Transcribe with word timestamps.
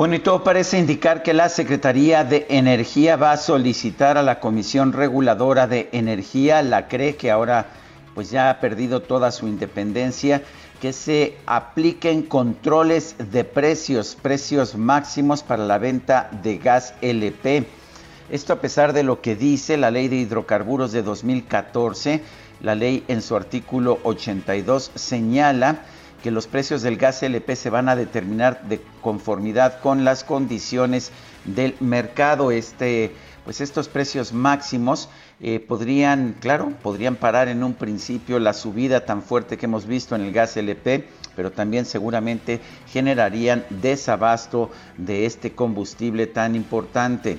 Bueno, 0.00 0.14
y 0.14 0.20
todo 0.20 0.42
parece 0.42 0.78
indicar 0.78 1.22
que 1.22 1.34
la 1.34 1.50
Secretaría 1.50 2.24
de 2.24 2.46
Energía 2.48 3.16
va 3.16 3.32
a 3.32 3.36
solicitar 3.36 4.16
a 4.16 4.22
la 4.22 4.40
Comisión 4.40 4.94
Reguladora 4.94 5.66
de 5.66 5.90
Energía, 5.92 6.62
la 6.62 6.88
CRE, 6.88 7.16
que 7.16 7.30
ahora 7.30 7.66
pues 8.14 8.30
ya 8.30 8.48
ha 8.48 8.60
perdido 8.60 9.02
toda 9.02 9.30
su 9.30 9.46
independencia, 9.46 10.42
que 10.80 10.94
se 10.94 11.36
apliquen 11.44 12.22
controles 12.22 13.14
de 13.30 13.44
precios, 13.44 14.16
precios 14.22 14.74
máximos 14.74 15.42
para 15.42 15.66
la 15.66 15.76
venta 15.76 16.30
de 16.42 16.56
gas 16.56 16.94
LP. 17.02 17.66
Esto 18.30 18.54
a 18.54 18.60
pesar 18.62 18.94
de 18.94 19.02
lo 19.02 19.20
que 19.20 19.36
dice 19.36 19.76
la 19.76 19.90
Ley 19.90 20.08
de 20.08 20.16
Hidrocarburos 20.16 20.92
de 20.92 21.02
2014, 21.02 22.22
la 22.62 22.74
ley 22.74 23.04
en 23.08 23.20
su 23.20 23.36
artículo 23.36 23.98
82 24.04 24.92
señala 24.94 25.82
que 26.22 26.30
los 26.30 26.46
precios 26.46 26.82
del 26.82 26.96
gas 26.96 27.22
LP 27.22 27.56
se 27.56 27.70
van 27.70 27.88
a 27.88 27.96
determinar 27.96 28.62
de 28.68 28.80
conformidad 29.00 29.80
con 29.80 30.04
las 30.04 30.24
condiciones 30.24 31.12
del 31.44 31.74
mercado. 31.80 32.50
Este, 32.50 33.12
pues 33.44 33.60
estos 33.60 33.88
precios 33.88 34.32
máximos 34.32 35.08
eh, 35.40 35.60
podrían, 35.60 36.36
claro, 36.40 36.72
podrían 36.82 37.16
parar 37.16 37.48
en 37.48 37.64
un 37.64 37.74
principio 37.74 38.38
la 38.38 38.52
subida 38.52 39.06
tan 39.06 39.22
fuerte 39.22 39.56
que 39.56 39.66
hemos 39.66 39.86
visto 39.86 40.14
en 40.14 40.22
el 40.22 40.32
gas 40.32 40.56
LP, 40.56 41.08
pero 41.34 41.50
también 41.50 41.86
seguramente 41.86 42.60
generarían 42.88 43.64
desabasto 43.70 44.70
de 44.98 45.26
este 45.26 45.52
combustible 45.52 46.26
tan 46.26 46.54
importante. 46.54 47.38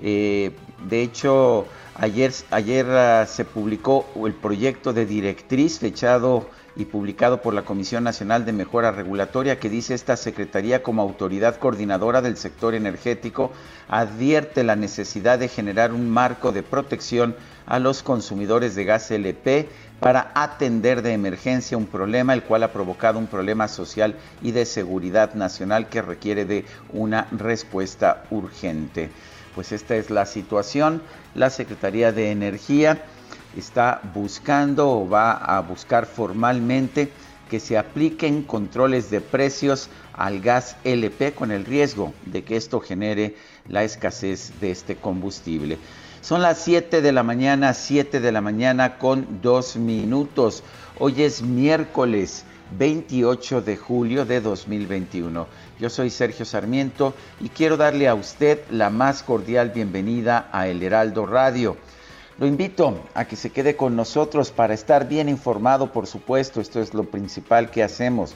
Eh, 0.00 0.52
de 0.88 1.02
hecho, 1.02 1.66
ayer, 1.94 2.32
ayer 2.50 2.86
uh, 2.86 3.26
se 3.26 3.44
publicó 3.44 4.06
el 4.24 4.34
proyecto 4.34 4.92
de 4.92 5.06
directriz 5.06 5.78
fechado 5.78 6.48
y 6.76 6.84
publicado 6.84 7.40
por 7.40 7.54
la 7.54 7.62
Comisión 7.62 8.04
Nacional 8.04 8.44
de 8.44 8.52
Mejora 8.52 8.92
Regulatoria 8.92 9.58
que 9.58 9.70
dice 9.70 9.94
esta 9.94 10.16
Secretaría 10.16 10.82
como 10.82 11.02
autoridad 11.02 11.56
coordinadora 11.56 12.20
del 12.22 12.36
sector 12.36 12.74
energético 12.74 13.52
advierte 13.88 14.62
la 14.62 14.76
necesidad 14.76 15.38
de 15.38 15.48
generar 15.48 15.92
un 15.92 16.10
marco 16.10 16.52
de 16.52 16.62
protección 16.62 17.34
a 17.66 17.78
los 17.78 18.02
consumidores 18.02 18.74
de 18.74 18.84
gas 18.84 19.10
LP 19.10 19.68
para 20.00 20.30
atender 20.34 21.02
de 21.02 21.12
emergencia 21.12 21.78
un 21.78 21.86
problema 21.86 22.34
el 22.34 22.42
cual 22.42 22.62
ha 22.62 22.72
provocado 22.72 23.18
un 23.18 23.26
problema 23.26 23.68
social 23.68 24.16
y 24.42 24.52
de 24.52 24.66
seguridad 24.66 25.34
nacional 25.34 25.88
que 25.88 26.02
requiere 26.02 26.44
de 26.44 26.64
una 26.92 27.26
respuesta 27.32 28.24
urgente. 28.30 29.10
Pues 29.54 29.72
esta 29.72 29.96
es 29.96 30.10
la 30.10 30.26
situación. 30.26 31.02
La 31.34 31.48
Secretaría 31.48 32.12
de 32.12 32.30
Energía 32.30 33.02
está 33.56 34.00
buscando 34.14 34.88
o 34.90 35.08
va 35.08 35.32
a 35.32 35.60
buscar 35.60 36.06
formalmente 36.06 37.10
que 37.50 37.60
se 37.60 37.78
apliquen 37.78 38.42
controles 38.42 39.10
de 39.10 39.20
precios 39.20 39.88
al 40.12 40.40
gas 40.40 40.76
LP 40.84 41.32
con 41.32 41.50
el 41.50 41.64
riesgo 41.64 42.12
de 42.24 42.42
que 42.42 42.56
esto 42.56 42.80
genere 42.80 43.36
la 43.68 43.84
escasez 43.84 44.52
de 44.60 44.70
este 44.70 44.96
combustible. 44.96 45.78
Son 46.22 46.42
las 46.42 46.58
7 46.58 47.02
de 47.02 47.12
la 47.12 47.22
mañana, 47.22 47.72
7 47.72 48.20
de 48.20 48.32
la 48.32 48.40
mañana 48.40 48.98
con 48.98 49.40
2 49.42 49.76
minutos. 49.76 50.64
Hoy 50.98 51.22
es 51.22 51.42
miércoles 51.42 52.44
28 52.76 53.62
de 53.62 53.76
julio 53.76 54.24
de 54.24 54.40
2021. 54.40 55.46
Yo 55.78 55.90
soy 55.90 56.10
Sergio 56.10 56.44
Sarmiento 56.44 57.14
y 57.40 57.48
quiero 57.48 57.76
darle 57.76 58.08
a 58.08 58.14
usted 58.14 58.60
la 58.70 58.90
más 58.90 59.22
cordial 59.22 59.70
bienvenida 59.70 60.48
a 60.50 60.66
El 60.66 60.82
Heraldo 60.82 61.26
Radio. 61.26 61.76
Lo 62.38 62.46
invito 62.46 63.00
a 63.14 63.24
que 63.24 63.34
se 63.34 63.48
quede 63.48 63.76
con 63.76 63.96
nosotros 63.96 64.50
para 64.50 64.74
estar 64.74 65.08
bien 65.08 65.30
informado, 65.30 65.90
por 65.90 66.06
supuesto, 66.06 66.60
esto 66.60 66.82
es 66.82 66.92
lo 66.92 67.04
principal 67.04 67.70
que 67.70 67.82
hacemos, 67.82 68.34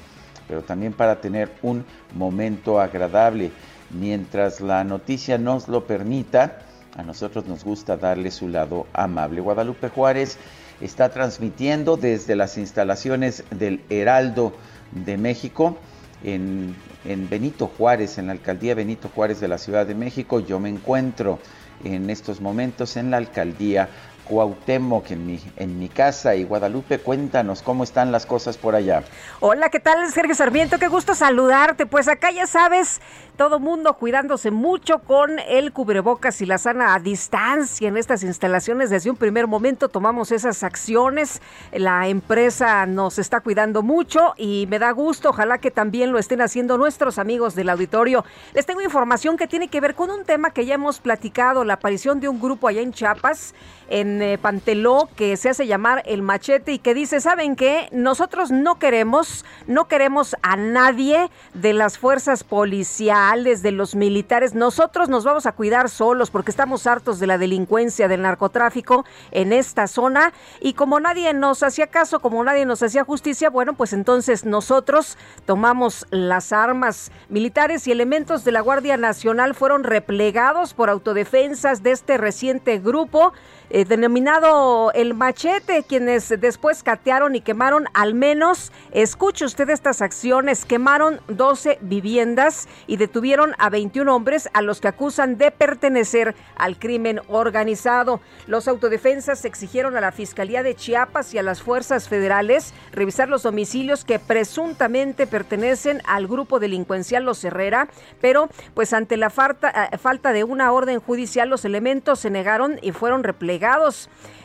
pero 0.48 0.62
también 0.62 0.94
para 0.94 1.20
tener 1.20 1.52
un 1.60 1.84
momento 2.14 2.80
agradable. 2.80 3.50
Mientras 3.90 4.62
la 4.62 4.84
noticia 4.84 5.36
nos 5.36 5.68
lo 5.68 5.86
permita, 5.86 6.60
a 6.96 7.02
nosotros 7.02 7.44
nos 7.44 7.62
gusta 7.62 7.98
darle 7.98 8.30
su 8.30 8.48
lado 8.48 8.86
amable. 8.94 9.42
Guadalupe 9.42 9.90
Juárez 9.90 10.38
está 10.80 11.10
transmitiendo 11.10 11.98
desde 11.98 12.36
las 12.36 12.56
instalaciones 12.56 13.44
del 13.50 13.82
Heraldo 13.90 14.54
de 14.92 15.18
México 15.18 15.76
en, 16.24 16.74
en, 17.04 17.28
Benito 17.28 17.66
Juárez, 17.66 18.16
en 18.16 18.28
la 18.28 18.32
alcaldía 18.32 18.74
Benito 18.74 19.10
Juárez 19.14 19.40
de 19.40 19.48
la 19.48 19.58
Ciudad 19.58 19.86
de 19.86 19.94
México. 19.94 20.40
Yo 20.40 20.58
me 20.58 20.70
encuentro 20.70 21.38
en 21.84 22.10
estos 22.10 22.40
momentos 22.40 22.96
en 22.96 23.10
la 23.10 23.16
alcaldía 23.16 23.90
Cuauhtémoc 24.30 25.10
en 25.10 25.26
mi, 25.26 25.40
en 25.56 25.80
mi 25.80 25.88
casa 25.88 26.36
y 26.36 26.44
Guadalupe, 26.44 27.00
cuéntanos 27.00 27.62
cómo 27.62 27.82
están 27.82 28.12
las 28.12 28.26
cosas 28.26 28.56
por 28.56 28.76
allá. 28.76 29.02
Hola, 29.40 29.70
¿qué 29.70 29.80
tal 29.80 30.08
Sergio 30.12 30.36
Sarmiento? 30.36 30.78
Qué 30.78 30.86
gusto 30.86 31.16
saludarte. 31.16 31.84
Pues 31.84 32.06
acá 32.06 32.30
ya 32.30 32.46
sabes, 32.46 33.00
todo 33.36 33.58
mundo 33.58 33.94
cuidándose 33.94 34.52
mucho 34.52 35.00
con 35.00 35.40
el 35.48 35.72
cubrebocas 35.72 36.40
y 36.42 36.46
la 36.46 36.58
sana 36.58 36.94
a 36.94 37.00
distancia 37.00 37.88
en 37.88 37.96
estas 37.96 38.22
instalaciones. 38.22 38.88
Desde 38.88 39.10
un 39.10 39.16
primer 39.16 39.48
momento 39.48 39.88
tomamos 39.88 40.30
esas 40.30 40.62
acciones. 40.62 41.42
La 41.72 42.06
empresa 42.06 42.86
nos 42.86 43.18
está 43.18 43.40
cuidando 43.40 43.82
mucho 43.82 44.34
y 44.36 44.68
me 44.70 44.78
da 44.78 44.92
gusto. 44.92 45.30
Ojalá 45.30 45.58
que 45.58 45.72
también 45.72 46.12
lo 46.12 46.20
estén 46.20 46.40
haciendo 46.40 46.78
nuestros 46.78 47.18
amigos 47.18 47.56
del 47.56 47.68
auditorio. 47.68 48.24
Les 48.54 48.64
tengo 48.64 48.80
información 48.80 49.36
que 49.36 49.48
tiene 49.48 49.66
que 49.66 49.80
ver 49.80 49.96
con 49.96 50.08
un 50.10 50.24
tema 50.24 50.52
que 50.52 50.66
ya 50.66 50.74
hemos 50.74 51.00
platicado, 51.00 51.64
la 51.64 51.74
aparición 51.74 52.20
de 52.20 52.28
un 52.28 52.40
grupo 52.40 52.68
allá 52.68 52.80
en 52.80 52.92
Chiapas 52.92 53.54
en 53.90 54.22
eh, 54.22 54.38
Panteló 54.38 55.08
que 55.16 55.36
se 55.36 55.50
hace 55.50 55.66
llamar 55.66 56.02
el 56.06 56.22
machete 56.22 56.72
y 56.72 56.78
que 56.78 56.94
dice, 56.94 57.20
¿saben 57.20 57.56
qué? 57.56 57.88
Nosotros 57.92 58.50
no 58.50 58.78
queremos, 58.78 59.44
no 59.66 59.88
queremos 59.88 60.36
a 60.42 60.56
nadie 60.56 61.28
de 61.54 61.72
las 61.72 61.98
fuerzas 61.98 62.44
policiales, 62.44 63.62
de 63.62 63.72
los 63.72 63.94
militares. 63.94 64.54
Nosotros 64.54 65.08
nos 65.08 65.24
vamos 65.24 65.46
a 65.46 65.52
cuidar 65.52 65.90
solos 65.90 66.30
porque 66.30 66.50
estamos 66.50 66.86
hartos 66.86 67.18
de 67.18 67.26
la 67.26 67.36
delincuencia, 67.36 68.08
del 68.08 68.22
narcotráfico 68.22 69.04
en 69.32 69.52
esta 69.52 69.86
zona 69.86 70.32
y 70.60 70.74
como 70.74 71.00
nadie 71.00 71.34
nos 71.34 71.62
hacía 71.62 71.88
caso, 71.88 72.20
como 72.20 72.42
nadie 72.44 72.64
nos 72.64 72.82
hacía 72.82 73.04
justicia, 73.04 73.50
bueno, 73.50 73.74
pues 73.74 73.92
entonces 73.92 74.44
nosotros 74.44 75.18
tomamos 75.46 76.06
las 76.10 76.52
armas 76.52 77.10
militares 77.28 77.86
y 77.86 77.92
elementos 77.92 78.44
de 78.44 78.52
la 78.52 78.60
Guardia 78.60 78.96
Nacional 78.96 79.54
fueron 79.54 79.82
replegados 79.82 80.74
por 80.74 80.90
autodefensas 80.90 81.82
de 81.82 81.90
este 81.90 82.16
reciente 82.16 82.78
grupo 82.78 83.32
eh, 83.72 83.84
denominado 83.84 84.90
El 84.94 85.14
Machete, 85.14 85.84
quienes 85.84 86.28
después 86.40 86.82
catearon 86.82 87.36
y 87.36 87.40
quemaron 87.40 87.86
al 87.94 88.14
menos, 88.14 88.72
escuche 88.90 89.44
usted 89.44 89.70
estas 89.70 90.02
acciones, 90.02 90.64
quemaron 90.64 91.20
12 91.28 91.78
viviendas 91.80 92.66
y 92.88 92.96
detuvieron 92.96 93.54
a 93.58 93.70
21 93.70 94.12
hombres 94.12 94.48
a 94.54 94.62
los 94.62 94.80
que 94.80 94.88
acusan 94.88 95.38
de 95.38 95.52
pertenecer 95.52 96.34
al 96.56 96.80
crimen 96.80 97.20
organizado. 97.28 98.20
Los 98.48 98.66
autodefensas 98.66 99.44
exigieron 99.44 99.96
a 99.96 100.00
la 100.00 100.10
Fiscalía 100.10 100.64
de 100.64 100.74
Chiapas 100.74 101.32
y 101.32 101.38
a 101.38 101.44
las 101.44 101.62
fuerzas 101.62 102.08
federales 102.08 102.74
revisar 102.90 103.28
los 103.28 103.44
domicilios 103.44 104.04
que 104.04 104.18
presuntamente 104.18 105.28
pertenecen 105.28 106.02
al 106.08 106.26
grupo 106.26 106.58
delincuencial 106.58 107.22
Los 107.22 107.44
Herrera, 107.44 107.86
pero 108.20 108.48
pues 108.74 108.92
ante 108.92 109.16
la 109.16 109.30
falta, 109.30 109.90
eh, 109.92 109.96
falta 109.98 110.32
de 110.32 110.42
una 110.42 110.72
orden 110.72 110.98
judicial 110.98 111.48
los 111.48 111.64
elementos 111.64 112.18
se 112.18 112.30
negaron 112.30 112.80
y 112.82 112.90
fueron 112.90 113.22
replegados. 113.22 113.59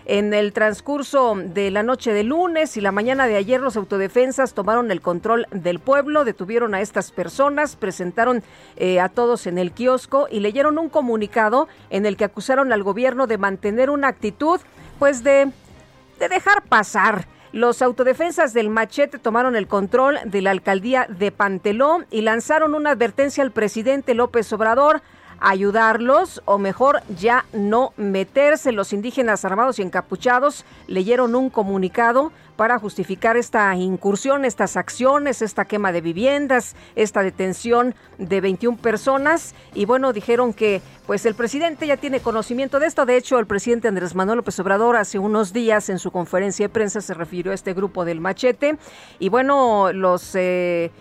En 0.06 0.34
el 0.34 0.52
transcurso 0.52 1.36
de 1.36 1.72
la 1.72 1.84
noche 1.84 2.12
de 2.12 2.24
lunes 2.24 2.76
y 2.76 2.82
la 2.82 2.92
mañana 2.92 3.28
de 3.28 3.38
ayer, 3.38 3.62
los 3.62 3.78
autodefensas 3.78 4.54
tomaron 4.54 4.92
el 4.92 5.02
control 5.02 5.48
del 5.52 5.80
pueblo, 5.80 6.26
detuvieron 6.26 6.76
a 6.76 6.82
estas 6.82 7.12
personas, 7.12 7.76
presentaron 7.76 8.44
eh, 8.76 9.00
a 9.00 9.08
todos 9.08 9.48
en 9.48 9.58
el 9.58 9.72
kiosco 9.72 10.28
y 10.30 10.42
leyeron 10.42 10.78
un 10.78 10.90
comunicado 10.90 11.70
en 11.90 12.06
el 12.06 12.18
que 12.18 12.26
acusaron 12.26 12.74
al 12.74 12.84
gobierno 12.84 13.26
de 13.26 13.38
mantener 13.38 13.90
una 13.90 14.10
actitud, 14.10 14.60
pues 15.00 15.24
de, 15.24 15.50
de 16.20 16.30
dejar 16.30 16.64
pasar. 16.64 17.28
Los 17.54 17.82
autodefensas 17.82 18.54
del 18.54 18.70
machete 18.70 19.18
tomaron 19.18 19.56
el 19.56 19.68
control 19.68 20.20
de 20.26 20.42
la 20.42 20.52
alcaldía 20.52 21.08
de 21.08 21.32
Panteló 21.32 22.04
y 22.12 22.20
lanzaron 22.20 22.76
una 22.76 22.92
advertencia 22.92 23.46
al 23.46 23.52
presidente 23.52 24.14
López 24.14 24.52
Obrador 24.52 25.02
ayudarlos 25.40 26.42
o 26.46 26.58
mejor 26.58 27.02
ya 27.18 27.46
no 27.54 27.94
meterse. 27.98 28.72
Los 28.72 28.94
indígenas 28.94 29.46
armados 29.46 29.80
y 29.80 29.82
encapuchados 29.82 30.66
leyeron 30.88 31.36
un 31.36 31.50
comunicado 31.50 32.32
para 32.56 32.80
justificar 32.80 33.38
esta 33.38 33.76
incursión, 33.76 34.46
estas 34.46 34.78
acciones, 34.78 35.42
esta 35.42 35.66
quema 35.66 35.92
de 35.92 36.02
viviendas, 36.02 36.76
esta 36.96 37.22
detención 37.22 37.96
de 38.18 38.40
21 38.42 38.78
personas 38.78 39.56
y 39.74 39.86
bueno, 39.86 40.14
dijeron 40.14 40.54
que 40.54 40.82
pues 41.06 41.26
el 41.26 41.36
presidente 41.36 41.86
ya 41.86 41.98
tiene 41.98 42.22
conocimiento 42.22 42.80
de 42.80 42.88
esto. 42.88 43.06
De 43.06 43.18
hecho, 43.18 43.40
el 43.40 43.46
presidente 43.46 43.88
Andrés 43.88 44.16
Manuel 44.16 44.38
López 44.38 44.60
Obrador 44.60 44.96
hace 44.96 45.20
unos 45.20 45.54
días 45.54 45.90
en 45.90 46.00
su 46.00 46.12
conferencia 46.12 46.66
de 46.66 46.70
prensa 46.70 47.02
se 47.02 47.14
refirió 47.14 47.52
a 47.52 47.56
este 47.56 47.74
grupo 47.74 48.06
del 48.06 48.22
machete 48.22 48.78
y 49.20 49.30
bueno, 49.30 49.92
los 49.92 50.32
eh, 50.36 50.92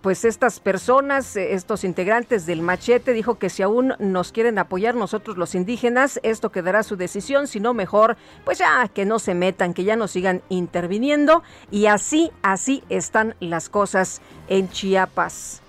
pues 0.00 0.24
estas 0.24 0.58
personas, 0.60 1.36
eh, 1.36 1.54
estos 1.54 1.84
integrantes 1.84 2.46
del 2.46 2.60
machete, 2.62 3.12
dijo 3.12 3.38
que 3.38 3.50
si 3.50 3.62
aún 3.62 3.94
nos 3.98 4.32
quieren 4.32 4.58
apoyar 4.58 4.94
nosotros 4.94 5.36
los 5.36 5.54
indígenas, 5.54 6.18
esto 6.22 6.50
quedará 6.50 6.82
su 6.82 6.96
decisión, 6.96 7.46
si 7.46 7.60
no 7.60 7.72
mejor, 7.74 8.16
pues 8.44 8.58
ya 8.58 8.88
que 8.88 9.04
no 9.04 9.18
se 9.18 9.34
metan, 9.34 9.74
que 9.74 9.84
ya 9.84 9.96
no 9.96 10.08
sigan 10.08 10.42
interviniendo 10.48 11.42
y 11.70 11.86
así, 11.86 12.32
así 12.42 12.82
están 12.88 13.34
las 13.40 13.68
cosas 13.68 14.20
en 14.48 14.68
Chiapas. 14.68 15.62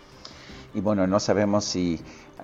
Y 0.73 0.81
bueno, 0.81 1.07
no 1.07 1.19
sabemos 1.19 1.65
si 1.65 1.99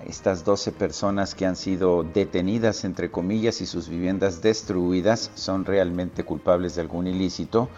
estas 0.06 0.44
12 0.44 0.72
personas 0.72 1.34
que 1.34 1.46
han 1.46 1.56
sido 1.56 2.02
detenidas, 2.02 2.84
entre 2.84 3.10
comillas, 3.10 3.60
y 3.60 3.66
sus 3.66 3.88
viviendas 3.88 4.42
destruidas 4.42 5.30
son 5.34 5.64
realmente 5.64 6.24
culpables 6.24 6.74
de 6.74 6.82
algún 6.82 7.06
ilícito 7.06 7.68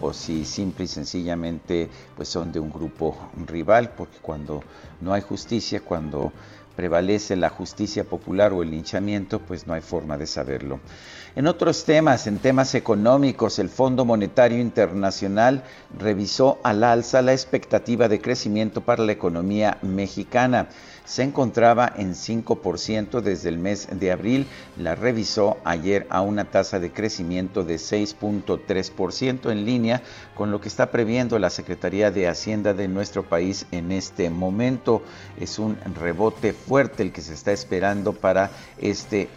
o 0.00 0.12
si 0.12 0.44
simple 0.44 0.84
y 0.84 0.88
sencillamente 0.88 1.88
pues 2.16 2.28
son 2.28 2.52
de 2.52 2.60
un 2.60 2.70
grupo 2.70 3.16
rival, 3.46 3.92
porque 3.96 4.18
cuando 4.20 4.62
no 5.00 5.12
hay 5.12 5.22
justicia, 5.22 5.80
cuando 5.80 6.32
prevalece 6.76 7.36
la 7.36 7.50
justicia 7.50 8.04
popular 8.04 8.52
o 8.52 8.62
el 8.62 8.70
linchamiento, 8.70 9.40
pues 9.40 9.66
no 9.66 9.74
hay 9.74 9.82
forma 9.82 10.16
de 10.16 10.26
saberlo. 10.26 10.80
En 11.36 11.46
otros 11.46 11.84
temas, 11.84 12.26
en 12.26 12.38
temas 12.38 12.74
económicos, 12.74 13.58
el 13.58 13.68
Fondo 13.68 14.04
Monetario 14.04 14.58
Internacional 14.58 15.62
revisó 15.98 16.58
al 16.62 16.82
alza 16.82 17.22
la 17.22 17.32
expectativa 17.32 18.08
de 18.08 18.20
crecimiento 18.20 18.80
para 18.80 19.04
la 19.04 19.12
economía 19.12 19.78
mexicana 19.82 20.68
se 21.10 21.24
encontraba 21.24 21.92
en 21.96 22.14
5% 22.14 23.20
desde 23.20 23.48
el 23.48 23.58
mes 23.58 23.88
de 23.90 24.12
abril. 24.12 24.46
La 24.76 24.94
revisó 24.94 25.56
ayer 25.64 26.06
a 26.08 26.20
una 26.20 26.44
tasa 26.44 26.78
de 26.78 26.92
crecimiento 26.92 27.64
de 27.64 27.74
6.3% 27.74 29.50
en 29.50 29.66
línea 29.66 30.02
con 30.36 30.52
lo 30.52 30.60
que 30.60 30.68
está 30.68 30.92
previendo 30.92 31.36
la 31.40 31.50
Secretaría 31.50 32.12
de 32.12 32.28
Hacienda 32.28 32.74
de 32.74 32.86
nuestro 32.86 33.24
país 33.24 33.66
en 33.72 33.90
este 33.90 34.30
momento. 34.30 35.02
Es 35.40 35.58
un 35.58 35.76
rebote 36.00 36.52
fuerte 36.52 37.02
el 37.02 37.10
que 37.10 37.22
se 37.22 37.34
está 37.34 37.50
esperando 37.50 38.12
para 38.12 38.52
este 38.78 39.28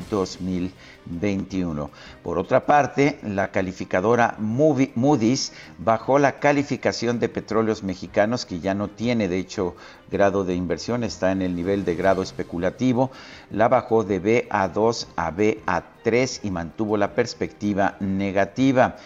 2021. 1.06 1.90
Por 2.24 2.38
otra 2.38 2.66
parte, 2.66 3.20
la 3.24 3.52
calificadora 3.52 4.36
Moody's 4.40 5.54
bajó 5.78 6.20
la 6.20 6.40
calificación 6.40 7.20
de 7.20 7.30
petróleos 7.30 7.84
mexicanos 7.84 8.46
que 8.46 8.60
ya 8.60 8.74
no 8.74 8.88
tiene, 8.88 9.28
de 9.28 9.38
hecho, 9.38 9.76
grado 10.12 10.44
de 10.44 10.56
inversión, 10.56 11.04
está 11.04 11.32
en 11.32 11.42
el 11.42 11.56
nivel 11.56 11.86
de 11.86 11.96
grado 11.96 12.22
especulativo, 12.22 13.12
la 13.52 13.68
bajó 13.68 14.04
de 14.04 14.22
BA2 14.22 15.08
a 15.16 15.32
BA3 15.32 16.40
y 16.44 16.52
mantuvo 16.52 16.98
la 16.98 17.16
perspectiva 17.16 17.98
negativa 18.00 18.98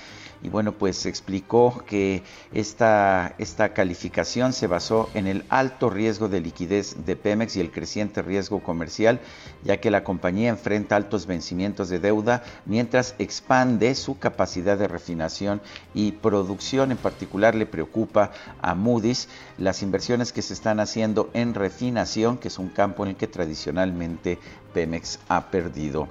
y 0.44 0.50
bueno, 0.50 0.74
pues 0.74 1.06
explicó 1.06 1.84
que 1.86 2.24
esta, 2.54 3.34
esta 3.38 3.74
calificación 3.74 4.54
se 4.54 4.68
basó 4.68 5.10
en 5.14 5.28
el 5.28 5.44
alto 5.50 5.90
riesgo 5.90 6.30
de 6.30 6.42
liquidez 6.42 7.06
de 7.06 7.16
Pemex 7.16 7.56
y 7.56 7.62
el 7.62 7.72
creciente 7.72 8.22
riesgo 8.22 8.62
comercial, 8.62 9.20
ya 9.64 9.78
que 9.78 9.92
la 9.92 10.04
compañía 10.04 10.50
enfrenta 10.50 10.96
altos 10.96 11.26
vencimientos 11.26 11.90
de 11.90 12.00
deuda 12.00 12.44
mientras 12.66 13.16
expande 13.18 13.96
su 13.96 14.20
capacidad 14.20 14.78
de 14.78 14.88
refinación 14.88 15.62
y 15.94 16.12
producción. 16.12 16.92
En 16.92 16.98
particular 16.98 17.56
le 17.56 17.66
preocupa 17.66 18.32
a 18.62 18.76
Moody's 18.76 19.30
las 19.58 19.82
inversiones 19.82 20.32
que 20.32 20.42
se 20.42 20.54
están 20.54 20.80
haciendo 20.80 21.30
en 21.34 21.56
refinación, 21.56 22.38
que 22.38 22.50
es 22.50 22.60
un 22.60 22.70
campo 22.70 23.04
en 23.04 23.10
el 23.10 23.16
que 23.16 23.28
tradicionalmente 23.28 24.38
Pemex 24.74 25.20
ha 25.28 25.50
perdido 25.50 26.08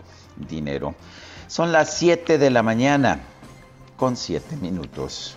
dinero. 0.49 0.95
Son 1.47 1.71
las 1.71 1.97
7 1.97 2.39
de 2.39 2.51
la 2.51 2.65
mañana 2.65 3.21
con 3.97 4.17
7 4.17 4.57
minutos. 4.57 5.37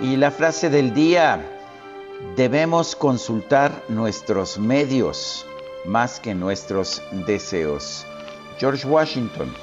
Y 0.00 0.16
la 0.16 0.30
frase 0.30 0.70
del 0.70 0.94
día, 0.94 1.44
debemos 2.36 2.96
consultar 2.96 3.84
nuestros 3.88 4.58
medios 4.58 5.44
más 5.84 6.20
que 6.20 6.34
nuestros 6.34 7.02
deseos. 7.26 8.06
George 8.58 8.86
Washington. 8.86 9.54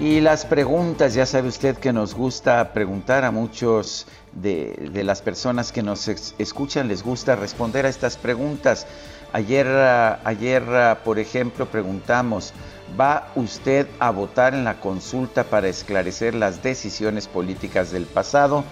Y 0.00 0.20
las 0.20 0.46
preguntas, 0.46 1.14
ya 1.14 1.26
sabe 1.26 1.48
usted 1.48 1.76
que 1.76 1.92
nos 1.92 2.14
gusta 2.14 2.72
preguntar 2.72 3.24
a 3.24 3.32
muchos 3.32 4.06
de, 4.32 5.02
las 5.02 5.22
personas 5.22 5.72
que 5.72 5.82
nos 5.82 6.06
escuchan, 6.06 6.86
les 6.86 7.02
gusta 7.02 7.34
responder 7.34 7.84
a 7.84 7.88
estas 7.88 8.16
preguntas. 8.16 8.86
Ayer, 9.32 9.66
ayer, 9.66 10.62
por 11.04 11.18
ejemplo, 11.18 11.66
preguntamos, 11.66 12.52
¿va 12.98 13.32
usted 13.34 13.88
a 13.98 14.12
votar 14.12 14.54
en 14.54 14.62
la 14.62 14.78
consulta 14.78 15.42
para 15.42 15.66
esclarecer 15.66 16.36
las 16.36 16.62
decisiones 16.62 17.26
políticas 17.26 17.90
del 17.90 18.06
pasado? 18.06 18.62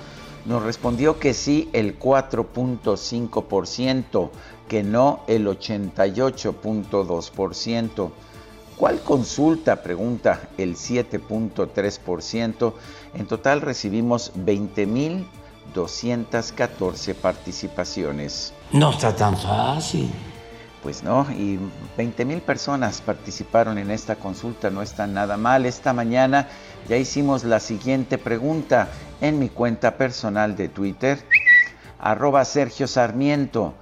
Nos 0.45 0.63
respondió 0.63 1.19
que 1.19 1.35
sí 1.35 1.69
el 1.73 1.99
4.5%, 1.99 4.31
que 4.69 4.85
no 4.85 5.25
el 5.27 5.49
88.2%. 5.49 8.13
¿Cuál 8.77 9.01
consulta? 9.01 9.83
Pregunta 9.83 10.51
el 10.59 10.77
7.3%. 10.77 12.75
En 13.15 13.27
total 13.27 13.63
recibimos 13.63 14.35
20.214 14.35 17.15
participaciones. 17.15 18.53
No 18.73 18.91
está 18.91 19.17
tan 19.17 19.39
fácil. 19.39 20.11
Pues 20.83 21.03
no, 21.03 21.27
y 21.33 21.59
20.000 21.97 22.43
personas 22.43 23.01
participaron 23.01 23.79
en 23.79 23.91
esta 23.91 24.17
consulta, 24.17 24.69
no 24.71 24.83
está 24.83 25.07
nada 25.07 25.39
mal. 25.39 25.65
Esta 25.65 25.95
mañana 25.95 26.49
ya 26.89 26.97
hicimos 26.97 27.45
la 27.45 27.61
siguiente 27.61 28.19
pregunta 28.19 28.89
en 29.21 29.39
mi 29.39 29.49
cuenta 29.49 29.97
personal 29.97 30.55
de 30.55 30.69
Twitter, 30.69 31.25
arroba 31.99 32.45
Sergio 32.45 32.87
Sarmiento. 32.87 33.73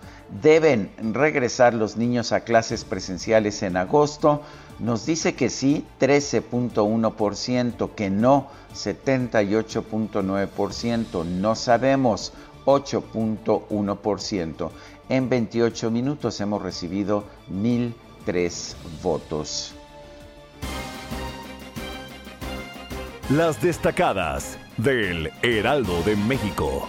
¿Deben 0.41 0.91
regresar 1.13 1.75
los 1.75 1.97
niños 1.97 2.31
a 2.33 2.41
clases 2.41 2.85
presenciales 2.85 3.63
en 3.63 3.77
agosto? 3.77 4.41
Nos 4.79 5.05
dice 5.07 5.35
que 5.35 5.49
sí 5.51 5.85
13.1%, 6.01 7.95
que 7.95 8.11
no 8.11 8.49
78.9%, 8.75 11.25
no 11.25 11.55
sabemos 11.55 12.33
8.1%. 12.65 14.71
En 15.09 15.29
28 15.29 15.91
minutos 15.91 16.41
hemos 16.41 16.63
recibido 16.63 17.25
1.003 17.51 18.75
votos. 19.03 19.75
Las 23.31 23.63
destacadas 23.63 24.59
del 24.77 25.31
Heraldo 25.43 26.03
de 26.03 26.17
México. 26.17 26.89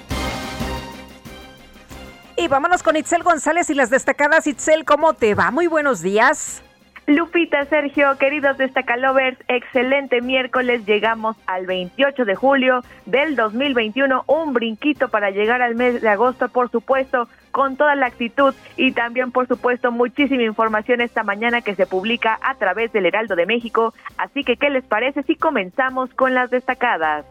Y 2.38 2.50
vámonos 2.50 2.84
con 2.84 2.98
Itzel 2.98 3.24
González 3.24 3.70
y 3.70 3.74
las 3.74 3.90
destacadas. 3.90 4.46
Itzel, 4.46 4.84
¿cómo 4.84 5.14
te 5.14 5.34
va? 5.34 5.52
Muy 5.52 5.68
buenos 5.68 6.02
días. 6.02 6.65
Lupita, 7.08 7.64
Sergio, 7.66 8.18
queridos 8.18 8.58
destacalovers, 8.58 9.38
excelente 9.48 10.22
miércoles. 10.22 10.88
Llegamos 10.88 11.38
al 11.46 11.68
28 11.68 12.26
de 12.26 12.34
julio 12.34 12.82
del 13.06 13.36
2021. 13.36 14.24
Un 14.26 14.54
brinquito 14.54 15.10
para 15.10 15.30
llegar 15.30 15.62
al 15.62 15.76
mes 15.76 16.02
de 16.02 16.10
agosto, 16.10 16.50
por 16.50 16.72
supuesto, 16.72 17.28
con 17.52 17.78
toda 17.78 17.94
la 17.96 18.08
actitud 18.08 18.56
y 18.76 18.92
también, 18.94 19.32
por 19.32 19.48
supuesto, 19.48 19.92
muchísima 19.92 20.42
información 20.42 21.00
esta 21.00 21.22
mañana 21.22 21.62
que 21.62 21.76
se 21.76 21.86
publica 21.86 22.40
a 22.42 22.56
través 22.56 22.92
del 22.92 23.06
Heraldo 23.06 23.36
de 23.36 23.46
México. 23.46 23.94
Así 24.18 24.44
que, 24.44 24.58
¿qué 24.58 24.72
les 24.72 24.84
parece 24.84 25.22
si 25.24 25.36
comenzamos 25.36 26.12
con 26.16 26.34
las 26.34 26.50
destacadas? 26.50 27.24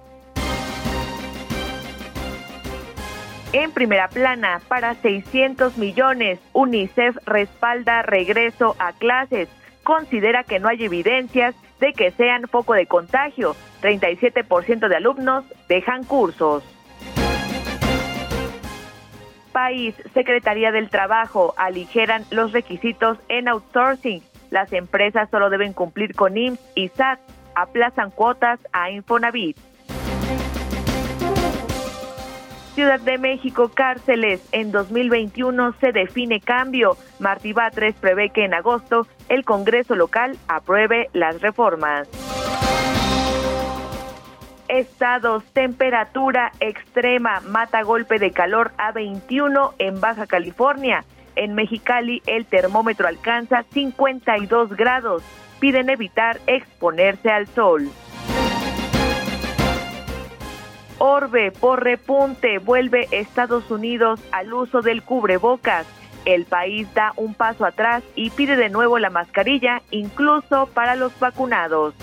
En 3.53 3.73
primera 3.73 4.07
plana, 4.07 4.61
para 4.69 4.95
600 4.95 5.79
millones, 5.79 6.39
UNICEF 6.53 7.17
respalda 7.27 8.03
regreso 8.03 8.77
a 8.79 8.93
clases 8.93 9.49
considera 9.85 10.43
que 10.43 10.59
no 10.59 10.69
hay 10.69 10.83
evidencias 10.85 11.55
de 11.79 11.93
que 11.93 12.11
sean 12.11 12.49
foco 12.49 12.75
de 12.75 12.87
contagio. 12.87 13.55
37% 13.83 14.89
de 14.89 14.97
alumnos 14.97 15.45
dejan 15.69 16.03
cursos. 16.05 16.65
País, 19.53 19.95
Secretaría 20.13 20.73
del 20.73 20.91
Trabajo, 20.91 21.55
aligeran 21.57 22.25
los 22.31 22.53
requisitos 22.53 23.19
en 23.29 23.47
outsourcing. 23.47 24.23
Las 24.51 24.73
empresas 24.73 25.31
solo 25.31 25.49
deben 25.49 25.73
cumplir 25.73 26.15
con 26.15 26.37
IMSS 26.37 26.61
y 26.75 26.89
SAT. 26.89 27.21
Aplazan 27.55 28.11
cuotas 28.11 28.59
a 28.73 28.91
Infonavit. 28.91 29.57
Ciudad 32.75 32.99
de 32.99 33.19
México, 33.19 33.71
cárceles. 33.73 34.49
En 34.51 34.73
2021 34.73 35.75
se 35.81 35.93
define 35.93 36.41
cambio. 36.41 36.97
Martí 37.21 37.53
Batres 37.53 37.95
prevé 37.95 38.31
que 38.31 38.45
en 38.45 38.53
agosto 38.53 39.07
el 39.29 39.45
Congreso 39.45 39.95
local 39.95 40.37
apruebe 40.49 41.09
las 41.13 41.41
reformas. 41.41 42.09
Estados, 44.67 45.45
temperatura 45.53 46.51
extrema, 46.59 47.41
mata 47.47 47.83
golpe 47.83 48.19
de 48.19 48.33
calor 48.33 48.73
a 48.77 48.91
21 48.91 49.75
en 49.79 50.01
Baja 50.01 50.27
California. 50.27 51.05
En 51.37 51.55
Mexicali 51.55 52.23
el 52.27 52.45
termómetro 52.45 53.07
alcanza 53.07 53.63
52 53.73 54.71
grados. 54.71 55.23
Piden 55.61 55.91
evitar 55.91 56.41
exponerse 56.49 57.31
al 57.31 57.47
sol. 57.47 57.89
Orbe 60.99 61.51
por 61.51 61.83
repunte 61.83 62.59
vuelve 62.59 63.09
Estados 63.11 63.71
Unidos 63.71 64.21
al 64.33 64.53
uso 64.53 64.81
del 64.81 65.03
cubrebocas. 65.03 65.87
El 66.25 66.45
país 66.45 66.93
da 66.95 67.13
un 67.17 67.35
paso 67.35 67.67
atrás 67.67 68.03
y 68.15 68.31
pide 68.31 68.57
de 68.57 68.71
nuevo 68.71 68.99
la 68.99 69.11
mascarilla, 69.11 69.83
incluso 69.91 70.67
para 70.73 70.95
los 70.95 71.19
vacunados. 71.19 71.95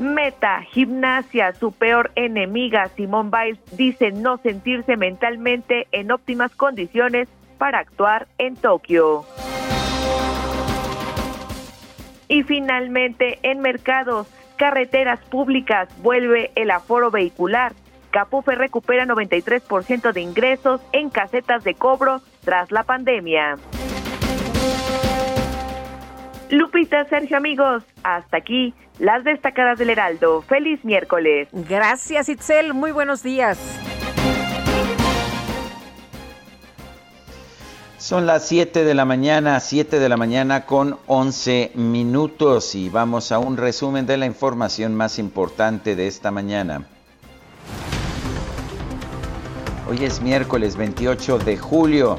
Meta, 0.00 0.62
gimnasia, 0.62 1.54
su 1.54 1.70
peor 1.70 2.10
enemiga, 2.16 2.88
Simón 2.96 3.30
Biles 3.30 3.60
dice 3.76 4.10
no 4.10 4.38
sentirse 4.38 4.96
mentalmente 4.96 5.86
en 5.92 6.10
óptimas 6.10 6.52
condiciones 6.56 7.28
para 7.58 7.78
actuar 7.78 8.26
en 8.38 8.56
Tokio. 8.56 9.24
Y 12.26 12.42
finalmente, 12.42 13.38
en 13.42 13.60
mercados, 13.60 14.26
carreteras 14.62 15.18
públicas 15.24 15.88
vuelve 16.04 16.52
el 16.54 16.70
aforo 16.70 17.10
vehicular. 17.10 17.72
Capufe 18.12 18.54
recupera 18.54 19.04
93% 19.06 20.12
de 20.12 20.20
ingresos 20.20 20.80
en 20.92 21.10
casetas 21.10 21.64
de 21.64 21.74
cobro 21.74 22.22
tras 22.44 22.70
la 22.70 22.84
pandemia. 22.84 23.56
Lupita, 26.48 27.04
Sergio, 27.06 27.38
amigos, 27.38 27.82
hasta 28.04 28.36
aquí 28.36 28.72
las 29.00 29.24
destacadas 29.24 29.80
del 29.80 29.90
Heraldo. 29.90 30.42
Feliz 30.42 30.84
miércoles. 30.84 31.48
Gracias, 31.50 32.28
Itzel. 32.28 32.72
Muy 32.72 32.92
buenos 32.92 33.24
días. 33.24 33.58
Son 38.02 38.26
las 38.26 38.48
7 38.48 38.84
de 38.84 38.94
la 38.94 39.04
mañana, 39.04 39.60
7 39.60 40.00
de 40.00 40.08
la 40.08 40.16
mañana 40.16 40.66
con 40.66 40.98
11 41.06 41.70
minutos 41.76 42.74
y 42.74 42.88
vamos 42.88 43.30
a 43.30 43.38
un 43.38 43.56
resumen 43.56 44.06
de 44.06 44.16
la 44.16 44.26
información 44.26 44.96
más 44.96 45.20
importante 45.20 45.94
de 45.94 46.08
esta 46.08 46.32
mañana. 46.32 46.88
Hoy 49.88 50.04
es 50.04 50.20
miércoles 50.20 50.74
28 50.74 51.38
de 51.38 51.56
julio. 51.56 52.18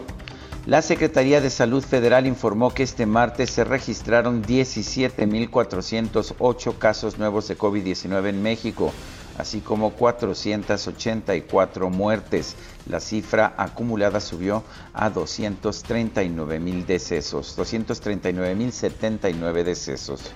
La 0.66 0.82
Secretaría 0.82 1.42
de 1.42 1.50
Salud 1.50 1.84
Federal 1.84 2.28
informó 2.28 2.74
que 2.74 2.84
este 2.84 3.06
martes 3.06 3.50
se 3.50 3.66
registraron 3.66 4.42
17.408 4.42 6.78
casos 6.78 7.20
nuevos 7.20 7.50
de 7.50 7.58
COVID-19 7.58 8.30
en 8.30 8.42
México 8.42 8.94
así 9.38 9.60
como 9.60 9.92
484 9.92 11.90
muertes. 11.90 12.56
La 12.90 13.00
cifra 13.00 13.54
acumulada 13.58 14.20
subió 14.20 14.64
a 14.94 15.10
239 15.10 16.60
mil 16.60 16.86
decesos, 16.86 17.56
239 17.56 18.56
mil 18.56 18.72
79 18.72 19.64
decesos. 19.64 20.34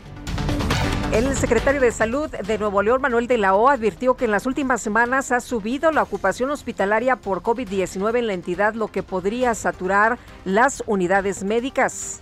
El 1.11 1.35
secretario 1.35 1.79
de 1.79 1.91
Salud 1.91 2.29
de 2.29 2.57
Nuevo 2.57 2.81
León, 2.81 3.01
Manuel 3.01 3.27
de 3.27 3.37
la 3.37 3.55
O, 3.55 3.69
advirtió 3.69 4.15
que 4.15 4.25
en 4.25 4.31
las 4.31 4.45
últimas 4.45 4.81
semanas 4.81 5.31
ha 5.31 5.39
subido 5.39 5.91
la 5.91 6.03
ocupación 6.03 6.51
hospitalaria 6.51 7.15
por 7.15 7.41
COVID-19 7.41 8.19
en 8.19 8.27
la 8.27 8.33
entidad, 8.33 8.73
lo 8.75 8.89
que 8.89 9.03
podría 9.03 9.55
saturar 9.55 10.17
las 10.43 10.83
unidades 10.85 11.43
médicas. 11.43 12.21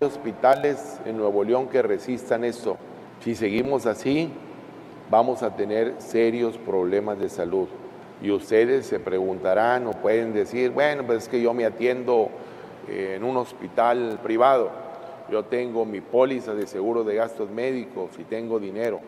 Hospitales 0.00 0.98
en 1.06 1.16
Nuevo 1.16 1.44
León 1.44 1.68
que 1.68 1.82
resistan 1.82 2.44
esto. 2.44 2.76
Si 3.22 3.36
seguimos 3.36 3.86
así, 3.86 4.30
vamos 5.08 5.42
a 5.42 5.54
tener 5.54 5.94
serios 5.98 6.58
problemas 6.58 7.18
de 7.18 7.28
salud. 7.28 7.68
Y 8.24 8.30
ustedes 8.30 8.86
se 8.86 9.00
preguntarán 9.00 9.86
o 9.86 9.90
pueden 9.90 10.32
decir, 10.32 10.70
bueno, 10.70 11.04
pues 11.04 11.24
es 11.24 11.28
que 11.28 11.42
yo 11.42 11.52
me 11.52 11.66
atiendo 11.66 12.30
eh, 12.88 13.16
en 13.16 13.22
un 13.22 13.36
hospital 13.36 14.18
privado, 14.22 14.70
yo 15.30 15.44
tengo 15.44 15.84
mi 15.84 16.00
póliza 16.00 16.54
de 16.54 16.66
seguro 16.66 17.04
de 17.04 17.16
gastos 17.16 17.50
médicos 17.50 18.12
y 18.18 18.24
tengo 18.24 18.58
dinero. 18.58 19.00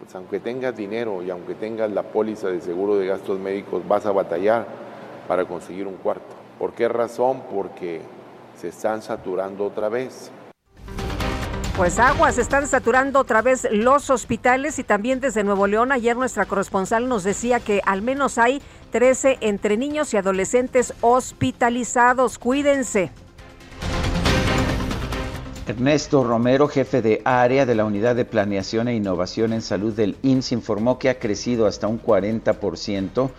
Pues 0.00 0.12
aunque 0.16 0.40
tengas 0.40 0.76
dinero 0.76 1.22
y 1.22 1.30
aunque 1.30 1.54
tengas 1.54 1.92
la 1.92 2.02
póliza 2.02 2.48
de 2.48 2.60
seguro 2.60 2.96
de 2.96 3.06
gastos 3.06 3.38
médicos, 3.38 3.86
vas 3.86 4.04
a 4.04 4.10
batallar 4.10 4.66
para 5.28 5.44
conseguir 5.44 5.86
un 5.86 5.94
cuarto. 5.94 6.34
¿Por 6.58 6.72
qué 6.72 6.88
razón? 6.88 7.42
Porque 7.54 8.00
se 8.56 8.68
están 8.70 9.00
saturando 9.00 9.64
otra 9.64 9.88
vez. 9.88 10.32
Pues 11.76 11.98
aguas, 11.98 12.38
están 12.38 12.66
saturando 12.66 13.20
otra 13.20 13.42
vez 13.42 13.68
los 13.70 14.08
hospitales 14.08 14.78
y 14.78 14.82
también 14.82 15.20
desde 15.20 15.44
Nuevo 15.44 15.66
León. 15.66 15.92
Ayer 15.92 16.16
nuestra 16.16 16.46
corresponsal 16.46 17.06
nos 17.06 17.22
decía 17.22 17.60
que 17.60 17.82
al 17.84 18.00
menos 18.00 18.38
hay 18.38 18.62
13 18.92 19.36
entre 19.42 19.76
niños 19.76 20.14
y 20.14 20.16
adolescentes 20.16 20.94
hospitalizados. 21.02 22.38
Cuídense. 22.38 23.10
Ernesto 25.66 26.24
Romero, 26.24 26.66
jefe 26.66 27.02
de 27.02 27.20
área 27.26 27.66
de 27.66 27.74
la 27.74 27.84
Unidad 27.84 28.16
de 28.16 28.24
Planeación 28.24 28.88
e 28.88 28.94
Innovación 28.94 29.52
en 29.52 29.60
Salud 29.60 29.92
del 29.92 30.16
IMSS, 30.22 30.52
informó 30.52 30.98
que 30.98 31.10
ha 31.10 31.18
crecido 31.18 31.66
hasta 31.66 31.88
un 31.88 32.00
40% 32.00 33.30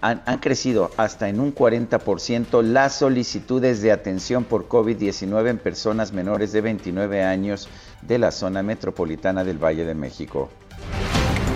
han, 0.00 0.20
crecido 0.38 0.90
hasta 0.96 1.28
en 1.28 1.40
un 1.40 1.54
40% 1.54 2.62
las 2.62 2.96
solicitudes 2.96 3.82
de 3.82 3.92
atención 3.92 4.44
por 4.44 4.68
COVID-19 4.68 5.48
en 5.48 5.58
personas 5.58 6.12
menores 6.12 6.52
de 6.52 6.60
29 6.60 7.22
años 7.22 7.68
de 8.02 8.18
la 8.18 8.30
zona 8.30 8.62
metropolitana 8.62 9.44
del 9.44 9.62
Valle 9.62 9.84
de 9.84 9.94
México. 9.94 10.50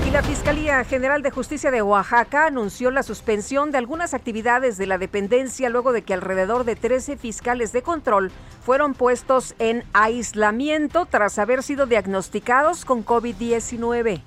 Y 0.07 0.11
la 0.11 0.23
Fiscalía 0.23 0.83
General 0.83 1.23
de 1.23 1.31
Justicia 1.31 1.71
de 1.71 1.83
Oaxaca 1.83 2.47
anunció 2.47 2.91
la 2.91 3.05
suspensión 3.05 3.71
de 3.71 3.79
algunas 3.79 4.13
actividades 4.13 4.77
de 4.77 4.87
la 4.87 4.99
dependencia 4.99 5.69
luego 5.69 5.93
de 5.93 6.03
que 6.03 6.15
alrededor 6.15 6.65
de 6.65 6.75
13 6.75 7.17
fiscales 7.17 7.73
de 7.73 7.83
control 7.83 8.33
fueron 8.65 8.95
puestos 8.95 9.55
en 9.59 9.85
aislamiento 9.93 11.07
tras 11.07 11.39
haber 11.39 11.63
sido 11.63 11.87
diagnosticados 11.87 12.85
con 12.85 13.05
COVID-19. 13.05 14.23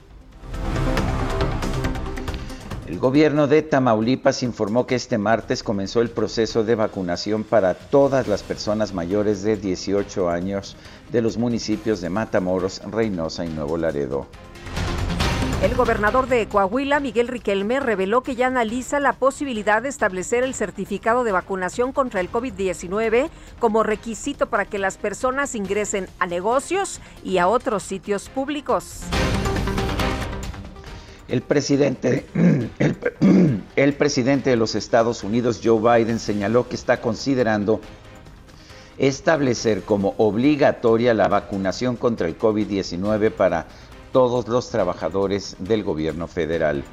El 2.94 3.00
gobierno 3.00 3.48
de 3.48 3.64
Tamaulipas 3.64 4.44
informó 4.44 4.86
que 4.86 4.94
este 4.94 5.18
martes 5.18 5.64
comenzó 5.64 6.00
el 6.02 6.12
proceso 6.12 6.64
de 6.64 6.76
vacunación 6.76 7.44
para 7.44 7.74
todas 7.74 8.28
las 8.28 8.44
personas 8.44 8.94
mayores 8.94 9.42
de 9.42 9.58
18 9.58 10.30
años 10.30 10.78
de 11.12 11.24
los 11.24 11.40
municipios 11.40 12.02
de 12.02 12.12
Matamoros, 12.12 12.84
Reynosa 12.86 13.46
y 13.46 13.50
Nuevo 13.50 13.78
Laredo. 13.78 14.28
El 15.64 15.74
gobernador 15.74 16.28
de 16.28 16.48
Coahuila, 16.48 17.00
Miguel 17.00 17.30
Riquelme, 17.30 17.80
reveló 17.80 18.22
que 18.22 18.36
ya 18.36 18.46
analiza 18.46 19.00
la 19.00 19.14
posibilidad 19.14 19.82
de 19.82 19.90
establecer 19.90 20.44
el 20.44 20.54
certificado 20.54 21.24
de 21.24 21.32
vacunación 21.32 21.94
contra 21.94 22.22
el 22.22 22.32
COVID-19 22.32 23.32
como 23.58 23.82
requisito 23.82 24.50
para 24.50 24.66
que 24.66 24.78
las 24.78 25.00
personas 25.00 25.56
ingresen 25.56 26.10
a 26.20 26.28
negocios 26.28 27.02
y 27.24 27.40
a 27.40 27.48
otros 27.48 27.82
sitios 27.82 28.30
públicos. 28.30 29.02
El 31.28 31.42
presidente, 31.42 32.26
el, 33.76 33.94
presidente 33.94 34.50
de 34.50 34.56
los 34.56 34.76
Estados 34.76 35.24
Unidos, 35.24 35.62
Joe 35.64 35.80
Biden, 35.80 36.20
señaló 36.20 36.68
que 36.68 36.76
está 36.76 37.02
considerando 37.02 37.82
establecer 38.98 39.84
como 39.84 40.14
obligatoria 40.18 41.14
la 41.14 41.28
vacunación 41.28 41.96
contra 41.96 42.28
el 42.28 42.38
COVID-19 42.38 43.32
para 43.32 43.68
todos 44.12 44.48
los 44.48 44.70
trabajadores 44.70 45.56
del 45.60 45.84
gobierno 45.84 46.28
federal. 46.28 46.84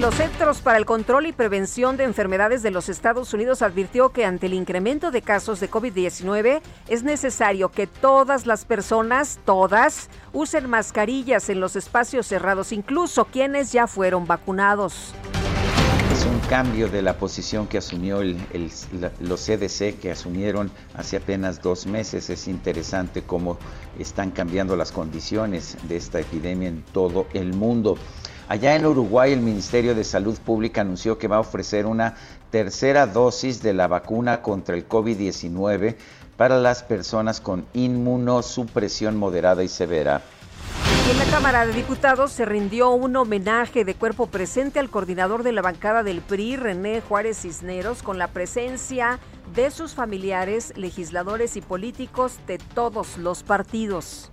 Los 0.00 0.14
Centros 0.14 0.60
para 0.60 0.78
el 0.78 0.86
Control 0.86 1.26
y 1.26 1.32
Prevención 1.32 1.96
de 1.96 2.04
Enfermedades 2.04 2.62
de 2.62 2.70
los 2.70 2.88
Estados 2.88 3.34
Unidos 3.34 3.62
advirtió 3.62 4.10
que 4.10 4.24
ante 4.24 4.46
el 4.46 4.54
incremento 4.54 5.10
de 5.10 5.22
casos 5.22 5.58
de 5.58 5.68
COVID-19 5.68 6.60
es 6.86 7.02
necesario 7.02 7.70
que 7.70 7.88
todas 7.88 8.46
las 8.46 8.64
personas, 8.64 9.40
todas, 9.44 10.08
usen 10.32 10.70
mascarillas 10.70 11.50
en 11.50 11.58
los 11.58 11.74
espacios 11.74 12.28
cerrados, 12.28 12.70
incluso 12.70 13.24
quienes 13.24 13.72
ya 13.72 13.88
fueron 13.88 14.28
vacunados. 14.28 15.14
Es 16.12 16.24
un 16.26 16.38
cambio 16.48 16.88
de 16.88 17.02
la 17.02 17.18
posición 17.18 17.66
que 17.66 17.78
asumió 17.78 18.22
los 18.22 19.46
CDC, 19.46 19.98
que 19.98 20.12
asumieron 20.12 20.70
hace 20.94 21.16
apenas 21.16 21.60
dos 21.60 21.86
meses. 21.86 22.30
Es 22.30 22.46
interesante 22.46 23.22
cómo 23.22 23.58
están 23.98 24.30
cambiando 24.30 24.76
las 24.76 24.92
condiciones 24.92 25.76
de 25.88 25.96
esta 25.96 26.20
epidemia 26.20 26.68
en 26.68 26.82
todo 26.92 27.26
el 27.34 27.52
mundo. 27.52 27.98
Allá 28.48 28.76
en 28.76 28.86
Uruguay, 28.86 29.34
el 29.34 29.40
Ministerio 29.40 29.94
de 29.94 30.04
Salud 30.04 30.38
Pública 30.38 30.80
anunció 30.80 31.18
que 31.18 31.28
va 31.28 31.36
a 31.36 31.40
ofrecer 31.40 31.84
una 31.84 32.14
tercera 32.50 33.06
dosis 33.06 33.62
de 33.62 33.74
la 33.74 33.88
vacuna 33.88 34.40
contra 34.40 34.74
el 34.74 34.88
COVID-19 34.88 35.96
para 36.38 36.56
las 36.56 36.82
personas 36.82 37.42
con 37.42 37.66
inmunosupresión 37.74 39.18
moderada 39.18 39.62
y 39.62 39.68
severa. 39.68 40.22
en 41.10 41.18
la 41.18 41.26
Cámara 41.26 41.66
de 41.66 41.74
Diputados 41.74 42.32
se 42.32 42.46
rindió 42.46 42.90
un 42.90 43.16
homenaje 43.16 43.84
de 43.84 43.94
cuerpo 43.94 44.28
presente 44.28 44.78
al 44.78 44.88
coordinador 44.88 45.42
de 45.42 45.52
la 45.52 45.60
bancada 45.60 46.02
del 46.02 46.22
PRI, 46.22 46.56
René 46.56 47.02
Juárez 47.02 47.42
Cisneros, 47.42 48.02
con 48.02 48.16
la 48.16 48.28
presencia 48.28 49.18
de 49.54 49.70
sus 49.70 49.94
familiares, 49.94 50.72
legisladores 50.74 51.58
y 51.58 51.60
políticos 51.60 52.38
de 52.46 52.56
todos 52.56 53.18
los 53.18 53.42
partidos. 53.42 54.30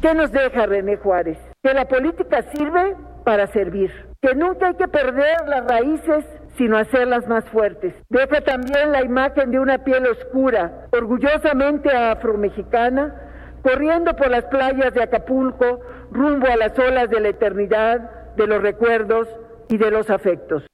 ¿Qué 0.00 0.14
nos 0.14 0.30
deja 0.30 0.66
René 0.66 0.96
Juárez? 0.96 1.38
Que 1.64 1.74
la 1.74 1.88
política 1.88 2.44
sirve 2.52 2.94
para 3.28 3.46
servir. 3.48 3.92
Que 4.22 4.34
nunca 4.34 4.68
hay 4.68 4.74
que 4.76 4.88
perder 4.88 5.46
las 5.48 5.62
raíces 5.66 6.24
sino 6.56 6.78
hacerlas 6.78 7.28
más 7.28 7.44
fuertes. 7.50 7.94
Deja 8.08 8.40
también 8.40 8.90
la 8.90 9.04
imagen 9.04 9.50
de 9.50 9.60
una 9.60 9.84
piel 9.84 10.06
oscura, 10.06 10.86
orgullosamente 10.92 11.90
afromexicana, 11.94 13.14
corriendo 13.62 14.16
por 14.16 14.30
las 14.30 14.46
playas 14.46 14.94
de 14.94 15.02
Acapulco 15.02 15.80
rumbo 16.10 16.46
a 16.46 16.56
las 16.56 16.76
olas 16.78 17.10
de 17.10 17.20
la 17.20 17.28
eternidad, 17.28 18.34
de 18.34 18.46
los 18.46 18.62
recuerdos 18.62 19.28
y 19.68 19.76
de 19.76 19.90
los 19.90 20.08
afectos. 20.08 20.64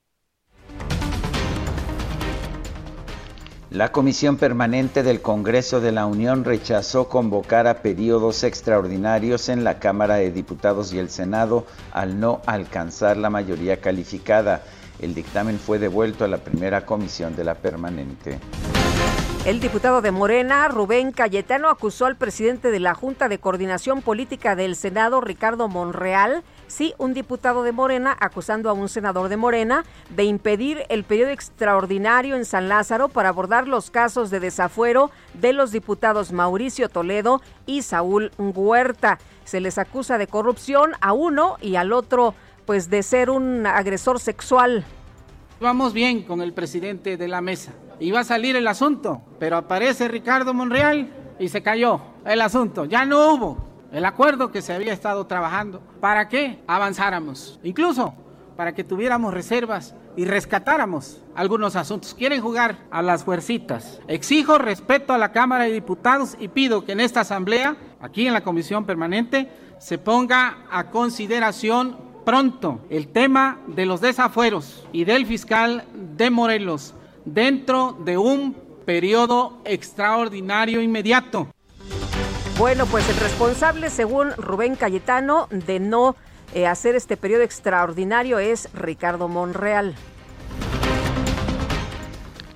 La 3.75 3.91
Comisión 3.91 4.37
Permanente 4.37 5.03
del 5.03 5.21
Congreso 5.21 5.81
de 5.81 5.91
la 5.91 6.07
Unión 6.07 6.45
rechazó 6.45 7.09
convocar 7.09 7.67
a 7.67 7.83
periodos 7.83 8.45
extraordinarios 8.45 9.49
en 9.49 9.65
la 9.65 9.81
Cámara 9.81 10.15
de 10.15 10.31
Diputados 10.31 10.93
y 10.93 11.01
el 11.01 11.11
Senado 11.11 11.67
al 11.91 12.21
no 12.21 12.41
alcanzar 12.47 13.17
la 13.17 13.31
mayoría 13.31 13.81
calificada. 13.81 14.63
El 15.01 15.13
dictamen 15.13 15.59
fue 15.59 15.81
devuelto 15.81 16.25
a 16.25 16.29
la 16.29 16.39
primera 16.39 16.87
comisión 16.87 17.35
de 17.35 17.43
la 17.43 17.57
permanente. 17.57 18.39
El 19.45 19.61
diputado 19.61 20.01
de 20.01 20.11
Morena, 20.11 20.69
Rubén 20.69 21.13
Cayetano, 21.13 21.69
acusó 21.69 22.07
al 22.07 22.17
presidente 22.17 22.71
de 22.71 22.81
la 22.81 22.95
Junta 22.95 23.29
de 23.29 23.37
Coordinación 23.37 24.01
Política 24.01 24.57
del 24.57 24.75
Senado, 24.75 25.21
Ricardo 25.21 25.69
Monreal, 25.69 26.43
sí, 26.67 26.95
un 26.97 27.13
diputado 27.13 27.63
de 27.63 27.73
Morena 27.73 28.17
acusando 28.21 28.71
a 28.71 28.73
un 28.73 28.89
senador 28.89 29.29
de 29.29 29.37
Morena 29.37 29.85
de 30.09 30.25
impedir 30.25 30.85
el 30.89 31.05
periodo 31.05 31.31
extraordinario 31.31 32.37
en 32.37 32.47
San 32.47 32.71
Lázaro 32.71 33.11
para 33.11 33.29
abordar 33.29 33.69
los 33.69 33.91
casos 33.91 34.31
de 34.31 34.41
desafuero 34.41 35.11
de 35.35 35.53
los 35.53 35.73
diputados 35.73 36.33
Mauricio 36.33 36.89
Toledo 36.89 37.43
y 37.67 37.83
Saúl 37.83 38.33
Huerta. 38.39 39.19
Se 39.45 39.61
les 39.61 39.77
acusa 39.77 40.17
de 40.17 40.27
corrupción 40.27 40.93
a 41.03 41.13
uno 41.13 41.59
y 41.61 41.77
al 41.77 41.93
otro, 41.93 42.35
pues 42.65 42.89
de 42.89 43.03
ser 43.03 43.29
un 43.29 43.67
agresor 43.67 44.21
sexual. 44.21 44.87
Vamos 45.61 45.93
bien 45.93 46.23
con 46.23 46.41
el 46.41 46.55
presidente 46.55 47.19
de 47.19 47.29
la 47.29 47.43
mesa. 47.43 47.75
Iba 48.01 48.21
a 48.21 48.25
salir 48.25 48.57
el 48.57 48.67
asunto, 48.67 49.23
pero 49.39 49.57
aparece 49.57 50.09
Ricardo 50.09 50.55
Monreal 50.55 51.11
y 51.39 51.49
se 51.49 51.63
cayó 51.63 52.01
el 52.25 52.41
asunto. 52.41 52.85
Ya 52.85 53.05
no 53.05 53.33
hubo 53.33 53.65
el 53.93 54.05
acuerdo 54.05 54.51
que 54.51 54.63
se 54.63 54.73
había 54.73 54.93
estado 54.93 55.27
trabajando. 55.27 55.81
¿Para 56.01 56.29
que 56.29 56.63
Avanzáramos. 56.67 57.61
Incluso 57.63 58.15
para 58.57 58.75
que 58.75 58.85
tuviéramos 58.85 59.35
reservas 59.35 59.95
y 60.17 60.25
rescatáramos 60.25 61.23
algunos 61.35 61.77
asuntos. 61.77 62.15
Quieren 62.15 62.41
jugar 62.41 62.79
a 62.91 63.03
las 63.03 63.25
fuercitas. 63.25 64.01
Exijo 64.07 64.59
respeto 64.59 65.13
a 65.13 65.19
la 65.19 65.33
Cámara 65.33 65.65
de 65.65 65.73
Diputados 65.73 66.37
y 66.39 66.49
pido 66.49 66.85
que 66.85 66.93
en 66.93 67.01
esta 67.01 67.21
asamblea, 67.21 67.77
aquí 68.01 68.27
en 68.27 68.33
la 68.33 68.43
Comisión 68.43 68.85
Permanente, 68.85 69.51
se 69.79 69.99
ponga 69.99 70.59
a 70.71 70.91
consideración 70.91 71.99
pronto 72.25 72.81
el 72.91 73.09
tema 73.09 73.59
de 73.67 73.87
los 73.87 74.01
desafueros 74.01 74.87
y 74.93 75.05
del 75.05 75.27
fiscal 75.27 75.85
de 76.17 76.31
Morelos 76.31 76.95
dentro 77.25 77.97
de 78.05 78.19
un 78.19 78.55
periodo 78.85 79.61
extraordinario 79.65 80.81
inmediato. 80.81 81.49
Bueno, 82.59 82.87
pues 82.87 83.09
el 83.09 83.17
responsable, 83.17 83.91
según 83.91 84.31
Rubén 84.37 84.77
Cayetano, 84.77 85.49
de 85.51 85.81
no 85.81 86.15
eh, 86.55 86.67
hacer 86.67 86.95
este 86.95 87.17
periodo 87.17 87.43
extraordinario 87.43 88.39
es 88.39 88.69
Ricardo 88.75 89.27
Monreal. 89.27 89.95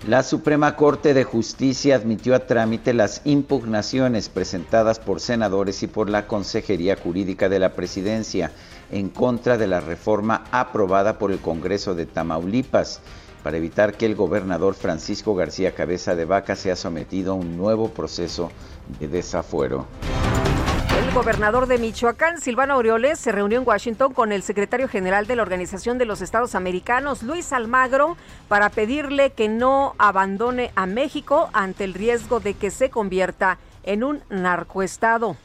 La 0.07 0.23
Suprema 0.23 0.77
Corte 0.77 1.13
de 1.13 1.25
Justicia 1.25 1.97
admitió 1.97 2.35
a 2.35 2.47
trámite 2.47 2.95
las 2.95 3.21
impugnaciones 3.25 4.31
presentadas 4.31 5.01
por 5.01 5.21
senadores 5.21 5.83
y 5.83 5.87
por 5.87 6.09
la 6.09 6.27
Consejería 6.27 6.97
Jurídica 6.97 7.51
de 7.51 7.59
la 7.59 7.75
Presidencia 7.75 8.53
en 8.91 9.11
contra 9.11 9.59
de 9.59 9.67
la 9.67 9.81
reforma 9.81 10.45
aprobada 10.51 11.19
por 11.19 11.31
el 11.31 11.41
Congreso 11.41 11.95
de 11.95 12.07
Tamaulipas 12.07 13.03
para 13.43 13.57
evitar 13.57 13.95
que 13.95 14.07
el 14.07 14.15
gobernador 14.15 14.75
Francisco 14.75 15.35
García 15.35 15.75
Cabeza 15.75 16.15
de 16.15 16.25
Vaca 16.25 16.57
sea 16.57 16.77
sometido 16.77 17.33
a 17.33 17.37
un 17.37 17.57
nuevo 17.57 17.91
proceso 17.91 18.51
de 18.99 19.09
desafuero. 19.09 19.87
El 20.99 21.15
gobernador 21.15 21.67
de 21.67 21.79
Michoacán, 21.79 22.41
Silvano 22.41 22.75
Aureoles, 22.75 23.19
se 23.19 23.31
reunió 23.31 23.59
en 23.59 23.67
Washington 23.67 24.13
con 24.13 24.33
el 24.33 24.43
secretario 24.43 24.89
general 24.89 25.27
de 25.27 25.37
la 25.37 25.43
Organización 25.43 25.97
de 25.97 26.05
los 26.05 26.21
Estados 26.23 26.55
Americanos, 26.55 27.23
Luis 27.23 27.53
Almagro, 27.53 28.17
para 28.49 28.69
pedirle 28.69 29.31
que 29.31 29.49
no 29.49 29.95
abandone 29.99 30.73
a 30.75 30.87
México 30.87 31.51
ante 31.53 31.85
el 31.85 31.95
riesgo 31.95 32.41
de 32.41 32.55
que 32.55 32.71
se 32.71 32.91
convierta 32.91 33.59
en 33.85 34.03
un 34.03 34.23
narcoestado. 34.29 35.37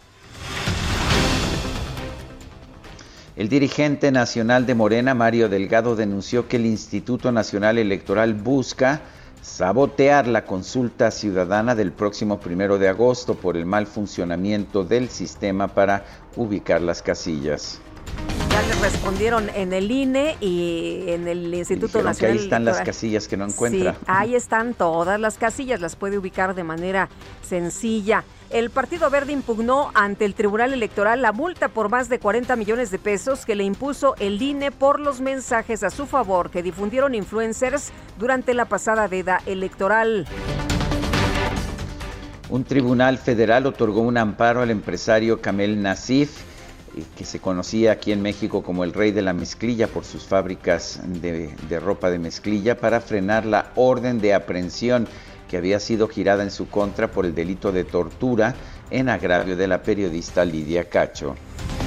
El 3.35 3.49
dirigente 3.49 4.11
nacional 4.11 4.67
de 4.67 4.75
Morena, 4.75 5.15
Mario 5.15 5.49
Delgado, 5.49 5.95
denunció 5.95 6.47
que 6.47 6.57
el 6.57 6.67
Instituto 6.67 7.31
Nacional 7.31 7.79
Electoral 7.79 8.35
busca 8.35 9.01
sabotear 9.41 10.27
la 10.27 10.45
consulta 10.45 11.09
ciudadana 11.09 11.73
del 11.73 11.91
próximo 11.91 12.39
primero 12.39 12.77
de 12.77 12.89
agosto 12.89 13.33
por 13.33 13.57
el 13.57 13.65
mal 13.65 13.87
funcionamiento 13.87 14.83
del 14.83 15.09
sistema 15.09 15.67
para 15.67 16.05
ubicar 16.35 16.79
las 16.83 17.01
casillas. 17.01 17.81
Ya 18.51 18.61
le 18.61 18.73
respondieron 18.83 19.49
en 19.55 19.73
el 19.73 19.89
INE 19.89 20.37
y 20.39 21.05
en 21.07 21.27
el 21.27 21.51
Instituto 21.55 22.03
Nacional. 22.03 22.35
Que 22.35 22.39
ahí 22.39 22.45
están 22.45 22.65
las 22.65 22.81
casillas 22.81 23.27
que 23.27 23.35
no 23.35 23.45
encuentra. 23.45 23.93
Sí, 23.93 23.99
ahí 24.05 24.35
están 24.35 24.75
todas 24.75 25.19
las 25.19 25.39
casillas, 25.39 25.81
las 25.81 25.95
puede 25.95 26.19
ubicar 26.19 26.53
de 26.53 26.63
manera 26.63 27.09
sencilla. 27.41 28.23
El 28.53 28.69
Partido 28.69 29.09
Verde 29.09 29.33
impugnó 29.33 29.89
ante 29.95 30.25
el 30.25 30.35
Tribunal 30.35 30.73
Electoral 30.73 31.23
la 31.23 31.31
multa 31.31 31.69
por 31.69 31.89
más 31.89 32.07
de 32.07 32.19
40 32.19 32.55
millones 32.55 32.91
de 32.91 32.99
pesos 32.99 33.47
que 33.47 33.55
le 33.55 33.63
impuso 33.63 34.13
el 34.19 34.39
INE 34.39 34.69
por 34.69 34.99
los 34.99 35.21
mensajes 35.21 35.81
a 35.81 35.89
su 35.89 36.05
favor 36.05 36.51
que 36.51 36.61
difundieron 36.61 37.15
influencers 37.15 37.91
durante 38.19 38.53
la 38.53 38.65
pasada 38.65 39.07
veda 39.07 39.41
electoral. 39.47 40.27
Un 42.51 42.63
tribunal 42.63 43.17
federal 43.17 43.65
otorgó 43.65 44.01
un 44.01 44.19
amparo 44.19 44.61
al 44.61 44.69
empresario 44.69 45.41
Kamel 45.41 45.81
Nasif, 45.81 46.41
eh, 46.95 47.01
que 47.17 47.25
se 47.25 47.39
conocía 47.39 47.93
aquí 47.93 48.11
en 48.11 48.21
México 48.21 48.61
como 48.61 48.83
el 48.83 48.93
rey 48.93 49.09
de 49.09 49.23
la 49.23 49.33
mezclilla 49.33 49.87
por 49.87 50.05
sus 50.05 50.25
fábricas 50.25 51.01
de, 51.03 51.55
de 51.67 51.79
ropa 51.79 52.11
de 52.11 52.19
mezclilla, 52.19 52.77
para 52.77 53.01
frenar 53.01 53.47
la 53.47 53.71
orden 53.73 54.19
de 54.19 54.35
aprehensión 54.35 55.07
que 55.53 55.57
había 55.57 55.79
sido 55.79 56.07
girada 56.07 56.41
en 56.41 56.49
su 56.49 56.67
contra 56.67 57.11
por 57.11 57.27
el 57.27 57.35
delito 57.35 57.71
de 57.71 57.83
tortura 57.83 58.55
en 58.89 59.07
agravio 59.07 59.55
de 59.55 59.67
la 59.67 59.83
periodista 59.83 60.43
Lidia 60.43 60.89
Cacho. 60.89 61.35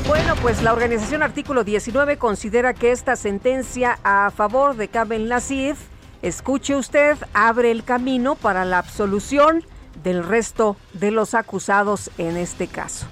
Bueno, 0.07 0.37
pues 0.41 0.63
la 0.63 0.73
organización 0.73 1.25
Artículo 1.25 1.65
19 1.65 2.17
considera 2.17 2.75
que 2.75 2.93
esta 2.93 3.17
sentencia 3.17 3.99
a 4.05 4.31
favor 4.31 4.77
de 4.77 4.87
Kamel 4.87 5.29
Nasif, 5.29 5.79
escuche 6.23 6.77
usted, 6.77 7.17
abre 7.35 7.73
el 7.73 7.83
camino 7.83 8.37
para 8.37 8.65
la 8.65 8.79
absolución 8.79 9.65
del 10.05 10.23
resto 10.23 10.77
de 10.93 11.11
los 11.11 11.35
acusados 11.35 12.13
en 12.19 12.37
este 12.37 12.69
caso. 12.69 13.09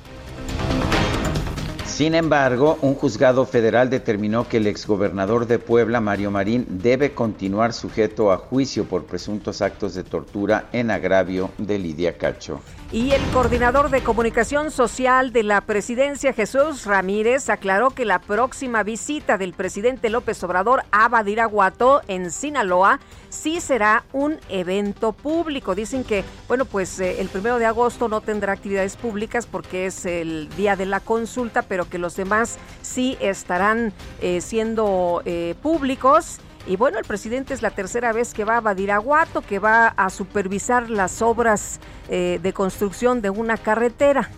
Sin 1.87 2.15
embargo, 2.15 2.79
un 2.83 2.95
juzgado 2.95 3.47
federal 3.47 3.89
determinó 3.91 4.49
que 4.49 4.57
el 4.57 4.67
exgobernador 4.67 5.47
de 5.47 5.59
Puebla, 5.59 6.01
Mario 6.01 6.31
Marín, 6.31 6.67
debe 6.69 7.15
continuar 7.15 7.73
sujeto 7.73 8.33
a 8.33 8.37
juicio 8.39 8.85
por 8.87 9.05
presuntos 9.05 9.63
actos 9.63 9.95
de 9.95 10.03
tortura 10.03 10.69
en 10.73 10.91
agravio 10.91 11.51
de 11.59 11.79
Lidia 11.79 12.17
Cacho. 12.19 12.61
Y 12.95 13.11
el 13.11 13.23
coordinador 13.33 13.91
de 13.91 14.05
comunicación 14.05 14.71
social 14.71 15.33
de 15.33 15.43
la 15.43 15.63
presidencia, 15.63 16.33
Jesús 16.33 16.87
Ramírez, 16.87 17.51
aclaró 17.51 17.91
que 17.91 18.05
la 18.05 18.21
próxima 18.21 18.85
visita 18.85 19.37
del 19.37 19.53
presidente 19.53 20.11
López 20.11 20.41
Obrador 20.45 20.85
a 20.93 21.09
Badiraguato, 21.09 22.03
en 22.07 22.31
Sinaloa, 22.31 23.01
sí 23.31 23.61
será 23.61 24.05
un 24.13 24.39
evento 24.49 25.11
público. 25.13 25.75
Dicen 25.75 26.05
que, 26.05 26.23
bueno, 26.47 26.67
pues 26.67 27.01
eh, 27.01 27.21
el 27.21 27.29
primero 27.31 27.59
de 27.59 27.67
agosto 27.67 28.09
no 28.09 28.21
tendrá 28.21 28.53
actividades 28.53 28.97
públicas 28.97 29.47
porque 29.47 29.87
es 29.87 30.07
el 30.07 30.49
día 30.57 30.77
de 30.77 30.87
la 30.87 31.01
consulta, 31.01 31.63
pero 31.63 31.89
que 31.89 31.99
los 31.99 32.15
demás 32.15 32.59
sí 32.83 33.19
estarán 33.21 33.93
eh, 34.21 34.41
siendo 34.41 35.21
eh, 35.25 35.57
públicos. 35.61 36.39
Y 36.67 36.77
bueno, 36.77 36.99
el 36.99 37.05
presidente 37.05 37.53
es 37.55 37.63
la 37.63 37.71
tercera 37.71 38.13
vez 38.13 38.33
que 38.33 38.45
va 38.45 38.57
a 38.57 38.61
Badiraguato, 38.61 39.43
que 39.43 39.59
va 39.59 39.89
a 39.89 40.09
supervisar 40.11 40.91
las 40.91 41.21
obras 41.23 41.81
de 42.09 42.53
construcción 42.55 43.21
de 43.21 43.31
una 43.31 43.57
carretera. 43.57 44.31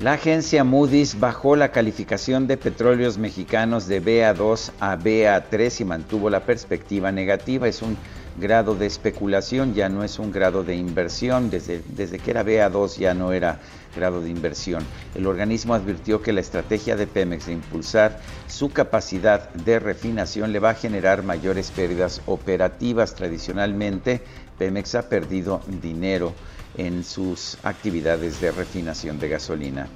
La 0.00 0.14
agencia 0.14 0.64
Moody's 0.64 1.20
bajó 1.20 1.56
la 1.56 1.72
calificación 1.72 2.46
de 2.46 2.56
petróleos 2.56 3.18
mexicanos 3.18 3.86
de 3.86 4.02
BA2 4.02 4.70
a 4.80 4.96
BA3 4.96 5.80
y 5.82 5.84
mantuvo 5.84 6.30
la 6.30 6.40
perspectiva 6.40 7.12
negativa. 7.12 7.68
Es 7.68 7.82
un 7.82 7.98
grado 8.38 8.74
de 8.74 8.86
especulación, 8.86 9.74
ya 9.74 9.90
no 9.90 10.02
es 10.02 10.18
un 10.18 10.32
grado 10.32 10.64
de 10.64 10.74
inversión. 10.74 11.50
Desde, 11.50 11.82
desde 11.86 12.18
que 12.18 12.30
era 12.30 12.46
BA2 12.46 12.96
ya 12.96 13.12
no 13.12 13.32
era 13.32 13.60
grado 13.94 14.20
de 14.20 14.30
inversión. 14.30 14.84
El 15.14 15.26
organismo 15.26 15.74
advirtió 15.74 16.22
que 16.22 16.32
la 16.32 16.40
estrategia 16.40 16.96
de 16.96 17.06
Pemex 17.06 17.46
de 17.46 17.52
impulsar 17.52 18.20
su 18.46 18.70
capacidad 18.70 19.50
de 19.50 19.78
refinación 19.78 20.52
le 20.52 20.58
va 20.58 20.70
a 20.70 20.74
generar 20.74 21.22
mayores 21.22 21.70
pérdidas 21.70 22.22
operativas. 22.26 23.14
Tradicionalmente, 23.14 24.22
Pemex 24.58 24.94
ha 24.94 25.08
perdido 25.08 25.60
dinero 25.82 26.34
en 26.76 27.04
sus 27.04 27.58
actividades 27.62 28.40
de 28.40 28.52
refinación 28.52 29.18
de 29.18 29.28
gasolina. 29.28 29.88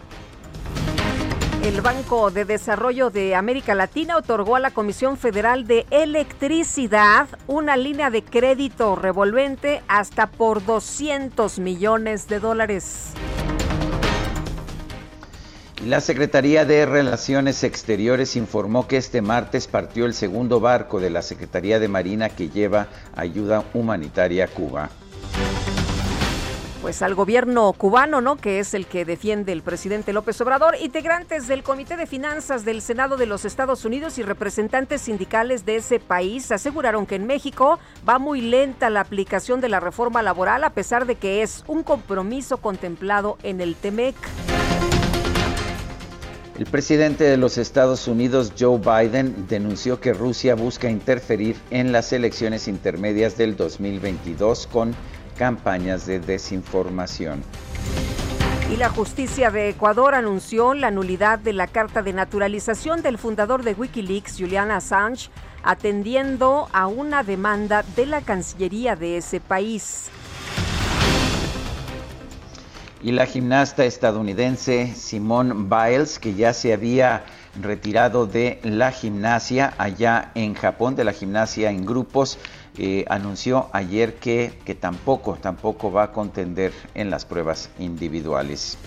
El 1.64 1.80
Banco 1.80 2.30
de 2.30 2.44
Desarrollo 2.44 3.08
de 3.08 3.34
América 3.34 3.74
Latina 3.74 4.18
otorgó 4.18 4.56
a 4.56 4.60
la 4.60 4.70
Comisión 4.70 5.16
Federal 5.16 5.66
de 5.66 5.86
Electricidad 5.90 7.26
una 7.46 7.78
línea 7.78 8.10
de 8.10 8.22
crédito 8.22 8.96
revolvente 8.96 9.82
hasta 9.88 10.26
por 10.26 10.62
200 10.62 11.58
millones 11.60 12.28
de 12.28 12.38
dólares. 12.38 13.14
La 15.86 16.00
Secretaría 16.00 16.64
de 16.64 16.86
Relaciones 16.86 17.62
Exteriores 17.62 18.36
informó 18.36 18.88
que 18.88 18.96
este 18.96 19.20
martes 19.20 19.66
partió 19.66 20.06
el 20.06 20.14
segundo 20.14 20.58
barco 20.58 20.98
de 20.98 21.10
la 21.10 21.20
Secretaría 21.20 21.78
de 21.78 21.88
Marina 21.88 22.30
que 22.30 22.48
lleva 22.48 22.86
ayuda 23.14 23.64
humanitaria 23.74 24.46
a 24.46 24.48
Cuba 24.48 24.88
pues 26.80 27.00
al 27.00 27.14
gobierno 27.14 27.72
cubano, 27.72 28.20
¿no? 28.20 28.36
Que 28.36 28.58
es 28.58 28.74
el 28.74 28.84
que 28.84 29.06
defiende 29.06 29.52
el 29.52 29.62
presidente 29.62 30.12
López 30.12 30.38
Obrador, 30.42 30.76
integrantes 30.78 31.48
del 31.48 31.62
Comité 31.62 31.96
de 31.96 32.04
Finanzas 32.04 32.66
del 32.66 32.82
Senado 32.82 33.16
de 33.16 33.24
los 33.24 33.46
Estados 33.46 33.86
Unidos 33.86 34.18
y 34.18 34.22
representantes 34.22 35.00
sindicales 35.00 35.64
de 35.64 35.76
ese 35.76 35.98
país 35.98 36.52
aseguraron 36.52 37.06
que 37.06 37.14
en 37.14 37.26
México 37.26 37.78
va 38.06 38.18
muy 38.18 38.42
lenta 38.42 38.90
la 38.90 39.00
aplicación 39.00 39.62
de 39.62 39.70
la 39.70 39.80
reforma 39.80 40.20
laboral 40.20 40.62
a 40.62 40.74
pesar 40.74 41.06
de 41.06 41.14
que 41.14 41.40
es 41.40 41.64
un 41.68 41.84
compromiso 41.84 42.58
contemplado 42.58 43.38
en 43.42 43.62
el 43.62 43.76
TEMEC. 43.76 44.14
El 46.56 46.66
presidente 46.66 47.24
de 47.24 47.36
los 47.36 47.58
Estados 47.58 48.06
Unidos, 48.06 48.52
Joe 48.56 48.78
Biden, 48.78 49.48
denunció 49.48 50.00
que 50.00 50.12
Rusia 50.12 50.54
busca 50.54 50.88
interferir 50.88 51.56
en 51.70 51.90
las 51.90 52.12
elecciones 52.12 52.68
intermedias 52.68 53.36
del 53.36 53.56
2022 53.56 54.68
con 54.68 54.94
campañas 55.36 56.06
de 56.06 56.20
desinformación. 56.20 57.42
Y 58.72 58.76
la 58.76 58.88
justicia 58.88 59.50
de 59.50 59.68
Ecuador 59.68 60.14
anunció 60.14 60.74
la 60.74 60.92
nulidad 60.92 61.40
de 61.40 61.52
la 61.52 61.66
carta 61.66 62.02
de 62.02 62.12
naturalización 62.12 63.02
del 63.02 63.18
fundador 63.18 63.64
de 63.64 63.72
Wikileaks, 63.72 64.36
Julian 64.38 64.70
Assange, 64.70 65.30
atendiendo 65.64 66.68
a 66.72 66.86
una 66.86 67.24
demanda 67.24 67.84
de 67.96 68.06
la 68.06 68.20
Cancillería 68.20 68.94
de 68.94 69.16
ese 69.16 69.40
país. 69.40 70.08
Y 73.04 73.12
la 73.12 73.26
gimnasta 73.26 73.84
estadounidense 73.84 74.94
Simone 74.94 75.52
Biles, 75.68 76.18
que 76.18 76.32
ya 76.32 76.54
se 76.54 76.72
había 76.72 77.26
retirado 77.60 78.26
de 78.26 78.60
la 78.62 78.92
gimnasia 78.92 79.74
allá 79.76 80.32
en 80.34 80.54
Japón, 80.54 80.96
de 80.96 81.04
la 81.04 81.12
gimnasia 81.12 81.68
en 81.68 81.84
grupos, 81.84 82.38
eh, 82.78 83.04
anunció 83.10 83.68
ayer 83.74 84.14
que, 84.14 84.58
que 84.64 84.74
tampoco, 84.74 85.36
tampoco 85.38 85.92
va 85.92 86.04
a 86.04 86.12
contender 86.12 86.72
en 86.94 87.10
las 87.10 87.26
pruebas 87.26 87.68
individuales. 87.78 88.78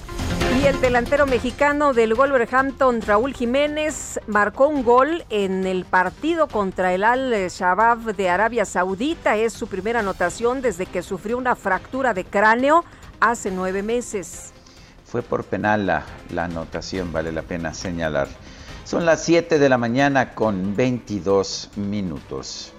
Y 0.60 0.66
el 0.66 0.82
delantero 0.82 1.28
mexicano 1.28 1.94
del 1.94 2.16
Wolverhampton, 2.16 3.04
Raúl 3.04 3.36
Jiménez, 3.36 4.20
marcó 4.26 4.68
un 4.68 4.84
gol 4.84 5.26
en 5.30 5.68
el 5.68 5.86
partido 5.86 6.48
contra 6.48 6.92
el 6.96 7.04
Al-Shabaab 7.04 8.16
de 8.16 8.30
Arabia 8.30 8.66
Saudita. 8.66 9.36
Es 9.36 9.54
su 9.54 9.68
primera 9.68 10.00
anotación 10.00 10.64
desde 10.64 10.88
que 10.88 11.04
sufrió 11.04 11.38
una 11.38 11.56
fractura 11.56 12.16
de 12.16 12.26
cráneo 12.26 12.84
hace 13.20 13.52
nueve 13.52 13.84
meses. 13.84 14.52
Fue 15.06 15.22
por 15.22 15.46
penal 15.46 15.86
la, 15.86 16.04
anotación, 16.38 17.14
vale 17.14 17.32
la 17.32 17.42
pena 17.42 17.74
señalar. 17.74 18.28
Son 18.84 19.06
las 19.06 19.24
7 19.24 19.60
de 19.60 19.70
la 19.70 19.78
mañana 19.78 20.34
con 20.34 20.76
22 20.76 21.72
minutos. 21.76 22.74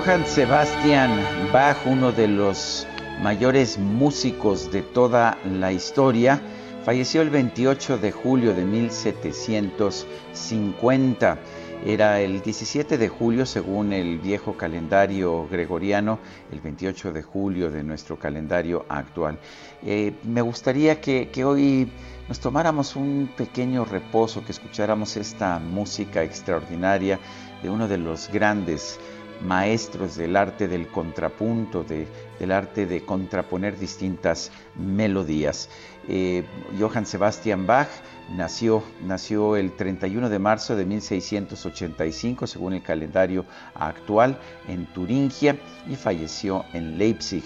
Johann 0.00 0.24
Sebastian 0.24 1.10
Bach, 1.52 1.76
uno 1.84 2.10
de 2.10 2.26
los 2.26 2.86
mayores 3.20 3.76
músicos 3.76 4.72
de 4.72 4.80
toda 4.80 5.36
la 5.44 5.72
historia, 5.72 6.40
falleció 6.86 7.20
el 7.20 7.28
28 7.28 7.98
de 7.98 8.10
julio 8.10 8.54
de 8.54 8.64
1750. 8.64 11.38
Era 11.84 12.22
el 12.22 12.40
17 12.40 12.96
de 12.96 13.08
julio 13.08 13.44
según 13.44 13.92
el 13.92 14.18
viejo 14.18 14.56
calendario 14.56 15.46
gregoriano, 15.50 16.18
el 16.50 16.62
28 16.62 17.12
de 17.12 17.22
julio 17.22 17.70
de 17.70 17.82
nuestro 17.82 18.18
calendario 18.18 18.86
actual. 18.88 19.38
Eh, 19.84 20.14
me 20.24 20.40
gustaría 20.40 20.98
que, 20.98 21.28
que 21.28 21.44
hoy 21.44 21.92
nos 22.26 22.40
tomáramos 22.40 22.96
un 22.96 23.28
pequeño 23.36 23.84
reposo, 23.84 24.42
que 24.46 24.52
escucháramos 24.52 25.18
esta 25.18 25.58
música 25.58 26.22
extraordinaria 26.22 27.20
de 27.62 27.68
uno 27.68 27.86
de 27.86 27.98
los 27.98 28.30
grandes 28.32 28.98
maestros 29.42 30.16
del 30.16 30.36
arte 30.36 30.68
del 30.68 30.86
contrapunto, 30.88 31.84
del 31.84 32.52
arte 32.52 32.86
de 32.86 33.04
contraponer 33.04 33.78
distintas 33.78 34.50
melodías. 34.76 35.68
Eh, 36.08 36.44
Johann 36.78 37.06
Sebastian 37.06 37.66
Bach 37.66 37.88
nació, 38.34 38.82
nació 39.06 39.56
el 39.56 39.72
31 39.72 40.28
de 40.28 40.38
marzo 40.38 40.76
de 40.76 40.84
1685, 40.84 42.46
según 42.46 42.74
el 42.74 42.82
calendario 42.82 43.44
actual, 43.74 44.38
en 44.68 44.86
Turingia 44.86 45.56
y 45.88 45.96
falleció 45.96 46.64
en 46.72 46.98
Leipzig. 46.98 47.44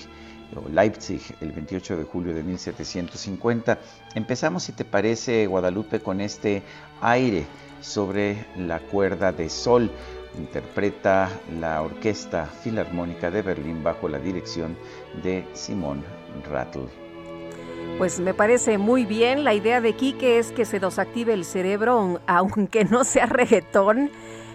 Leipzig 0.72 1.20
el 1.40 1.50
28 1.50 1.96
de 1.96 2.04
julio 2.04 2.35
de 2.35 2.42
1750. 2.42 3.78
Empezamos, 4.14 4.62
si 4.62 4.72
te 4.72 4.85
parece, 4.85 5.46
Guadalupe, 5.46 6.00
con 6.00 6.20
este 6.20 6.62
aire 7.00 7.44
sobre 7.80 8.46
la 8.57 8.78
cuerda 8.78 9.33
de 9.33 9.48
sol 9.48 9.90
interpreta 10.38 11.31
la 11.61 11.83
Orquesta 11.83 12.47
Filarmónica 12.47 13.31
de 13.31 13.42
Berlín 13.42 13.83
bajo 13.83 14.09
la 14.09 14.18
dirección 14.18 14.77
de 15.23 15.47
Simón 15.53 16.03
Rattle. 16.51 16.88
Pues 17.99 18.18
me 18.18 18.35
parece 18.35 18.79
muy 18.79 19.05
bien. 19.05 19.44
La 19.44 19.55
idea 19.55 19.81
de 19.81 19.94
Quique 19.94 20.38
es 20.38 20.51
que 20.51 20.64
se 20.64 20.81
nos 20.81 20.99
active 20.99 21.33
el 21.33 21.44
cerebro, 21.44 22.20
aunque 22.27 22.85
no 22.85 23.05
sea 23.05 23.27
reggaetón. 23.31 24.11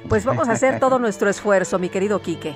Pues 0.08 0.26
vamos 0.26 0.50
a 0.50 0.54
hacer 0.54 0.80
todo 0.80 1.00
nuestro 1.00 1.30
esfuerzo, 1.30 1.80
mi 1.80 1.89
querido 1.89 2.22
Quique. 2.22 2.56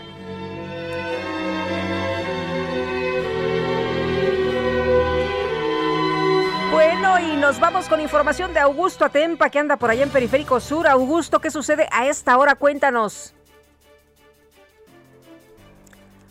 Bueno, 7.14 7.32
y 7.32 7.38
nos 7.38 7.60
vamos 7.60 7.88
con 7.88 8.02
información 8.02 8.56
de 8.56 8.60
Augusto 8.60 9.06
Atempa, 9.06 9.52
que 9.52 9.60
anda 9.60 9.78
por 9.78 9.92
allá 9.92 10.02
en 10.02 10.10
Periférico 10.10 10.60
Sur. 10.60 10.88
Augusto, 10.88 11.40
¿qué 11.40 11.52
sucede 11.52 11.88
a 11.92 12.08
esta 12.08 12.36
hora? 12.40 12.56
Cuéntanos. 12.56 13.36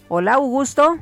Hola, 0.08 0.34
Augusto. 0.34 0.96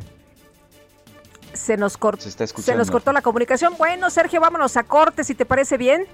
Se 1.54 1.78
nos, 1.78 1.98
se, 2.18 2.46
se 2.46 2.74
nos 2.74 2.90
cortó 2.90 3.10
la 3.12 3.22
comunicación. 3.22 3.74
Bueno, 3.78 4.10
Sergio, 4.10 4.38
vámonos 4.38 4.76
a 4.76 4.82
corte, 4.82 5.24
si 5.24 5.34
te 5.34 5.46
parece 5.46 5.78
bien. 5.78 6.06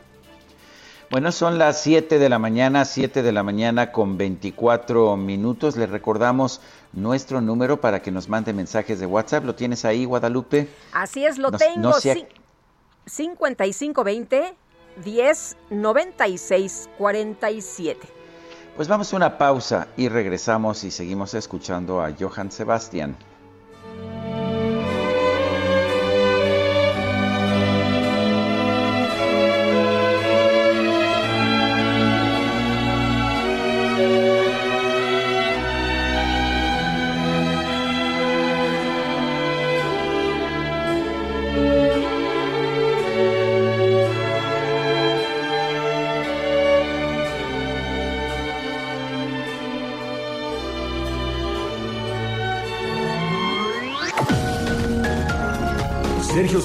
Bueno, 1.11 1.33
son 1.33 1.59
las 1.59 1.81
7 1.81 2.21
de 2.21 2.29
la 2.29 2.39
mañana, 2.39 2.85
7 2.85 3.25
de 3.25 3.33
la 3.33 3.43
mañana 3.43 3.91
con 3.91 4.17
24 4.17 5.17
minutos. 5.17 5.77
Les 5.77 5.91
recordamos 5.91 6.61
nuestro 6.93 7.41
número 7.41 7.81
para 7.81 8.01
que 8.01 8.13
nos 8.13 8.29
mande 8.29 8.53
mensajes 8.53 9.01
de 9.01 9.07
WhatsApp. 9.07 9.45
¿Lo 9.45 9.57
tienes 9.57 9.85
ahí, 9.85 10.05
Guadalupe? 10.05 10.69
Así 10.93 11.27
es, 11.27 11.37
lo 11.39 11.51
tengo. 11.51 11.81
No 11.81 11.95
5520 13.07 14.55
10 15.05 15.57
96 15.71 16.91
47. 16.99 18.09
Pues 18.77 18.89
vamos 18.89 19.13
a 19.13 19.17
una 19.17 19.39
pausa 19.39 19.89
y 19.97 20.09
regresamos 20.09 20.85
y 20.85 20.91
seguimos 20.91 21.35
escuchando 21.35 22.03
a 22.03 22.13
Johann 22.19 22.51
Sebastian. 22.51 23.17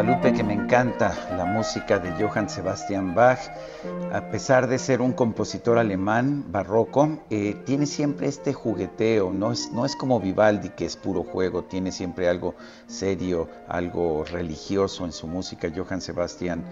Guadalupe 0.00 0.32
que 0.32 0.42
me 0.42 0.54
encanta 0.54 1.14
la 1.36 1.44
música 1.44 1.98
de 1.98 2.10
Johann 2.12 2.48
Sebastian 2.48 3.14
Bach. 3.14 3.38
A 4.14 4.30
pesar 4.30 4.66
de 4.66 4.78
ser 4.78 5.02
un 5.02 5.12
compositor 5.12 5.76
alemán 5.76 6.50
barroco, 6.50 7.18
eh, 7.28 7.54
tiene 7.66 7.84
siempre 7.84 8.26
este 8.26 8.54
jugueteo, 8.54 9.30
no 9.30 9.52
es, 9.52 9.70
no 9.72 9.84
es 9.84 9.94
como 9.96 10.18
Vivaldi 10.18 10.70
que 10.70 10.86
es 10.86 10.96
puro 10.96 11.22
juego, 11.22 11.64
tiene 11.64 11.92
siempre 11.92 12.30
algo 12.30 12.54
serio, 12.86 13.50
algo 13.68 14.24
religioso 14.24 15.04
en 15.04 15.12
su 15.12 15.26
música, 15.26 15.70
Johann 15.76 16.00
Sebastian, 16.00 16.64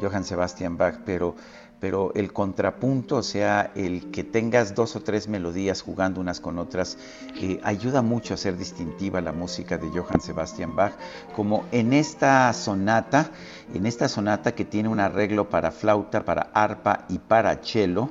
Johann 0.00 0.24
Sebastian 0.24 0.78
Bach, 0.78 1.00
pero 1.04 1.34
pero 1.80 2.12
el 2.14 2.32
contrapunto, 2.32 3.16
o 3.16 3.22
sea, 3.22 3.70
el 3.74 4.10
que 4.10 4.24
tengas 4.24 4.74
dos 4.74 4.96
o 4.96 5.00
tres 5.00 5.28
melodías 5.28 5.82
jugando 5.82 6.20
unas 6.20 6.40
con 6.40 6.58
otras, 6.58 6.96
eh, 7.36 7.60
ayuda 7.62 8.02
mucho 8.02 8.34
a 8.34 8.36
ser 8.36 8.56
distintiva 8.56 9.20
la 9.20 9.32
música 9.32 9.76
de 9.78 9.88
Johann 9.88 10.20
Sebastian 10.20 10.74
Bach, 10.74 10.94
como 11.34 11.64
en 11.72 11.92
esta 11.92 12.52
sonata, 12.52 13.30
en 13.74 13.86
esta 13.86 14.08
sonata 14.08 14.54
que 14.54 14.64
tiene 14.64 14.88
un 14.88 15.00
arreglo 15.00 15.50
para 15.50 15.70
flauta, 15.70 16.24
para 16.24 16.50
arpa 16.54 17.04
y 17.08 17.18
para 17.18 17.56
cello, 17.62 18.08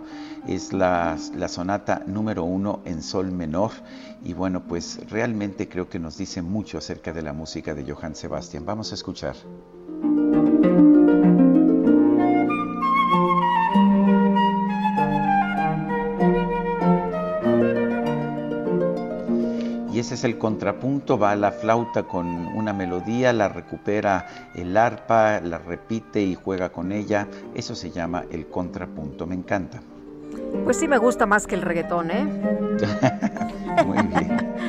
es 0.47 0.73
la, 0.73 1.17
la 1.35 1.47
sonata 1.47 2.03
número 2.05 2.43
uno 2.43 2.81
en 2.85 3.01
sol 3.01 3.31
menor, 3.31 3.71
y 4.23 4.33
bueno, 4.33 4.63
pues 4.67 4.99
realmente 5.09 5.67
creo 5.67 5.89
que 5.89 5.99
nos 5.99 6.17
dice 6.17 6.41
mucho 6.41 6.77
acerca 6.77 7.11
de 7.11 7.21
la 7.21 7.33
música 7.33 7.73
de 7.73 7.91
Johann 7.91 8.15
Sebastian. 8.15 8.65
Vamos 8.65 8.91
a 8.91 8.95
escuchar. 8.95 9.35
Ese 20.03 20.15
es 20.15 20.25
el 20.25 20.37
contrapunto, 20.37 21.17
va 21.17 21.31
a 21.31 21.35
la 21.37 21.53
flauta 21.53 22.03
con 22.03 22.27
una 22.27 22.73
melodía, 22.73 23.31
la 23.31 23.47
recupera 23.47 24.51
el 24.53 24.75
arpa, 24.75 25.39
la 25.39 25.59
repite 25.59 26.21
y 26.21 26.35
juega 26.35 26.69
con 26.73 26.91
ella. 26.91 27.25
Eso 27.55 27.73
se 27.73 27.89
llama 27.89 28.25
el 28.29 28.47
contrapunto, 28.47 29.25
me 29.25 29.35
encanta. 29.35 29.79
Pues 30.65 30.75
sí 30.75 30.89
me 30.89 30.97
gusta 30.97 31.25
más 31.25 31.47
que 31.47 31.55
el 31.55 31.61
reggaetón, 31.61 32.11
¿eh? 32.11 32.25
Muy 33.85 34.01
bien. 34.07 34.53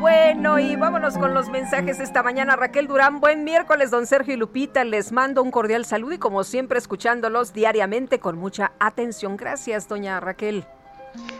Bueno, 0.00 0.58
y 0.58 0.76
vámonos 0.76 1.16
con 1.16 1.32
los 1.32 1.48
mensajes 1.48 1.98
esta 1.98 2.22
mañana. 2.22 2.56
Raquel 2.56 2.86
Durán, 2.86 3.20
buen 3.20 3.42
miércoles, 3.42 3.90
don 3.90 4.06
Sergio 4.06 4.34
y 4.34 4.36
Lupita. 4.36 4.84
Les 4.84 5.12
mando 5.12 5.42
un 5.42 5.50
cordial 5.50 5.86
saludo 5.86 6.12
y 6.12 6.18
como 6.18 6.44
siempre 6.44 6.78
escuchándolos 6.78 7.54
diariamente 7.54 8.18
con 8.18 8.36
mucha 8.36 8.72
atención. 8.78 9.38
Gracias, 9.38 9.88
doña 9.88 10.20
Raquel. 10.20 10.66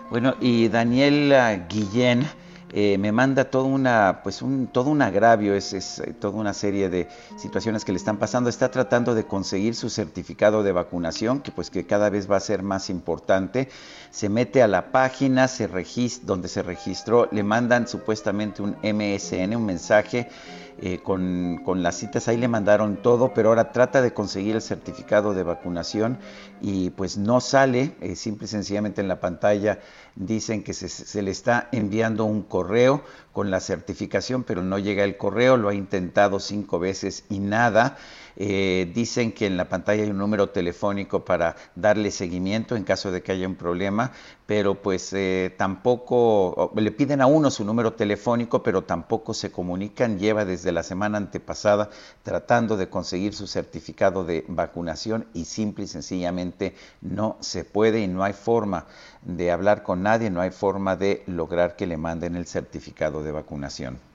Bueno, 0.09 0.35
y 0.41 0.69
Daniel 0.69 1.35
Guillén 1.69 2.25
eh, 2.77 2.99
me 2.99 3.13
manda 3.13 3.45
todo 3.45 3.67
una, 3.67 4.19
pues 4.25 4.43
un, 4.43 4.67
todo 4.67 4.91
un 4.91 5.01
agravio, 5.01 5.55
es, 5.55 5.73
es, 5.73 6.01
eh, 6.01 6.13
toda 6.13 6.37
una 6.37 6.53
serie 6.53 6.89
de 6.89 7.07
situaciones 7.37 7.85
que 7.85 7.93
le 7.93 7.99
están 7.99 8.17
pasando. 8.17 8.51
Está 8.51 8.69
tratando 8.73 9.15
de 9.15 9.25
conseguir 9.25 9.77
su 9.77 9.89
certificado 9.91 10.65
de 10.65 10.73
vacunación, 10.73 11.39
que 11.39 11.53
pues 11.53 11.71
que 11.71 11.87
cada 11.87 12.11
vez 12.11 12.29
va 12.29 12.37
a 12.37 12.41
ser 12.41 12.65
más 12.65 12.91
importante. 12.91 13.69
Se 14.11 14.29
mete 14.29 14.61
a 14.61 14.67
la 14.67 14.91
página, 14.91 15.47
se 15.47 15.69
registra, 15.69 16.27
donde 16.27 16.49
se 16.49 16.65
registró, 16.65 17.29
le 17.31 17.45
mandan 17.45 17.87
supuestamente 17.87 18.61
un 18.61 18.77
MSN, 18.83 19.55
un 19.55 19.67
mensaje 19.67 20.29
eh, 20.79 20.99
con, 21.05 21.63
las 21.83 21.97
citas, 21.97 22.27
ahí 22.27 22.37
le 22.37 22.49
mandaron 22.49 22.97
todo, 22.97 23.33
pero 23.33 23.51
ahora 23.51 23.71
trata 23.71 24.03
de 24.03 24.13
conseguir 24.13 24.57
el 24.57 24.63
certificado 24.63 25.33
de 25.33 25.45
vacunación 25.45 26.19
y 26.61 26.91
pues 26.91 27.17
no 27.17 27.41
sale, 27.41 27.95
simple 28.17 28.47
y 28.47 28.49
sencillamente 28.49 29.01
en 29.01 29.07
la 29.07 29.21
pantalla 29.21 29.79
dicen 30.17 30.65
que 30.65 30.75
se, 30.75 30.89
se, 30.89 31.23
le 31.23 31.31
está 31.31 31.69
enviando 31.71 32.25
un 32.25 32.43
correo 32.43 32.64
con 33.33 33.51
la 33.51 33.61
certificación, 33.61 34.45
pero 34.45 34.63
no 34.63 34.79
llega 34.79 35.05
el 35.05 35.17
correo, 35.17 35.57
lo 35.57 35.69
ha 35.69 35.75
intentado 35.75 36.41
cinco 36.41 36.79
veces 36.79 37.25
y 37.29 37.39
nada. 37.39 37.97
Eh, 38.37 38.91
dicen 38.95 39.33
que 39.33 39.47
en 39.47 39.57
la 39.57 39.69
pantalla 39.69 40.03
hay 40.03 40.11
un 40.11 40.19
número 40.19 40.51
telefónico 40.51 41.25
para 41.25 41.57
darle 41.75 42.11
seguimiento 42.11 42.77
en 42.77 42.85
caso 42.85 43.11
de 43.13 43.23
que 43.23 43.33
haya 43.33 43.47
un 43.47 43.55
problema, 43.55 44.13
pero 44.47 44.75
pues 44.75 45.13
eh, 45.13 45.55
tampoco 45.57 46.73
le 46.75 46.91
piden 46.91 47.21
a 47.21 47.27
uno 47.27 47.51
su 47.51 47.65
número 47.65 47.93
telefónico, 47.93 48.63
pero 48.63 48.83
tampoco 48.83 49.35
se 49.35 49.53
comunican. 49.53 50.19
Lleva 50.19 50.45
desde 50.45 50.73
la 50.73 50.83
semana 50.83 51.19
antepasada 51.19 51.91
tratando 52.23 52.77
de 52.77 52.89
conseguir 52.89 53.35
su 53.35 53.47
certificado 53.47 54.25
de 54.25 54.45
vacunación 54.49 55.27
y 55.33 55.45
simple 55.45 55.85
y 55.85 55.89
sencillamente 55.89 56.75
no 57.01 57.37
se 57.41 57.65
puede 57.65 58.01
y 58.01 58.09
no 58.09 58.25
hay 58.25 58.33
forma 58.33 58.87
de 59.23 59.51
hablar 59.51 59.83
con 59.83 60.03
nadie, 60.03 60.31
no 60.31 60.41
hay 60.41 60.51
forma 60.51 60.97
de 60.97 61.23
lograr 61.27 61.77
que 61.77 61.87
le 61.87 61.97
manden 61.97 62.37
el 62.37 62.47
certificado 62.47 63.23
de 63.23 63.33
vacunación. 63.33 64.14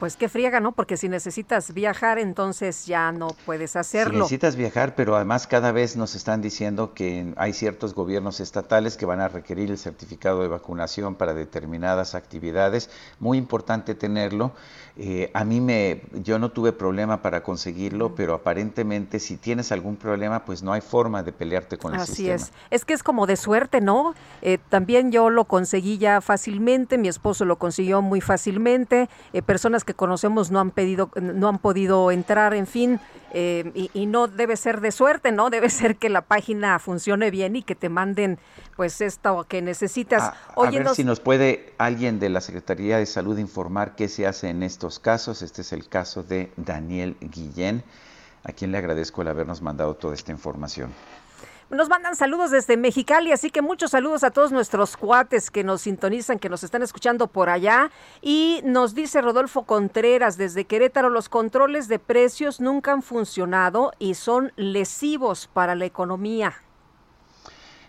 Pues 0.00 0.16
qué 0.16 0.30
friega, 0.30 0.60
¿no? 0.60 0.72
Porque 0.72 0.96
si 0.96 1.10
necesitas 1.10 1.74
viajar, 1.74 2.18
entonces 2.18 2.86
ya 2.86 3.12
no 3.12 3.28
puedes 3.44 3.76
hacerlo. 3.76 4.14
Si 4.14 4.18
necesitas 4.20 4.56
viajar, 4.56 4.94
pero 4.94 5.14
además 5.14 5.46
cada 5.46 5.72
vez 5.72 5.94
nos 5.94 6.14
están 6.14 6.40
diciendo 6.40 6.94
que 6.94 7.34
hay 7.36 7.52
ciertos 7.52 7.94
gobiernos 7.94 8.40
estatales 8.40 8.96
que 8.96 9.04
van 9.04 9.20
a 9.20 9.28
requerir 9.28 9.70
el 9.70 9.76
certificado 9.76 10.40
de 10.40 10.48
vacunación 10.48 11.16
para 11.16 11.34
determinadas 11.34 12.14
actividades. 12.14 12.88
Muy 13.18 13.36
importante 13.36 13.94
tenerlo. 13.94 14.52
Eh, 14.96 15.30
a 15.34 15.44
mí 15.44 15.60
me, 15.60 16.02
yo 16.12 16.38
no 16.38 16.50
tuve 16.50 16.72
problema 16.72 17.22
para 17.22 17.42
conseguirlo, 17.42 18.14
pero 18.14 18.34
aparentemente 18.34 19.20
si 19.20 19.36
tienes 19.36 19.70
algún 19.70 19.96
problema, 19.96 20.44
pues 20.44 20.62
no 20.62 20.72
hay 20.72 20.80
forma 20.80 21.22
de 21.22 21.32
pelearte 21.32 21.76
con 21.76 21.94
el 21.94 22.00
sistema. 22.00 22.34
Así 22.34 22.44
es. 22.44 22.52
Es 22.70 22.84
que 22.84 22.94
es 22.94 23.02
como 23.02 23.26
de 23.26 23.36
suerte, 23.36 23.80
¿no? 23.80 24.14
Eh, 24.42 24.58
también 24.68 25.12
yo 25.12 25.30
lo 25.30 25.44
conseguí 25.44 25.98
ya 25.98 26.20
fácilmente, 26.20 26.98
mi 26.98 27.08
esposo 27.08 27.44
lo 27.44 27.56
consiguió 27.56 28.02
muy 28.02 28.20
fácilmente, 28.20 29.08
eh, 29.32 29.42
personas 29.42 29.84
que 29.84 29.89
conocemos 29.94 30.50
no 30.50 30.60
han 30.60 30.70
pedido, 30.70 31.10
no 31.20 31.48
han 31.48 31.58
podido 31.58 32.10
entrar, 32.10 32.54
en 32.54 32.66
fin, 32.66 33.00
y, 33.32 34.06
no 34.06 34.26
debe 34.26 34.56
ser 34.56 34.80
de 34.80 34.90
suerte, 34.90 35.32
¿no? 35.32 35.50
Debe 35.50 35.70
ser 35.70 35.96
que 35.96 36.08
la 36.08 36.22
página 36.22 36.78
funcione 36.78 37.30
bien 37.30 37.56
y 37.56 37.62
que 37.62 37.74
te 37.74 37.88
manden, 37.88 38.38
pues, 38.76 39.00
esto 39.00 39.44
que 39.48 39.62
necesitas. 39.62 40.22
A, 40.22 40.34
a 40.56 40.70
ver 40.70 40.88
si 40.90 41.04
nos 41.04 41.20
puede 41.20 41.72
alguien 41.78 42.18
de 42.18 42.28
la 42.28 42.40
Secretaría 42.40 42.98
de 42.98 43.06
Salud 43.06 43.38
informar 43.38 43.94
qué 43.94 44.08
se 44.08 44.26
hace 44.26 44.48
en 44.48 44.62
estos 44.62 44.98
casos. 44.98 45.42
Este 45.42 45.62
es 45.62 45.72
el 45.72 45.88
caso 45.88 46.22
de 46.22 46.52
Daniel 46.56 47.16
Guillén, 47.20 47.84
a 48.44 48.52
quien 48.52 48.72
le 48.72 48.78
agradezco 48.78 49.22
el 49.22 49.28
habernos 49.28 49.62
mandado 49.62 49.94
toda 49.94 50.14
esta 50.14 50.32
información. 50.32 50.92
Nos 51.70 51.88
mandan 51.88 52.16
saludos 52.16 52.50
desde 52.50 52.76
Mexicali, 52.76 53.30
así 53.30 53.50
que 53.50 53.62
muchos 53.62 53.92
saludos 53.92 54.24
a 54.24 54.32
todos 54.32 54.50
nuestros 54.50 54.96
cuates 54.96 55.52
que 55.52 55.62
nos 55.62 55.82
sintonizan, 55.82 56.40
que 56.40 56.48
nos 56.48 56.64
están 56.64 56.82
escuchando 56.82 57.28
por 57.28 57.48
allá. 57.48 57.92
Y 58.20 58.60
nos 58.64 58.96
dice 58.96 59.20
Rodolfo 59.20 59.62
Contreras 59.62 60.36
desde 60.36 60.64
Querétaro, 60.64 61.10
los 61.10 61.28
controles 61.28 61.86
de 61.86 62.00
precios 62.00 62.60
nunca 62.60 62.90
han 62.90 63.02
funcionado 63.02 63.92
y 64.00 64.14
son 64.14 64.52
lesivos 64.56 65.46
para 65.46 65.76
la 65.76 65.84
economía. 65.84 66.56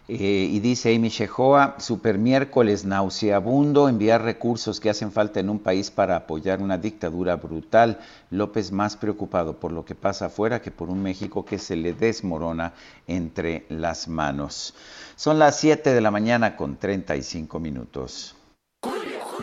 Eh, 0.08 0.50
y 0.52 0.60
dice 0.60 0.94
Amy 0.94 1.10
Shehoa, 1.10 1.76
super 1.80 2.18
miércoles 2.18 2.84
nauseabundo, 2.84 3.88
enviar 3.88 4.24
recursos 4.24 4.80
que 4.80 4.90
hacen 4.90 5.12
falta 5.12 5.40
en 5.40 5.50
un 5.50 5.60
país 5.60 5.92
para 5.92 6.16
apoyar 6.16 6.62
una 6.62 6.78
dictadura 6.78 7.36
brutal. 7.36 8.00
López 8.30 8.72
más 8.72 8.98
preocupado 8.98 9.58
por 9.58 9.72
lo 9.72 9.86
que 9.86 9.96
pasa 9.96 10.26
afuera 10.26 10.62
que 10.62 10.72
por 10.72 10.90
un 10.90 11.02
México 11.02 11.46
que 11.46 11.60
se 11.60 11.76
le 11.76 11.94
desmorona 11.94 12.74
entre 13.08 13.66
las 13.70 14.08
manos. 14.08 14.74
Son 15.16 15.40
las 15.40 15.60
7 15.60 15.94
de 15.94 16.02
la 16.02 16.12
mañana 16.12 16.56
con 16.56 16.78
35 16.78 17.60
minutos. 17.60 18.36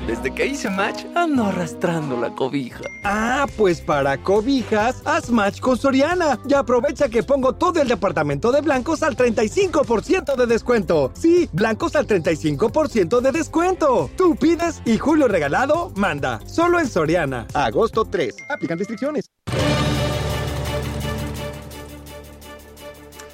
Desde 0.06 0.34
que 0.34 0.46
hice 0.46 0.70
match, 0.70 1.04
ando 1.14 1.44
arrastrando 1.44 2.16
la 2.18 2.34
cobija. 2.34 2.80
Ah, 3.04 3.46
pues 3.56 3.80
para 3.80 4.16
cobijas, 4.18 5.02
haz 5.04 5.30
match 5.30 5.60
con 5.60 5.76
Soriana 5.76 6.38
y 6.48 6.54
aprovecha 6.54 7.08
que 7.08 7.22
pongo 7.22 7.54
todo 7.54 7.80
el 7.80 7.88
departamento 7.88 8.52
de 8.52 8.60
blancos 8.60 9.02
al 9.02 9.16
35% 9.16 10.36
de 10.36 10.46
descuento. 10.46 11.10
Sí, 11.14 11.48
blancos 11.52 11.96
al 11.96 12.06
35% 12.06 13.20
de 13.20 13.32
descuento. 13.32 14.10
Tú 14.16 14.36
pides 14.36 14.80
y 14.84 14.98
Julio 14.98 15.28
Regalado 15.28 15.92
manda. 15.96 16.40
Solo 16.46 16.80
en 16.80 16.88
Soriana. 16.88 17.46
Agosto 17.54 18.04
3. 18.04 18.36
Aplican 18.48 18.78
restricciones. 18.78 19.30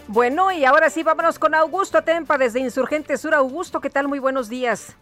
Bueno, 0.07 0.53
y 0.53 0.64
ahora 0.64 0.90
sí, 0.90 1.03
vámonos 1.03 1.38
con 1.38 1.55
Augusto 1.55 2.03
Tempa 2.03 2.38
desde 2.38 2.61
Insurgente 2.61 3.16
Sur. 3.16 3.35
Augusto, 3.35 3.81
¿qué 3.81 3.90
tal? 3.90 4.07
Muy 4.07 4.20
buenos 4.20 4.48
días. 4.48 4.96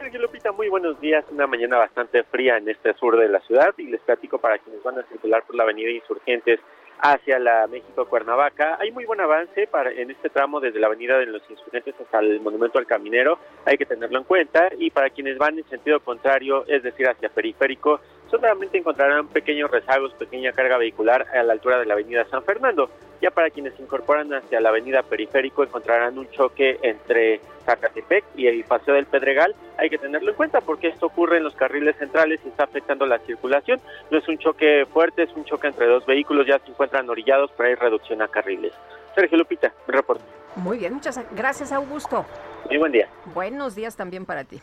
Sergio 0.00 0.20
Lupita, 0.20 0.52
muy 0.52 0.68
buenos 0.68 1.00
días. 1.00 1.24
Una 1.32 1.48
mañana 1.48 1.76
bastante 1.76 2.22
fría 2.22 2.56
en 2.56 2.68
este 2.68 2.94
sur 2.94 3.18
de 3.18 3.28
la 3.28 3.40
ciudad 3.40 3.74
y 3.78 3.84
les 3.84 4.00
platico 4.02 4.38
para 4.38 4.58
quienes 4.58 4.80
van 4.84 4.96
a 4.96 5.02
circular 5.02 5.42
por 5.44 5.56
la 5.56 5.64
avenida 5.64 5.90
Insurgentes 5.90 6.60
hacia 7.00 7.40
la 7.40 7.66
México 7.66 8.06
Cuernavaca. 8.06 8.78
Hay 8.78 8.92
muy 8.92 9.06
buen 9.06 9.20
avance 9.20 9.66
para 9.66 9.90
en 9.90 10.12
este 10.12 10.30
tramo 10.30 10.60
desde 10.60 10.78
la 10.78 10.86
avenida 10.86 11.18
de 11.18 11.26
los 11.26 11.42
Insurgentes 11.50 11.96
hasta 12.00 12.20
el 12.20 12.40
Monumento 12.40 12.78
al 12.78 12.86
Caminero. 12.86 13.40
Hay 13.64 13.76
que 13.76 13.86
tenerlo 13.86 14.18
en 14.18 14.24
cuenta 14.24 14.68
y 14.78 14.90
para 14.90 15.10
quienes 15.10 15.36
van 15.36 15.58
en 15.58 15.68
sentido 15.68 15.98
contrario, 15.98 16.64
es 16.68 16.84
decir, 16.84 17.08
hacia 17.08 17.30
Periférico, 17.30 18.00
solamente 18.30 18.78
encontrarán 18.78 19.28
pequeños 19.28 19.70
rezagos, 19.70 20.12
pequeña 20.14 20.52
carga 20.52 20.78
vehicular 20.78 21.26
a 21.34 21.42
la 21.42 21.52
altura 21.52 21.78
de 21.78 21.86
la 21.86 21.94
avenida 21.94 22.24
San 22.30 22.42
Fernando. 22.42 22.90
Ya 23.20 23.30
para 23.30 23.50
quienes 23.50 23.74
se 23.74 23.82
incorporan 23.82 24.32
hacia 24.32 24.60
la 24.60 24.68
avenida 24.68 25.02
Periférico 25.02 25.64
encontrarán 25.64 26.18
un 26.18 26.30
choque 26.30 26.78
entre 26.82 27.40
Zacatepec 27.64 28.24
y 28.36 28.46
el 28.46 28.62
Paseo 28.64 28.94
del 28.94 29.06
Pedregal. 29.06 29.54
Hay 29.76 29.90
que 29.90 29.98
tenerlo 29.98 30.30
en 30.30 30.36
cuenta 30.36 30.60
porque 30.60 30.88
esto 30.88 31.06
ocurre 31.06 31.38
en 31.38 31.44
los 31.44 31.54
carriles 31.54 31.96
centrales 31.96 32.40
y 32.44 32.48
está 32.48 32.64
afectando 32.64 33.06
la 33.06 33.18
circulación. 33.20 33.80
No 34.10 34.18
es 34.18 34.28
un 34.28 34.38
choque 34.38 34.86
fuerte, 34.92 35.24
es 35.24 35.32
un 35.34 35.44
choque 35.44 35.66
entre 35.66 35.86
dos 35.86 36.06
vehículos, 36.06 36.46
ya 36.46 36.58
se 36.60 36.70
encuentran 36.70 37.10
orillados, 37.10 37.50
pero 37.56 37.68
hay 37.68 37.74
reducción 37.74 38.22
a 38.22 38.28
carriles. 38.28 38.72
Sergio 39.14 39.36
Lupita, 39.36 39.72
reporte. 39.88 40.24
Muy 40.54 40.78
bien, 40.78 40.94
muchas 40.94 41.20
gracias 41.34 41.72
Augusto. 41.72 42.24
Muy 42.66 42.78
buen 42.78 42.92
día. 42.92 43.08
Buenos 43.34 43.74
días 43.74 43.96
también 43.96 44.24
para 44.24 44.44
ti. 44.44 44.60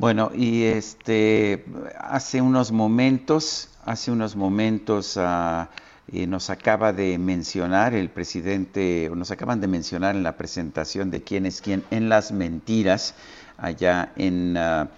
Bueno, 0.00 0.30
y 0.34 0.62
este 0.62 1.62
hace 1.98 2.40
unos 2.40 2.72
momentos, 2.72 3.68
hace 3.84 4.10
unos 4.10 4.34
momentos 4.34 5.18
uh, 5.18 5.66
eh, 6.10 6.26
nos 6.26 6.48
acaba 6.48 6.94
de 6.94 7.18
mencionar 7.18 7.92
el 7.92 8.08
presidente, 8.08 9.10
nos 9.14 9.30
acaban 9.30 9.60
de 9.60 9.66
mencionar 9.66 10.16
en 10.16 10.22
la 10.22 10.38
presentación 10.38 11.10
de 11.10 11.22
quién 11.22 11.44
es 11.44 11.60
quién 11.60 11.84
en 11.90 12.08
las 12.08 12.32
mentiras, 12.32 13.14
allá 13.58 14.10
en 14.16 14.56
uh, 14.56 14.88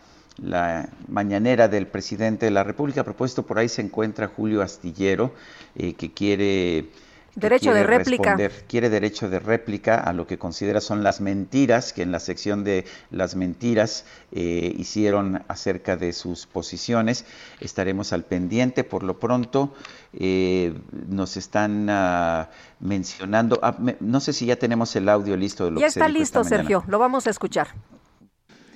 la 0.40 0.88
mañanera 1.08 1.66
del 1.66 1.88
presidente 1.88 2.46
de 2.46 2.52
la 2.52 2.62
República. 2.62 3.02
Propuesto 3.02 3.44
por 3.44 3.58
ahí 3.58 3.68
se 3.68 3.82
encuentra 3.82 4.28
Julio 4.28 4.62
Astillero, 4.62 5.34
eh, 5.74 5.94
que 5.94 6.12
quiere 6.12 6.90
Derecho 7.34 7.72
de 7.72 7.82
réplica. 7.82 8.36
Quiere 8.68 8.90
derecho 8.90 9.30
de 9.30 9.38
réplica 9.38 9.96
a 9.96 10.12
lo 10.12 10.26
que 10.26 10.36
considera 10.36 10.82
son 10.82 11.02
las 11.02 11.22
mentiras 11.22 11.94
que 11.94 12.02
en 12.02 12.12
la 12.12 12.20
sección 12.20 12.62
de 12.62 12.84
las 13.10 13.36
mentiras 13.36 14.04
eh, 14.32 14.74
hicieron 14.76 15.42
acerca 15.48 15.96
de 15.96 16.12
sus 16.12 16.46
posiciones. 16.46 17.24
Estaremos 17.60 18.12
al 18.12 18.24
pendiente. 18.24 18.84
Por 18.84 19.02
lo 19.02 19.18
pronto 19.18 19.74
eh, 20.12 20.74
nos 21.08 21.38
están 21.38 21.88
uh, 21.88 22.46
mencionando. 22.80 23.58
Ah, 23.62 23.76
me, 23.78 23.96
no 24.00 24.20
sé 24.20 24.34
si 24.34 24.44
ya 24.44 24.56
tenemos 24.56 24.94
el 24.96 25.08
audio 25.08 25.34
listo 25.34 25.64
de 25.64 25.70
lo 25.70 25.80
ya 25.80 25.86
que 25.86 25.88
está 25.88 26.06
se 26.06 26.12
listo, 26.12 26.44
Sergio. 26.44 26.84
Lo 26.86 26.98
vamos 26.98 27.26
a 27.26 27.30
escuchar. 27.30 27.68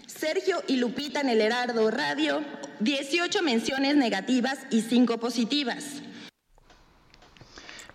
Sergio 0.06 0.62
y 0.66 0.76
Lupita 0.76 1.20
en 1.20 1.28
el 1.28 1.42
Herardo 1.42 1.90
Radio, 1.90 2.40
18 2.80 3.42
menciones 3.42 3.96
negativas 3.96 4.60
y 4.70 4.80
5 4.80 5.18
positivas. 5.18 6.00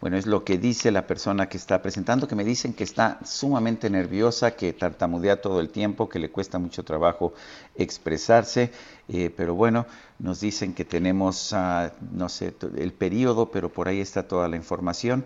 Bueno, 0.01 0.17
es 0.17 0.25
lo 0.25 0.43
que 0.43 0.57
dice 0.57 0.89
la 0.89 1.05
persona 1.05 1.47
que 1.47 1.57
está 1.57 1.79
presentando, 1.83 2.27
que 2.27 2.33
me 2.33 2.43
dicen 2.43 2.73
que 2.73 2.83
está 2.83 3.19
sumamente 3.23 3.87
nerviosa, 3.87 4.55
que 4.55 4.73
tartamudea 4.73 5.41
todo 5.41 5.59
el 5.61 5.69
tiempo, 5.69 6.09
que 6.09 6.17
le 6.17 6.31
cuesta 6.31 6.57
mucho 6.57 6.83
trabajo 6.83 7.33
expresarse, 7.75 8.71
eh, 9.09 9.31
pero 9.37 9.53
bueno, 9.53 9.85
nos 10.17 10.39
dicen 10.39 10.73
que 10.73 10.85
tenemos, 10.85 11.53
uh, 11.53 11.91
no 12.13 12.29
sé, 12.29 12.55
el 12.77 12.93
periodo, 12.93 13.51
pero 13.51 13.69
por 13.69 13.87
ahí 13.87 13.99
está 13.99 14.27
toda 14.27 14.47
la 14.47 14.55
información. 14.55 15.23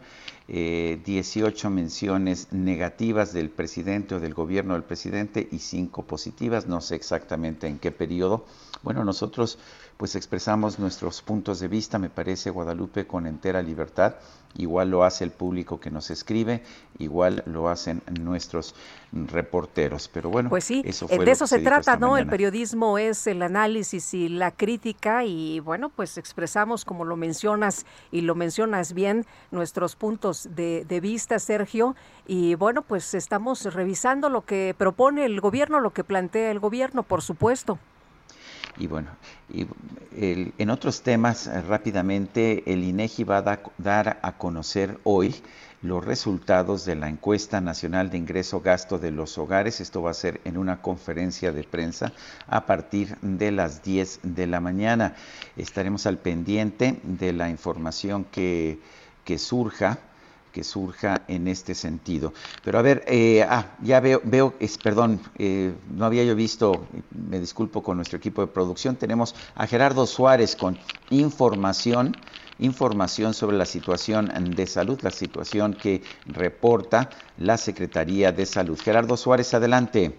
Eh, 0.47 1.01
18 1.03 1.71
menciones 1.71 2.49
negativas 2.51 3.33
del 3.33 3.49
presidente 3.49 4.13
o 4.13 4.19
del 4.19 4.35
gobierno 4.35 4.73
del 4.75 4.83
presidente 4.83 5.47
y 5.51 5.57
5 5.57 6.03
positivas, 6.03 6.67
no 6.67 6.81
sé 6.81 6.95
exactamente 6.95 7.65
en 7.65 7.79
qué 7.79 7.91
periodo. 7.91 8.45
Bueno, 8.83 9.03
nosotros 9.03 9.57
pues 9.97 10.15
expresamos 10.15 10.77
nuestros 10.77 11.21
puntos 11.21 11.59
de 11.59 11.67
vista, 11.67 11.97
me 11.97 12.09
parece 12.09 12.49
Guadalupe, 12.49 13.07
con 13.07 13.25
entera 13.25 13.61
libertad. 13.61 14.15
Igual 14.57 14.89
lo 14.89 15.03
hace 15.03 15.25
el 15.25 15.31
público 15.31 15.79
que 15.81 15.89
nos 15.89 16.09
escribe, 16.11 16.63
igual 16.97 17.43
lo 17.45 17.67
hacen 17.67 18.01
nuestros 18.21 18.73
reporteros. 19.11 20.07
Pero 20.07 20.29
bueno, 20.29 20.49
pues 20.49 20.63
sí, 20.63 20.81
eso 20.85 21.07
fue 21.07 21.25
de 21.25 21.31
eso 21.31 21.45
se, 21.45 21.57
se 21.57 21.61
trata, 21.61 21.97
¿no? 21.97 22.11
Mañana. 22.11 22.21
El 22.21 22.27
periodismo 22.29 22.97
es 22.97 23.27
el 23.27 23.41
análisis 23.41 24.13
y 24.13 24.29
la 24.29 24.51
crítica 24.51 25.25
y 25.25 25.59
bueno, 25.59 25.89
pues 25.89 26.17
expresamos, 26.17 26.85
como 26.85 27.03
lo 27.03 27.17
mencionas 27.17 27.85
y 28.11 28.21
lo 28.21 28.35
mencionas 28.35 28.93
bien, 28.93 29.25
nuestros 29.51 29.97
puntos 29.97 30.34
de, 30.43 30.99
vista, 31.01 31.39
Sergio. 31.39 31.95
Y 32.27 32.55
bueno, 32.55 32.81
pues 32.81 33.13
estamos 33.13 33.73
revisando 33.73 34.29
lo 34.29 34.41
que 34.41 34.75
propone 34.77 35.25
el 35.25 35.41
gobierno, 35.41 35.79
lo 35.79 35.91
que 35.91 36.03
plantea 36.03 36.51
el 36.51 36.59
gobierno, 36.59 37.03
por 37.03 37.21
supuesto. 37.21 37.79
Y 38.77 38.87
bueno, 38.87 39.09
y 39.53 39.65
en 40.57 40.69
otros 40.69 41.01
temas, 41.01 41.47
eh, 41.47 41.61
rápidamente, 41.61 42.63
el 42.65 42.83
INEGI 42.83 43.23
va 43.23 43.37
a 43.37 43.41
da, 43.41 43.59
dar 43.77 44.19
a 44.21 44.37
conocer 44.37 44.99
hoy 45.03 45.35
los 45.85 46.03
resultados 46.03 46.83
de 46.85 46.95
la 46.95 47.09
encuesta 47.09 47.61
nacional 47.61 48.09
de 48.09 48.17
ingreso 48.17 48.59
gasto 48.59 48.97
de 48.97 49.11
los 49.11 49.37
hogares. 49.37 49.79
Esto 49.79 50.01
va 50.01 50.11
a 50.11 50.15
ser 50.15 50.41
en 50.43 50.57
una 50.57 50.81
conferencia 50.81 51.51
de 51.51 51.63
prensa 51.63 52.11
a 52.47 52.65
partir 52.65 53.17
de 53.21 53.51
las 53.51 53.83
10 53.83 54.21
de 54.23 54.47
la 54.47 54.59
mañana. 54.59 55.15
Estaremos 55.55 56.05
al 56.05 56.17
pendiente 56.17 56.99
de 57.03 57.33
la 57.33 57.49
información 57.49 58.25
que, 58.25 58.79
que 59.23 59.37
surja 59.37 59.99
que 60.55 60.63
surja 60.63 61.23
en 61.27 61.49
este 61.49 61.75
sentido. 61.75 62.31
Pero 62.63 62.79
a 62.79 62.81
ver, 62.81 63.03
eh, 63.07 63.43
ah, 63.43 63.75
ya 63.81 63.99
veo, 63.99 64.21
veo 64.23 64.53
perdón, 64.81 65.19
eh, 65.37 65.73
no 65.93 66.05
había 66.05 66.23
yo 66.23 66.33
visto, 66.33 66.87
me 67.29 67.41
disculpo 67.41 67.83
con 67.83 67.97
nuestro 67.97 68.17
equipo 68.17 68.39
de 68.39 68.47
producción, 68.47 68.95
tenemos 68.95 69.35
a 69.55 69.67
Gerardo 69.67 70.05
Suárez 70.05 70.55
con 70.55 70.77
información 71.09 72.15
información 72.57 73.33
sobre 73.33 73.57
la 73.57 73.65
situación 73.65 74.31
de 74.55 74.65
salud, 74.65 74.97
la 75.03 75.09
situación 75.09 75.73
que 75.73 75.99
reporta 76.25 77.09
la 77.37 77.57
Secretaría 77.57 78.31
de 78.31 78.45
Salud. 78.45 78.79
Gerardo 78.79 79.17
Suárez, 79.17 79.53
adelante. 79.53 80.13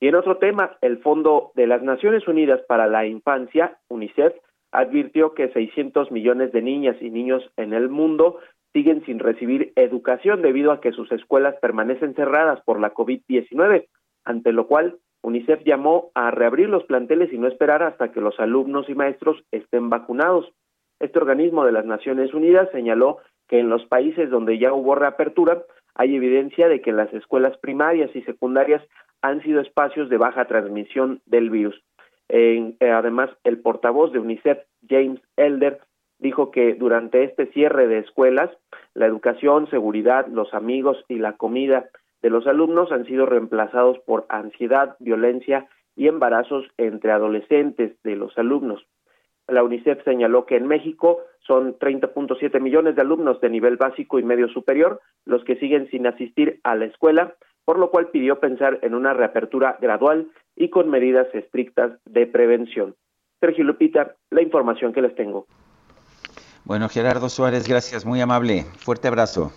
Y 0.00 0.08
en 0.08 0.14
otro 0.14 0.36
tema, 0.38 0.78
el 0.80 0.98
Fondo 0.98 1.52
de 1.54 1.66
las 1.66 1.82
Naciones 1.82 2.26
Unidas 2.28 2.60
para 2.68 2.86
la 2.86 3.06
Infancia, 3.06 3.78
UNICEF, 3.88 4.32
advirtió 4.72 5.34
que 5.34 5.52
600 5.52 6.10
millones 6.10 6.52
de 6.52 6.62
niñas 6.62 6.96
y 7.00 7.10
niños 7.10 7.42
en 7.56 7.74
el 7.74 7.88
mundo 7.88 8.38
siguen 8.72 9.04
sin 9.04 9.18
recibir 9.18 9.72
educación 9.76 10.42
debido 10.42 10.72
a 10.72 10.80
que 10.80 10.92
sus 10.92 11.12
escuelas 11.12 11.56
permanecen 11.60 12.14
cerradas 12.14 12.60
por 12.62 12.80
la 12.80 12.94
COVID-19, 12.94 13.88
ante 14.24 14.52
lo 14.52 14.66
cual 14.68 14.98
UNICEF 15.22 15.62
llamó 15.64 16.10
a 16.14 16.30
reabrir 16.30 16.68
los 16.68 16.84
planteles 16.84 17.32
y 17.32 17.38
no 17.38 17.48
esperar 17.48 17.82
hasta 17.82 18.12
que 18.12 18.20
los 18.20 18.38
alumnos 18.40 18.88
y 18.88 18.94
maestros 18.94 19.42
estén 19.50 19.90
vacunados. 19.90 20.50
Este 21.00 21.18
organismo 21.18 21.64
de 21.64 21.72
las 21.72 21.86
Naciones 21.86 22.34
Unidas 22.34 22.68
señaló 22.72 23.18
que 23.48 23.58
en 23.58 23.70
los 23.70 23.84
países 23.86 24.30
donde 24.30 24.58
ya 24.58 24.72
hubo 24.72 24.94
reapertura 24.94 25.62
hay 25.94 26.14
evidencia 26.14 26.68
de 26.68 26.80
que 26.80 26.92
las 26.92 27.12
escuelas 27.14 27.56
primarias 27.58 28.14
y 28.14 28.22
secundarias 28.22 28.82
han 29.22 29.42
sido 29.42 29.60
espacios 29.60 30.08
de 30.08 30.18
baja 30.18 30.44
transmisión 30.44 31.20
del 31.26 31.50
virus. 31.50 31.82
Eh, 32.28 32.76
además, 32.80 33.30
el 33.44 33.60
portavoz 33.60 34.12
de 34.12 34.20
UNICEF, 34.20 34.58
James 34.88 35.20
Elder, 35.36 35.80
dijo 36.18 36.50
que 36.50 36.74
durante 36.74 37.24
este 37.24 37.46
cierre 37.46 37.88
de 37.88 37.98
escuelas, 37.98 38.50
la 38.94 39.06
educación, 39.06 39.68
seguridad, 39.68 40.26
los 40.28 40.52
amigos 40.54 41.04
y 41.08 41.16
la 41.16 41.32
comida 41.32 41.88
de 42.22 42.30
los 42.30 42.46
alumnos 42.46 42.92
han 42.92 43.06
sido 43.06 43.24
reemplazados 43.26 43.98
por 44.00 44.26
ansiedad, 44.28 44.96
violencia 45.00 45.66
y 45.96 46.08
embarazos 46.08 46.66
entre 46.76 47.10
adolescentes 47.10 48.00
de 48.04 48.16
los 48.16 48.36
alumnos. 48.38 48.86
La 49.50 49.62
UNICEF 49.62 50.02
señaló 50.04 50.46
que 50.46 50.56
en 50.56 50.66
México 50.66 51.18
son 51.40 51.78
30.7 51.78 52.60
millones 52.60 52.96
de 52.96 53.02
alumnos 53.02 53.40
de 53.40 53.50
nivel 53.50 53.76
básico 53.76 54.18
y 54.18 54.22
medio 54.22 54.48
superior 54.48 55.00
los 55.24 55.44
que 55.44 55.56
siguen 55.56 55.88
sin 55.90 56.06
asistir 56.06 56.60
a 56.64 56.76
la 56.76 56.86
escuela, 56.86 57.34
por 57.64 57.78
lo 57.78 57.90
cual 57.90 58.08
pidió 58.08 58.40
pensar 58.40 58.78
en 58.82 58.94
una 58.94 59.12
reapertura 59.12 59.76
gradual 59.80 60.28
y 60.56 60.70
con 60.70 60.88
medidas 60.88 61.26
estrictas 61.34 61.92
de 62.04 62.26
prevención. 62.26 62.94
Sergio 63.40 63.64
Lupita, 63.64 64.14
la 64.30 64.42
información 64.42 64.92
que 64.92 65.02
les 65.02 65.14
tengo. 65.14 65.46
Bueno, 66.64 66.88
Gerardo 66.88 67.28
Suárez, 67.28 67.66
gracias, 67.66 68.04
muy 68.04 68.20
amable. 68.20 68.64
Fuerte 68.78 69.08
abrazo. 69.08 69.50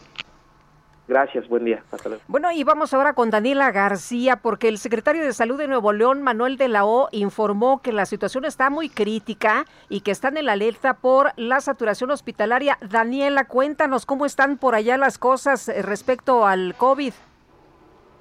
Gracias, 1.08 1.49
buen 1.49 1.66
día. 1.66 1.84
Hasta 1.91 2.08
luego. 2.08 2.24
Bueno, 2.28 2.49
y 2.51 2.64
vamos 2.64 2.93
ahora 2.93 3.14
con 3.14 3.30
Daniela 3.30 3.72
García, 3.72 4.38
porque 4.38 4.70
el 4.70 4.78
secretario 4.78 5.22
de 5.24 5.34
Salud 5.34 5.58
de 5.58 5.68
Nuevo 5.68 5.91
León, 5.91 6.22
Manuel 6.22 6.56
de 6.56 6.70
la 6.70 6.86
O, 6.86 7.10
informó 7.12 7.82
que 7.82 7.91
la 7.91 8.06
situación 8.06 8.45
está 8.45 8.70
muy 8.70 8.88
crítica 8.88 9.66
y 9.89 10.01
que 10.01 10.12
están 10.12 10.38
en 10.38 10.45
la 10.45 10.54
alerta 10.54 10.93
por 10.93 11.32
la 11.36 11.60
saturación 11.60 12.12
hospitalaria. 12.12 12.78
Daniela, 12.89 13.45
cuéntanos 13.45 14.06
cómo 14.06 14.26
están 14.26 14.58
por 14.58 14.76
allá 14.76 14.97
las 14.97 15.18
cosas 15.18 15.68
eh, 15.68 15.82
respecto 15.82 16.45
al 16.45 16.74
COVID. 16.76 17.14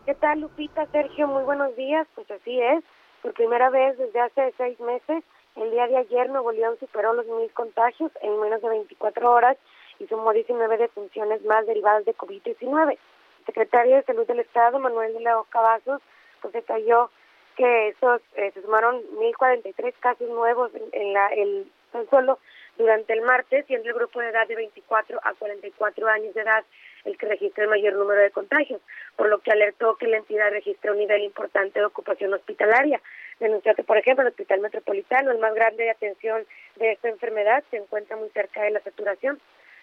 ¿Qué 0.05 0.15
tal, 0.17 0.41
Lupita, 0.41 0.85
Sergio? 0.87 1.29
Muy 1.29 1.45
buenos 1.45 1.77
días. 1.77 2.09
Pues 2.17 2.29
así 2.33 2.61
es. 2.61 2.83
Por 3.23 3.33
primera 3.35 3.71
vez 3.71 3.97
desde 3.97 4.19
hace 4.19 4.53
seis 4.57 4.81
meses, 4.81 5.23
el 5.55 5.71
día 5.71 5.87
de 5.87 5.99
ayer 5.99 6.29
Nuevo 6.31 6.51
León 6.51 6.75
superó 6.81 7.13
los 7.13 7.27
mil 7.27 7.49
contagios 7.53 8.11
en 8.23 8.41
menos 8.41 8.61
de 8.61 8.69
24 8.69 9.31
horas 9.31 9.57
y 9.99 10.07
sumó 10.07 10.33
19 10.33 10.77
defunciones 10.77 11.45
más 11.45 11.67
derivadas 11.67 12.05
de 12.05 12.15
COVID-19. 12.15 12.91
El 12.91 13.47
secretario 13.47 13.97
de 13.97 14.03
Salud 14.05 14.27
del 14.27 14.41
Estado, 14.41 14.79
Manuel 14.79 15.15
de 15.15 15.21
la 15.21 15.43
Cavazos, 15.51 16.01
pues 16.41 16.53
detalló 16.53 17.11
que 17.57 17.89
esos, 17.89 18.21
eh, 18.35 18.51
se 18.53 18.63
sumaron 18.63 19.03
1.043 19.17 19.95
casos 20.01 20.29
nuevos 20.29 20.71
en, 20.93 21.13
la, 21.13 21.29
el, 21.29 21.71
solo 22.11 22.39
durante 22.79 23.13
el 23.13 23.23
martes, 23.23 23.67
siendo 23.67 23.89
el 23.89 23.95
grupo 23.95 24.21
de 24.21 24.29
edad 24.29 24.49
de 24.49 24.57
24 24.57 25.21
a 25.23 25.35
44 25.35 26.09
años 26.09 26.35
de 26.35 26.41
edad 26.41 26.65
el 27.05 27.19
que 27.19 27.27
registra 27.27 27.65
el 27.65 27.71
mayor 27.71 27.95
número 27.95 28.21
de 28.21 28.31
contagios, 28.31 28.81
por 29.17 29.29
lo 29.29 29.41
que 29.41 29.51
alertó 29.51 29.97
que 29.97 30.07
la 30.07 30.19
entidad 30.19 30.51
registra 30.51 30.93
un 30.93 30.99
nivel 30.99 31.23
importante 31.23 31.81
de 31.81 31.87
ocupación 31.87 32.33
hospitalaria. 32.33 33.01
Denunció 33.41 33.75
que, 33.75 33.83
por 33.83 33.97
ejemplo, 33.97 34.23
el 34.23 34.29
Hospital 34.29 34.61
Metropolitano, 34.61 35.33
el 35.33 35.39
más 35.39 35.55
grande 35.55 35.85
de 35.85 35.91
atención 35.91 36.47
de 36.77 36.93
esta 36.93 37.09
enfermedad, 37.09 37.65
se 37.71 37.79
encuentra 37.79 38.17
muy 38.17 38.29
cerca 38.31 38.63
de 38.63 38.71
la 38.71 38.81
saturación. 38.81 39.41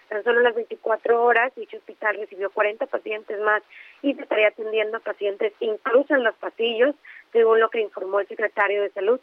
Tan 0.09 0.23
solo 0.23 0.41
las 0.41 0.55
24 0.55 1.23
horas, 1.23 1.53
dicho 1.55 1.77
hospital 1.77 2.17
recibió 2.17 2.49
40 2.49 2.87
pacientes 2.87 3.39
más 3.41 3.61
y 4.01 4.15
se 4.15 4.23
estaría 4.23 4.47
atendiendo 4.47 4.97
a 4.97 5.01
pacientes 5.01 5.53
incluso 5.59 6.15
en 6.15 6.23
los 6.23 6.35
pasillos, 6.35 6.95
según 7.31 7.59
lo 7.59 7.69
que 7.69 7.79
informó 7.79 8.19
el 8.19 8.27
secretario 8.27 8.81
de 8.81 8.89
Salud. 8.89 9.19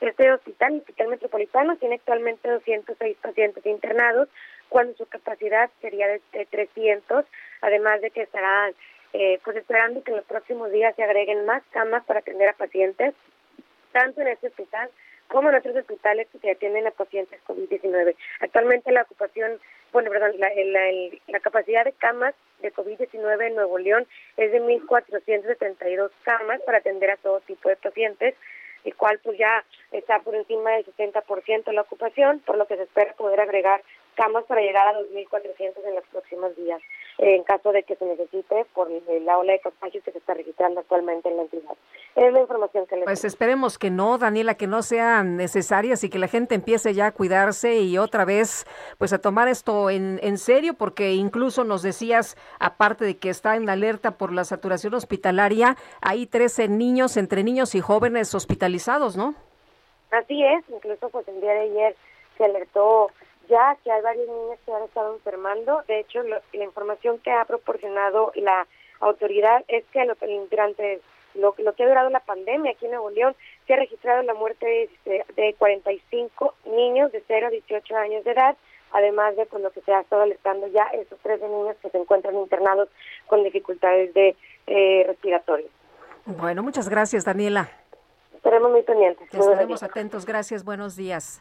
Este 0.00 0.32
hospital, 0.32 0.74
el 0.74 0.78
Hospital 0.80 1.08
Metropolitano, 1.08 1.76
tiene 1.76 1.96
actualmente 1.96 2.48
206 2.48 3.16
pacientes 3.20 3.64
internados, 3.66 4.28
cuando 4.68 4.94
su 4.94 5.06
capacidad 5.06 5.70
sería 5.80 6.06
de, 6.08 6.46
300, 6.46 7.24
además 7.60 8.00
de 8.00 8.10
que 8.10 8.22
estarán 8.22 8.74
eh, 9.12 9.40
pues 9.44 9.56
esperando 9.56 10.02
que 10.02 10.12
en 10.12 10.18
los 10.18 10.26
próximos 10.26 10.70
días 10.70 10.94
se 10.96 11.02
agreguen 11.02 11.44
más 11.44 11.62
camas 11.70 12.04
para 12.04 12.20
atender 12.20 12.48
a 12.48 12.54
pacientes, 12.54 13.14
tanto 13.92 14.20
en 14.20 14.28
este 14.28 14.48
hospital 14.48 14.90
como 15.28 15.48
en 15.48 15.56
otros 15.56 15.76
hospitales 15.76 16.28
que 16.32 16.38
se 16.38 16.50
atienden 16.50 16.86
a 16.86 16.90
pacientes 16.90 17.40
COVID-19. 17.46 18.16
Actualmente 18.40 18.92
la 18.92 19.02
ocupación, 19.02 19.60
bueno, 19.92 20.10
perdón, 20.10 20.32
la, 20.38 20.50
la, 21.28 21.40
capacidad 21.40 21.84
de 21.84 21.92
camas 21.92 22.34
de 22.60 22.72
COVID-19 22.72 23.46
en 23.46 23.54
Nuevo 23.54 23.78
León 23.78 24.06
es 24.36 24.52
de 24.52 24.60
1.472 24.62 26.10
camas 26.22 26.60
para 26.62 26.78
atender 26.78 27.10
a 27.10 27.16
todo 27.16 27.40
tipo 27.40 27.68
de 27.68 27.76
pacientes, 27.76 28.34
el 28.84 28.94
cual 28.94 29.18
pues 29.22 29.38
ya 29.38 29.64
está 29.92 30.20
por 30.20 30.34
encima 30.34 30.72
del 30.72 30.86
60% 30.86 31.72
la 31.72 31.82
ocupación, 31.82 32.40
por 32.40 32.56
lo 32.56 32.66
que 32.66 32.76
se 32.76 32.84
espera 32.84 33.12
poder 33.14 33.40
agregar 33.40 33.82
camas 34.14 34.44
para 34.44 34.60
llegar 34.60 34.88
a 34.88 34.98
2.400 35.00 35.84
en 35.86 35.94
los 35.94 36.04
próximos 36.08 36.56
días, 36.56 36.80
en 37.18 37.42
caso 37.44 37.72
de 37.72 37.82
que 37.82 37.96
se 37.96 38.04
necesite 38.04 38.66
por 38.74 38.88
la 38.90 39.38
ola 39.38 39.52
de 39.52 39.60
contagios 39.60 40.04
que 40.04 40.12
se 40.12 40.18
está 40.18 40.34
registrando 40.34 40.80
actualmente 40.80 41.28
en 41.28 41.36
la 41.36 41.42
entidad. 41.42 41.74
Es 42.16 42.32
la 42.32 42.40
información 42.40 42.86
que 42.86 42.96
les 42.96 43.04
Pues 43.04 43.24
esperemos 43.24 43.78
que 43.78 43.90
no, 43.90 44.18
Daniela, 44.18 44.54
que 44.54 44.66
no 44.66 44.82
sean 44.82 45.36
necesarias 45.36 46.02
y 46.04 46.10
que 46.10 46.18
la 46.18 46.28
gente 46.28 46.54
empiece 46.54 46.92
ya 46.94 47.06
a 47.06 47.12
cuidarse 47.12 47.76
y 47.80 47.98
otra 47.98 48.24
vez 48.24 48.66
pues 48.98 49.12
a 49.12 49.20
tomar 49.20 49.48
esto 49.48 49.90
en, 49.90 50.18
en 50.22 50.38
serio, 50.38 50.74
porque 50.74 51.12
incluso 51.12 51.64
nos 51.64 51.82
decías, 51.82 52.36
aparte 52.58 53.04
de 53.04 53.16
que 53.16 53.30
está 53.30 53.56
en 53.56 53.68
alerta 53.68 54.12
por 54.12 54.32
la 54.32 54.44
saturación 54.44 54.94
hospitalaria, 54.94 55.76
hay 56.00 56.26
13 56.26 56.68
niños, 56.68 57.16
entre 57.16 57.44
niños 57.44 57.74
y 57.74 57.80
jóvenes 57.80 58.34
hospitalizados, 58.34 59.16
¿no? 59.16 59.34
Así 60.10 60.44
es, 60.44 60.64
incluso 60.68 61.08
pues 61.10 61.26
el 61.28 61.40
día 61.40 61.52
de 61.52 61.60
ayer 61.60 61.96
se 62.36 62.44
alertó 62.44 63.10
ya 63.50 63.76
que 63.82 63.90
hay 63.90 64.00
varios 64.00 64.28
niños 64.28 64.58
que 64.64 64.72
han 64.72 64.84
estado 64.84 65.14
enfermando. 65.14 65.82
De 65.88 66.00
hecho, 66.00 66.22
la 66.22 66.64
información 66.64 67.18
que 67.18 67.32
ha 67.32 67.44
proporcionado 67.44 68.32
la 68.36 68.66
autoridad 69.00 69.64
es 69.68 69.84
que 69.92 70.04
lo, 70.04 70.14
durante 70.50 71.00
lo, 71.34 71.54
lo, 71.58 71.72
que 71.74 71.84
ha 71.84 71.88
durado 71.88 72.10
la 72.10 72.20
pandemia 72.20 72.72
aquí 72.72 72.86
en 72.86 72.92
Nuevo 72.92 73.10
León 73.10 73.34
se 73.66 73.74
ha 73.74 73.76
registrado 73.76 74.22
la 74.22 74.34
muerte 74.34 74.88
de, 75.04 75.24
de 75.36 75.54
45 75.58 76.54
niños 76.66 77.12
de 77.12 77.22
0 77.26 77.48
a 77.48 77.50
18 77.50 77.96
años 77.96 78.24
de 78.24 78.32
edad, 78.32 78.56
además 78.92 79.36
de 79.36 79.46
pues, 79.46 79.62
lo 79.62 79.70
que 79.70 79.80
se 79.80 79.92
ha 79.92 80.00
estado 80.00 80.22
alertando 80.22 80.66
ya 80.68 80.84
esos 80.92 81.18
13 81.20 81.48
niños 81.48 81.76
que 81.82 81.90
se 81.90 81.98
encuentran 81.98 82.36
internados 82.36 82.88
con 83.26 83.42
dificultades 83.42 84.14
de 84.14 84.36
eh, 84.66 85.04
respiratorio. 85.06 85.66
Bueno, 86.26 86.62
muchas 86.62 86.88
gracias, 86.88 87.24
Daniela. 87.24 87.68
Estaremos 88.34 88.70
muy 88.70 88.82
pendientes. 88.82 89.28
Estaremos 89.32 89.82
atentos. 89.82 90.24
Gracias. 90.24 90.64
Buenos 90.64 90.96
días. 90.96 91.40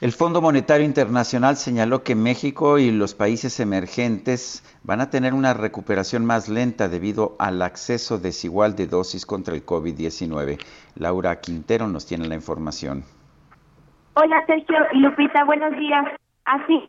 El 0.00 0.12
Fondo 0.12 0.40
Monetario 0.40 0.86
Internacional 0.86 1.56
señaló 1.56 2.02
que 2.02 2.14
México 2.14 2.78
y 2.78 2.90
los 2.90 3.14
países 3.14 3.60
emergentes 3.60 4.64
van 4.82 5.02
a 5.02 5.10
tener 5.10 5.34
una 5.34 5.52
recuperación 5.52 6.24
más 6.24 6.48
lenta 6.48 6.88
debido 6.88 7.36
al 7.38 7.60
acceso 7.60 8.16
desigual 8.16 8.76
de 8.76 8.86
dosis 8.86 9.26
contra 9.26 9.54
el 9.54 9.66
COVID-19. 9.66 10.58
Laura 10.94 11.38
Quintero 11.40 11.86
nos 11.86 12.06
tiene 12.06 12.26
la 12.28 12.34
información. 12.34 13.04
Hola 14.14 14.42
Sergio 14.46 14.78
y 14.92 15.00
Lupita, 15.00 15.44
buenos 15.44 15.76
días. 15.76 16.06
Así, 16.46 16.88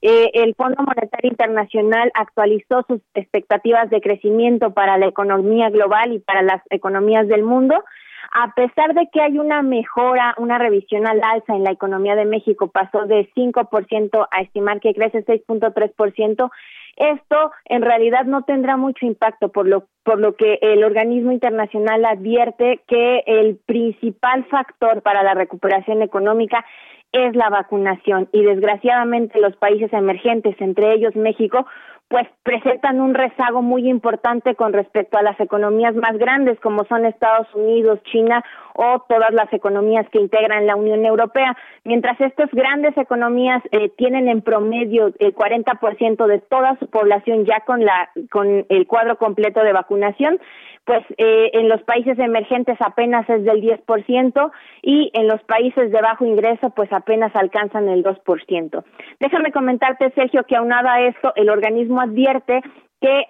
eh, 0.00 0.30
el 0.32 0.54
Fondo 0.54 0.82
Monetario 0.82 1.30
Internacional 1.30 2.10
actualizó 2.14 2.84
sus 2.88 3.02
expectativas 3.12 3.90
de 3.90 4.00
crecimiento 4.00 4.72
para 4.72 4.96
la 4.96 5.08
economía 5.08 5.68
global 5.68 6.14
y 6.14 6.20
para 6.20 6.40
las 6.40 6.62
economías 6.70 7.28
del 7.28 7.42
mundo 7.42 7.84
a 8.32 8.54
pesar 8.54 8.94
de 8.94 9.08
que 9.12 9.20
hay 9.20 9.38
una 9.38 9.62
mejora, 9.62 10.34
una 10.38 10.58
revisión 10.58 11.06
al 11.06 11.22
alza 11.22 11.54
en 11.54 11.64
la 11.64 11.70
economía 11.70 12.16
de 12.16 12.24
México, 12.24 12.68
pasó 12.68 13.04
de 13.06 13.30
5% 13.34 14.28
a 14.30 14.40
estimar 14.40 14.80
que 14.80 14.94
crece 14.94 15.24
6.3%, 15.24 16.50
esto 16.96 17.52
en 17.66 17.82
realidad 17.82 18.24
no 18.24 18.42
tendrá 18.42 18.76
mucho 18.76 19.04
impacto, 19.06 19.50
por 19.50 19.68
lo, 19.68 19.84
por 20.02 20.18
lo 20.18 20.34
que 20.34 20.58
el 20.62 20.82
organismo 20.82 21.32
internacional 21.32 22.04
advierte 22.04 22.80
que 22.86 23.22
el 23.26 23.56
principal 23.66 24.44
factor 24.46 25.02
para 25.02 25.22
la 25.22 25.34
recuperación 25.34 26.02
económica 26.02 26.64
es 27.12 27.36
la 27.36 27.50
vacunación. 27.50 28.28
Y 28.32 28.42
desgraciadamente 28.42 29.40
los 29.40 29.54
países 29.56 29.92
emergentes, 29.92 30.56
entre 30.58 30.94
ellos 30.94 31.14
México, 31.14 31.66
pues 32.12 32.28
presentan 32.42 33.00
un 33.00 33.14
rezago 33.14 33.62
muy 33.62 33.88
importante 33.88 34.54
con 34.54 34.74
respecto 34.74 35.16
a 35.16 35.22
las 35.22 35.40
economías 35.40 35.94
más 35.94 36.18
grandes 36.18 36.60
como 36.60 36.84
son 36.84 37.06
Estados 37.06 37.46
Unidos, 37.54 38.00
China 38.02 38.44
o 38.74 39.04
todas 39.08 39.32
las 39.32 39.52
economías 39.52 40.08
que 40.10 40.20
integran 40.20 40.66
la 40.66 40.76
Unión 40.76 41.04
Europea. 41.04 41.56
Mientras 41.84 42.20
estas 42.20 42.50
grandes 42.52 42.96
economías 42.96 43.62
eh, 43.70 43.90
tienen 43.96 44.28
en 44.28 44.42
promedio 44.42 45.12
el 45.18 45.34
40% 45.34 46.26
de 46.26 46.38
toda 46.40 46.76
su 46.78 46.88
población 46.88 47.44
ya 47.44 47.60
con 47.60 47.84
la 47.84 48.10
con 48.30 48.66
el 48.68 48.86
cuadro 48.86 49.16
completo 49.16 49.62
de 49.62 49.72
vacunación, 49.72 50.40
pues 50.84 51.04
eh, 51.16 51.50
en 51.54 51.68
los 51.68 51.82
países 51.82 52.18
emergentes 52.18 52.76
apenas 52.80 53.28
es 53.28 53.44
del 53.44 53.62
10% 53.62 54.50
y 54.82 55.10
en 55.14 55.28
los 55.28 55.42
países 55.44 55.92
de 55.92 56.00
bajo 56.00 56.24
ingreso 56.24 56.70
pues 56.70 56.92
apenas 56.92 57.34
alcanzan 57.36 57.88
el 57.88 58.02
2%. 58.02 58.84
Déjame 59.20 59.52
comentarte, 59.52 60.10
Sergio, 60.10 60.44
que 60.44 60.56
aunado 60.56 60.88
a 60.88 61.02
esto, 61.02 61.32
el 61.36 61.50
organismo 61.50 62.00
advierte 62.00 62.62
que 63.02 63.24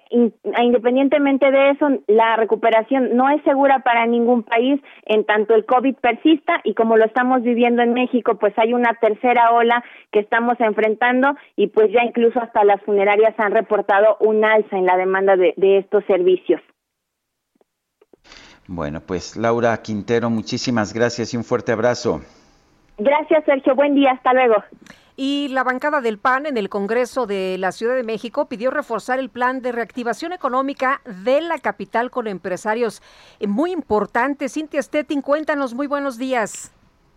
independientemente 0.61 1.51
de 1.51 1.71
eso, 1.71 1.87
la 2.07 2.35
recuperación 2.35 3.15
no 3.15 3.29
es 3.29 3.43
segura 3.43 3.79
para 3.79 4.05
ningún 4.05 4.43
país 4.43 4.79
en 5.05 5.25
tanto 5.25 5.55
el 5.55 5.65
COVID 5.65 5.95
persista 5.95 6.61
y 6.63 6.75
como 6.75 6.95
lo 6.95 7.05
estamos 7.05 7.41
viviendo 7.41 7.81
en 7.81 7.93
México, 7.93 8.37
pues 8.39 8.53
hay 8.57 8.73
una 8.73 8.93
tercera 9.01 9.51
ola 9.51 9.83
que 10.11 10.19
estamos 10.19 10.59
enfrentando 10.59 11.35
y 11.55 11.67
pues 11.67 11.91
ya 11.91 12.03
incluso 12.03 12.39
hasta 12.39 12.63
las 12.63 12.81
funerarias 12.83 13.33
han 13.37 13.51
reportado 13.51 14.17
un 14.19 14.45
alza 14.45 14.77
en 14.77 14.85
la 14.85 14.95
demanda 14.95 15.35
de 15.35 15.77
estos 15.79 16.05
servicios. 16.05 16.61
Bueno, 18.67 19.01
pues 19.01 19.35
Laura 19.35 19.75
Quintero, 19.81 20.29
muchísimas 20.29 20.93
gracias 20.93 21.33
y 21.33 21.37
un 21.37 21.43
fuerte 21.43 21.71
abrazo. 21.71 22.21
Gracias, 22.97 23.43
Sergio. 23.45 23.75
Buen 23.75 23.95
día. 23.95 24.11
Hasta 24.11 24.33
luego. 24.33 24.55
Y 25.15 25.49
la 25.49 25.63
bancada 25.63 26.01
del 26.01 26.17
PAN 26.17 26.47
en 26.47 26.57
el 26.57 26.69
Congreso 26.69 27.27
de 27.27 27.57
la 27.59 27.71
Ciudad 27.71 27.95
de 27.95 28.03
México 28.03 28.47
pidió 28.47 28.71
reforzar 28.71 29.19
el 29.19 29.29
plan 29.29 29.61
de 29.61 29.71
reactivación 29.71 30.33
económica 30.33 31.01
de 31.05 31.41
la 31.41 31.59
capital 31.59 32.09
con 32.09 32.27
empresarios 32.27 33.01
muy 33.47 33.71
importantes. 33.71 34.53
Cintia 34.53 34.81
Stettin, 34.81 35.21
cuéntanos, 35.21 35.75
muy 35.75 35.85
buenos 35.85 36.17
días. 36.17 36.71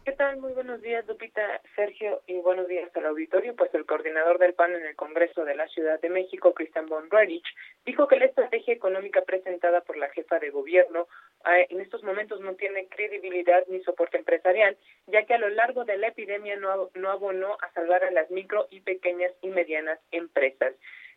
¿Qué 0.07 0.13
tal? 0.13 0.37
Muy 0.37 0.53
buenos 0.53 0.81
días, 0.83 1.05
Lupita, 1.09 1.61
Sergio, 1.75 2.23
y 2.29 2.35
buenos 2.35 2.69
días 2.69 2.89
al 2.95 3.07
auditorio. 3.07 3.57
Pues 3.57 3.75
el 3.75 3.85
coordinador 3.85 4.39
del 4.39 4.55
PAN 4.55 4.73
en 4.73 4.87
el 4.87 4.95
Congreso 4.95 5.45
de 5.45 5.57
la 5.57 5.67
Ciudad 5.67 6.01
de 6.01 6.11
México, 6.11 6.55
Cristian 6.55 6.87
von 6.87 7.11
Redich, 7.11 7.45
dijo 7.85 8.07
que 8.07 8.15
la 8.15 8.27
estrategia 8.27 8.73
económica 8.73 9.23
presentada 9.23 9.81
por 9.81 9.97
la 9.97 10.09
jefa 10.11 10.39
de 10.39 10.51
gobierno 10.51 11.09
eh, 11.45 11.67
en 11.71 11.81
estos 11.81 12.05
momentos 12.05 12.41
no 12.41 12.55
tiene 12.55 12.87
credibilidad 12.87 13.65
ni 13.67 13.83
soporte 13.83 14.17
empresarial, 14.17 14.79
ya 15.09 15.25
que 15.25 15.35
a 15.35 15.39
lo 15.39 15.49
largo 15.49 15.85
de 15.85 15.99
la 15.99 16.07
epidemia 16.07 16.55
no, 16.55 16.89
no 16.95 17.11
abonó 17.11 17.59
a 17.61 17.73
salvar 17.73 18.05
a 18.05 18.13
las 18.13 18.31
micro 18.31 18.69
y 18.71 18.83
pequeñas 18.83 19.33
y 19.43 19.49
medianas 19.49 19.99
empresas. 20.13 20.73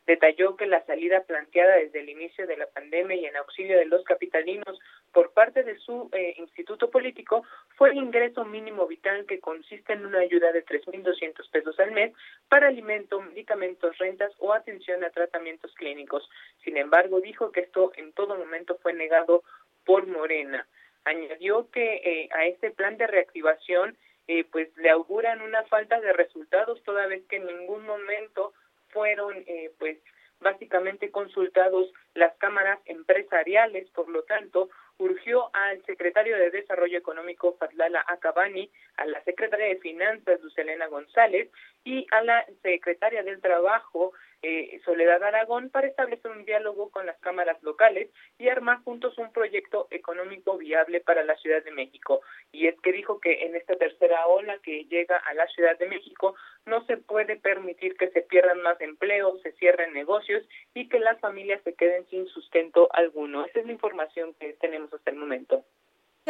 Detalló 0.09 0.55
que 0.55 0.65
la 0.65 0.83
salida 0.87 1.21
planteada 1.21 1.75
desde 1.75 1.99
el 1.99 2.09
inicio 2.09 2.47
de 2.47 2.57
la 2.57 2.65
pandemia 2.65 3.15
y 3.15 3.27
en 3.27 3.35
auxilio 3.35 3.77
de 3.77 3.85
los 3.85 4.03
capitalinos 4.03 4.79
por 5.11 5.33
parte 5.33 5.61
de 5.61 5.77
su 5.77 6.09
eh, 6.13 6.33
instituto 6.39 6.89
político 6.89 7.43
fue 7.77 7.91
el 7.91 7.97
ingreso 7.97 8.43
mínimo 8.43 8.87
vital 8.87 9.27
que 9.27 9.39
consiste 9.39 9.93
en 9.93 10.07
una 10.07 10.21
ayuda 10.21 10.51
de 10.51 10.65
3.200 10.65 11.51
pesos 11.51 11.79
al 11.79 11.91
mes 11.91 12.11
para 12.47 12.69
alimento, 12.69 13.21
medicamentos, 13.21 13.99
rentas 13.99 14.33
o 14.39 14.51
atención 14.51 15.03
a 15.03 15.11
tratamientos 15.11 15.75
clínicos. 15.75 16.27
Sin 16.63 16.77
embargo, 16.77 17.21
dijo 17.21 17.51
que 17.51 17.59
esto 17.59 17.91
en 17.95 18.11
todo 18.13 18.35
momento 18.35 18.79
fue 18.81 18.93
negado 18.93 19.43
por 19.85 20.07
Morena. 20.07 20.65
Añadió 21.05 21.69
que 21.69 21.97
eh, 21.97 22.29
a 22.33 22.47
este 22.47 22.71
plan 22.71 22.97
de 22.97 23.05
reactivación 23.05 23.95
eh, 24.27 24.43
pues 24.51 24.75
le 24.77 24.89
auguran 24.89 25.43
una 25.43 25.61
falta 25.65 26.01
de 26.01 26.13
resultados 26.13 26.81
toda 26.81 27.05
vez 27.05 27.23
que 27.27 27.35
en 27.35 27.45
ningún 27.45 27.85
momento 27.85 28.53
fueron 28.91 29.33
eh, 29.47 29.71
pues 29.77 29.97
básicamente 30.39 31.11
consultados 31.11 31.91
las 32.13 32.33
cámaras 32.37 32.79
empresariales, 32.85 33.89
por 33.91 34.09
lo 34.09 34.23
tanto, 34.23 34.69
urgió 34.97 35.49
al 35.53 35.83
secretario 35.85 36.37
de 36.37 36.51
Desarrollo 36.51 36.97
Económico 36.97 37.55
Fadlala 37.57 38.03
Acabani, 38.07 38.69
a 38.97 39.05
la 39.05 39.23
secretaria 39.23 39.67
de 39.67 39.77
Finanzas 39.77 40.41
Lucelena 40.41 40.87
González 40.87 41.49
y 41.83 42.05
a 42.11 42.21
la 42.21 42.45
secretaria 42.61 43.23
del 43.23 43.41
Trabajo 43.41 44.13
eh, 44.41 44.79
Soledad 44.85 45.23
Aragón 45.23 45.69
para 45.69 45.87
establecer 45.87 46.31
un 46.31 46.45
diálogo 46.45 46.89
con 46.89 47.05
las 47.05 47.17
cámaras 47.19 47.61
locales 47.63 48.09
y 48.37 48.49
armar 48.49 48.81
juntos 48.83 49.17
un 49.17 49.31
proyecto 49.31 49.87
económico 49.91 50.57
viable 50.57 51.01
para 51.01 51.23
la 51.23 51.35
Ciudad 51.37 51.63
de 51.63 51.71
México. 51.71 52.21
Y 52.51 52.67
es 52.67 52.79
que 52.81 52.91
dijo 52.91 53.19
que 53.19 53.45
en 53.45 53.55
esta 53.55 53.75
tercera 53.75 54.27
ola 54.27 54.57
que 54.63 54.85
llega 54.85 55.17
a 55.17 55.33
la 55.33 55.47
Ciudad 55.47 55.77
de 55.77 55.87
México 55.87 56.35
no 56.65 56.85
se 56.85 56.97
puede 56.97 57.35
permitir 57.35 57.95
que 57.97 58.09
se 58.09 58.21
pierdan 58.21 58.61
más 58.61 58.79
empleos, 58.81 59.41
se 59.41 59.51
cierren 59.53 59.93
negocios 59.93 60.47
y 60.73 60.87
que 60.87 60.99
las 60.99 61.19
familias 61.19 61.61
se 61.63 61.73
queden 61.73 62.07
sin 62.07 62.27
sustento 62.27 62.89
alguno. 62.93 63.45
Esa 63.45 63.59
es 63.59 63.65
la 63.65 63.71
información 63.71 64.33
que 64.39 64.53
tenemos 64.53 64.93
hasta 64.93 65.11
el 65.11 65.17
momento. 65.17 65.63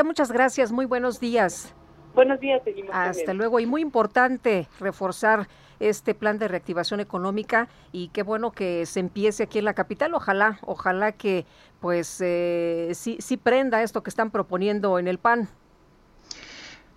Muchas 0.03 0.31
gracias, 0.31 0.71
muy 0.71 0.85
buenos 0.85 1.19
días. 1.19 1.75
Buenos 2.19 2.41
días, 2.41 2.61
seguimos. 2.65 2.91
Hasta 2.93 3.33
luego 3.33 3.61
y 3.61 3.65
muy 3.65 3.81
importante 3.81 4.67
reforzar 4.77 5.47
este 5.79 6.13
plan 6.13 6.37
de 6.37 6.49
reactivación 6.49 6.99
económica 6.99 7.69
y 7.93 8.09
qué 8.09 8.23
bueno 8.23 8.51
que 8.51 8.85
se 8.85 8.99
empiece 8.99 9.43
aquí 9.43 9.59
en 9.59 9.63
la 9.63 9.73
capital. 9.73 10.13
Ojalá, 10.13 10.59
ojalá 10.63 11.13
que 11.13 11.45
pues 11.79 12.19
eh, 12.19 12.91
sí, 12.93 13.15
sí 13.21 13.37
prenda 13.37 13.83
esto 13.83 14.03
que 14.03 14.09
están 14.09 14.31
proponiendo 14.31 14.99
en 14.99 15.07
el 15.07 15.17
PAN. 15.17 15.47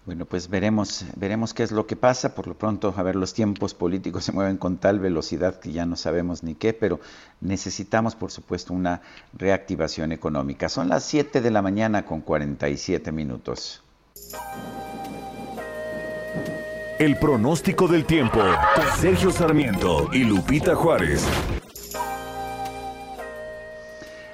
Bueno, 0.06 0.24
pues 0.24 0.48
veremos, 0.48 1.04
veremos 1.14 1.54
qué 1.54 1.62
es 1.62 1.70
lo 1.70 1.86
que 1.86 1.94
pasa. 1.94 2.34
Por 2.34 2.48
lo 2.48 2.54
pronto, 2.54 2.92
a 2.96 3.02
ver, 3.04 3.14
los 3.14 3.32
tiempos 3.32 3.74
políticos 3.74 4.24
se 4.24 4.32
mueven 4.32 4.56
con 4.56 4.78
tal 4.78 4.98
velocidad 4.98 5.60
que 5.60 5.70
ya 5.70 5.86
no 5.86 5.94
sabemos 5.94 6.42
ni 6.42 6.56
qué, 6.56 6.72
pero 6.72 6.98
necesitamos, 7.40 8.16
por 8.16 8.32
supuesto, 8.32 8.74
una 8.74 9.02
reactivación 9.34 10.10
económica. 10.10 10.68
Son 10.68 10.88
las 10.88 11.04
7 11.04 11.40
de 11.40 11.50
la 11.52 11.62
mañana 11.62 12.04
con 12.06 12.22
47 12.22 13.12
minutos. 13.12 13.84
El 16.98 17.18
pronóstico 17.18 17.88
del 17.88 18.04
tiempo. 18.06 18.40
Sergio 18.96 19.30
Sarmiento 19.30 20.08
y 20.12 20.24
Lupita 20.24 20.74
Juárez. 20.74 21.26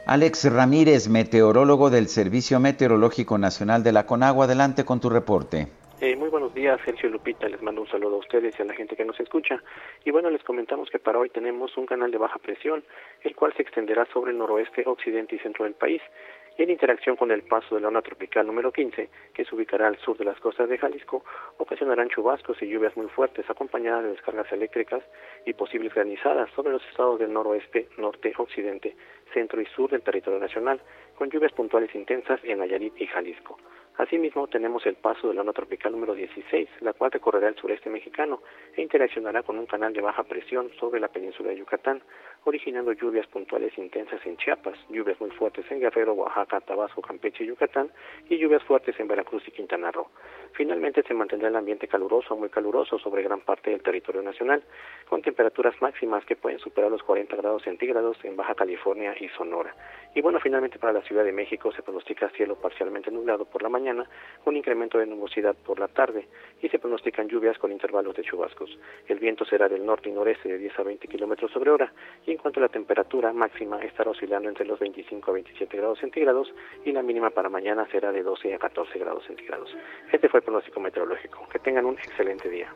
Alex 0.05 0.53
Ramírez, 0.53 1.09
meteorólogo 1.09 1.91
del 1.91 2.09
Servicio 2.09 2.61
Meteorológico 2.61 3.39
Nacional 3.39 3.83
de 3.83 3.93
la 3.93 4.07
Conagua, 4.07 4.47
adelante 4.47 4.85
con 4.85 5.01
tu 5.01 5.11
reporte. 5.11 5.69
Eh, 6.01 6.15
muy 6.15 6.29
buenos 6.29 6.55
días, 6.55 6.81
Sergio 6.85 7.11
Lupita. 7.11 7.49
Les 7.49 7.61
mando 7.61 7.83
un 7.83 7.89
saludo 7.89 8.17
a 8.17 8.19
ustedes 8.19 8.55
y 8.59 8.63
a 8.63 8.65
la 8.65 8.75
gente 8.75 8.95
que 8.95 9.05
nos 9.05 9.19
escucha. 9.19 9.63
Y 10.05 10.11
bueno, 10.11 10.31
les 10.31 10.45
comentamos 10.45 10.89
que 10.91 10.99
para 10.99 11.19
hoy 11.19 11.29
tenemos 11.29 11.77
un 11.77 11.87
canal 11.87 12.11
de 12.11 12.19
baja 12.19 12.39
presión, 12.39 12.85
el 13.23 13.35
cual 13.35 13.53
se 13.57 13.63
extenderá 13.63 14.07
sobre 14.13 14.31
el 14.31 14.39
noroeste, 14.39 14.85
occidente 14.87 15.37
y 15.37 15.41
centro 15.41 15.65
del 15.65 15.75
país 15.75 16.01
en 16.59 16.71
interacción 16.71 17.15
con 17.17 17.31
el 17.31 17.43
paso 17.43 17.77
de 17.77 17.81
la 17.81 17.89
onda 17.89 18.03
tropical 18.03 18.47
número 18.47 18.73
15, 18.73 19.09
que 19.33 19.45
se 19.45 19.55
ubicará 19.55 19.87
al 19.87 19.97
sur 19.99 20.19
de 20.19 20.25
las 20.25 20.39
costas 20.41 20.69
de 20.69 20.77
Jalisco, 20.77 21.25
ocasionarán 21.57 22.09
chubascos 22.09 22.61
y 22.61 22.69
lluvias 22.69 22.97
muy 22.97 23.07
fuertes 23.07 23.49
acompañadas 23.49 24.03
de 24.03 24.11
descargas 24.11 24.51
eléctricas 24.51 25.03
y 25.47 25.53
posibles 25.55 25.95
granizadas 25.95 26.51
sobre 26.57 26.73
los 26.73 26.85
estados 26.89 27.21
del 27.21 27.33
noroeste, 27.33 27.89
norte, 27.97 28.33
occidente, 28.37 28.97
centro 29.33 29.61
y 29.61 29.67
sur 29.67 29.91
del 29.91 30.03
territorio 30.03 30.41
nacional, 30.41 30.81
con 31.17 31.31
lluvias 31.31 31.53
puntuales 31.53 31.95
intensas 31.95 32.41
en 32.43 32.59
Nayarit 32.59 33.01
y 33.01 33.07
Jalisco. 33.07 33.57
Asimismo, 33.99 34.47
tenemos 34.47 34.87
el 34.87 34.95
paso 34.95 35.27
de 35.27 35.35
la 35.35 35.41
onda 35.41 35.53
tropical 35.53 35.91
número 35.91 36.15
16, 36.15 36.69
la 36.83 36.93
cual 36.93 37.11
recorrerá 37.11 37.49
el 37.49 37.57
sureste 37.57 37.91
mexicano 37.91 38.41
e 38.77 38.81
interaccionará 38.81 39.43
con 39.43 39.59
un 39.59 39.67
canal 39.67 39.93
de 39.93 40.01
baja 40.01 40.23
presión 40.23 40.71
sobre 40.79 41.01
la 41.01 41.09
península 41.09 41.51
de 41.51 41.57
Yucatán, 41.57 42.01
originando 42.45 42.93
lluvias 42.93 43.27
puntuales 43.27 43.77
intensas 43.77 44.25
en 44.25 44.37
Chiapas, 44.37 44.79
lluvias 44.89 45.21
muy 45.21 45.31
fuertes 45.31 45.69
en 45.73 45.81
Guerrero, 45.81 46.13
Oaxaca, 46.13 46.61
Tabasco, 46.61 47.03
Campeche 47.03 47.43
y 47.43 47.49
Yucatán, 47.49 47.91
y 48.29 48.39
lluvias 48.39 48.63
fuertes 48.63 48.95
en 49.01 49.09
Veracruz 49.09 49.43
y 49.49 49.51
Quintana 49.51 49.91
Roo. 49.91 50.07
Finalmente 50.53 51.03
se 51.03 51.15
mantendrá 51.15 51.49
el 51.49 51.57
ambiente 51.57 51.89
caluroso, 51.89 52.37
muy 52.37 52.49
caluroso 52.49 52.99
sobre 52.99 53.23
gran 53.23 53.41
parte 53.41 53.71
del 53.71 53.83
territorio 53.83 54.23
nacional, 54.23 54.63
con 55.09 55.23
temperaturas 55.23 55.75
máximas 55.81 56.25
que 56.25 56.37
pueden 56.37 56.59
superar 56.59 56.91
los 56.91 57.03
40 57.03 57.37
grados 57.37 57.63
centígrados 57.63 58.17
en 58.25 58.37
Baja 58.37 58.55
California 58.55 59.15
y 59.21 59.29
Sonora. 59.31 59.75
Y 60.15 60.21
bueno, 60.21 60.41
finalmente 60.41 60.79
para 60.79 60.93
la 60.93 61.03
Ciudad 61.03 61.25
de 61.25 61.33
México 61.33 61.71
se 61.73 61.83
pronostica 61.83 62.29
cielo 62.31 62.57
parcialmente 62.57 63.11
nublado 63.11 63.45
por 63.45 63.63
la 63.63 63.69
mañana, 63.69 64.09
un 64.45 64.57
incremento 64.57 64.99
de 64.99 65.07
nubosidad 65.07 65.55
por 65.55 65.79
la 65.79 65.89
tarde 65.89 66.27
y 66.61 66.69
se 66.69 66.79
pronostican 66.79 67.29
lluvias 67.29 67.59
con 67.59 67.71
intervalos 67.71 68.17
de 68.17 68.23
chubascos. 68.23 68.79
El 69.07 69.19
viento 69.19 69.45
será 69.45 69.69
del 69.69 69.85
norte 69.85 70.09
y 70.09 70.13
noreste 70.13 70.49
de 70.49 70.59
10 70.59 70.79
a 70.79 70.83
20 70.83 71.09
kilómetros 71.09 71.53
sobre 71.53 71.71
hora 71.71 71.93
y 72.27 72.33
en 72.33 72.39
cuanto 72.39 72.61
a 72.61 72.65
la 72.65 72.69
temperatura 72.69 73.33
máxima 73.33 73.81
estará 73.83 74.11
oscilando 74.11 74.49
entre 74.49 74.67
los 74.67 74.79
25 74.79 75.31
a 75.31 75.35
27 75.35 75.77
grados 75.77 75.99
centígrados 75.99 76.53
y 76.85 76.93
la 76.93 77.03
mínima 77.03 77.31
para 77.31 77.49
mañana 77.49 77.87
será 77.91 78.13
de 78.13 78.23
12 78.23 78.55
a 78.55 78.59
14 78.59 78.99
grados 78.99 79.25
centígrados. 79.25 79.75
Este 80.13 80.29
fue 80.29 80.38
el 80.39 80.45
pronóstico 80.45 80.81
meteorológico. 80.81 81.47
Que 81.53 81.59
tengan 81.59 81.85
un 81.85 81.99
excelente 81.99 82.49
día. 82.49 82.69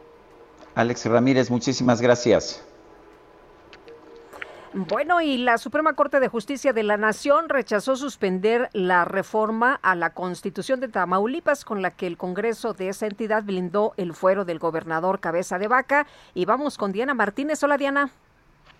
Alex 0.74 1.06
Ramírez, 1.06 1.50
muchísimas 1.50 2.00
gracias. 2.00 2.66
Bueno, 4.74 5.20
y 5.20 5.36
la 5.36 5.58
Suprema 5.58 5.92
Corte 5.92 6.18
de 6.18 6.28
Justicia 6.28 6.72
de 6.72 6.82
la 6.82 6.96
Nación 6.96 7.50
rechazó 7.50 7.94
suspender 7.94 8.70
la 8.72 9.04
reforma 9.04 9.78
a 9.82 9.94
la 9.94 10.14
Constitución 10.14 10.80
de 10.80 10.88
Tamaulipas 10.88 11.66
con 11.66 11.82
la 11.82 11.90
que 11.90 12.06
el 12.06 12.16
Congreso 12.16 12.72
de 12.72 12.88
esa 12.88 13.06
entidad 13.06 13.42
blindó 13.42 13.92
el 13.98 14.14
fuero 14.14 14.46
del 14.46 14.58
gobernador 14.58 15.20
Cabeza 15.20 15.58
de 15.58 15.68
Vaca. 15.68 16.06
Y 16.32 16.46
vamos 16.46 16.78
con 16.78 16.90
Diana 16.90 17.12
Martínez. 17.12 17.62
Hola, 17.62 17.76
Diana. 17.76 18.12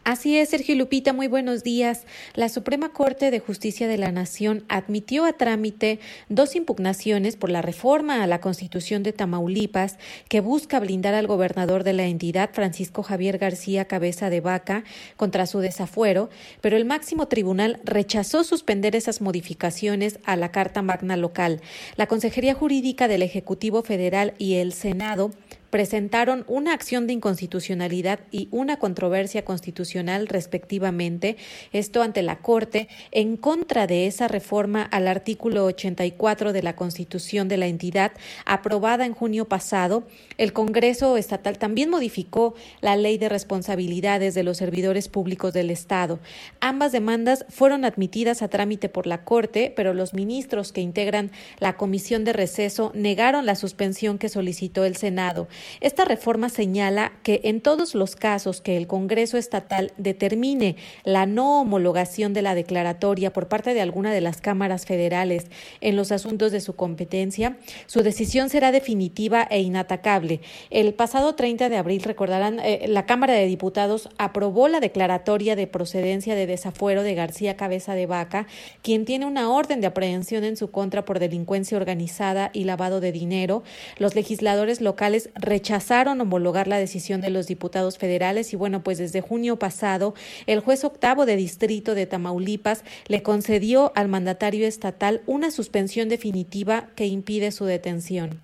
Así 0.05 0.36
es, 0.36 0.48
Sergio 0.48 0.74
Lupita, 0.74 1.12
muy 1.12 1.28
buenos 1.28 1.62
días. 1.62 2.07
La 2.34 2.48
Suprema 2.48 2.88
Corte 2.88 3.30
de 3.30 3.38
Justicia 3.38 3.86
de 3.86 3.98
la 3.98 4.11
Nación 4.11 4.64
admitió 4.68 5.24
a 5.24 5.34
trámite 5.34 6.00
dos 6.28 6.57
impugnaciones 6.57 7.36
por 7.36 7.50
la 7.50 7.62
reforma 7.62 8.24
a 8.24 8.26
la 8.26 8.40
Constitución 8.40 9.05
de 9.05 9.12
Tamaulipas 9.12 9.98
que 10.28 10.40
busca 10.40 10.80
blindar 10.80 11.14
al 11.14 11.28
gobernador 11.28 11.84
de 11.84 11.92
la 11.92 12.07
entidad, 12.07 12.50
Francisco 12.53 13.05
Javier 13.05 13.38
García 13.38 13.84
Cabeza 13.84 14.28
de 14.28 14.40
Vaca, 14.40 14.82
contra 15.16 15.46
su 15.46 15.61
desafuero, 15.61 16.30
pero 16.61 16.76
el 16.76 16.84
máximo 16.84 17.28
tribunal 17.28 17.78
rechazó 17.84 18.42
suspender 18.42 18.96
esas 18.96 19.20
modificaciones 19.20 20.18
a 20.24 20.34
la 20.34 20.50
Carta 20.50 20.82
Magna 20.82 21.16
local. 21.16 21.61
La 21.94 22.09
Consejería 22.09 22.55
Jurídica 22.55 23.07
del 23.07 23.22
Ejecutivo 23.22 23.84
Federal 23.84 24.34
y 24.36 24.55
el 24.55 24.72
Senado 24.72 25.30
presentaron 25.73 26.45
una 26.49 26.75
acción 26.75 27.07
de 27.07 27.14
inconstitucionalidad 27.14 28.20
y 28.31 28.49
una 28.51 28.79
controversia 28.79 29.43
constitucional 29.43 30.29
respectivamente, 30.29 31.39
esto 31.73 32.03
ante 32.03 32.20
la 32.20 32.41
Corte, 32.41 32.89
en 33.11 33.39
contra 33.39 33.87
de 33.87 34.07
esa 34.07 34.29
reforma 34.29 34.83
al 34.83 35.09
artículo 35.09 35.64
84 35.64 36.53
de 36.53 36.62
la 36.62 36.77
Constitución 36.77 37.49
de 37.49 37.57
la 37.57 37.68
entidad 37.68 38.12
aprobada 38.45 39.07
en 39.07 39.14
junio 39.14 39.47
pasado. 39.47 40.07
El 40.37 40.53
Congreso 40.53 41.16
estatal 41.16 41.57
también 41.57 41.89
modificó 41.89 42.55
la 42.83 42.95
ley 42.97 43.16
de 43.16 43.31
responsabilidades 43.31 44.35
de 44.35 44.43
los 44.43 44.59
servidores 44.59 45.09
públicos 45.09 45.55
del 45.55 45.70
Estado. 45.70 46.20
Ambas 46.61 46.93
demandas 46.93 47.47
fueron 47.49 47.87
admitidas 47.87 48.43
a 48.43 48.49
trámite 48.49 48.91
por 48.91 49.07
la 49.07 49.25
Corte, 49.25 49.73
pero 49.75 49.95
los 49.95 50.12
ministros 50.12 50.70
que 50.70 50.83
integran 50.83 51.31
la 51.61 51.79
Comisión 51.79 52.25
de 52.25 52.35
Receso 52.35 52.93
negaron 52.95 53.47
la 53.47 53.55
suspensión 53.55 54.18
que 54.18 54.29
solicitó 54.29 54.85
el 54.85 54.97
Senado. 54.97 55.49
Esta 55.81 56.05
reforma 56.05 56.49
señala 56.49 57.13
que 57.23 57.41
en 57.45 57.61
todos 57.61 57.95
los 57.95 58.17
casos 58.17 58.61
que 58.61 58.77
el 58.77 58.87
Congreso 58.87 59.39
estatal 59.39 59.93
determine 59.97 60.77
la 61.05 61.27
no 61.27 61.61
homologación 61.61 62.33
de 62.33 62.43
la 62.43 62.55
declaratoria 62.55 63.33
por 63.33 63.49
parte 63.49 63.75
de 63.75 63.81
alguna 63.81 64.13
de 64.13 64.21
las 64.21 64.41
cámaras 64.41 64.87
federales 64.87 65.47
en 65.81 65.97
los 65.97 66.13
asuntos 66.13 66.53
de 66.53 66.61
su 66.61 66.75
competencia, 66.75 67.57
su 67.87 68.03
decisión 68.03 68.49
será 68.49 68.73
definitiva 68.73 69.47
e 69.51 69.61
inatacable. 69.61 70.41
El 70.71 70.95
pasado 70.95 71.35
30 71.35 71.69
de 71.69 71.77
abril, 71.77 72.03
recordarán, 72.03 72.61
eh, 72.61 72.87
la 72.89 73.07
Cámara 73.07 73.35
de 73.35 73.47
Diputados 73.47 74.09
aprobó 74.19 74.69
la 74.69 74.81
declaratoria 74.81 75.57
de 75.57 75.67
procedencia 75.67 76.35
de 76.35 76.47
desafuero 76.47 77.03
de 77.03 77.15
García 77.15 77.57
Cabeza 77.57 77.95
de 77.95 78.07
Vaca, 78.07 78.47
quien 78.83 79.05
tiene 79.05 79.27
una 79.27 79.51
orden 79.51 79.81
de 79.81 79.87
aprehensión 79.87 80.45
en 80.45 80.57
su 80.57 80.71
contra 80.71 81.05
por 81.05 81.19
delincuencia 81.19 81.77
organizada 81.77 82.51
y 82.53 82.65
lavado 82.65 83.01
de 83.01 83.13
dinero. 83.13 83.63
Los 83.99 84.15
legisladores 84.15 84.81
locales 84.81 85.31
rechazaron 85.53 86.18
homologar 86.18 86.66
la 86.66 86.78
decisión 86.78 87.20
de 87.20 87.28
los 87.28 87.46
diputados 87.46 87.98
federales 87.98 88.55
y 88.55 88.57
bueno, 88.57 88.82
pues 88.82 88.96
desde 88.96 89.20
junio 89.20 89.59
pasado 89.59 90.14
el 90.46 90.61
juez 90.61 90.82
octavo 90.82 91.26
de 91.26 91.36
distrito 91.36 91.94
de 91.94 92.07
Tamaulipas 92.07 92.84
le 93.07 93.22
concedió 93.22 93.92
al 93.94 94.09
mandatario 94.09 94.66
estatal 94.66 95.20
una 95.26 95.50
suspensión 95.50 96.09
definitiva 96.09 96.88
que 96.96 97.05
impide 97.05 97.53
su 97.53 97.66
detención. 97.66 98.40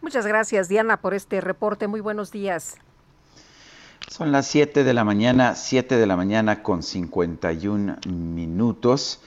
Muchas 0.00 0.26
gracias 0.26 0.68
Diana 0.68 1.00
por 1.00 1.14
este 1.14 1.40
reporte. 1.40 1.86
Muy 1.86 2.00
buenos 2.00 2.32
días. 2.32 2.74
Son 4.10 4.32
las 4.32 4.48
7 4.48 4.82
de 4.82 4.94
la 4.94 5.04
mañana, 5.04 5.54
7 5.54 5.98
de 5.98 6.06
la 6.08 6.16
mañana 6.16 6.64
con 6.64 6.82
51 6.82 7.98
minutos. 8.08 9.20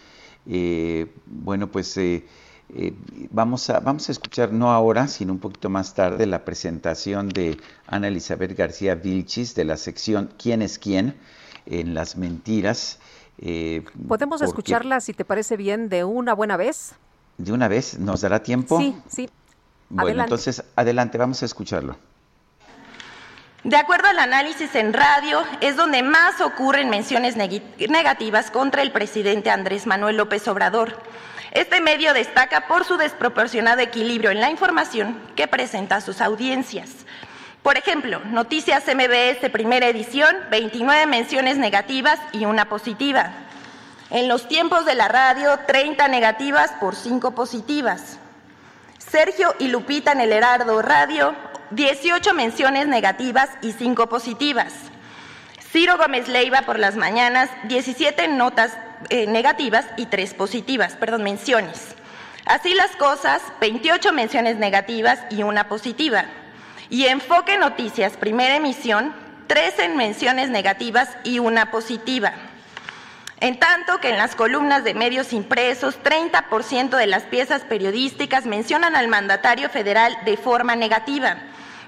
Eh, 0.46 1.08
bueno, 1.26 1.72
pues 1.72 1.96
eh, 1.96 2.26
eh, 2.74 2.94
vamos, 3.32 3.70
a, 3.70 3.80
vamos 3.82 4.08
a 4.08 4.12
escuchar, 4.14 4.54
no 4.54 4.72
ahora, 4.72 5.08
sino 5.08 5.34
un 5.34 5.40
poquito 5.40 5.70
más 5.70 5.94
tarde, 5.94 6.26
la 6.26 6.46
presentación 6.46 7.28
de 7.28 7.58
Ana 7.86 8.08
Elizabeth 8.08 8.58
García 8.58 8.96
Vilchis 8.96 9.56
de 9.56 9.66
la 9.66 9.76
sección 9.76 10.32
¿Quién 10.38 10.62
es 10.62 10.80
quién? 10.80 11.18
en 11.66 11.94
Las 11.94 12.16
Mentiras. 12.16 13.00
Eh, 13.40 13.84
¿Podemos 14.08 14.42
escucharla, 14.42 15.02
si 15.02 15.14
te 15.14 15.26
parece 15.26 15.58
bien, 15.58 15.90
de 15.90 16.06
una 16.06 16.34
buena 16.34 16.56
vez? 16.56 16.94
¿De 17.38 17.52
una 17.52 17.68
vez? 17.68 18.00
¿Nos 18.00 18.22
dará 18.22 18.42
tiempo? 18.42 18.80
Sí, 18.80 18.96
sí. 19.08 19.30
Bueno, 19.90 20.24
entonces, 20.24 20.64
adelante, 20.76 21.18
vamos 21.18 21.42
a 21.42 21.46
escucharlo. 21.46 21.98
De 23.66 23.76
acuerdo 23.76 24.08
al 24.08 24.18
análisis 24.18 24.74
en 24.76 24.94
radio, 24.94 25.42
es 25.60 25.76
donde 25.76 26.02
más 26.04 26.40
ocurren 26.40 26.90
menciones 26.90 27.36
negativas 27.36 28.50
contra 28.50 28.82
el 28.82 28.92
presidente 28.92 29.52
Andrés 29.52 29.86
Manuel 29.86 30.18
López 30.18 30.48
Obrador 30.48 30.96
este 31.52 31.82
medio 31.82 32.14
destaca 32.14 32.68
por 32.68 32.86
su 32.86 32.96
desproporcionado 32.96 33.82
equilibrio 33.82 34.32
en 34.32 34.40
la 34.40 34.50
información 34.50 35.22
que 35.36 35.48
presenta 35.48 35.98
a 35.98 36.02
sus 36.02 36.22
audiencias. 36.22 36.90
Por 37.62 37.78
ejemplo, 37.78 38.22
Noticias 38.26 38.86
MBS 38.88 39.50
primera 39.52 39.88
edición, 39.88 40.36
29 40.50 41.06
menciones 41.08 41.58
negativas 41.58 42.20
y 42.32 42.46
una 42.46 42.70
positiva. 42.70 43.34
En 44.10 44.28
los 44.28 44.48
tiempos 44.48 44.86
de 44.86 44.96
la 44.96 45.10
radio, 45.10 45.60
30 45.68 46.08
negativas 46.08 46.72
por 46.80 46.96
5 46.96 47.32
positivas. 47.32 48.18
Sergio 48.98 49.54
y 49.60 49.68
Lupita 49.68 50.14
en 50.14 50.22
el 50.22 50.32
Herardo 50.32 50.82
Radio, 50.82 51.36
18 51.72 52.34
menciones 52.34 52.88
negativas 52.88 53.50
y 53.62 53.74
5 53.74 54.08
positivas. 54.08 54.74
Ciro 55.72 55.98
Gómez 55.98 56.28
Leiva 56.28 56.62
por 56.64 56.80
las 56.80 56.96
mañanas, 56.96 57.50
17 57.66 58.28
notas 58.30 58.76
eh, 59.10 59.28
negativas 59.28 59.86
y 59.98 60.06
3 60.06 60.34
positivas, 60.34 60.96
perdón, 60.96 61.24
menciones. 61.24 61.96
Así 62.46 62.74
las 62.74 62.96
cosas, 62.96 63.42
28 63.60 64.14
menciones 64.14 64.58
negativas 64.58 65.20
y 65.30 65.44
una 65.44 65.68
positiva. 65.68 66.26
Y 66.90 67.06
Enfoque 67.06 67.58
Noticias, 67.58 68.18
primera 68.18 68.56
emisión, 68.56 69.14
13 69.48 69.90
menciones 69.90 70.50
negativas 70.50 71.10
y 71.24 71.40
una 71.40 71.72
positiva. 71.72 72.34
En 73.40 73.58
tanto 73.58 74.00
que 74.00 74.10
en 74.10 74.18
las 74.18 74.36
columnas 74.36 74.84
de 74.84 74.94
medios 74.94 75.34
impresos, 75.34 75.98
30% 76.04 76.90
de 76.96 77.08
las 77.08 77.24
piezas 77.24 77.64
periodísticas 77.64 78.46
mencionan 78.46 78.96
al 78.96 79.08
mandatario 79.08 79.70
federal 79.70 80.16
de 80.26 80.38
forma 80.38 80.76
negativa, 80.76 81.38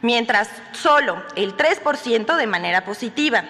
mientras 0.02 0.50
solo 0.72 1.24
el 1.36 1.56
3% 1.56 2.36
de 2.36 2.48
manera 2.48 2.86
positiva. 2.86 3.44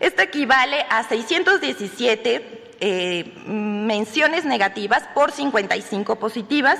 Esto 0.00 0.22
equivale 0.22 0.84
a 0.90 1.02
617 1.04 2.65
eh, 2.80 3.32
menciones 3.46 4.44
negativas 4.44 5.02
por 5.14 5.32
55 5.32 6.16
positivas 6.16 6.78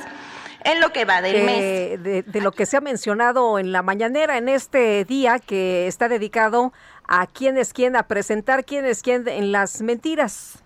en 0.64 0.80
lo 0.80 0.92
que 0.92 1.04
va 1.04 1.22
del 1.22 1.44
mes. 1.44 2.02
De, 2.02 2.40
lo 2.40 2.52
que 2.52 2.66
se 2.66 2.76
ha 2.76 2.80
mencionado 2.80 3.58
en 3.58 3.72
la 3.72 3.82
mañanera 3.82 4.36
en 4.36 4.48
este 4.48 5.04
día 5.04 5.38
que 5.38 5.86
está 5.86 6.08
dedicado 6.08 6.72
a 7.06 7.26
quién 7.26 7.56
es 7.56 7.72
quién, 7.72 7.96
a 7.96 8.08
presentar 8.08 8.64
quién 8.64 8.84
es 8.84 9.02
quién 9.02 9.28
en 9.28 9.52
las 9.52 9.80
mentiras. 9.80 10.58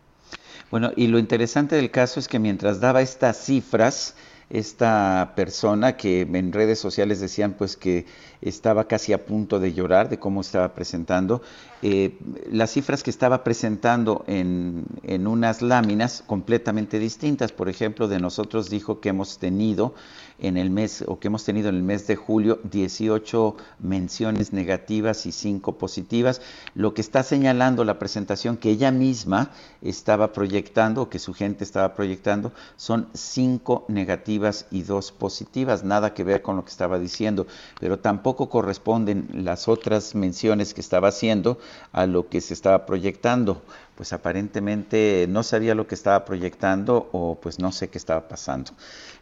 Bueno, 0.70 0.90
y 0.96 1.08
lo 1.08 1.18
interesante 1.18 1.76
del 1.76 1.90
caso 1.90 2.20
es 2.20 2.28
que 2.28 2.38
mientras 2.38 2.80
daba 2.80 3.02
estas 3.02 3.44
cifras, 3.44 4.14
esta 4.48 5.32
persona 5.36 5.96
que 5.96 6.22
en 6.22 6.52
redes 6.52 6.78
sociales 6.78 7.20
decían 7.20 7.54
pues 7.54 7.76
que 7.76 8.06
estaba 8.42 8.84
casi 8.84 9.12
a 9.12 9.24
punto 9.24 9.58
de 9.58 9.72
llorar 9.72 10.08
de 10.08 10.18
cómo 10.18 10.40
estaba 10.40 10.74
presentando. 10.74 11.42
Eh, 11.82 12.18
las 12.50 12.70
cifras 12.70 13.02
que 13.02 13.10
estaba 13.10 13.42
presentando 13.42 14.24
en, 14.26 14.84
en 15.02 15.26
unas 15.26 15.62
láminas 15.62 16.22
completamente 16.26 16.98
distintas. 16.98 17.52
Por 17.52 17.68
ejemplo, 17.68 18.08
de 18.08 18.20
nosotros 18.20 18.70
dijo 18.70 19.00
que 19.00 19.10
hemos 19.10 19.38
tenido 19.38 19.94
en 20.40 20.56
el 20.56 20.70
mes 20.70 21.04
o 21.06 21.18
que 21.18 21.28
hemos 21.28 21.44
tenido 21.44 21.68
en 21.68 21.76
el 21.76 21.82
mes 21.82 22.06
de 22.06 22.16
julio 22.16 22.60
18 22.64 23.56
menciones 23.78 24.52
negativas 24.52 25.26
y 25.26 25.32
5 25.32 25.78
positivas, 25.78 26.40
lo 26.74 26.94
que 26.94 27.00
está 27.02 27.22
señalando 27.22 27.84
la 27.84 27.98
presentación 27.98 28.56
que 28.56 28.70
ella 28.70 28.90
misma 28.90 29.50
estaba 29.82 30.32
proyectando 30.32 31.02
o 31.02 31.08
que 31.10 31.18
su 31.18 31.34
gente 31.34 31.64
estaba 31.64 31.94
proyectando 31.94 32.52
son 32.76 33.08
5 33.12 33.84
negativas 33.88 34.66
y 34.70 34.82
2 34.82 35.12
positivas, 35.12 35.84
nada 35.84 36.14
que 36.14 36.24
ver 36.24 36.42
con 36.42 36.56
lo 36.56 36.64
que 36.64 36.70
estaba 36.70 36.98
diciendo, 36.98 37.46
pero 37.78 37.98
tampoco 37.98 38.29
corresponden 38.36 39.28
las 39.32 39.68
otras 39.68 40.14
menciones 40.14 40.74
que 40.74 40.80
estaba 40.80 41.08
haciendo 41.08 41.58
a 41.92 42.06
lo 42.06 42.28
que 42.28 42.40
se 42.40 42.54
estaba 42.54 42.86
proyectando 42.86 43.62
pues 44.00 44.14
aparentemente 44.14 45.26
no 45.28 45.42
sabía 45.42 45.74
lo 45.74 45.86
que 45.86 45.94
estaba 45.94 46.24
proyectando 46.24 47.10
o 47.12 47.38
pues 47.38 47.58
no 47.58 47.70
sé 47.70 47.90
qué 47.90 47.98
estaba 47.98 48.28
pasando. 48.28 48.72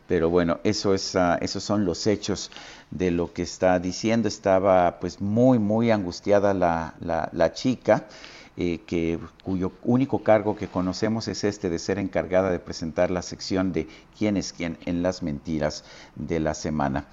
Pero 0.07 0.31
bueno, 0.31 0.61
eso 0.63 0.95
es, 0.95 1.17
ah, 1.17 1.37
esos 1.41 1.65
son 1.65 1.85
los 1.85 2.07
hechos 2.07 2.53
de 2.93 3.11
lo 3.11 3.33
que 3.33 3.43
está 3.43 3.81
diciendo. 3.81 4.29
Estaba 4.29 5.01
pues 5.01 5.21
muy, 5.21 5.59
muy 5.59 5.91
angustiada 5.91 6.55
la, 6.55 7.53
chica. 7.55 8.07
Eh, 8.57 8.81
que, 8.87 9.19
cuyo 9.43 9.73
único 9.83 10.23
cargo 10.23 10.55
que 10.55 10.69
conocemos 10.69 11.27
es 11.27 11.43
este 11.43 11.71
de 11.71 11.81
ser 11.81 11.99
encargada 11.99 12.49
de 12.51 12.61
presentar 12.61 13.11
la 13.11 13.23
sección 13.23 13.73
de 13.73 13.89
quién 14.17 14.37
es 14.37 14.53
quién 14.53 14.79
en 14.85 15.03
las 15.03 15.25
mentiras 15.25 15.83
de 16.15 16.39
la 16.39 16.55
semana 16.55 17.07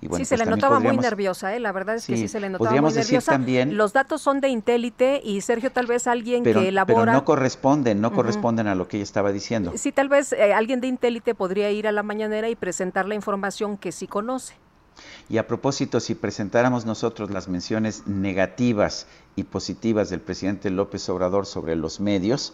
sí, 0.00 0.24
se 0.24 0.36
pues 0.36 0.44
le 0.44 0.46
notaba 0.46 0.80
muy 0.80 0.96
nerviosa, 0.96 1.54
¿eh? 1.54 1.60
la 1.60 1.72
verdad 1.72 1.96
es 1.96 2.06
que 2.06 2.16
sí, 2.16 2.28
se 2.28 2.40
le 2.40 2.50
notaba 2.50 2.80
muy 2.80 2.92
nerviosa. 2.92 3.32
También, 3.32 3.76
Los 3.76 3.92
datos 3.92 4.22
son 4.22 4.40
de 4.40 4.48
Intélite 4.48 5.20
y 5.24 5.40
Sergio 5.40 5.70
tal 5.70 5.86
vez 5.86 6.06
alguien 6.06 6.42
que 6.42 6.68
elabora... 6.68 7.04
Pero 7.04 7.12
no 7.12 7.24
corresponden, 7.24 8.00
no 8.00 8.12
corresponden 8.12 8.66
a 8.66 8.74
lo 8.74 8.88
que 8.88 8.98
ella 8.98 9.04
estaba 9.04 9.32
diciendo. 9.32 9.72
Sí, 9.76 9.92
tal 9.92 10.08
vez 10.08 10.32
eh, 10.32 10.52
alguien 10.52 10.80
de 10.80 10.88
Intélite 10.88 11.34
podría 11.34 11.70
ir 11.70 11.86
a 11.86 11.92
la 11.92 12.02
mañanera 12.02 12.48
y 12.48 12.56
presentar 12.56 13.06
la 13.06 13.14
información 13.14 13.76
que 13.76 13.92
sí 13.92 14.06
conoce. 14.06 14.54
Y 15.28 15.38
a 15.38 15.46
propósito, 15.46 16.00
si 16.00 16.14
presentáramos 16.14 16.84
nosotros 16.86 17.30
las 17.30 17.48
menciones 17.48 18.06
negativas 18.06 19.06
y 19.36 19.44
positivas 19.44 20.10
del 20.10 20.20
presidente 20.20 20.70
López 20.70 21.08
Obrador 21.08 21.46
sobre 21.46 21.76
los 21.76 22.00
medios, 22.00 22.52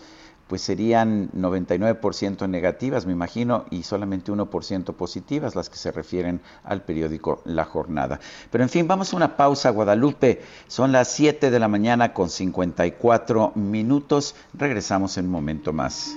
pues 0.50 0.62
serían 0.62 1.30
99% 1.30 2.48
negativas, 2.48 3.06
me 3.06 3.12
imagino, 3.12 3.66
y 3.70 3.84
solamente 3.84 4.32
1% 4.32 4.94
positivas 4.94 5.54
las 5.54 5.70
que 5.70 5.76
se 5.76 5.92
refieren 5.92 6.40
al 6.64 6.82
periódico 6.82 7.40
La 7.44 7.64
Jornada. 7.64 8.18
Pero 8.50 8.64
en 8.64 8.68
fin, 8.68 8.88
vamos 8.88 9.12
a 9.12 9.16
una 9.16 9.36
pausa, 9.36 9.70
Guadalupe. 9.70 10.42
Son 10.66 10.90
las 10.90 11.06
7 11.12 11.52
de 11.52 11.58
la 11.60 11.68
mañana 11.68 12.12
con 12.12 12.30
54 12.30 13.52
minutos. 13.54 14.34
Regresamos 14.52 15.16
en 15.18 15.26
un 15.26 15.30
momento 15.30 15.72
más. 15.72 16.16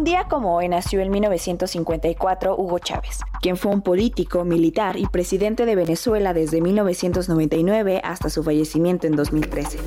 Un 0.00 0.04
día 0.04 0.24
como 0.30 0.56
hoy 0.56 0.66
nació 0.66 1.02
en 1.02 1.10
1954 1.10 2.56
Hugo 2.56 2.78
Chávez, 2.78 3.20
quien 3.42 3.58
fue 3.58 3.70
un 3.70 3.82
político, 3.82 4.46
militar 4.46 4.96
y 4.96 5.06
presidente 5.06 5.66
de 5.66 5.76
Venezuela 5.76 6.32
desde 6.32 6.62
1999 6.62 8.00
hasta 8.02 8.30
su 8.30 8.42
fallecimiento 8.42 9.06
en 9.06 9.14
2013. 9.14 9.78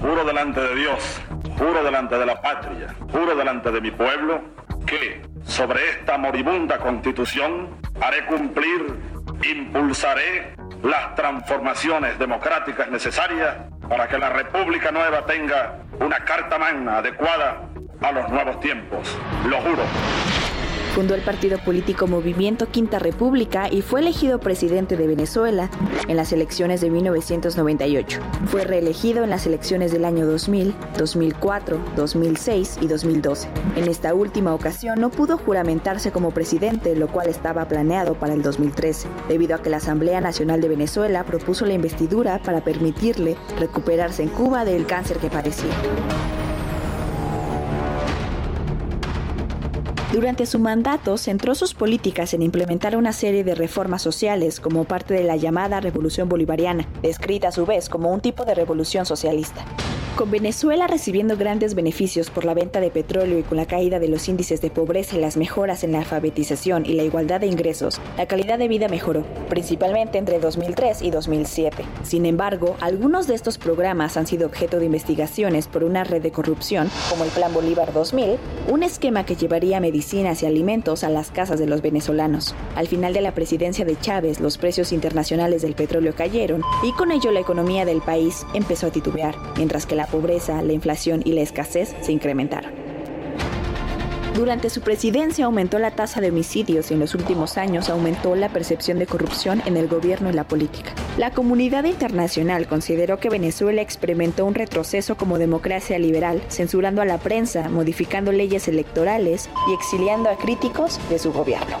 Juro 0.00 0.24
delante 0.24 0.60
de 0.60 0.76
Dios, 0.76 1.20
juro 1.58 1.82
delante 1.82 2.16
de 2.16 2.24
la 2.24 2.40
patria, 2.40 2.94
juro 3.10 3.34
delante 3.34 3.72
de 3.72 3.80
mi 3.80 3.90
pueblo, 3.90 4.42
que 4.86 5.20
sobre 5.44 5.80
esta 5.90 6.16
moribunda 6.16 6.78
constitución 6.78 7.70
haré 8.00 8.26
cumplir, 8.26 8.96
impulsaré 9.42 10.54
las 10.84 11.16
transformaciones 11.16 12.16
democráticas 12.20 12.88
necesarias 12.92 13.56
para 13.88 14.06
que 14.06 14.18
la 14.18 14.30
República 14.30 14.92
Nueva 14.92 15.26
tenga 15.26 15.80
una 15.98 16.20
carta 16.20 16.58
magna 16.58 16.98
adecuada 16.98 17.73
a 18.04 18.12
los 18.12 18.28
nuevos 18.28 18.60
tiempos, 18.60 19.08
lo 19.48 19.56
juro. 19.62 19.82
Fundó 20.94 21.14
el 21.14 21.22
partido 21.22 21.58
político 21.58 22.06
Movimiento 22.06 22.68
Quinta 22.68 22.98
República 22.98 23.68
y 23.68 23.80
fue 23.80 24.00
elegido 24.00 24.38
presidente 24.38 24.96
de 24.96 25.06
Venezuela 25.06 25.70
en 26.06 26.16
las 26.16 26.32
elecciones 26.32 26.82
de 26.82 26.90
1998. 26.90 28.20
Fue 28.46 28.64
reelegido 28.64 29.24
en 29.24 29.30
las 29.30 29.46
elecciones 29.46 29.90
del 29.90 30.04
año 30.04 30.26
2000, 30.26 30.74
2004, 30.98 31.80
2006 31.96 32.78
y 32.82 32.86
2012. 32.86 33.48
En 33.76 33.88
esta 33.88 34.14
última 34.14 34.54
ocasión 34.54 35.00
no 35.00 35.10
pudo 35.10 35.38
juramentarse 35.38 36.12
como 36.12 36.30
presidente, 36.30 36.94
lo 36.94 37.08
cual 37.08 37.28
estaba 37.28 37.66
planeado 37.66 38.14
para 38.14 38.34
el 38.34 38.42
2013, 38.42 39.08
debido 39.28 39.56
a 39.56 39.62
que 39.62 39.70
la 39.70 39.78
Asamblea 39.78 40.20
Nacional 40.20 40.60
de 40.60 40.68
Venezuela 40.68 41.24
propuso 41.24 41.64
la 41.64 41.72
investidura 41.72 42.38
para 42.38 42.60
permitirle 42.60 43.36
recuperarse 43.58 44.22
en 44.22 44.28
Cuba 44.28 44.64
del 44.66 44.86
cáncer 44.86 45.16
que 45.16 45.30
padecía. 45.30 45.72
Durante 50.14 50.46
su 50.46 50.60
mandato 50.60 51.18
centró 51.18 51.56
sus 51.56 51.74
políticas 51.74 52.34
en 52.34 52.42
implementar 52.42 52.96
una 52.96 53.12
serie 53.12 53.42
de 53.42 53.56
reformas 53.56 54.00
sociales 54.00 54.60
como 54.60 54.84
parte 54.84 55.12
de 55.12 55.24
la 55.24 55.34
llamada 55.34 55.80
Revolución 55.80 56.28
Bolivariana, 56.28 56.86
descrita 57.02 57.48
a 57.48 57.50
su 57.50 57.66
vez 57.66 57.88
como 57.88 58.12
un 58.12 58.20
tipo 58.20 58.44
de 58.44 58.54
revolución 58.54 59.06
socialista. 59.06 59.64
Con 60.16 60.30
Venezuela 60.30 60.86
recibiendo 60.86 61.36
grandes 61.36 61.74
beneficios 61.74 62.30
por 62.30 62.44
la 62.44 62.54
venta 62.54 62.78
de 62.78 62.92
petróleo 62.92 63.36
y 63.36 63.42
con 63.42 63.56
la 63.56 63.66
caída 63.66 63.98
de 63.98 64.06
los 64.06 64.28
índices 64.28 64.60
de 64.60 64.70
pobreza 64.70 65.16
y 65.16 65.20
las 65.20 65.36
mejoras 65.36 65.82
en 65.82 65.90
la 65.90 65.98
alfabetización 65.98 66.86
y 66.86 66.92
la 66.92 67.02
igualdad 67.02 67.40
de 67.40 67.48
ingresos, 67.48 68.00
la 68.16 68.26
calidad 68.26 68.60
de 68.60 68.68
vida 68.68 68.86
mejoró, 68.86 69.24
principalmente 69.48 70.18
entre 70.18 70.38
2003 70.38 71.02
y 71.02 71.10
2007. 71.10 71.84
Sin 72.04 72.26
embargo, 72.26 72.76
algunos 72.80 73.26
de 73.26 73.34
estos 73.34 73.58
programas 73.58 74.16
han 74.16 74.28
sido 74.28 74.46
objeto 74.46 74.78
de 74.78 74.86
investigaciones 74.86 75.66
por 75.66 75.82
una 75.82 76.04
red 76.04 76.22
de 76.22 76.30
corrupción, 76.30 76.88
como 77.10 77.24
el 77.24 77.30
Plan 77.30 77.52
Bolívar 77.52 77.92
2000, 77.92 78.38
un 78.70 78.84
esquema 78.84 79.26
que 79.26 79.34
llevaría 79.34 79.80
medicinas 79.80 80.44
y 80.44 80.46
alimentos 80.46 81.02
a 81.02 81.10
las 81.10 81.32
casas 81.32 81.58
de 81.58 81.66
los 81.66 81.82
venezolanos. 81.82 82.54
Al 82.76 82.86
final 82.86 83.14
de 83.14 83.20
la 83.20 83.34
presidencia 83.34 83.84
de 83.84 83.98
Chávez, 83.98 84.38
los 84.38 84.58
precios 84.58 84.92
internacionales 84.92 85.62
del 85.62 85.74
petróleo 85.74 86.14
cayeron 86.14 86.62
y 86.84 86.92
con 86.92 87.10
ello 87.10 87.32
la 87.32 87.40
economía 87.40 87.84
del 87.84 88.00
país 88.00 88.46
empezó 88.54 88.86
a 88.86 88.90
titubear, 88.90 89.34
mientras 89.56 89.86
que 89.86 89.96
la 89.96 90.03
la 90.04 90.10
pobreza, 90.10 90.60
la 90.60 90.74
inflación 90.74 91.22
y 91.24 91.32
la 91.32 91.40
escasez 91.40 91.94
se 92.02 92.12
incrementaron. 92.12 92.72
Durante 94.34 94.68
su 94.68 94.82
presidencia 94.82 95.46
aumentó 95.46 95.78
la 95.78 95.92
tasa 95.92 96.20
de 96.20 96.28
homicidios 96.28 96.90
y 96.90 96.94
en 96.94 97.00
los 97.00 97.14
últimos 97.14 97.56
años 97.56 97.88
aumentó 97.88 98.34
la 98.34 98.50
percepción 98.50 98.98
de 98.98 99.06
corrupción 99.06 99.62
en 99.64 99.78
el 99.78 99.88
gobierno 99.88 100.28
y 100.28 100.34
la 100.34 100.44
política. 100.44 100.92
La 101.16 101.30
comunidad 101.30 101.84
internacional 101.84 102.66
consideró 102.66 103.18
que 103.18 103.30
Venezuela 103.30 103.80
experimentó 103.80 104.44
un 104.44 104.54
retroceso 104.54 105.16
como 105.16 105.38
democracia 105.38 105.98
liberal, 105.98 106.42
censurando 106.48 107.00
a 107.00 107.06
la 107.06 107.18
prensa, 107.18 107.70
modificando 107.70 108.30
leyes 108.32 108.68
electorales 108.68 109.48
y 109.70 109.74
exiliando 109.74 110.28
a 110.28 110.36
críticos 110.36 111.00
de 111.08 111.18
su 111.18 111.32
gobierno. 111.32 111.78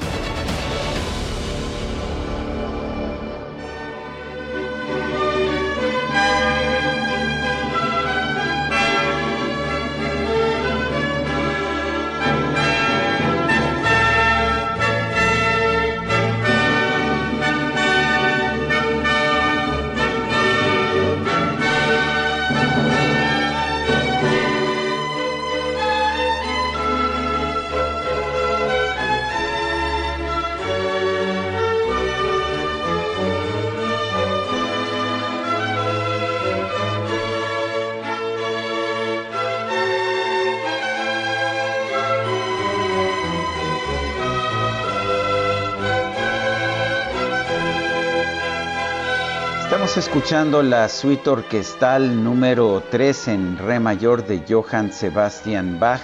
Estamos 49.94 50.08
escuchando 50.08 50.62
la 50.64 50.88
suite 50.88 51.30
orquestal 51.30 52.24
número 52.24 52.82
3 52.90 53.28
en 53.28 53.58
re 53.58 53.78
mayor 53.78 54.26
de 54.26 54.42
Johann 54.48 54.92
Sebastian 54.92 55.78
Bach. 55.78 56.00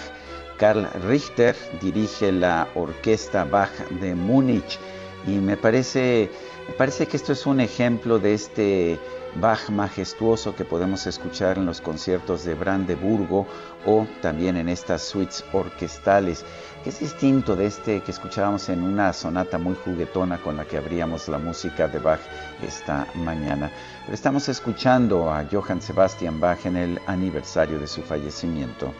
Karl 0.59 0.89
Richter 1.09 1.57
dirige 1.83 2.31
la 2.31 2.69
orquesta 2.77 3.43
Bach 3.43 3.73
de 4.01 4.15
Múnich 4.15 4.79
y 5.27 5.33
me 5.39 5.57
parece, 5.57 6.31
parece 6.79 7.09
que 7.09 7.17
esto 7.17 7.33
es 7.33 7.47
un 7.47 7.59
ejemplo 7.59 8.21
de 8.21 8.35
este 8.35 9.01
Bach 9.35 9.69
majestuoso 9.71 10.55
que 10.55 10.65
podemos 10.65 11.09
escuchar 11.09 11.59
en 11.59 11.67
los 11.67 11.81
conciertos 11.81 12.45
de 12.45 12.55
Brandeburgo 12.55 13.49
o 13.87 14.07
también 14.23 14.57
en 14.57 14.69
estas 14.69 15.03
suites 15.03 15.45
orquestales, 15.53 16.45
que 16.83 16.91
es 16.91 17.01
distinto 17.01 17.57
de 17.57 17.67
este 17.67 18.01
que 18.01 18.11
escuchábamos 18.11 18.69
en 18.69 18.83
una 18.83 19.13
sonata 19.13 19.59
muy 19.59 19.75
juguetona 19.85 20.39
con 20.39 20.57
la 20.57 20.65
que 20.65 20.79
abríamos 20.79 21.29
la 21.29 21.39
música 21.39 21.89
de 21.89 21.99
Bach 21.99 22.21
esta 22.67 23.07
mañana. 23.15 23.71
Pero 24.05 24.15
estamos 24.15 24.49
escuchando 24.49 25.31
a 25.31 25.45
Johann 25.51 25.83
Sebastian 25.83 26.41
Bach 26.41 26.65
en 26.65 26.77
el 26.77 27.01
aniversario 27.07 27.79
de 27.79 27.87
su 27.87 28.03
fallecimiento. 28.03 28.93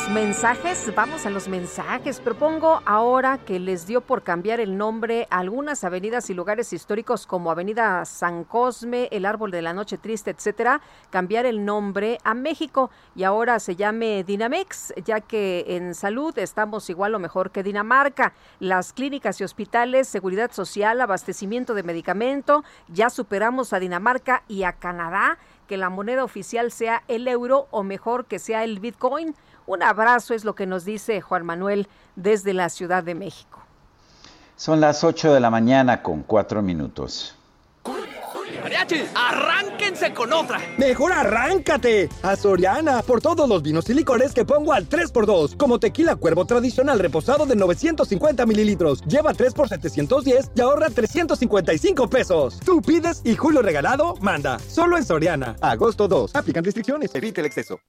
Tenemos 0.00 0.10
mensajes, 0.10 0.92
vamos 0.94 1.26
a 1.26 1.30
los 1.30 1.48
mensajes. 1.48 2.20
Propongo 2.20 2.80
ahora 2.84 3.38
que 3.38 3.58
les 3.58 3.86
dio 3.86 4.00
por 4.00 4.22
cambiar 4.22 4.60
el 4.60 4.76
nombre 4.76 5.26
algunas 5.30 5.84
avenidas 5.84 6.30
y 6.30 6.34
lugares 6.34 6.72
históricos 6.72 7.26
como 7.26 7.50
Avenida 7.50 8.04
San 8.04 8.44
Cosme, 8.44 9.08
el 9.10 9.26
Árbol 9.26 9.50
de 9.50 9.62
la 9.62 9.72
Noche 9.72 9.98
Triste, 9.98 10.30
etcétera, 10.30 10.80
cambiar 11.10 11.46
el 11.46 11.64
nombre 11.64 12.18
a 12.24 12.34
México 12.34 12.90
y 13.16 13.24
ahora 13.24 13.58
se 13.58 13.76
llame 13.76 14.22
Dinamex, 14.24 14.94
ya 15.04 15.20
que 15.20 15.64
en 15.68 15.94
salud 15.94 16.38
estamos 16.38 16.88
igual 16.90 17.14
o 17.14 17.18
mejor 17.18 17.50
que 17.50 17.62
Dinamarca. 17.62 18.32
Las 18.58 18.92
clínicas 18.92 19.40
y 19.40 19.44
hospitales, 19.44 20.08
seguridad 20.08 20.52
social, 20.52 21.00
abastecimiento 21.00 21.74
de 21.74 21.82
medicamento, 21.82 22.64
ya 22.88 23.10
superamos 23.10 23.72
a 23.72 23.80
Dinamarca 23.80 24.42
y 24.46 24.62
a 24.62 24.72
Canadá 24.72 25.38
que 25.70 25.76
la 25.76 25.88
moneda 25.88 26.24
oficial 26.24 26.72
sea 26.72 27.04
el 27.06 27.28
euro 27.28 27.68
o 27.70 27.84
mejor 27.84 28.24
que 28.24 28.40
sea 28.40 28.64
el 28.64 28.80
Bitcoin. 28.80 29.36
Un 29.66 29.82
abrazo 29.82 30.34
es 30.34 30.44
lo 30.44 30.54
que 30.54 30.66
nos 30.66 30.84
dice 30.84 31.20
Juan 31.20 31.44
Manuel 31.44 31.88
desde 32.16 32.52
la 32.52 32.68
Ciudad 32.68 33.02
de 33.02 33.14
México. 33.14 33.60
Son 34.56 34.80
las 34.80 35.04
8 35.04 35.32
de 35.32 35.40
la 35.40 35.50
mañana 35.50 36.02
con 36.02 36.22
4 36.22 36.60
minutos. 36.62 37.36
¡Mariachi! 38.62 39.06
¡Arránquense 39.14 40.12
con 40.12 40.32
otra! 40.32 40.60
¡Mejor 40.76 41.12
arráncate! 41.12 42.08
A 42.22 42.36
Soriana, 42.36 43.02
por 43.02 43.20
todos 43.20 43.48
los 43.48 43.62
vinos 43.62 43.88
y 43.88 43.94
licores 43.94 44.32
que 44.32 44.44
pongo 44.44 44.72
al 44.72 44.88
3x2, 44.88 45.56
como 45.56 45.78
tequila 45.78 46.16
cuervo 46.16 46.44
tradicional 46.44 46.98
reposado 46.98 47.46
de 47.46 47.56
950 47.56 48.44
mililitros. 48.46 49.02
Lleva 49.06 49.32
3 49.32 49.54
por 49.54 49.68
710 49.68 50.50
y 50.54 50.60
ahorra 50.60 50.90
355 50.90 52.08
pesos. 52.08 52.60
Tú 52.64 52.82
pides 52.82 53.22
y 53.24 53.34
Julio 53.34 53.62
Regalado 53.62 54.14
manda. 54.20 54.58
Solo 54.58 54.96
en 54.96 55.04
Soriana. 55.04 55.56
Agosto 55.60 56.06
2. 56.06 56.34
Aplican 56.34 56.64
restricciones. 56.64 57.14
Evite 57.14 57.40
el 57.40 57.46
exceso. 57.46 57.80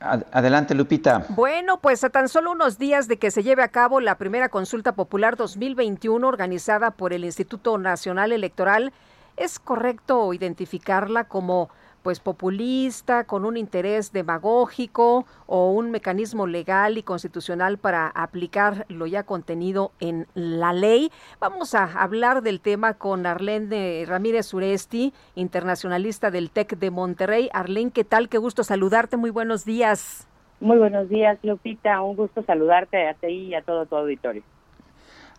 Adelante, 0.00 0.74
Lupita. 0.74 1.24
Bueno, 1.30 1.78
pues 1.78 2.04
a 2.04 2.10
tan 2.10 2.28
solo 2.28 2.52
unos 2.52 2.78
días 2.78 3.08
de 3.08 3.18
que 3.18 3.30
se 3.30 3.42
lleve 3.42 3.62
a 3.62 3.68
cabo 3.68 4.00
la 4.00 4.18
primera 4.18 4.50
consulta 4.50 4.92
popular 4.92 5.36
2021 5.36 6.26
organizada 6.26 6.90
por 6.90 7.12
el 7.12 7.24
Instituto 7.24 7.78
Nacional 7.78 8.32
Electoral, 8.32 8.92
¿es 9.36 9.58
correcto 9.58 10.34
identificarla 10.34 11.24
como 11.24 11.70
pues 12.06 12.20
populista, 12.20 13.24
con 13.24 13.44
un 13.44 13.56
interés 13.56 14.12
demagógico 14.12 15.26
o 15.46 15.72
un 15.72 15.90
mecanismo 15.90 16.46
legal 16.46 16.98
y 16.98 17.02
constitucional 17.02 17.78
para 17.78 18.06
aplicar 18.06 18.86
lo 18.88 19.08
ya 19.08 19.24
contenido 19.24 19.90
en 19.98 20.28
la 20.32 20.72
ley. 20.72 21.10
Vamos 21.40 21.74
a 21.74 21.82
hablar 22.00 22.42
del 22.42 22.60
tema 22.60 22.94
con 22.94 23.26
Arlene 23.26 24.04
Ramírez 24.06 24.54
Uresti, 24.54 25.12
internacionalista 25.34 26.30
del 26.30 26.50
TEC 26.50 26.78
de 26.78 26.92
Monterrey. 26.92 27.50
Arlene, 27.52 27.90
¿qué 27.90 28.04
tal? 28.04 28.28
Qué 28.28 28.38
gusto 28.38 28.62
saludarte. 28.62 29.16
Muy 29.16 29.30
buenos 29.30 29.64
días. 29.64 30.28
Muy 30.60 30.78
buenos 30.78 31.08
días, 31.08 31.40
Lupita. 31.42 32.00
Un 32.02 32.14
gusto 32.14 32.44
saludarte 32.44 33.08
a 33.08 33.14
ti 33.14 33.26
y 33.26 33.54
a 33.56 33.62
todo 33.62 33.84
tu 33.86 33.96
auditorio. 33.96 34.44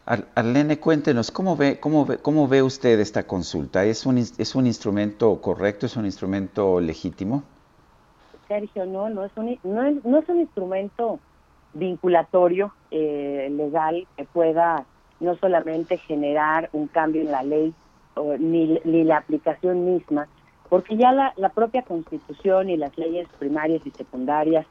Arlene, 0.08 0.80
cuéntenos, 0.80 1.32
¿cómo 1.32 1.58
ve, 1.58 1.82
cómo, 1.82 2.05
ve, 2.05 2.18
¿cómo 2.18 2.47
ve 2.47 2.64
usted 2.64 2.97
esta 3.01 3.28
consulta? 3.28 3.84
¿Es 3.84 4.05
un, 4.05 4.18
¿Es 4.18 4.55
un 4.55 4.66
instrumento 4.66 5.41
correcto? 5.41 5.86
¿Es 5.86 5.97
un 5.97 6.05
instrumento 6.05 6.80
legítimo? 6.80 7.43
Sergio, 8.47 8.86
no, 8.86 9.10
no 9.10 9.26
es 9.26 9.32
un, 9.36 9.60
no 9.64 9.84
es, 9.84 10.05
no 10.05 10.20
es 10.20 10.30
un 10.30 10.39
instrumento 10.39 11.20
vinculatorio 11.74 12.74
eh, 12.89 13.49
legal 13.51 14.08
que 14.16 14.24
pueda 14.24 14.86
no 15.20 15.36
solamente 15.36 15.97
generar 15.97 16.70
un 16.72 16.88
cambio 16.88 17.22
en 17.22 17.32
la 17.32 17.43
ley 17.43 17.74
ni, 18.39 18.80
ni, 18.86 19.03
la 19.03 19.18
aplicación 19.18 19.93
misma, 19.93 20.30
porque 20.70 20.95
ya 20.95 21.12
la, 21.12 21.34
la, 21.36 21.49
propia 21.49 21.82
constitución 21.82 22.70
y 22.70 22.78
las 22.78 22.97
leyes 22.97 23.28
primarias 23.39 23.86
y 23.86 23.91
secundarias 23.91 24.66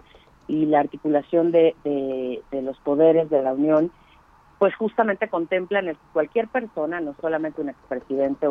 y 0.49 0.65
la 0.65 0.81
articulación 0.81 1.53
de, 1.53 1.77
de, 1.85 2.43
de 2.51 2.63
los 2.63 2.79
poderes 2.79 3.29
de 3.29 3.43
la 3.43 3.53
Unión 3.53 3.93
pues 4.59 4.75
justamente 4.75 5.29
contemplan 5.29 5.87
que 5.87 5.97
cualquier 6.13 6.49
persona, 6.49 7.01
no 7.01 7.15
solamente 7.21 7.61
un 7.61 7.69
expresidente, 7.69 8.47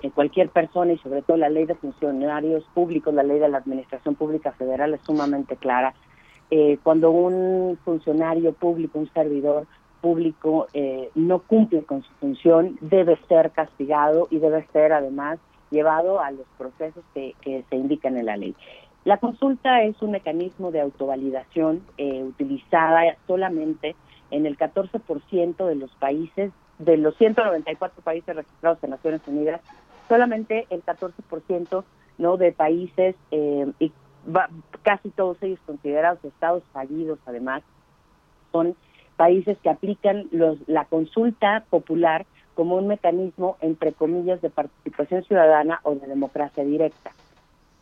que 0.00 0.10
cualquier 0.10 0.48
persona 0.48 0.92
y 0.92 0.98
sobre 0.98 1.22
todo 1.22 1.36
la 1.36 1.48
ley 1.48 1.64
de 1.64 1.76
funcionarios 1.76 2.64
públicos, 2.74 3.14
la 3.14 3.22
ley 3.22 3.38
de 3.38 3.48
la 3.48 3.58
Administración 3.58 4.16
Pública 4.16 4.52
Federal 4.52 4.94
es 4.94 5.00
sumamente 5.02 5.56
clara. 5.56 5.94
Eh, 6.50 6.78
cuando 6.82 7.12
un 7.12 7.78
funcionario 7.84 8.52
público, 8.52 8.98
un 8.98 9.10
servidor 9.12 9.66
público 10.00 10.66
eh, 10.74 11.10
no 11.14 11.38
cumple 11.38 11.84
con 11.84 12.02
su 12.02 12.12
función, 12.14 12.76
debe 12.80 13.16
ser 13.28 13.52
castigado 13.52 14.26
y 14.30 14.38
debe 14.38 14.66
ser 14.72 14.92
además 14.92 15.38
llevado 15.70 16.20
a 16.20 16.30
los 16.32 16.46
procesos 16.58 17.02
que, 17.14 17.34
se 17.42 17.76
indican 17.76 18.16
en 18.18 18.26
la 18.26 18.36
ley. 18.36 18.54
La 19.04 19.16
consulta 19.16 19.82
es 19.82 20.00
un 20.02 20.10
mecanismo 20.10 20.70
de 20.70 20.80
autovalidación 20.80 21.82
eh, 21.96 22.22
utilizada 22.22 23.16
solamente 23.26 23.96
en 24.32 24.46
el 24.46 24.56
14% 24.58 25.66
de 25.66 25.74
los 25.76 25.90
países, 25.96 26.50
de 26.78 26.96
los 26.96 27.16
194 27.16 28.02
países 28.02 28.34
registrados 28.34 28.82
en 28.82 28.90
Naciones 28.90 29.20
Unidas, 29.26 29.60
solamente 30.08 30.66
el 30.70 30.82
14% 30.84 31.84
no 32.18 32.36
de 32.36 32.52
países 32.52 33.14
eh, 33.30 33.72
y 33.78 33.92
casi 34.82 35.10
todos 35.10 35.36
ellos 35.42 35.60
considerados 35.66 36.24
estados 36.24 36.62
fallidos 36.72 37.18
además 37.26 37.62
son 38.52 38.76
países 39.16 39.58
que 39.58 39.70
aplican 39.70 40.28
los, 40.30 40.58
la 40.68 40.84
consulta 40.84 41.64
popular 41.70 42.26
como 42.54 42.76
un 42.76 42.86
mecanismo 42.86 43.56
entre 43.60 43.92
comillas 43.92 44.40
de 44.42 44.50
participación 44.50 45.24
ciudadana 45.24 45.80
o 45.84 45.94
de 45.94 46.06
democracia 46.06 46.64
directa. 46.64 47.12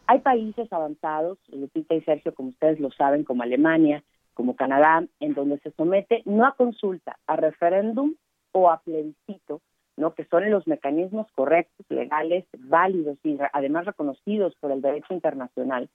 Hay 0.07 0.21
países 0.21 0.73
avanzados, 0.73 1.39
Lupita 1.53 1.95
y 1.95 2.01
Sergio, 2.03 2.35
como 2.35 2.51
ustedes 2.51 2.81
lo 2.81 2.91
saben, 2.91 3.25
como 3.25 3.43
Alemania, 3.43 4.03
como 4.35 4.57
Canadá, 4.57 5.05
en 5.21 5.35
donde 5.35 5.59
se 5.59 5.71
somete 5.73 6.23
no 6.25 6.47
a 6.47 6.55
consulta, 6.55 7.19
a 7.27 7.37
referéndum 7.37 8.15
o 8.53 8.71
a 8.71 8.81
plebiscito, 8.81 9.61
¿no? 9.97 10.15
que 10.15 10.25
son 10.25 10.51
los 10.51 10.67
mecanismos 10.67 11.27
correctos, 11.35 11.87
legales, 11.89 12.45
válidos 12.59 13.19
y 13.23 13.39
además 13.53 13.87
reconocidos 13.87 14.55
por 14.57 14.73
el 14.73 14.83
derecho 14.83 15.15
internacional 15.15 15.89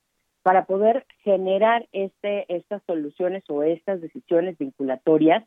para 0.43 0.65
poder 0.65 1.05
generar 1.23 1.87
este, 1.91 2.45
estas 2.55 2.83
soluciones 2.85 3.43
o 3.49 3.63
estas 3.63 3.99
decisiones 3.99 4.57
vinculatorias 4.59 5.43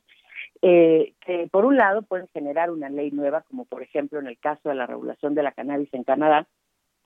eh, 0.61 1.15
que 1.25 1.49
por 1.53 1.65
un 1.65 1.77
lado 1.77 2.03
pueden 2.03 2.27
generar 2.29 2.71
una 2.71 2.89
ley 2.89 3.13
nueva, 3.13 3.43
como 3.43 3.65
por 3.65 3.83
ejemplo 3.83 4.19
en 4.19 4.27
el 4.27 4.39
caso 4.39 4.69
de 4.69 4.75
la 4.75 4.87
regulación 4.87 5.35
de 5.35 5.45
la 5.45 5.53
cannabis 5.53 5.93
en 5.95 6.03
Canadá, 6.03 6.49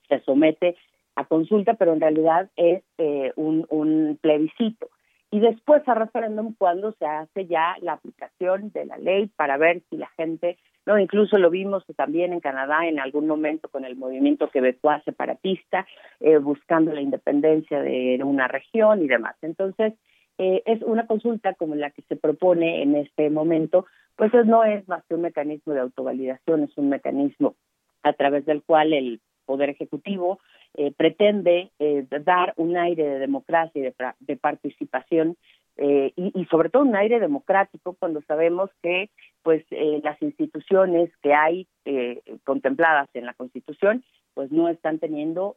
se 0.08 0.20
somete 0.20 0.76
a 1.16 1.26
consulta, 1.26 1.74
pero 1.74 1.92
en 1.92 2.00
realidad 2.00 2.50
es 2.56 2.82
eh, 2.96 3.32
un, 3.36 3.66
un 3.68 4.18
plebiscito 4.20 4.88
y 5.32 5.40
después 5.40 5.82
a 5.88 5.94
referéndum 5.94 6.54
cuando 6.58 6.92
se 6.92 7.06
hace 7.06 7.46
ya 7.46 7.74
la 7.80 7.94
aplicación 7.94 8.70
de 8.72 8.84
la 8.84 8.98
ley 8.98 9.28
para 9.34 9.56
ver 9.56 9.82
si 9.88 9.96
la 9.96 10.08
gente, 10.08 10.58
no 10.84 10.98
incluso 10.98 11.38
lo 11.38 11.48
vimos 11.48 11.84
también 11.96 12.34
en 12.34 12.40
Canadá 12.40 12.86
en 12.86 13.00
algún 13.00 13.26
momento 13.26 13.70
con 13.70 13.86
el 13.86 13.96
movimiento 13.96 14.50
quebecois 14.50 15.02
separatista, 15.04 15.86
eh, 16.20 16.36
buscando 16.36 16.92
la 16.92 17.00
independencia 17.00 17.80
de 17.80 18.20
una 18.22 18.46
región 18.46 19.02
y 19.02 19.08
demás. 19.08 19.34
Entonces, 19.40 19.94
eh, 20.36 20.62
es 20.66 20.82
una 20.82 21.06
consulta 21.06 21.54
como 21.54 21.76
la 21.76 21.90
que 21.92 22.02
se 22.02 22.16
propone 22.16 22.82
en 22.82 22.94
este 22.94 23.30
momento, 23.30 23.86
pues 24.16 24.32
no 24.44 24.64
es 24.64 24.86
más 24.86 25.02
que 25.06 25.14
un 25.14 25.22
mecanismo 25.22 25.72
de 25.72 25.80
autovalidación, 25.80 26.64
es 26.64 26.76
un 26.76 26.90
mecanismo 26.90 27.54
a 28.02 28.12
través 28.12 28.44
del 28.44 28.62
cual 28.62 28.92
el 28.92 29.22
Poder 29.44 29.70
Ejecutivo 29.70 30.40
eh, 30.74 30.92
pretende 30.96 31.70
eh, 31.78 32.06
dar 32.24 32.54
un 32.56 32.76
aire 32.76 33.04
de 33.04 33.18
democracia 33.18 33.80
y 33.80 33.92
de, 34.20 34.36
participación 34.36 35.36
eh, 35.76 36.12
y, 36.16 36.44
sobre 36.46 36.68
todo 36.68 36.82
un 36.82 36.94
aire 36.94 37.18
democrático 37.18 37.96
cuando 37.98 38.20
sabemos 38.22 38.70
que 38.82 39.08
pues 39.42 39.64
eh, 39.70 40.00
las 40.04 40.20
instituciones 40.20 41.10
que 41.22 41.32
hay 41.32 41.66
eh, 41.86 42.20
contempladas 42.44 43.08
en 43.14 43.24
la 43.24 43.32
Constitución 43.34 44.04
pues 44.34 44.50
no 44.50 44.68
están 44.68 44.98
teniendo 44.98 45.56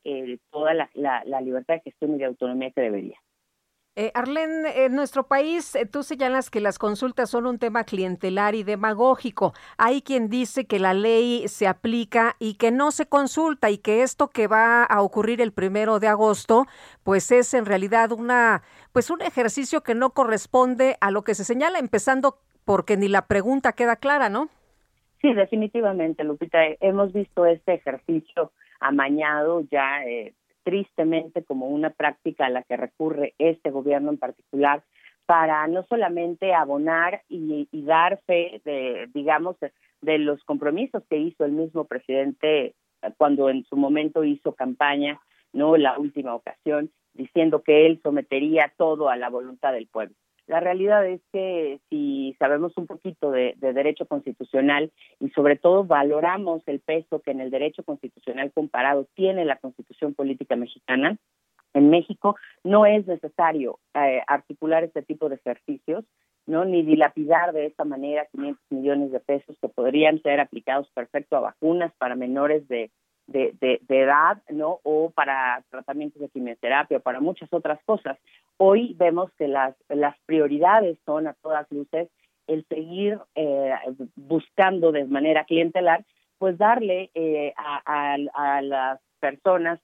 toda 0.52 0.74
la, 0.74 0.90
la 0.94 1.42
libertad 1.42 1.76
de 1.76 1.82
gestión 1.82 2.16
y 2.16 2.18
de 2.18 2.26
autonomía 2.26 2.72
que 2.72 2.82
debería. 2.82 3.18
Eh, 3.98 4.12
en 4.14 4.94
nuestro 4.94 5.26
país 5.26 5.74
eh, 5.74 5.86
tú 5.86 6.04
señalas 6.04 6.50
que 6.50 6.60
las 6.60 6.78
consultas 6.78 7.30
son 7.30 7.46
un 7.46 7.60
tema 7.60 7.86
clientelar 7.86 8.54
y 8.54 8.64
demagógico. 8.64 9.54
Hay 9.78 10.02
quien 10.02 10.28
dice 10.28 10.66
que 10.66 10.80
la 10.80 10.94
ley 10.94 11.48
se 11.48 11.66
aplica 11.66 12.36
y 12.38 12.56
que 12.56 12.72
no 12.72 12.92
se 12.92 13.06
consulta 13.06 13.70
y 13.70 13.78
que 13.78 14.02
esto 14.02 14.28
que 14.28 14.48
va 14.48 14.84
a 14.84 15.02
ocurrir 15.02 15.40
el 15.40 15.54
primero 15.54 16.02
de 16.02 16.10
agosto, 16.10 16.66
pues 17.04 17.32
es 17.32 17.54
en 17.54 17.66
realidad 17.66 18.12
una, 18.12 18.64
pues 18.92 19.10
un 19.10 19.22
ejercicio 19.22 19.82
que 19.82 19.96
no 19.96 20.10
corresponde 20.10 20.98
a 21.00 21.10
lo 21.10 21.24
que 21.24 21.34
se 21.34 21.46
señala, 21.46 21.80
empezando 21.80 22.40
porque 22.66 22.98
ni 22.98 23.08
la 23.08 23.28
pregunta 23.28 23.72
queda 23.72 23.96
clara, 23.96 24.28
¿no? 24.28 24.50
Sí, 25.22 25.34
definitivamente, 25.34 26.26
Lupita. 26.26 26.60
Hemos 26.82 27.14
visto 27.14 27.46
este 27.46 27.76
ejercicio 27.76 28.52
amañado 28.82 29.62
ya 29.72 30.04
eh, 30.04 30.34
tristemente 30.66 31.44
como 31.44 31.68
una 31.68 31.92
práctica 31.92 32.48
a 32.48 32.50
la 32.50 32.64
que 32.64 32.76
recurre 32.76 33.36
este 33.38 33.70
gobierno 33.70 34.10
en 34.10 34.18
particular 34.18 34.84
para 35.28 35.66
no 35.68 35.84
solamente 35.84 36.54
abonar 36.54 37.22
y, 37.30 37.68
dar 37.72 38.20
fe 38.26 38.62
de, 38.66 39.08
digamos, 39.14 39.56
de 40.02 40.18
los 40.18 40.44
compromisos 40.44 41.04
que 41.10 41.18
hizo 41.18 41.46
el 41.46 41.52
mismo 41.52 41.86
presidente 41.86 42.76
cuando 43.18 43.50
en 43.50 43.64
su 43.66 43.78
momento 43.78 44.24
hizo 44.24 44.54
campaña, 44.54 45.20
no 45.54 45.78
la 45.78 45.98
última 46.00 46.34
ocasión, 46.34 46.92
diciendo 47.14 47.62
que 47.62 47.86
él 47.86 48.00
sometería 48.02 48.74
todo 48.76 49.10
a 49.10 49.16
la 49.16 49.30
voluntad 49.30 49.72
del 49.72 49.88
pueblo. 49.88 50.16
La 50.48 50.60
realidad 50.60 51.06
es 51.08 51.22
que 51.32 51.80
si 51.90 52.36
sabemos 52.38 52.78
un 52.78 52.86
poquito 52.86 53.32
de, 53.32 53.56
derecho 53.60 54.06
constitucional 54.06 54.92
y 55.20 55.30
sobre 55.30 55.56
todo 55.56 55.86
valoramos 55.86 56.62
el 56.68 56.80
peso 56.82 57.22
que 57.22 57.32
en 57.32 57.42
el 57.42 57.50
derecho 57.50 57.84
constitucional 57.84 58.52
comparado 58.54 59.08
tiene 59.16 59.44
la 59.44 59.58
constitución 59.58 60.14
política 60.14 60.56
mexicana, 60.56 61.18
en 61.74 61.90
México 61.90 62.36
no 62.64 62.86
es 62.86 63.08
necesario 63.08 63.80
eh, 63.96 64.22
articular 64.28 64.84
este 64.84 65.02
tipo 65.02 65.30
de 65.30 65.36
ejercicios, 65.36 66.06
no 66.46 66.64
ni 66.64 66.84
dilapidar 66.84 67.52
de 67.52 67.66
esta 67.66 67.84
manera 67.84 68.28
500 68.32 68.62
millones 68.70 69.12
de 69.12 69.20
pesos 69.20 69.58
que 69.60 69.68
podrían 69.68 70.22
ser 70.22 70.40
aplicados 70.40 70.90
perfecto 70.92 71.36
a 71.36 71.42
vacunas 71.42 71.92
para 71.98 72.16
menores 72.16 72.68
de 72.68 72.92
de, 73.28 73.56
de, 73.60 74.00
edad, 74.00 74.42
¿no? 74.50 74.80
O 74.84 75.10
para 75.10 75.64
tratamientos 75.70 76.22
de 76.22 76.30
quimioterapia 76.30 77.00
para 77.00 77.20
muchas 77.20 77.52
otras 77.52 77.80
cosas. 77.86 78.18
Hoy 78.58 78.96
vemos 78.98 79.32
que 79.38 79.48
las, 79.48 79.76
las 79.90 80.16
prioridades 80.26 80.98
son 81.06 81.28
a 81.28 81.34
todas 81.34 81.70
luces 81.72 82.10
el 82.48 82.66
seguir 82.68 83.20
eh, 83.34 83.74
buscando 84.16 84.92
de 84.92 85.06
manera 85.06 85.46
clientelar, 85.46 86.06
pues 86.38 86.58
darle 86.58 87.10
eh, 87.16 87.54
a, 87.58 88.16
a, 88.34 88.62
las 88.62 89.00
personas 89.20 89.80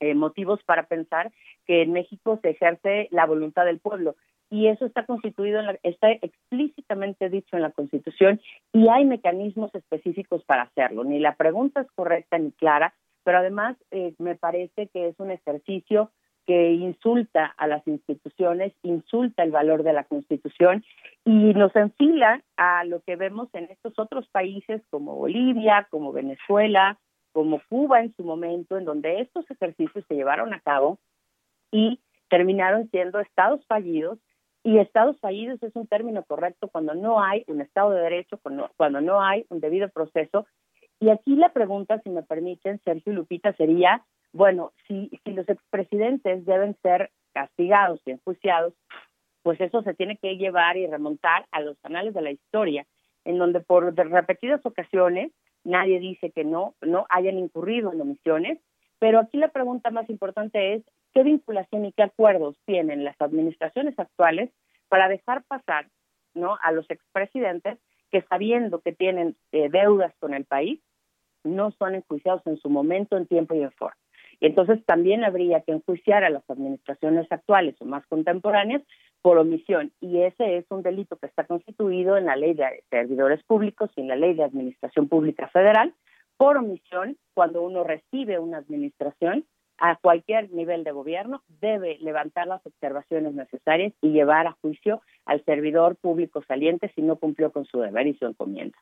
eh, 0.00 0.14
motivos 0.14 0.60
para 0.64 0.84
pensar 0.88 1.30
que 1.64 1.82
en 1.82 1.92
México 1.92 2.38
se 2.42 2.50
ejerce 2.50 3.08
la 3.12 3.26
voluntad 3.26 3.64
del 3.64 3.78
pueblo 3.78 4.16
y 4.50 4.68
eso 4.68 4.86
está 4.86 5.04
constituido, 5.04 5.60
está 5.82 6.10
explícitamente 6.10 7.28
dicho 7.28 7.56
en 7.56 7.62
la 7.62 7.72
Constitución 7.72 8.40
y 8.72 8.88
hay 8.88 9.04
mecanismos 9.04 9.74
específicos 9.74 10.44
para 10.44 10.62
hacerlo. 10.62 11.04
Ni 11.04 11.18
la 11.18 11.34
pregunta 11.34 11.80
es 11.80 11.90
correcta 11.92 12.38
ni 12.38 12.52
clara, 12.52 12.94
pero 13.24 13.38
además 13.38 13.76
eh, 13.90 14.14
me 14.18 14.36
parece 14.36 14.88
que 14.88 15.08
es 15.08 15.18
un 15.18 15.30
ejercicio 15.30 16.10
que 16.46 16.72
insulta 16.74 17.46
a 17.56 17.66
las 17.66 17.84
instituciones, 17.88 18.72
insulta 18.82 19.42
el 19.42 19.50
valor 19.50 19.82
de 19.82 19.92
la 19.92 20.04
Constitución 20.04 20.84
y 21.24 21.52
nos 21.54 21.74
enfila 21.74 22.40
a 22.56 22.84
lo 22.84 23.00
que 23.00 23.16
vemos 23.16 23.48
en 23.52 23.64
estos 23.64 23.98
otros 23.98 24.28
países 24.28 24.80
como 24.90 25.16
Bolivia, 25.16 25.88
como 25.90 26.12
Venezuela, 26.12 26.98
como 27.32 27.60
Cuba 27.68 28.00
en 28.00 28.14
su 28.14 28.22
momento, 28.22 28.78
en 28.78 28.84
donde 28.84 29.20
estos 29.20 29.44
ejercicios 29.50 30.04
se 30.06 30.14
llevaron 30.14 30.54
a 30.54 30.60
cabo 30.60 30.98
y 31.72 31.98
terminaron 32.28 32.88
siendo 32.90 33.18
estados 33.18 33.66
fallidos 33.66 34.18
y 34.66 34.80
estados 34.80 35.16
fallidos 35.20 35.62
es 35.62 35.76
un 35.76 35.86
término 35.86 36.24
correcto 36.24 36.66
cuando 36.66 36.92
no 36.92 37.22
hay 37.22 37.44
un 37.46 37.60
Estado 37.60 37.92
de 37.92 38.00
Derecho, 38.00 38.40
cuando, 38.42 39.00
no 39.00 39.22
hay 39.22 39.46
un 39.48 39.60
debido 39.60 39.88
proceso. 39.90 40.44
Y 40.98 41.10
aquí 41.10 41.36
la 41.36 41.52
pregunta, 41.52 42.00
si 42.00 42.10
me 42.10 42.24
permiten, 42.24 42.80
Sergio 42.82 43.12
Lupita, 43.12 43.52
sería, 43.52 44.04
bueno, 44.32 44.72
si, 44.88 45.08
si 45.22 45.30
los 45.34 45.48
expresidentes 45.48 46.44
deben 46.46 46.76
ser 46.82 47.12
castigados 47.32 48.00
y 48.06 48.10
enjuiciados, 48.10 48.74
pues 49.44 49.60
eso 49.60 49.82
se 49.82 49.94
tiene 49.94 50.16
que 50.16 50.36
llevar 50.36 50.76
y 50.76 50.88
remontar 50.88 51.46
a 51.52 51.60
los 51.60 51.78
canales 51.78 52.12
de 52.12 52.22
la 52.22 52.32
historia, 52.32 52.88
en 53.24 53.38
donde 53.38 53.60
por 53.60 53.94
repetidas 53.94 54.66
ocasiones 54.66 55.30
nadie 55.62 56.00
dice 56.00 56.32
que 56.32 56.42
no, 56.42 56.74
no 56.80 57.06
hayan 57.10 57.38
incurrido 57.38 57.92
en 57.92 58.00
omisiones, 58.00 58.58
pero 58.98 59.20
aquí 59.20 59.38
la 59.38 59.48
pregunta 59.48 59.90
más 59.90 60.10
importante 60.10 60.74
es 60.74 60.82
qué 61.16 61.22
vinculación 61.22 61.86
y 61.86 61.92
qué 61.92 62.02
acuerdos 62.02 62.58
tienen 62.66 63.02
las 63.02 63.18
administraciones 63.22 63.98
actuales 63.98 64.50
para 64.90 65.08
dejar 65.08 65.44
pasar 65.44 65.88
¿no? 66.34 66.58
a 66.62 66.72
los 66.72 66.84
expresidentes 66.90 67.78
que 68.10 68.20
sabiendo 68.28 68.82
que 68.82 68.92
tienen 68.92 69.34
eh, 69.52 69.70
deudas 69.70 70.12
con 70.18 70.34
el 70.34 70.44
país, 70.44 70.78
no 71.42 71.70
son 71.70 71.94
enjuiciados 71.94 72.42
en 72.46 72.58
su 72.58 72.68
momento, 72.68 73.16
en 73.16 73.26
tiempo 73.26 73.54
y 73.54 73.62
en 73.62 73.72
forma. 73.72 73.96
Y 74.40 74.46
entonces 74.46 74.84
también 74.84 75.24
habría 75.24 75.62
que 75.62 75.72
enjuiciar 75.72 76.22
a 76.22 76.28
las 76.28 76.42
administraciones 76.50 77.26
actuales 77.32 77.76
o 77.80 77.86
más 77.86 78.06
contemporáneas 78.08 78.82
por 79.22 79.38
omisión. 79.38 79.92
Y 80.02 80.20
ese 80.20 80.58
es 80.58 80.66
un 80.68 80.82
delito 80.82 81.16
que 81.16 81.28
está 81.28 81.44
constituido 81.44 82.18
en 82.18 82.26
la 82.26 82.36
ley 82.36 82.52
de 82.52 82.84
servidores 82.90 83.42
públicos 83.44 83.90
y 83.96 84.02
en 84.02 84.08
la 84.08 84.16
ley 84.16 84.34
de 84.34 84.44
administración 84.44 85.08
pública 85.08 85.48
federal 85.48 85.94
por 86.36 86.58
omisión 86.58 87.16
cuando 87.32 87.62
uno 87.62 87.84
recibe 87.84 88.38
una 88.38 88.58
administración 88.58 89.46
a 89.78 89.96
cualquier 89.96 90.50
nivel 90.52 90.84
de 90.84 90.92
gobierno 90.92 91.42
debe 91.60 91.98
levantar 92.00 92.46
las 92.46 92.64
observaciones 92.66 93.34
necesarias 93.34 93.92
y 94.00 94.10
llevar 94.10 94.46
a 94.46 94.56
juicio 94.60 95.02
al 95.24 95.44
servidor 95.44 95.96
público 95.96 96.42
saliente 96.46 96.90
si 96.94 97.02
no 97.02 97.16
cumplió 97.16 97.52
con 97.52 97.64
su 97.64 97.80
deber 97.80 98.06
y 98.06 98.14
su 98.14 98.26
encomienda. 98.26 98.78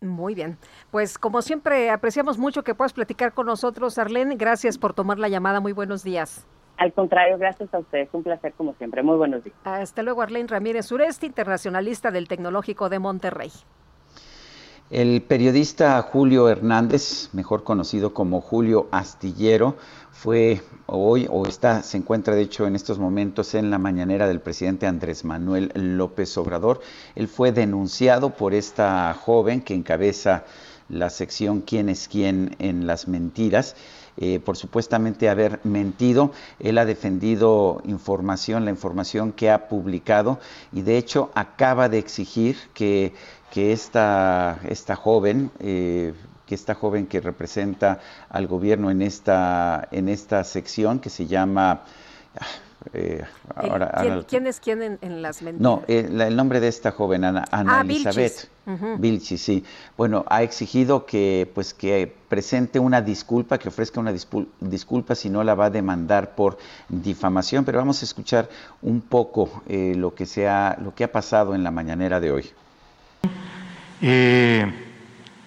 Muy 0.00 0.34
bien. 0.34 0.58
Pues 0.90 1.18
como 1.18 1.40
siempre, 1.42 1.90
apreciamos 1.90 2.38
mucho 2.38 2.62
que 2.62 2.74
puedas 2.74 2.92
platicar 2.92 3.32
con 3.32 3.46
nosotros, 3.46 3.98
Arlene. 3.98 4.36
Gracias 4.36 4.78
por 4.78 4.92
tomar 4.92 5.18
la 5.18 5.28
llamada. 5.28 5.60
Muy 5.60 5.72
buenos 5.72 6.04
días. 6.04 6.46
Al 6.76 6.92
contrario, 6.92 7.38
gracias 7.38 7.72
a 7.72 7.78
ustedes. 7.78 8.08
Un 8.12 8.22
placer 8.22 8.52
como 8.52 8.74
siempre. 8.74 9.02
Muy 9.02 9.16
buenos 9.16 9.44
días. 9.44 9.56
Hasta 9.64 10.02
luego, 10.02 10.22
Arlene 10.22 10.48
Ramírez 10.48 10.86
Sureste, 10.86 11.26
internacionalista 11.26 12.10
del 12.10 12.28
Tecnológico 12.28 12.88
de 12.88 12.98
Monterrey. 12.98 13.50
El 14.90 15.22
periodista 15.22 16.00
Julio 16.02 16.46
Hernández, 16.50 17.30
mejor 17.32 17.64
conocido 17.64 18.12
como 18.12 18.42
Julio 18.42 18.86
Astillero, 18.90 19.76
fue 20.12 20.60
hoy 20.84 21.26
o 21.30 21.46
está 21.46 21.82
se 21.82 21.96
encuentra 21.96 22.34
de 22.34 22.42
hecho 22.42 22.66
en 22.66 22.76
estos 22.76 22.98
momentos 22.98 23.54
en 23.54 23.70
la 23.70 23.78
mañanera 23.78 24.28
del 24.28 24.40
presidente 24.40 24.86
Andrés 24.86 25.24
Manuel 25.24 25.72
López 25.74 26.36
Obrador. 26.36 26.82
Él 27.14 27.28
fue 27.28 27.50
denunciado 27.50 28.30
por 28.30 28.52
esta 28.52 29.14
joven 29.14 29.62
que 29.62 29.72
encabeza 29.74 30.44
la 30.90 31.08
sección 31.08 31.62
quién 31.62 31.88
es 31.88 32.06
quién 32.06 32.54
en 32.58 32.86
las 32.86 33.08
mentiras. 33.08 33.76
Eh, 34.16 34.38
por 34.38 34.56
supuestamente 34.56 35.28
haber 35.28 35.58
mentido. 35.64 36.30
Él 36.60 36.78
ha 36.78 36.84
defendido 36.84 37.82
información, 37.84 38.64
la 38.64 38.70
información 38.70 39.32
que 39.32 39.50
ha 39.50 39.66
publicado 39.66 40.38
y 40.72 40.82
de 40.82 40.98
hecho 40.98 41.32
acaba 41.34 41.88
de 41.88 41.98
exigir 41.98 42.56
que 42.74 43.12
que 43.54 43.72
esta, 43.72 44.58
esta 44.68 44.96
joven, 44.96 45.48
eh, 45.60 46.12
que 46.44 46.56
esta 46.56 46.74
joven 46.74 47.06
que 47.06 47.20
representa 47.20 48.00
al 48.28 48.48
gobierno 48.48 48.90
en 48.90 49.00
esta, 49.00 49.86
en 49.92 50.08
esta 50.08 50.42
sección 50.42 50.98
que 50.98 51.08
se 51.08 51.26
llama... 51.28 51.82
Eh, 52.92 53.22
¿Quién, 54.26 54.48
es 54.48 54.58
quién 54.58 54.98
en, 55.00 55.22
las 55.22 55.40
mentiras? 55.40 55.62
No, 55.62 55.84
eh, 55.86 56.06
el 56.10 56.34
nombre 56.34 56.58
de 56.58 56.66
esta 56.66 56.90
joven, 56.90 57.24
Ana, 57.24 57.44
ah, 57.52 57.80
Elizabeth 57.82 58.50
Vilchis. 58.98 59.40
sí. 59.40 59.64
Bueno, 59.96 60.24
ha 60.28 60.42
exigido 60.42 61.06
que, 61.06 61.48
pues, 61.54 61.72
que 61.72 62.12
presente 62.28 62.80
una 62.80 63.00
disculpa, 63.00 63.56
que 63.58 63.68
ofrezca 63.68 64.00
una 64.00 64.12
disculpa, 64.12 65.14
si 65.14 65.30
no 65.30 65.44
la 65.44 65.54
va 65.54 65.66
a 65.66 65.70
demandar 65.70 66.34
por 66.34 66.58
difamación. 66.88 67.64
Pero 67.64 67.78
vamos 67.78 68.02
a 68.02 68.04
escuchar 68.04 68.50
un 68.82 69.00
poco 69.00 69.62
lo, 69.68 70.14
que 70.14 70.26
se 70.26 70.50
lo 70.82 70.94
que 70.94 71.04
ha 71.04 71.12
pasado 71.12 71.54
en 71.54 71.62
la 71.62 71.70
mañanera 71.70 72.18
de 72.20 72.32
hoy. 72.32 72.50
Eh, 74.06 74.70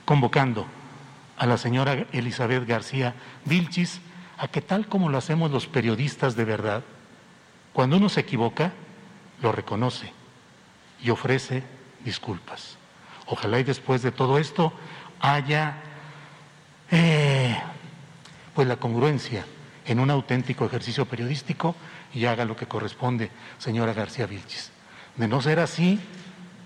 convocando 0.03 0.65
a 1.37 1.45
la 1.45 1.59
señora 1.59 2.07
Elizabeth 2.11 2.65
García 2.65 3.13
Vilchis 3.45 4.01
a 4.35 4.47
que 4.47 4.63
tal 4.63 4.87
como 4.87 5.09
lo 5.09 5.19
hacemos 5.19 5.51
los 5.51 5.67
periodistas 5.67 6.35
de 6.35 6.43
verdad, 6.43 6.83
cuando 7.71 7.97
uno 7.97 8.09
se 8.09 8.21
equivoca, 8.21 8.71
lo 9.43 9.51
reconoce 9.51 10.11
y 11.03 11.11
ofrece 11.11 11.61
disculpas. 12.03 12.79
Ojalá 13.27 13.59
y 13.59 13.63
después 13.63 14.01
de 14.01 14.11
todo 14.11 14.39
esto 14.39 14.73
haya 15.19 15.75
eh, 16.89 17.55
pues 18.55 18.67
la 18.67 18.77
congruencia 18.77 19.45
en 19.85 19.99
un 19.99 20.09
auténtico 20.09 20.65
ejercicio 20.65 21.05
periodístico 21.05 21.75
y 22.11 22.25
haga 22.25 22.43
lo 22.43 22.55
que 22.55 22.65
corresponde, 22.65 23.29
señora 23.59 23.93
García 23.93 24.25
Vilchis. 24.25 24.71
De 25.15 25.27
no 25.27 25.43
ser 25.43 25.59
así, 25.59 25.99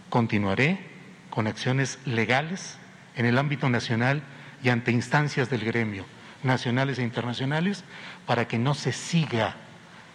continuaré 0.09 0.90
con 1.31 1.47
acciones 1.47 1.97
legales 2.05 2.77
en 3.15 3.25
el 3.25 3.39
ámbito 3.39 3.67
nacional 3.69 4.21
y 4.63 4.69
ante 4.69 4.91
instancias 4.91 5.49
del 5.49 5.65
gremio, 5.65 6.05
nacionales 6.43 6.99
e 6.99 7.03
internacionales, 7.03 7.83
para 8.27 8.47
que 8.47 8.59
no 8.59 8.75
se 8.75 8.91
siga 8.91 9.55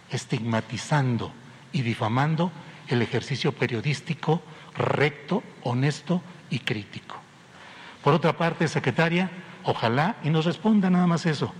estigmatizando 0.09 1.33
y 1.73 1.81
difamando 1.81 2.51
el 2.87 3.01
ejercicio 3.01 3.51
periodístico 3.51 4.41
recto, 4.77 5.43
honesto 5.63 6.21
y 6.49 6.59
crítico. 6.59 7.17
Por 8.03 8.13
otra 8.13 8.37
parte, 8.37 8.67
secretaria, 8.67 9.29
ojalá 9.63 10.15
y 10.23 10.29
nos 10.29 10.45
responda 10.45 10.89
nada 10.89 11.07
más 11.07 11.25
eso. 11.25 11.53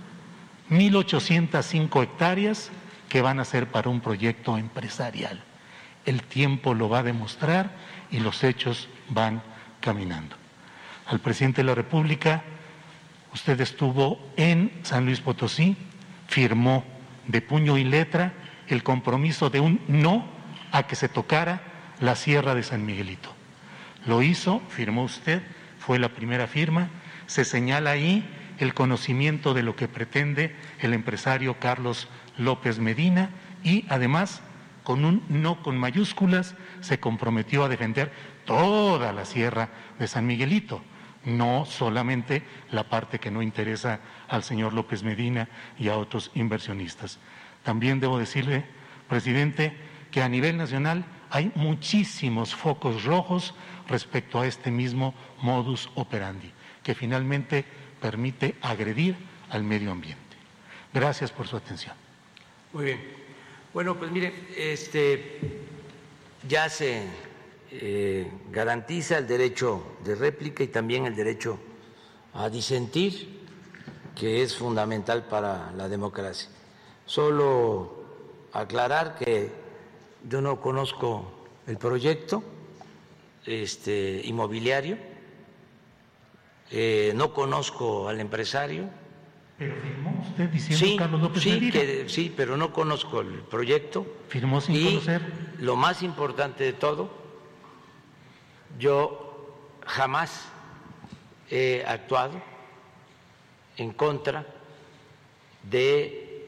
1.805 0.70 2.02
hectáreas 2.02 2.70
que 3.08 3.22
van 3.22 3.40
a 3.40 3.44
ser 3.44 3.70
para 3.70 3.90
un 3.90 4.00
proyecto 4.00 4.56
empresarial. 4.56 5.42
El 6.04 6.22
tiempo 6.22 6.74
lo 6.74 6.88
va 6.88 7.00
a 7.00 7.02
demostrar 7.02 7.70
y 8.10 8.20
los 8.20 8.44
hechos 8.44 8.88
van 9.08 9.42
caminando. 9.80 10.36
Al 11.06 11.20
presidente 11.20 11.62
de 11.62 11.66
la 11.66 11.74
República, 11.74 12.42
usted 13.32 13.60
estuvo 13.60 14.32
en 14.36 14.72
San 14.82 15.04
Luis 15.04 15.20
Potosí, 15.20 15.76
firmó 16.26 16.84
de 17.26 17.40
puño 17.40 17.78
y 17.78 17.84
letra 17.84 18.32
el 18.68 18.82
compromiso 18.82 19.50
de 19.50 19.60
un 19.60 19.80
no 19.88 20.26
a 20.72 20.86
que 20.86 20.96
se 20.96 21.08
tocara 21.08 21.62
la 22.00 22.16
Sierra 22.16 22.54
de 22.54 22.62
San 22.62 22.84
Miguelito. 22.84 23.34
Lo 24.06 24.22
hizo, 24.22 24.60
firmó 24.68 25.04
usted, 25.04 25.42
fue 25.78 25.98
la 25.98 26.10
primera 26.10 26.46
firma, 26.46 26.88
se 27.26 27.44
señala 27.44 27.90
ahí 27.90 28.24
el 28.58 28.74
conocimiento 28.74 29.54
de 29.54 29.62
lo 29.62 29.76
que 29.76 29.88
pretende 29.88 30.54
el 30.80 30.92
empresario 30.92 31.58
Carlos 31.58 32.08
López 32.36 32.78
Medina 32.78 33.30
y 33.62 33.84
además 33.88 34.42
con 34.88 35.04
un 35.04 35.22
no 35.28 35.62
con 35.62 35.76
mayúsculas 35.76 36.54
se 36.80 36.98
comprometió 36.98 37.62
a 37.62 37.68
defender 37.68 38.10
toda 38.46 39.12
la 39.12 39.26
sierra 39.26 39.68
de 39.98 40.08
San 40.08 40.26
Miguelito, 40.26 40.80
no 41.26 41.66
solamente 41.66 42.42
la 42.70 42.88
parte 42.88 43.18
que 43.18 43.30
no 43.30 43.42
interesa 43.42 44.00
al 44.28 44.44
señor 44.44 44.72
López 44.72 45.02
Medina 45.02 45.46
y 45.78 45.88
a 45.88 45.98
otros 45.98 46.30
inversionistas. 46.34 47.18
También 47.64 48.00
debo 48.00 48.18
decirle, 48.18 48.64
presidente, 49.10 49.76
que 50.10 50.22
a 50.22 50.28
nivel 50.30 50.56
nacional 50.56 51.04
hay 51.28 51.52
muchísimos 51.54 52.54
focos 52.54 53.04
rojos 53.04 53.54
respecto 53.88 54.40
a 54.40 54.46
este 54.46 54.70
mismo 54.70 55.12
modus 55.42 55.90
operandi, 55.96 56.50
que 56.82 56.94
finalmente 56.94 57.66
permite 58.00 58.56
agredir 58.62 59.16
al 59.50 59.64
medio 59.64 59.92
ambiente. 59.92 60.38
Gracias 60.94 61.30
por 61.30 61.46
su 61.46 61.58
atención. 61.58 61.94
Muy 62.72 62.86
bien. 62.86 63.17
Bueno, 63.74 63.98
pues 63.98 64.10
mire, 64.10 64.32
este, 64.56 65.40
ya 66.48 66.70
se 66.70 67.02
eh, 67.70 68.26
garantiza 68.50 69.18
el 69.18 69.26
derecho 69.26 69.98
de 70.04 70.14
réplica 70.14 70.62
y 70.64 70.68
también 70.68 71.04
el 71.04 71.14
derecho 71.14 71.58
a 72.32 72.48
disentir, 72.48 73.46
que 74.16 74.42
es 74.42 74.56
fundamental 74.56 75.24
para 75.26 75.70
la 75.72 75.86
democracia. 75.86 76.48
Solo 77.04 78.04
aclarar 78.54 79.16
que 79.16 79.52
yo 80.26 80.40
no 80.40 80.62
conozco 80.62 81.30
el 81.66 81.76
proyecto 81.76 82.42
este, 83.44 84.22
inmobiliario, 84.24 84.96
eh, 86.70 87.12
no 87.14 87.34
conozco 87.34 88.08
al 88.08 88.18
empresario. 88.20 88.88
Pero 89.58 89.74
firmó 89.82 90.22
usted 90.22 90.48
diciendo 90.50 90.86
sí, 90.86 90.96
Carlos 90.96 91.20
López 91.20 91.42
sí, 91.42 91.70
que, 91.72 92.08
sí, 92.08 92.32
pero 92.34 92.56
no 92.56 92.72
conozco 92.72 93.20
el 93.20 93.40
proyecto. 93.40 94.06
Firmó 94.28 94.60
sin 94.60 94.76
y 94.76 94.84
conocer. 94.84 95.20
Lo 95.58 95.74
más 95.74 96.02
importante 96.04 96.62
de 96.62 96.72
todo, 96.72 97.10
yo 98.78 99.56
jamás 99.84 100.48
he 101.50 101.84
actuado 101.88 102.40
en 103.78 103.92
contra 103.92 104.46
de 105.64 106.46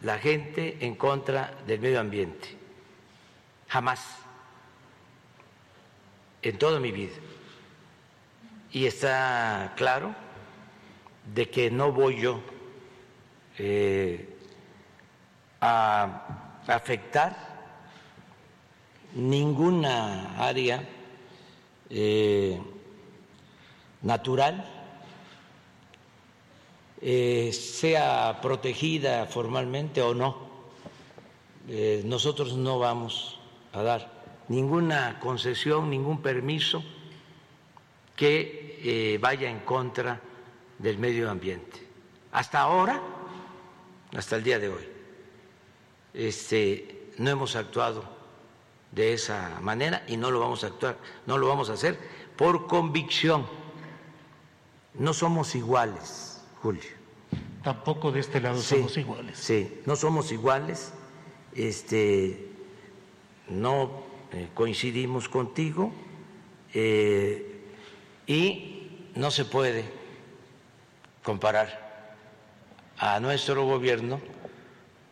la 0.00 0.18
gente, 0.18 0.78
en 0.80 0.94
contra 0.94 1.58
del 1.66 1.80
medio 1.80 2.00
ambiente. 2.00 2.56
Jamás. 3.68 4.18
En 6.40 6.56
toda 6.56 6.80
mi 6.80 6.90
vida. 6.90 7.16
Y 8.72 8.86
está 8.86 9.74
claro 9.76 10.25
de 11.34 11.50
que 11.50 11.70
no 11.70 11.92
voy 11.92 12.20
yo 12.20 12.40
eh, 13.58 14.36
a 15.60 16.52
afectar 16.66 17.34
ninguna 19.14 20.36
área 20.38 20.86
eh, 21.88 22.60
natural, 24.02 24.64
eh, 27.00 27.50
sea 27.52 28.38
protegida 28.42 29.26
formalmente 29.26 30.02
o 30.02 30.14
no. 30.14 30.46
Nosotros 32.04 32.56
no 32.56 32.78
vamos 32.78 33.40
a 33.72 33.82
dar 33.82 34.12
ninguna 34.46 35.18
concesión, 35.18 35.90
ningún 35.90 36.22
permiso 36.22 36.84
que 38.14 39.18
vaya 39.20 39.50
en 39.50 39.58
contra 39.60 40.20
del 40.78 40.98
medio 40.98 41.30
ambiente. 41.30 41.86
Hasta 42.32 42.60
ahora, 42.60 43.00
hasta 44.14 44.36
el 44.36 44.44
día 44.44 44.58
de 44.58 44.68
hoy, 44.68 44.88
este, 46.14 47.10
no 47.18 47.30
hemos 47.30 47.56
actuado 47.56 48.04
de 48.92 49.12
esa 49.12 49.58
manera 49.60 50.04
y 50.06 50.16
no 50.16 50.30
lo 50.30 50.40
vamos 50.40 50.64
a 50.64 50.68
actuar, 50.68 50.96
no 51.26 51.38
lo 51.38 51.48
vamos 51.48 51.70
a 51.70 51.74
hacer 51.74 51.98
por 52.36 52.66
convicción. 52.66 53.46
No 54.94 55.12
somos 55.12 55.54
iguales, 55.54 56.42
Julio. 56.62 56.82
Tampoco 57.62 58.12
de 58.12 58.20
este 58.20 58.40
lado 58.40 58.60
somos 58.60 58.96
iguales. 58.96 59.38
Sí, 59.38 59.80
no 59.84 59.96
somos 59.96 60.32
iguales. 60.32 60.92
Este, 61.54 62.48
no 63.48 64.04
eh, 64.32 64.48
coincidimos 64.54 65.28
contigo 65.28 65.92
eh, 66.74 67.64
y 68.26 69.08
no 69.14 69.30
se 69.30 69.44
puede 69.44 69.84
comparar 71.26 72.14
a 72.98 73.18
nuestro 73.18 73.64
gobierno 73.64 74.20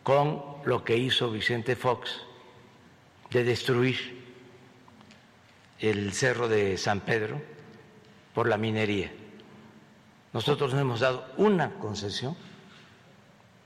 con 0.01 0.61
lo 0.63 0.81
que 0.85 0.95
hizo 0.95 1.29
Vicente 1.29 1.75
Fox 1.75 2.21
de 3.31 3.43
destruir 3.43 4.23
el 5.77 6.13
cerro 6.13 6.47
de 6.47 6.77
San 6.77 7.01
Pedro 7.01 7.41
por 8.33 8.47
la 8.47 8.57
minería. 8.57 9.11
Nosotros 10.31 10.73
no 10.73 10.79
hemos 10.79 11.01
dado 11.01 11.25
una 11.35 11.73
concesión 11.79 12.37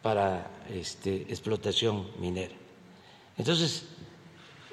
para 0.02 0.50
este, 0.72 1.22
explotación 1.30 2.10
minera. 2.18 2.56
Entonces, 3.38 3.90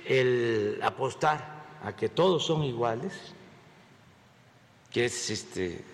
el 0.06 0.80
apostar 0.82 1.66
a 1.84 1.94
que 1.94 2.08
todos 2.08 2.46
son 2.46 2.64
iguales, 2.64 3.12
que 4.90 5.04
es 5.04 5.28
este, 5.28 5.84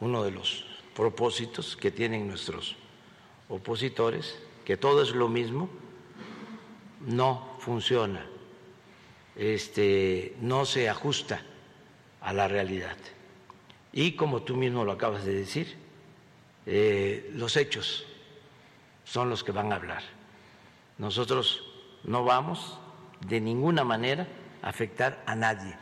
uno 0.00 0.22
de 0.22 0.30
los 0.30 0.73
propósitos 0.94 1.76
que 1.76 1.90
tienen 1.90 2.28
nuestros 2.28 2.76
opositores, 3.48 4.38
que 4.64 4.76
todo 4.76 5.02
es 5.02 5.10
lo 5.10 5.28
mismo, 5.28 5.68
no 7.00 7.56
funciona 7.58 8.26
este, 9.36 10.36
no 10.40 10.64
se 10.64 10.88
ajusta 10.88 11.42
a 12.20 12.32
la 12.32 12.48
realidad. 12.48 12.96
Y 13.92 14.12
como 14.12 14.42
tú 14.42 14.56
mismo 14.56 14.84
lo 14.84 14.92
acabas 14.92 15.24
de 15.24 15.34
decir, 15.34 15.76
eh, 16.66 17.30
los 17.34 17.56
hechos 17.56 18.06
son 19.04 19.30
los 19.30 19.44
que 19.44 19.52
van 19.52 19.72
a 19.72 19.76
hablar. 19.76 20.02
Nosotros 20.98 21.64
no 22.04 22.24
vamos 22.24 22.78
de 23.26 23.40
ninguna 23.40 23.84
manera 23.84 24.26
a 24.62 24.68
afectar 24.68 25.22
a 25.26 25.34
nadie. 25.34 25.74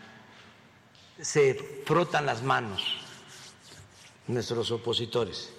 Se 1.20 1.54
frotan 1.86 2.26
las 2.26 2.42
manos 2.42 2.98
nuestros 4.28 4.70
opositores 4.70 5.52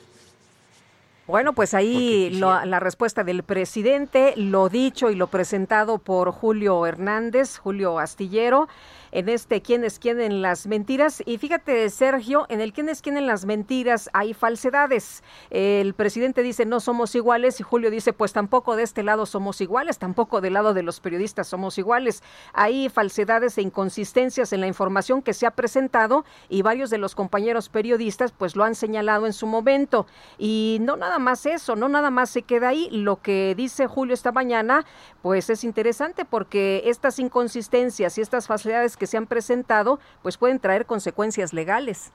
bueno, 1.25 1.53
pues 1.53 1.73
ahí 1.73 2.31
la 2.31 2.79
respuesta 2.81 3.23
del 3.23 3.43
presidente, 3.43 4.33
lo 4.35 4.67
dicho 4.67 5.09
y 5.09 5.15
lo 5.15 5.27
presentado 5.27 5.97
por 5.97 6.31
Julio 6.31 6.85
Hernández, 6.85 7.57
Julio 7.57 7.97
Astillero. 7.97 8.67
En 9.13 9.29
este 9.29 9.61
quién 9.61 9.83
es 9.83 9.99
quién 9.99 10.19
en 10.19 10.41
las 10.41 10.67
mentiras. 10.67 11.21
Y 11.25 11.37
fíjate, 11.37 11.89
Sergio, 11.89 12.45
en 12.49 12.61
el 12.61 12.73
quién 12.73 12.89
es 12.89 13.01
quién 13.01 13.15
en 13.15 13.27
las 13.27 13.45
mentiras 13.45 14.09
hay 14.11 14.33
falsedades. 14.33 15.23
El 15.51 15.93
presidente 15.93 16.41
dice 16.41 16.65
no 16.65 16.79
somos 16.79 17.13
iguales 17.15 17.59
y 17.59 17.63
Julio 17.63 17.91
dice 17.91 18.11
pues 18.11 18.33
tampoco 18.33 18.75
de 18.75 18.83
este 18.83 19.03
lado 19.03 19.25
somos 19.25 19.61
iguales, 19.61 19.99
tampoco 19.99 20.41
del 20.41 20.53
lado 20.53 20.73
de 20.73 20.81
los 20.81 20.99
periodistas 20.99 21.47
somos 21.47 21.77
iguales. 21.77 22.23
Hay 22.53 22.89
falsedades 22.89 23.57
e 23.57 23.61
inconsistencias 23.61 24.51
en 24.51 24.61
la 24.61 24.67
información 24.67 25.21
que 25.21 25.33
se 25.33 25.45
ha 25.45 25.51
presentado 25.51 26.25
y 26.49 26.63
varios 26.63 26.89
de 26.89 26.97
los 26.97 27.13
compañeros 27.13 27.69
periodistas 27.69 28.31
pues 28.31 28.55
lo 28.55 28.63
han 28.63 28.73
señalado 28.73 29.27
en 29.27 29.33
su 29.33 29.45
momento. 29.45 30.07
Y 30.39 30.79
no 30.81 30.97
nada 30.97 31.19
más 31.19 31.45
eso, 31.45 31.75
no 31.75 31.87
nada 31.87 32.09
más 32.09 32.31
se 32.31 32.41
queda 32.41 32.69
ahí. 32.69 32.89
Lo 32.91 33.21
que 33.21 33.53
dice 33.55 33.85
Julio 33.85 34.15
esta 34.15 34.31
mañana 34.31 34.85
pues 35.21 35.51
es 35.51 35.63
interesante 35.63 36.25
porque 36.25 36.81
estas 36.85 37.19
inconsistencias 37.19 38.17
y 38.17 38.21
estas 38.21 38.47
facilidades 38.47 38.97
que 38.97 39.02
se 39.07 39.17
han 39.17 39.27
presentado, 39.27 39.99
pues 40.21 40.37
pueden 40.37 40.59
traer 40.59 40.85
consecuencias 40.85 41.53
legales. 41.53 42.11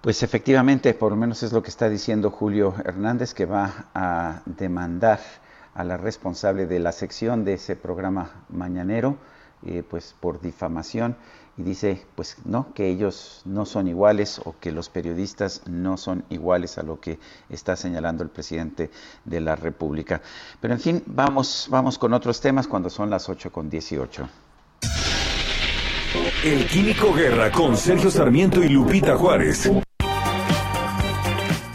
Pues 0.00 0.22
efectivamente, 0.22 0.94
por 0.94 1.10
lo 1.10 1.16
menos 1.16 1.42
es 1.42 1.52
lo 1.52 1.62
que 1.62 1.70
está 1.70 1.88
diciendo 1.88 2.30
Julio 2.30 2.74
Hernández, 2.84 3.34
que 3.34 3.44
va 3.44 3.88
a 3.94 4.42
demandar 4.46 5.20
a 5.74 5.84
la 5.84 5.96
responsable 5.96 6.66
de 6.66 6.78
la 6.78 6.92
sección 6.92 7.44
de 7.44 7.54
ese 7.54 7.76
programa 7.76 8.44
mañanero, 8.48 9.16
eh, 9.64 9.82
pues 9.88 10.14
por 10.20 10.40
difamación 10.40 11.16
y 11.56 11.62
dice 11.62 12.06
pues 12.14 12.36
no 12.44 12.72
que 12.74 12.88
ellos 12.88 13.42
no 13.44 13.64
son 13.64 13.88
iguales 13.88 14.40
o 14.44 14.54
que 14.60 14.72
los 14.72 14.88
periodistas 14.88 15.62
no 15.66 15.96
son 15.96 16.24
iguales 16.28 16.78
a 16.78 16.82
lo 16.82 17.00
que 17.00 17.18
está 17.48 17.76
señalando 17.76 18.22
el 18.22 18.30
presidente 18.30 18.90
de 19.24 19.40
la 19.40 19.56
República. 19.56 20.20
Pero 20.60 20.74
en 20.74 20.80
fin, 20.80 21.02
vamos 21.06 21.68
vamos 21.70 21.98
con 21.98 22.12
otros 22.12 22.40
temas 22.40 22.68
cuando 22.68 22.90
son 22.90 23.10
las 23.10 23.28
8 23.28 23.50
con 23.50 23.70
18. 23.70 24.28
El 26.44 26.66
Químico 26.66 27.12
Guerra 27.12 27.50
con 27.50 27.76
Sergio 27.76 28.10
Sarmiento 28.10 28.62
y 28.62 28.68
Lupita 28.68 29.16
Juárez. 29.16 29.70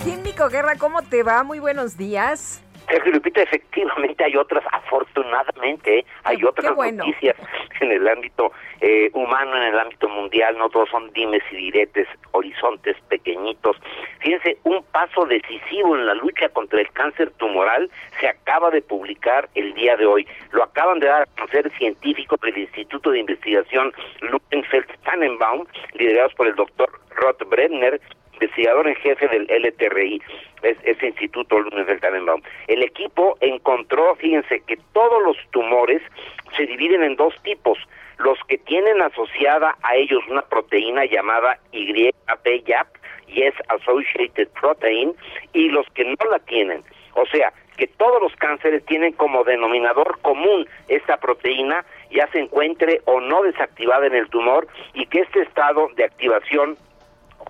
Químico 0.03 0.49
Guerra, 0.49 0.75
¿cómo 0.77 1.01
te 1.01 1.23
va? 1.23 1.43
Muy 1.43 1.59
buenos 1.59 1.97
días. 1.97 2.61
Sergio 2.91 3.13
Lupita, 3.13 3.41
efectivamente 3.41 4.23
hay 4.23 4.35
otras, 4.35 4.63
afortunadamente, 4.71 6.05
hay 6.23 6.43
otras 6.43 6.75
noticias 6.75 7.37
en 7.79 7.91
el 7.91 8.07
ámbito 8.07 8.51
eh, 8.81 9.09
humano, 9.13 9.55
en 9.55 9.63
el 9.63 9.79
ámbito 9.79 10.09
mundial, 10.09 10.57
no 10.57 10.69
todos 10.69 10.89
son 10.89 11.11
dimes 11.13 11.41
y 11.51 11.55
diretes, 11.55 12.07
horizontes 12.31 12.97
pequeñitos. 13.07 13.77
Fíjense, 14.19 14.57
un 14.63 14.83
paso 14.91 15.25
decisivo 15.25 15.95
en 15.95 16.05
la 16.05 16.15
lucha 16.15 16.49
contra 16.49 16.81
el 16.81 16.91
cáncer 16.91 17.31
tumoral 17.37 17.89
se 18.19 18.27
acaba 18.27 18.69
de 18.71 18.81
publicar 18.81 19.49
el 19.55 19.73
día 19.73 19.95
de 19.95 20.05
hoy. 20.05 20.27
Lo 20.51 20.63
acaban 20.63 20.99
de 20.99 21.07
dar 21.07 21.21
a 21.21 21.25
conocer 21.37 21.71
científicos 21.77 22.39
del 22.41 22.57
Instituto 22.57 23.11
de 23.11 23.19
Investigación 23.19 23.93
Lupenfeld-Tannenbaum, 24.21 25.65
liderados 25.93 26.33
por 26.33 26.47
el 26.47 26.55
doctor 26.55 26.89
Rod 27.15 27.37
Brenner, 27.47 28.01
investigador 28.41 28.87
en 28.87 28.95
jefe 28.95 29.27
del 29.27 29.43
LTRI, 29.43 30.21
es, 30.63 30.77
ese 30.83 31.07
instituto 31.07 31.63
del 31.63 31.99
Tannenbaum. 31.99 32.41
El 32.67 32.83
equipo 32.83 33.37
encontró, 33.39 34.15
fíjense, 34.15 34.61
que 34.61 34.77
todos 34.93 35.23
los 35.23 35.37
tumores 35.51 36.01
se 36.57 36.65
dividen 36.65 37.03
en 37.03 37.15
dos 37.15 37.33
tipos, 37.43 37.77
los 38.17 38.37
que 38.47 38.57
tienen 38.57 39.01
asociada 39.01 39.75
a 39.83 39.95
ellos 39.95 40.21
una 40.29 40.41
proteína 40.41 41.05
llamada 41.05 41.59
YAP, 41.71 42.87
Yes 43.27 43.53
Associated 43.69 44.49
Protein, 44.59 45.13
y 45.53 45.69
los 45.69 45.87
que 45.93 46.03
no 46.03 46.29
la 46.29 46.39
tienen. 46.39 46.83
O 47.13 47.25
sea, 47.27 47.53
que 47.77 47.87
todos 47.87 48.21
los 48.21 48.35
cánceres 48.35 48.85
tienen 48.85 49.13
como 49.13 49.43
denominador 49.43 50.19
común 50.21 50.67
esta 50.87 51.17
proteína, 51.17 51.85
ya 52.11 52.27
se 52.31 52.39
encuentre 52.39 53.01
o 53.05 53.21
no 53.21 53.41
desactivada 53.43 54.05
en 54.05 54.15
el 54.15 54.29
tumor, 54.29 54.67
y 54.93 55.05
que 55.05 55.21
este 55.21 55.41
estado 55.41 55.87
de 55.95 56.03
activación 56.03 56.77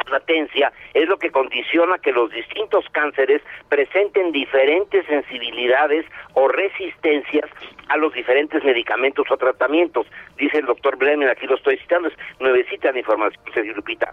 latencia 0.09 0.71
es 0.93 1.07
lo 1.07 1.17
que 1.17 1.31
condiciona 1.31 1.97
que 1.97 2.11
los 2.11 2.31
distintos 2.31 2.85
cánceres 2.91 3.41
presenten 3.69 4.31
diferentes 4.31 5.05
sensibilidades 5.05 6.05
o 6.33 6.47
resistencias 6.47 7.49
a 7.87 7.97
los 7.97 8.13
diferentes 8.13 8.63
medicamentos 8.63 9.25
o 9.29 9.37
tratamientos. 9.37 10.07
Dice 10.37 10.59
el 10.59 10.65
doctor 10.65 10.97
Bremen, 10.97 11.29
aquí 11.29 11.47
lo 11.47 11.55
estoy 11.55 11.77
citando, 11.77 12.07
es 12.07 12.15
nuevecita 12.39 12.91
de 12.91 12.99
información, 12.99 13.43
Sergio 13.53 13.73
Lupita. 13.73 14.11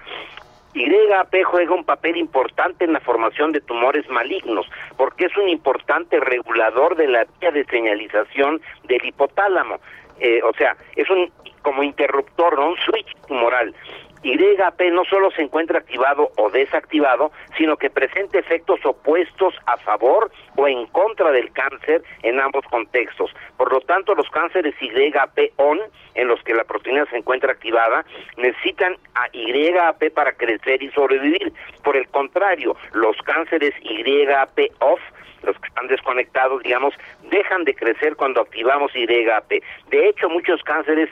YAP 0.74 1.34
juega 1.44 1.74
un 1.74 1.84
papel 1.84 2.16
importante 2.16 2.84
en 2.84 2.92
la 2.92 3.00
formación 3.00 3.52
de 3.52 3.60
tumores 3.60 4.08
malignos, 4.08 4.66
porque 4.96 5.26
es 5.26 5.36
un 5.36 5.48
importante 5.48 6.20
regulador 6.20 6.94
de 6.96 7.08
la 7.08 7.26
vía 7.40 7.50
de 7.50 7.64
señalización 7.64 8.60
del 8.84 9.04
hipotálamo. 9.04 9.80
Eh, 10.20 10.40
o 10.42 10.52
sea, 10.54 10.76
es 10.96 11.08
un 11.10 11.30
como 11.68 11.82
interruptor, 11.82 12.58
¿no? 12.58 12.70
un 12.70 12.76
switch 12.78 13.14
tumoral. 13.26 13.74
YAP 14.22 14.80
no 14.90 15.04
solo 15.04 15.30
se 15.32 15.42
encuentra 15.42 15.80
activado 15.80 16.30
o 16.38 16.48
desactivado, 16.48 17.30
sino 17.58 17.76
que 17.76 17.90
presenta 17.90 18.38
efectos 18.38 18.80
opuestos 18.86 19.54
a 19.66 19.76
favor 19.76 20.30
o 20.56 20.66
en 20.66 20.86
contra 20.86 21.30
del 21.30 21.52
cáncer 21.52 22.02
en 22.22 22.40
ambos 22.40 22.64
contextos. 22.70 23.30
Por 23.58 23.70
lo 23.70 23.82
tanto, 23.82 24.14
los 24.14 24.30
cánceres 24.30 24.74
YAP-ON, 24.80 25.78
en 26.14 26.28
los 26.28 26.42
que 26.42 26.54
la 26.54 26.64
proteína 26.64 27.04
se 27.10 27.18
encuentra 27.18 27.52
activada, 27.52 28.02
necesitan 28.38 28.96
a 29.14 29.28
YAP 29.30 30.10
para 30.14 30.32
crecer 30.32 30.82
y 30.82 30.90
sobrevivir. 30.92 31.52
Por 31.84 31.98
el 31.98 32.08
contrario, 32.08 32.76
los 32.94 33.14
cánceres 33.18 33.74
YAP-OFF 33.82 35.00
los 35.42 35.56
que 35.60 35.68
están 35.68 35.86
desconectados, 35.86 36.62
digamos, 36.62 36.94
dejan 37.30 37.64
de 37.64 37.74
crecer 37.74 38.16
cuando 38.16 38.40
activamos 38.40 38.92
YAP. 38.92 39.62
De 39.88 40.08
hecho, 40.08 40.28
muchos 40.28 40.62
cánceres 40.62 41.08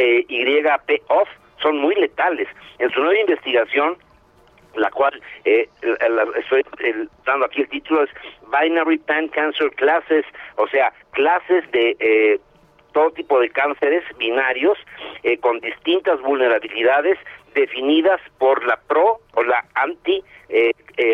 eh, 0.00 0.24
YAP-OFF 0.28 1.28
son 1.62 1.78
muy 1.78 1.94
letales. 1.94 2.48
En 2.78 2.90
su 2.90 3.00
nueva 3.00 3.20
investigación, 3.20 3.96
la 4.76 4.90
cual 4.90 5.20
eh, 5.44 5.68
estoy 6.38 6.64
dando 7.26 7.46
aquí 7.46 7.62
el 7.62 7.68
título 7.68 8.04
es 8.04 8.10
Binary 8.50 8.98
Pan 8.98 9.28
Cancer 9.28 9.70
Classes, 9.72 10.24
o 10.56 10.66
sea, 10.68 10.92
clases 11.12 11.70
de 11.72 11.96
eh, 11.98 12.40
todo 12.92 13.10
tipo 13.12 13.40
de 13.40 13.50
cánceres 13.50 14.04
binarios 14.18 14.78
eh, 15.22 15.38
con 15.38 15.60
distintas 15.60 16.20
vulnerabilidades 16.22 17.18
definidas 17.54 18.20
por 18.38 18.64
la 18.64 18.76
pro 18.88 19.18
o 19.34 19.42
la 19.42 19.64
anti 19.74 20.22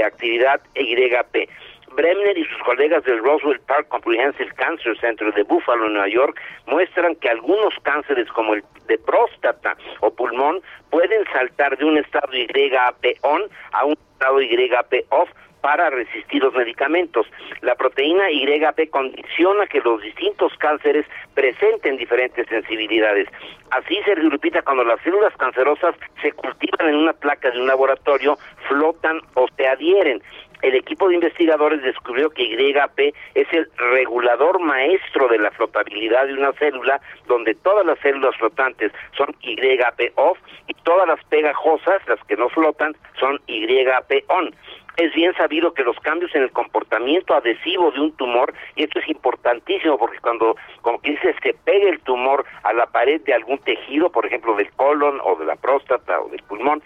actividad 0.05 0.61
YP. 0.75 1.49
Bremner 1.95 2.37
y 2.37 2.45
sus 2.45 2.59
colegas 2.63 3.05
del 3.05 3.23
Roswell 3.23 3.61
Park 3.61 3.89
Comprehensive 3.89 4.53
Cancer 4.57 4.99
Center 4.99 5.33
de 5.33 5.43
Buffalo, 5.45 5.89
Nueva 5.89 6.09
York, 6.09 6.41
muestran 6.67 7.15
que 7.17 7.29
algunos 7.29 7.75
cánceres 7.83 8.29
como 8.33 8.55
el 8.55 8.65
de 8.87 8.99
próstata 8.99 9.77
o 10.01 10.11
pulmón 10.11 10.61
pueden 10.91 11.25
saltar 11.33 11.77
de 11.79 11.85
un 11.85 11.99
estado 11.99 12.33
YAP-ON 12.33 13.43
a 13.73 13.85
un 13.85 13.97
estado 14.13 14.41
YAP-OFF 14.41 15.31
para 15.67 15.91
resistir 15.91 16.41
los 16.45 16.55
medicamentos. 16.55 17.27
La 17.61 17.75
proteína 17.75 18.31
YAP 18.31 18.89
condiciona 18.91 19.67
que 19.67 19.81
los 19.81 20.01
distintos 20.01 20.53
cánceres 20.59 21.05
presenten 21.35 21.97
diferentes 21.97 22.47
sensibilidades. 22.49 23.27
Así 23.71 23.99
se 24.05 24.15
Lupita, 24.15 24.63
cuando 24.63 24.85
las 24.85 25.01
células 25.03 25.37
cancerosas 25.37 25.97
se 26.23 26.31
cultivan 26.31 26.91
en 26.91 26.95
una 26.95 27.15
placa 27.15 27.51
de 27.51 27.61
un 27.61 27.67
laboratorio, 27.67 28.39
flotan 28.69 29.21
o 29.35 29.49
se 29.57 29.67
adhieren 29.67 30.23
el 30.63 30.75
equipo 30.75 31.09
de 31.09 31.17
investigadores 31.17 31.83
descubrió 31.83 32.31
que 32.31 32.49
YAP 32.49 32.99
es 33.35 33.53
el 33.53 33.69
regulador 33.77 34.59
maestro 34.61 35.29
de 35.29 35.39
la 35.39 35.51
flotabilidad 35.51 36.27
de 36.27 36.35
una 36.35 36.53
célula, 36.55 37.01
donde 37.27 37.55
todas 37.55 37.85
las 37.87 37.99
células 38.01 38.37
flotantes 38.37 38.93
son 39.17 39.35
YAP 39.43 40.13
off 40.17 40.39
y 40.67 40.75
todas 40.85 41.07
las 41.07 41.23
pegajosas, 41.25 42.07
las 42.09 42.21
que 42.25 42.37
no 42.37 42.49
flotan, 42.49 42.97
son 43.19 43.41
YAP 43.47 44.25
on. 44.29 44.55
Es 44.97 45.13
bien 45.15 45.35
sabido 45.35 45.75
que 45.75 45.85
los 45.85 45.99
cambios 46.01 46.35
en 46.35 46.43
el 46.43 46.51
comportamiento 46.53 47.35
adhesivo 47.35 47.91
de 47.91 48.01
un 48.01 48.13
tumor, 48.13 48.55
y 48.77 48.85
esto 48.85 48.99
es 48.99 49.09
importantísimo 49.09 49.99
porque 49.99 50.19
cuando, 50.21 50.57
como 50.81 50.99
que 51.01 51.11
dice, 51.11 51.35
se 51.43 51.53
pega 51.53 51.91
el 51.91 52.01
tumor 52.01 52.47
a 52.63 52.73
la 52.73 52.87
pared 52.87 53.21
de 53.21 53.35
algún 53.35 53.59
tejido, 53.59 54.11
por 54.11 54.25
ejemplo 54.25 54.55
del 54.55 54.71
colon 54.73 55.21
o 55.23 55.37
de 55.37 55.45
la 55.45 55.57
próstata 55.57 56.19
o 56.21 56.31
del 56.31 56.43
pulmón, 56.45 56.83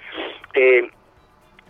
eh, 0.54 0.90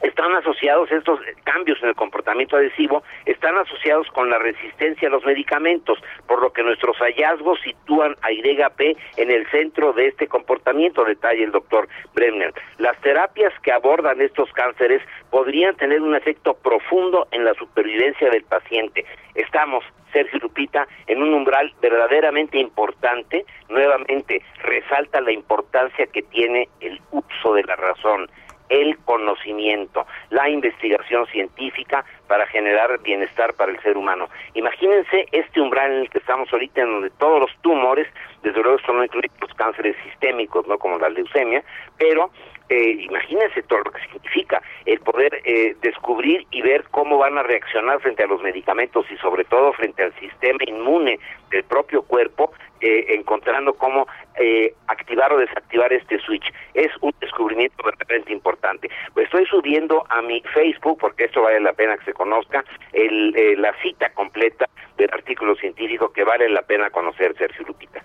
están 0.02 0.34
asociados 0.34 0.90
estos 0.90 1.20
cambios 1.44 1.82
en 1.82 1.90
el 1.90 1.94
comportamiento 1.94 2.56
adhesivo, 2.56 3.02
están 3.26 3.56
asociados 3.58 4.06
con 4.08 4.30
la 4.30 4.38
resistencia 4.38 5.08
a 5.08 5.10
los 5.10 5.24
medicamentos, 5.24 5.98
por 6.26 6.40
lo 6.40 6.52
que 6.52 6.62
nuestros 6.62 6.96
hallazgos 6.98 7.60
sitúan 7.60 8.16
a 8.22 8.30
YP 8.32 8.96
en 9.16 9.30
el 9.30 9.46
centro 9.50 9.92
de 9.92 10.08
este 10.08 10.26
comportamiento, 10.26 11.04
detalla 11.04 11.44
el 11.44 11.52
doctor 11.52 11.88
Bremner. 12.14 12.52
Las 12.78 12.98
terapias 13.00 13.52
que 13.62 13.72
abordan 13.72 14.20
estos 14.20 14.50
cánceres 14.52 15.02
podrían 15.30 15.76
tener 15.76 16.00
un 16.00 16.14
efecto 16.14 16.54
profundo 16.54 17.28
en 17.30 17.44
la 17.44 17.54
supervivencia 17.54 18.30
del 18.30 18.44
paciente. 18.44 19.04
Estamos, 19.34 19.84
Sergio 20.12 20.38
Lupita, 20.40 20.88
en 21.06 21.22
un 21.22 21.34
umbral 21.34 21.72
verdaderamente 21.80 22.58
importante, 22.58 23.44
nuevamente 23.68 24.42
resalta 24.62 25.20
la 25.20 25.32
importancia 25.32 26.06
que 26.06 26.22
tiene 26.22 26.68
el 26.80 27.00
uso 27.12 27.54
de 27.54 27.62
la 27.64 27.76
razón 27.76 28.28
el 28.70 28.96
conocimiento, 28.98 30.06
la 30.30 30.48
investigación 30.48 31.26
científica 31.26 32.04
para 32.30 32.46
generar 32.46 33.00
bienestar 33.00 33.54
para 33.54 33.72
el 33.72 33.82
ser 33.82 33.96
humano. 33.96 34.28
Imagínense 34.54 35.26
este 35.32 35.60
umbral 35.60 35.90
en 35.90 35.98
el 36.02 36.10
que 36.10 36.18
estamos 36.18 36.48
ahorita, 36.52 36.80
en 36.80 36.92
donde 36.92 37.10
todos 37.18 37.40
los 37.40 37.50
tumores, 37.60 38.06
desde 38.44 38.62
luego 38.62 38.78
esto 38.78 38.92
no 38.92 39.02
incluye 39.02 39.28
los 39.40 39.52
cánceres 39.54 39.96
sistémicos, 40.04 40.64
no 40.68 40.78
como 40.78 40.96
la 40.96 41.08
leucemia, 41.08 41.64
pero 41.98 42.30
eh, 42.68 42.98
imagínense 43.00 43.64
todo 43.64 43.80
lo 43.80 43.90
que 43.90 44.00
significa 44.02 44.62
el 44.86 45.00
poder 45.00 45.42
eh, 45.44 45.74
descubrir 45.82 46.46
y 46.52 46.62
ver 46.62 46.84
cómo 46.92 47.18
van 47.18 47.36
a 47.36 47.42
reaccionar 47.42 48.00
frente 48.00 48.22
a 48.22 48.28
los 48.28 48.40
medicamentos 48.40 49.04
y 49.10 49.16
sobre 49.16 49.42
todo 49.42 49.72
frente 49.72 50.04
al 50.04 50.14
sistema 50.20 50.58
inmune 50.68 51.18
del 51.50 51.64
propio 51.64 52.02
cuerpo, 52.02 52.52
eh, 52.80 53.06
encontrando 53.14 53.74
cómo 53.74 54.06
eh, 54.36 54.72
activar 54.86 55.32
o 55.32 55.38
desactivar 55.38 55.92
este 55.92 56.18
switch. 56.20 56.50
Es 56.72 56.90
un 57.00 57.12
descubrimiento 57.20 57.82
verdaderamente 57.84 58.32
importante. 58.32 58.88
Pues 59.12 59.26
estoy 59.26 59.44
subiendo 59.46 60.04
a 60.08 60.22
mi 60.22 60.40
Facebook, 60.54 60.98
porque 60.98 61.24
esto 61.24 61.42
vale 61.42 61.60
la 61.60 61.72
pena 61.72 61.98
que 61.98 62.04
se 62.04 62.14
conozca, 62.20 62.62
el, 62.92 63.32
la 63.62 63.72
cita 63.82 64.12
completa 64.12 64.66
del 64.98 65.10
artículo 65.10 65.54
científico 65.54 66.12
que 66.12 66.22
vale 66.22 66.50
la 66.50 66.60
pena 66.60 66.90
conocer, 66.90 67.34
Sergio 67.38 67.64
Lupita. 67.66 68.02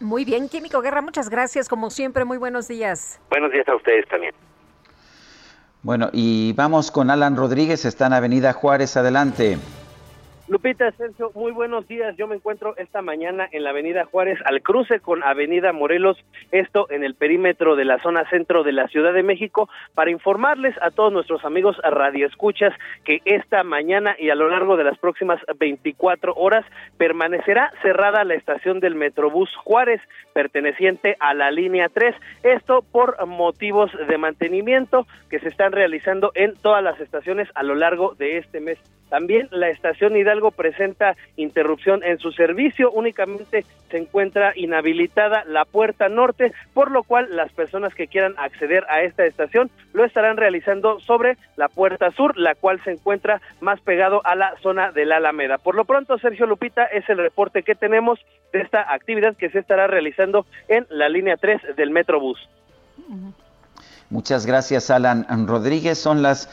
Muy 0.00 0.24
bien, 0.24 0.48
Químico 0.48 0.80
Guerra, 0.80 1.02
muchas 1.02 1.28
gracias. 1.28 1.68
Como 1.68 1.90
siempre, 1.90 2.24
muy 2.24 2.38
buenos 2.38 2.68
días. 2.68 3.20
Buenos 3.28 3.52
días 3.52 3.68
a 3.68 3.76
ustedes 3.76 4.08
también. 4.08 4.32
Bueno, 5.82 6.08
y 6.14 6.54
vamos 6.54 6.90
con 6.90 7.10
Alan 7.10 7.36
Rodríguez, 7.36 7.84
está 7.84 8.06
en 8.06 8.14
Avenida 8.14 8.54
Juárez, 8.54 8.96
adelante. 8.96 9.58
Lupita, 10.50 10.90
Sergio, 10.98 11.30
muy 11.36 11.52
buenos 11.52 11.86
días. 11.86 12.16
Yo 12.16 12.26
me 12.26 12.34
encuentro 12.34 12.76
esta 12.76 13.02
mañana 13.02 13.48
en 13.52 13.62
la 13.62 13.70
Avenida 13.70 14.04
Juárez, 14.04 14.36
al 14.44 14.62
cruce 14.62 14.98
con 14.98 15.22
Avenida 15.22 15.72
Morelos, 15.72 16.18
esto 16.50 16.90
en 16.90 17.04
el 17.04 17.14
perímetro 17.14 17.76
de 17.76 17.84
la 17.84 18.02
zona 18.02 18.28
centro 18.30 18.64
de 18.64 18.72
la 18.72 18.88
Ciudad 18.88 19.12
de 19.12 19.22
México, 19.22 19.68
para 19.94 20.10
informarles 20.10 20.74
a 20.82 20.90
todos 20.90 21.12
nuestros 21.12 21.44
amigos 21.44 21.76
radioescuchas 21.84 22.72
que 23.04 23.20
esta 23.26 23.62
mañana 23.62 24.16
y 24.18 24.30
a 24.30 24.34
lo 24.34 24.48
largo 24.48 24.76
de 24.76 24.82
las 24.82 24.98
próximas 24.98 25.40
24 25.56 26.34
horas 26.34 26.66
permanecerá 26.98 27.70
cerrada 27.80 28.24
la 28.24 28.34
estación 28.34 28.80
del 28.80 28.96
Metrobús 28.96 29.54
Juárez, 29.54 30.00
perteneciente 30.32 31.16
a 31.20 31.32
la 31.32 31.52
línea 31.52 31.88
3. 31.94 32.12
Esto 32.42 32.82
por 32.90 33.24
motivos 33.24 33.92
de 34.08 34.18
mantenimiento 34.18 35.06
que 35.28 35.38
se 35.38 35.46
están 35.46 35.70
realizando 35.70 36.32
en 36.34 36.56
todas 36.56 36.82
las 36.82 36.98
estaciones 36.98 37.48
a 37.54 37.62
lo 37.62 37.76
largo 37.76 38.16
de 38.16 38.38
este 38.38 38.58
mes. 38.58 38.80
También 39.10 39.48
la 39.50 39.68
estación 39.68 40.16
Hidalgo 40.16 40.52
presenta 40.52 41.16
interrupción 41.36 42.02
en 42.04 42.18
su 42.18 42.32
servicio, 42.32 42.90
únicamente 42.92 43.66
se 43.90 43.98
encuentra 43.98 44.52
inhabilitada 44.54 45.44
la 45.46 45.64
puerta 45.64 46.08
norte, 46.08 46.52
por 46.72 46.90
lo 46.90 47.02
cual 47.02 47.26
las 47.34 47.52
personas 47.52 47.92
que 47.94 48.06
quieran 48.06 48.34
acceder 48.38 48.84
a 48.88 49.02
esta 49.02 49.24
estación 49.24 49.70
lo 49.92 50.04
estarán 50.04 50.36
realizando 50.36 51.00
sobre 51.00 51.36
la 51.56 51.68
puerta 51.68 52.12
sur, 52.12 52.38
la 52.38 52.54
cual 52.54 52.82
se 52.84 52.92
encuentra 52.92 53.40
más 53.60 53.80
pegado 53.80 54.22
a 54.24 54.36
la 54.36 54.54
zona 54.62 54.92
de 54.92 55.04
la 55.04 55.16
Alameda. 55.16 55.58
Por 55.58 55.74
lo 55.74 55.84
pronto, 55.84 56.16
Sergio 56.18 56.46
Lupita, 56.46 56.84
es 56.84 57.08
el 57.08 57.18
reporte 57.18 57.64
que 57.64 57.74
tenemos 57.74 58.20
de 58.52 58.60
esta 58.60 58.92
actividad 58.92 59.36
que 59.36 59.50
se 59.50 59.58
estará 59.58 59.88
realizando 59.88 60.46
en 60.68 60.86
la 60.88 61.08
línea 61.08 61.36
3 61.36 61.76
del 61.76 61.90
Metrobús. 61.90 62.38
Muchas 64.08 64.46
gracias, 64.46 64.90
Alan 64.90 65.26
Rodríguez. 65.46 65.98
Son 65.98 66.22
las 66.22 66.48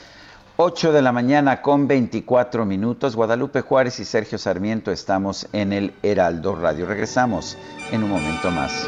8 0.60 0.92
de 0.92 1.04
la 1.04 1.12
mañana 1.12 1.62
con 1.62 1.88
24 1.88 2.66
minutos. 2.66 3.16
Guadalupe 3.16 3.62
Juárez 3.62 4.00
y 4.00 4.06
Sergio 4.06 4.40
Sarmiento 4.40 4.92
estamos 4.92 5.48
en 5.54 5.72
el 5.72 5.94
Heraldo 6.02 6.56
Radio. 6.56 6.88
Regresamos 6.88 7.56
en 7.92 8.04
un 8.04 8.10
momento 8.10 8.50
más. 8.50 8.88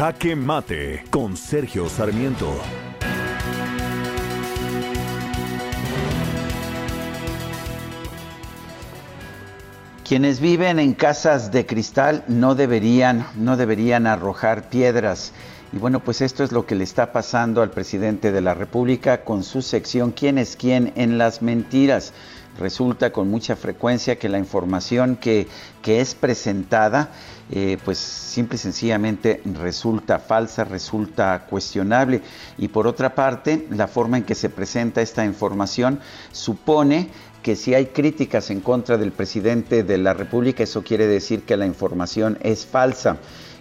Jaque 0.00 0.34
Mate 0.34 1.04
con 1.10 1.36
Sergio 1.36 1.86
Sarmiento. 1.86 2.58
Quienes 10.08 10.40
viven 10.40 10.78
en 10.78 10.94
casas 10.94 11.52
de 11.52 11.66
cristal 11.66 12.24
no 12.28 12.54
deberían, 12.54 13.26
no 13.36 13.58
deberían 13.58 14.06
arrojar 14.06 14.70
piedras. 14.70 15.34
Y 15.70 15.76
bueno, 15.76 16.00
pues 16.00 16.22
esto 16.22 16.44
es 16.44 16.50
lo 16.50 16.64
que 16.64 16.76
le 16.76 16.84
está 16.84 17.12
pasando 17.12 17.60
al 17.60 17.70
presidente 17.70 18.32
de 18.32 18.40
la 18.40 18.54
República 18.54 19.22
con 19.22 19.44
su 19.44 19.60
sección 19.60 20.12
¿Quién 20.12 20.38
es 20.38 20.56
quién 20.56 20.94
en 20.96 21.18
las 21.18 21.42
mentiras? 21.42 22.14
Resulta 22.58 23.12
con 23.12 23.28
mucha 23.28 23.54
frecuencia 23.54 24.18
que 24.18 24.30
la 24.30 24.38
información 24.38 25.16
que, 25.16 25.46
que 25.82 26.00
es 26.00 26.14
presentada 26.14 27.10
eh, 27.52 27.78
pues 27.84 27.98
simple 27.98 28.54
y 28.54 28.58
sencillamente 28.58 29.42
resulta 29.44 30.20
falsa, 30.20 30.64
resulta 30.64 31.46
cuestionable. 31.48 32.22
Y 32.58 32.68
por 32.68 32.86
otra 32.86 33.14
parte, 33.14 33.66
la 33.70 33.88
forma 33.88 34.18
en 34.18 34.24
que 34.24 34.36
se 34.36 34.50
presenta 34.50 35.02
esta 35.02 35.24
información 35.24 35.98
supone 36.30 37.08
que 37.42 37.56
si 37.56 37.74
hay 37.74 37.86
críticas 37.86 38.50
en 38.50 38.60
contra 38.60 38.98
del 38.98 39.12
presidente 39.12 39.82
de 39.82 39.98
la 39.98 40.14
República, 40.14 40.62
eso 40.62 40.84
quiere 40.84 41.06
decir 41.06 41.42
que 41.42 41.56
la 41.56 41.66
información 41.66 42.38
es 42.42 42.66
falsa. 42.66 43.16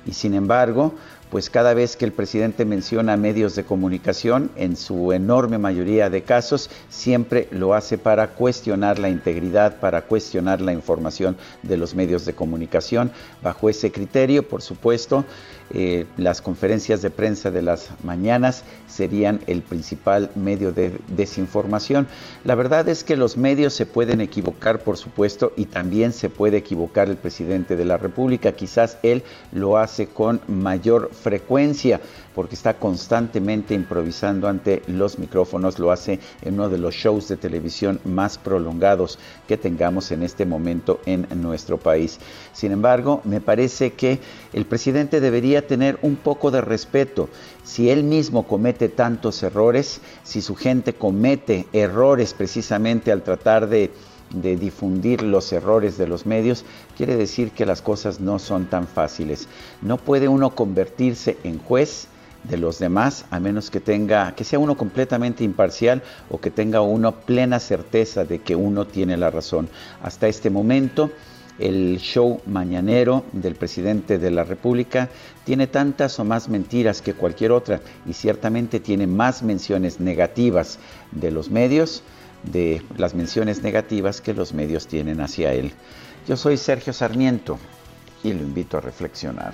Y 0.06 0.14
sin 0.14 0.34
embargo, 0.34 0.94
pues 1.30 1.50
cada 1.50 1.74
vez 1.74 1.96
que 1.96 2.06
el 2.06 2.12
presidente 2.12 2.66
menciona 2.66 3.16
medios 3.18 3.56
de 3.56 3.64
comunicación, 3.64 4.50
en 4.56 4.76
su 4.76 5.14
enorme 5.14 5.58
mayoría 5.58 6.10
de 6.10 6.24
casos, 6.24 6.70
siempre 6.90 7.48
lo 7.52 7.74
hace 7.74 7.98
para 7.98 8.30
cuestionar 8.30 8.98
la 8.98 9.10
integridad, 9.10 9.80
para 9.80 10.02
cuestionar 10.04 10.62
la 10.62 10.74
información 10.74 11.38
de 11.62 11.78
los 11.78 11.94
medios 11.94 12.26
de 12.26 12.34
comunicación. 12.34 13.12
Bajo 13.44 13.70
ese 13.70 13.92
criterio, 13.92 14.48
por 14.48 14.62
supuesto, 14.62 15.26
eh, 15.72 16.06
las 16.18 16.42
conferencias 16.42 17.02
de 17.02 17.10
prensa 17.10 17.52
de 17.52 17.62
las 17.62 17.90
mañanas 18.04 18.64
serían 18.88 19.40
el 19.48 19.62
principal 19.62 20.32
medio 20.36 20.72
de 20.72 21.00
desinformación. 21.10 22.08
La 22.44 22.56
verdad 22.56 22.88
es 22.90 23.04
que 23.04 23.16
los 23.16 23.38
medios 23.38 23.74
se 23.74 23.86
pueden 23.86 24.22
equivocar, 24.22 24.80
por 24.80 24.98
supuesto, 24.98 25.54
y 25.56 25.66
también 25.66 26.12
se 26.12 26.30
puede 26.30 26.58
equivocar 26.58 27.10
el 27.10 27.18
presidente 27.18 27.76
de 27.76 27.86
la 27.86 27.98
República. 27.98 28.54
Quizás 28.54 28.98
él 29.04 29.24
lo 29.52 29.78
hace 29.78 30.08
con 30.08 30.42
mayor 30.48 31.12
frecuencia 31.14 32.02
porque 32.36 32.56
está 32.56 32.76
constantemente 32.76 33.74
improvisando 33.74 34.48
ante 34.48 34.82
los 34.88 35.20
micrófonos, 35.20 35.80
lo 35.80 35.92
hace 35.92 36.20
en 36.42 36.56
uno 36.56 36.70
de 36.70 36.78
los 36.78 36.96
shows 36.96 37.28
de 37.28 37.38
televisión 37.38 38.00
más 38.06 38.38
prolongados 38.38 39.20
que 39.48 39.58
tengamos 39.58 40.12
en 40.12 40.24
este 40.24 40.46
momento 40.46 41.00
en 41.06 41.28
nuestro 41.42 41.78
país. 41.78 42.20
Sin 42.54 42.72
embargo, 42.72 43.22
me 43.24 43.42
parece 43.42 43.94
que 43.94 44.20
el 44.54 44.66
presidente 44.66 45.20
debería 45.20 45.68
tener 45.68 46.00
un 46.02 46.16
poco 46.16 46.52
de 46.52 46.62
respeto. 46.62 47.30
Si 47.64 47.90
él 47.90 48.04
mismo 48.04 48.48
comete 48.48 48.90
tantos 48.90 49.44
errores, 49.44 50.02
si 50.24 50.42
su 50.42 50.56
gente 50.56 50.94
comete 50.94 51.68
errores 51.74 52.34
precisamente 52.34 53.12
al 53.12 53.24
tratar 53.24 53.68
de 53.68 53.92
difundir 54.32 55.24
los 55.24 55.52
errores 55.52 55.98
de 55.98 56.08
los 56.08 56.26
medios, 56.26 56.64
quiere 56.96 57.16
decir 57.16 57.52
que 57.52 57.66
las 57.66 57.82
cosas 57.82 58.20
no 58.20 58.40
son 58.40 58.68
tan 58.68 58.88
fáciles. 58.88 59.48
No 59.82 59.98
puede 59.98 60.28
uno 60.28 60.56
convertirse 60.56 61.38
en 61.44 61.60
juez 61.60 62.08
de 62.44 62.58
los 62.58 62.80
demás, 62.80 63.26
a 63.30 63.40
menos 63.40 63.70
que 63.70 63.80
tenga, 63.80 64.34
que 64.36 64.44
sea 64.44 64.60
uno 64.60 64.78
completamente 64.78 65.44
imparcial 65.44 66.02
o 66.30 66.40
que 66.40 66.52
tenga 66.52 66.82
uno 66.82 67.14
plena 67.14 67.60
certeza 67.60 68.26
de 68.26 68.40
que 68.40 68.56
uno 68.56 68.86
tiene 68.88 69.18
la 69.18 69.30
razón. 69.30 69.70
Hasta 70.02 70.28
este 70.28 70.50
momento, 70.50 71.12
el 71.60 71.98
show 72.00 72.42
mañanero 72.46 73.26
del 73.34 73.56
presidente 73.56 74.18
de 74.18 74.32
la 74.32 74.46
República 74.46 75.10
tiene 75.44 75.68
tantas 75.68 76.18
o 76.20 76.24
más 76.24 76.48
mentiras 76.48 77.02
que 77.02 77.14
cualquier 77.14 77.52
otra 77.52 77.82
y 78.06 78.14
ciertamente 78.14 78.80
tiene 78.80 79.08
más 79.08 79.44
menciones 79.44 80.00
negativas 80.00 80.80
de 81.12 81.32
los 81.32 81.50
medios, 81.50 82.02
de 82.44 82.82
las 82.98 83.14
menciones 83.14 83.62
negativas 83.62 84.22
que 84.22 84.34
los 84.34 84.54
medios 84.54 84.88
tienen 84.88 85.20
hacia 85.20 85.54
él. 85.54 85.74
Yo 86.28 86.38
soy 86.38 86.56
Sergio 86.58 86.94
Sarmiento 86.94 87.60
y 88.24 88.32
lo 88.34 88.42
invito 88.42 88.78
a 88.78 88.82
reflexionar. 88.82 89.54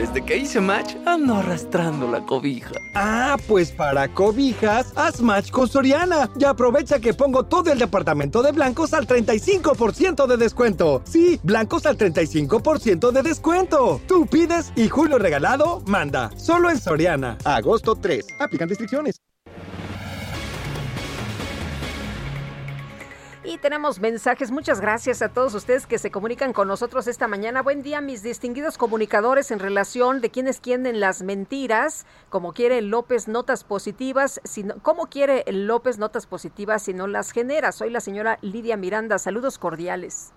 Desde 0.00 0.24
que 0.24 0.38
hice 0.38 0.62
match, 0.62 0.94
ando 1.04 1.34
arrastrando 1.34 2.10
la 2.10 2.24
cobija. 2.24 2.72
Ah, 2.94 3.36
pues 3.46 3.70
para 3.70 4.08
cobijas, 4.08 4.94
haz 4.96 5.20
match 5.20 5.50
con 5.50 5.68
Soriana 5.68 6.30
y 6.38 6.44
aprovecha 6.44 7.00
que 7.00 7.12
pongo 7.12 7.44
todo 7.44 7.70
el 7.70 7.78
departamento 7.78 8.42
de 8.42 8.52
blancos 8.52 8.94
al 8.94 9.06
35% 9.06 10.26
de 10.26 10.38
descuento. 10.38 11.02
Sí, 11.04 11.38
blancos 11.42 11.84
al 11.84 11.98
35% 11.98 13.10
de 13.10 13.22
descuento. 13.22 14.00
Tú 14.08 14.24
pides 14.24 14.72
y 14.74 14.88
Julio 14.88 15.18
Regalado 15.18 15.82
manda. 15.84 16.30
Solo 16.34 16.70
en 16.70 16.80
Soriana. 16.80 17.36
Agosto 17.44 17.94
3. 17.94 18.24
Aplican 18.38 18.70
restricciones. 18.70 19.20
Y 23.42 23.56
tenemos 23.56 24.00
mensajes. 24.00 24.50
Muchas 24.50 24.82
gracias 24.82 25.22
a 25.22 25.30
todos 25.30 25.54
ustedes 25.54 25.86
que 25.86 25.98
se 25.98 26.10
comunican 26.10 26.52
con 26.52 26.68
nosotros 26.68 27.06
esta 27.06 27.26
mañana. 27.26 27.62
Buen 27.62 27.82
día, 27.82 28.02
mis 28.02 28.22
distinguidos 28.22 28.76
comunicadores 28.76 29.50
en 29.50 29.60
relación 29.60 30.20
de 30.20 30.28
quienes 30.28 30.60
quieren 30.60 31.00
las 31.00 31.22
mentiras, 31.22 32.04
como 32.28 32.52
quiere 32.52 32.82
López 32.82 33.28
notas 33.28 33.64
positivas, 33.64 34.42
sino, 34.44 34.74
¿cómo 34.82 35.06
quiere 35.06 35.44
López 35.50 35.96
notas 35.96 36.26
positivas 36.26 36.82
si 36.82 36.92
no 36.92 37.06
las 37.06 37.30
genera? 37.30 37.72
Soy 37.72 37.88
la 37.88 38.00
señora 38.00 38.38
Lidia 38.42 38.76
Miranda. 38.76 39.18
Saludos 39.18 39.56
cordiales. 39.56 40.32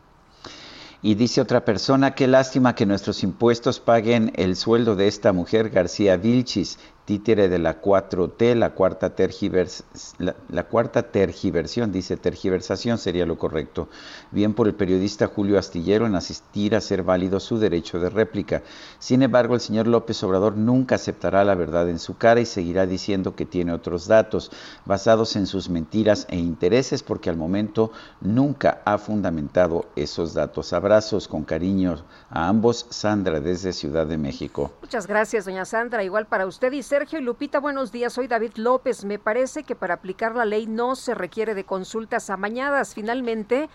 Y 1.01 1.15
dice 1.15 1.41
otra 1.41 1.65
persona, 1.65 2.15
qué 2.15 2.27
lástima 2.27 2.73
que 2.73 2.85
nuestros 2.85 3.23
impuestos 3.23 3.81
paguen 3.81 4.31
el 4.35 4.55
sueldo 4.55 4.95
de 4.95 5.09
esta 5.09 5.33
mujer, 5.33 5.69
García 5.69 6.15
Vilchis 6.15 6.79
títere 7.05 7.49
de 7.49 7.59
la 7.59 7.81
4T, 7.81 8.55
la 8.55 8.71
cuarta, 8.71 9.15
tergivers, 9.15 9.83
la, 10.19 10.63
cuarta 10.63 11.11
tergiversión, 11.11 11.91
dice 11.91 12.17
tergiversación 12.17 12.97
sería 12.97 13.25
lo 13.25 13.37
correcto, 13.37 13.89
bien 14.33 14.53
por 14.53 14.67
el 14.67 14.73
periodista 14.73 15.27
Julio 15.27 15.59
Astillero 15.59 16.05
en 16.05 16.15
asistir 16.15 16.75
a 16.75 16.81
ser 16.81 17.03
válido 17.03 17.39
su 17.39 17.59
derecho 17.59 17.99
de 17.99 18.09
réplica. 18.09 18.63
Sin 18.99 19.21
embargo, 19.21 19.55
el 19.55 19.61
señor 19.61 19.87
López 19.87 20.21
Obrador 20.23 20.57
nunca 20.57 20.95
aceptará 20.95 21.43
la 21.43 21.55
verdad 21.55 21.89
en 21.89 21.99
su 21.99 22.17
cara 22.17 22.41
y 22.41 22.45
seguirá 22.45 22.85
diciendo 22.85 23.35
que 23.35 23.45
tiene 23.45 23.73
otros 23.73 24.07
datos 24.07 24.51
basados 24.85 25.35
en 25.35 25.45
sus 25.45 25.69
mentiras 25.69 26.25
e 26.29 26.37
intereses 26.37 27.03
porque 27.03 27.29
al 27.29 27.37
momento 27.37 27.91
nunca 28.21 28.81
ha 28.85 28.97
fundamentado 28.97 29.85
esos 29.95 30.33
datos. 30.33 30.73
Abrazos 30.73 31.27
con 31.27 31.43
cariño 31.43 31.83
a 32.29 32.47
ambos, 32.47 32.85
Sandra 32.89 33.39
desde 33.39 33.73
Ciudad 33.73 34.07
de 34.07 34.17
México. 34.17 34.71
Muchas 34.81 35.07
gracias, 35.07 35.45
doña 35.45 35.65
Sandra. 35.65 36.03
Igual 36.03 36.25
para 36.25 36.45
usted 36.47 36.71
y 36.71 36.83
Sergio 36.83 37.19
y 37.19 37.21
Lupita, 37.21 37.59
buenos 37.59 37.91
días. 37.91 38.13
Soy 38.13 38.27
David 38.27 38.53
López. 38.55 39.05
Me 39.05 39.19
parece 39.19 39.63
que 39.63 39.75
para 39.75 39.95
aplicar 39.95 40.35
la 40.35 40.45
ley 40.45 40.65
no 40.67 40.95
se 40.95 41.13
requiere 41.13 41.53
de 41.53 41.63
consultas 41.63 42.29
amañadas. 42.29 42.93
Finalmente, 42.93 43.69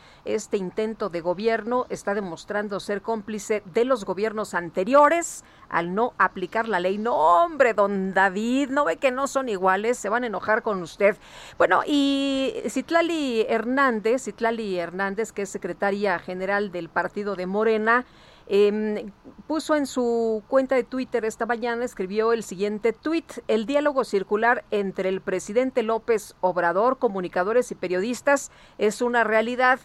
este 0.48 0.56
intento 0.56 1.10
de 1.10 1.20
gobierno 1.20 1.84
está 1.90 2.14
demostrando 2.14 2.80
ser 2.80 3.02
cómplice 3.02 3.62
de 3.66 3.84
los 3.84 4.06
gobiernos 4.06 4.54
anteriores 4.54 5.44
al 5.68 5.94
no 5.94 6.14
aplicar 6.16 6.70
la 6.70 6.80
ley. 6.80 6.96
No, 6.96 7.14
hombre, 7.14 7.74
don 7.74 8.14
David, 8.14 8.70
¿no 8.70 8.86
ve 8.86 8.96
que 8.96 9.10
no 9.10 9.26
son 9.26 9.50
iguales? 9.50 9.98
Se 9.98 10.08
van 10.08 10.24
a 10.24 10.28
enojar 10.28 10.62
con 10.62 10.80
usted. 10.80 11.18
Bueno, 11.58 11.82
y 11.86 12.54
Citlali 12.66 13.44
Hernández, 13.46 14.24
Citlali 14.24 14.78
Hernández, 14.78 15.32
que 15.32 15.42
es 15.42 15.50
secretaria 15.50 16.18
general 16.18 16.72
del 16.72 16.88
partido 16.88 17.36
de 17.36 17.44
Morena, 17.44 18.06
Em, 18.50 19.12
puso 19.46 19.74
en 19.74 19.86
su 19.86 20.42
cuenta 20.48 20.74
de 20.74 20.82
Twitter 20.82 21.26
esta 21.26 21.44
mañana, 21.44 21.84
escribió 21.84 22.32
el 22.32 22.42
siguiente 22.42 22.94
tweet, 22.94 23.26
el 23.46 23.66
diálogo 23.66 24.04
circular 24.04 24.64
entre 24.70 25.10
el 25.10 25.20
presidente 25.20 25.82
López 25.82 26.34
Obrador, 26.40 26.98
comunicadores 26.98 27.70
y 27.72 27.74
periodistas 27.74 28.50
es 28.78 29.02
una 29.02 29.22
realidad 29.22 29.80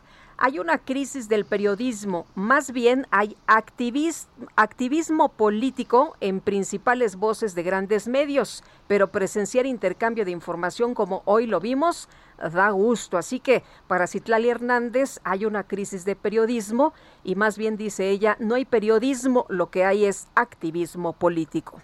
hay 0.46 0.60
una 0.60 0.78
crisis 0.78 1.30
del 1.30 1.46
periodismo, 1.46 2.26
más 2.36 2.74
bien 2.74 3.08
hay 3.12 3.38
activismo 3.48 5.30
político 5.30 6.18
en 6.20 6.42
principales 6.42 7.16
voces 7.16 7.56
de 7.56 7.64
grandes 7.64 8.10
medios, 8.10 8.62
pero 8.86 9.10
presenciar 9.10 9.66
intercambio 9.66 10.26
de 10.26 10.32
información 10.32 10.96
como 10.96 11.22
hoy 11.24 11.48
lo 11.48 11.62
vimos 11.62 12.10
da 12.52 12.72
gusto. 12.72 13.18
Así 13.18 13.40
que 13.40 13.64
para 13.88 14.06
Citlali 14.06 14.50
Hernández 14.50 15.22
hay 15.24 15.46
una 15.46 15.64
crisis 15.64 16.04
de 16.04 16.18
periodismo 16.18 16.94
y 17.24 17.36
más 17.36 17.58
bien 17.58 17.78
dice 17.78 18.10
ella, 18.10 18.36
no 18.42 18.56
hay 18.56 18.66
periodismo, 18.66 19.46
lo 19.48 19.70
que 19.70 19.86
hay 19.86 20.04
es 20.04 20.28
activismo 20.36 21.14
político. 21.14 21.80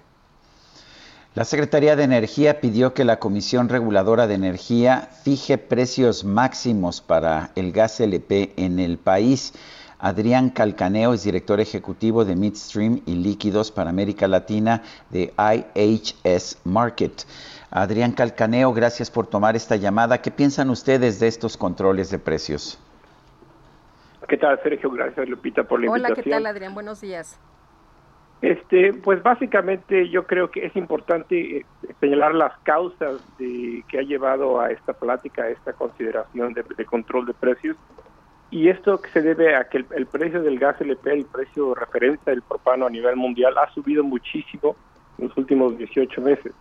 La 1.35 1.45
Secretaría 1.45 1.95
de 1.95 2.03
Energía 2.03 2.59
pidió 2.59 2.95
que 2.95 3.05
la 3.05 3.19
Comisión 3.19 3.69
Reguladora 3.69 4.25
de 4.25 4.33
Energía 4.33 5.09
fije 5.23 5.59
precios 5.59 6.23
máximos 6.23 7.01
para 7.01 7.51
el 7.55 7.71
gas 7.71 7.99
LP 7.99 8.53
en 8.57 8.79
el 8.79 8.97
país. 8.97 9.53
Adrián 9.99 10.49
Calcaneo 10.49 11.13
es 11.13 11.23
director 11.23 11.59
ejecutivo 11.59 12.25
de 12.25 12.35
Midstream 12.35 13.01
y 13.05 13.13
Líquidos 13.13 13.69
para 13.69 13.91
América 13.91 14.27
Latina 14.27 14.81
de 15.11 15.31
IHS 15.37 16.61
Market. 16.63 17.25
Adrián 17.69 18.13
Calcaneo, 18.13 18.73
gracias 18.73 19.11
por 19.11 19.27
tomar 19.27 19.55
esta 19.55 19.75
llamada. 19.75 20.23
¿Qué 20.23 20.31
piensan 20.31 20.71
ustedes 20.71 21.19
de 21.19 21.27
estos 21.27 21.57
controles 21.57 22.09
de 22.09 22.17
precios? 22.17 22.79
¿Qué 24.27 24.37
tal, 24.37 24.59
Sergio? 24.63 24.89
Gracias, 24.89 25.29
Lupita, 25.29 25.63
por 25.63 25.79
la 25.79 25.85
invitación. 25.85 26.11
Hola, 26.11 26.23
¿qué 26.23 26.29
tal, 26.31 26.45
Adrián? 26.47 26.73
Buenos 26.73 27.01
días. 27.01 27.39
Este, 28.41 28.93
pues 28.93 29.21
básicamente 29.21 30.07
yo 30.07 30.25
creo 30.25 30.49
que 30.49 30.65
es 30.65 30.75
importante 30.77 31.57
eh, 31.57 31.65
señalar 31.99 32.33
las 32.33 32.57
causas 32.59 33.21
de, 33.37 33.83
que 33.89 33.99
ha 33.99 34.01
llevado 34.01 34.61
a 34.61 34.71
esta 34.71 34.93
plática, 34.93 35.43
a 35.43 35.49
esta 35.49 35.73
consideración 35.73 36.53
de, 36.53 36.85
control 36.85 37.25
de 37.25 37.33
precios. 37.33 37.75
Y 38.49 38.69
esto 38.69 38.99
se 39.11 39.21
debe 39.21 39.55
a 39.55 39.65
que 39.65 39.83
el, 39.93 40.05
precio 40.05 40.41
del 40.41 40.57
gas 40.57 40.79
LP, 40.79 41.11
el 41.11 41.25
precio 41.25 41.69
de 41.69 41.81
referencia 41.81 42.31
del 42.31 42.41
propano 42.41 42.87
a 42.87 42.89
nivel 42.89 43.17
mundial, 43.17 43.57
ha 43.57 43.69
subido 43.73 44.03
muchísimo 44.03 44.75
en 45.17 45.27
los 45.27 45.37
últimos 45.37 45.77
18 45.77 46.21
meses. 46.21 46.53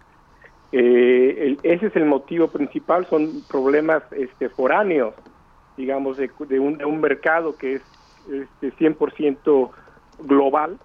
Eh, 0.72 1.56
ese 1.62 1.86
es 1.86 1.96
el 1.96 2.04
motivo 2.04 2.48
principal, 2.48 3.06
son 3.06 3.42
problemas 3.48 4.02
este, 4.12 4.50
foráneos, 4.50 5.14
digamos, 5.76 6.18
de, 6.18 6.28
un, 6.58 6.76
de 6.76 6.84
un 6.84 7.00
mercado 7.00 7.56
que 7.56 7.74
es 7.74 7.82
este, 8.28 8.72
100% 8.74 9.70
global 10.24 10.78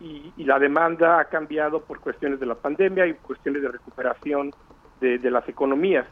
y, 0.00 0.32
la 0.44 0.58
demanda 0.58 1.18
ha 1.20 1.24
cambiado 1.26 1.80
por 1.80 2.00
cuestiones 2.00 2.40
de 2.40 2.46
la 2.46 2.54
pandemia 2.54 3.06
y 3.06 3.14
cuestiones 3.14 3.62
de 3.62 3.68
recuperación 3.68 4.52
de, 5.00 5.30
las 5.30 5.46
economías. 5.48 6.06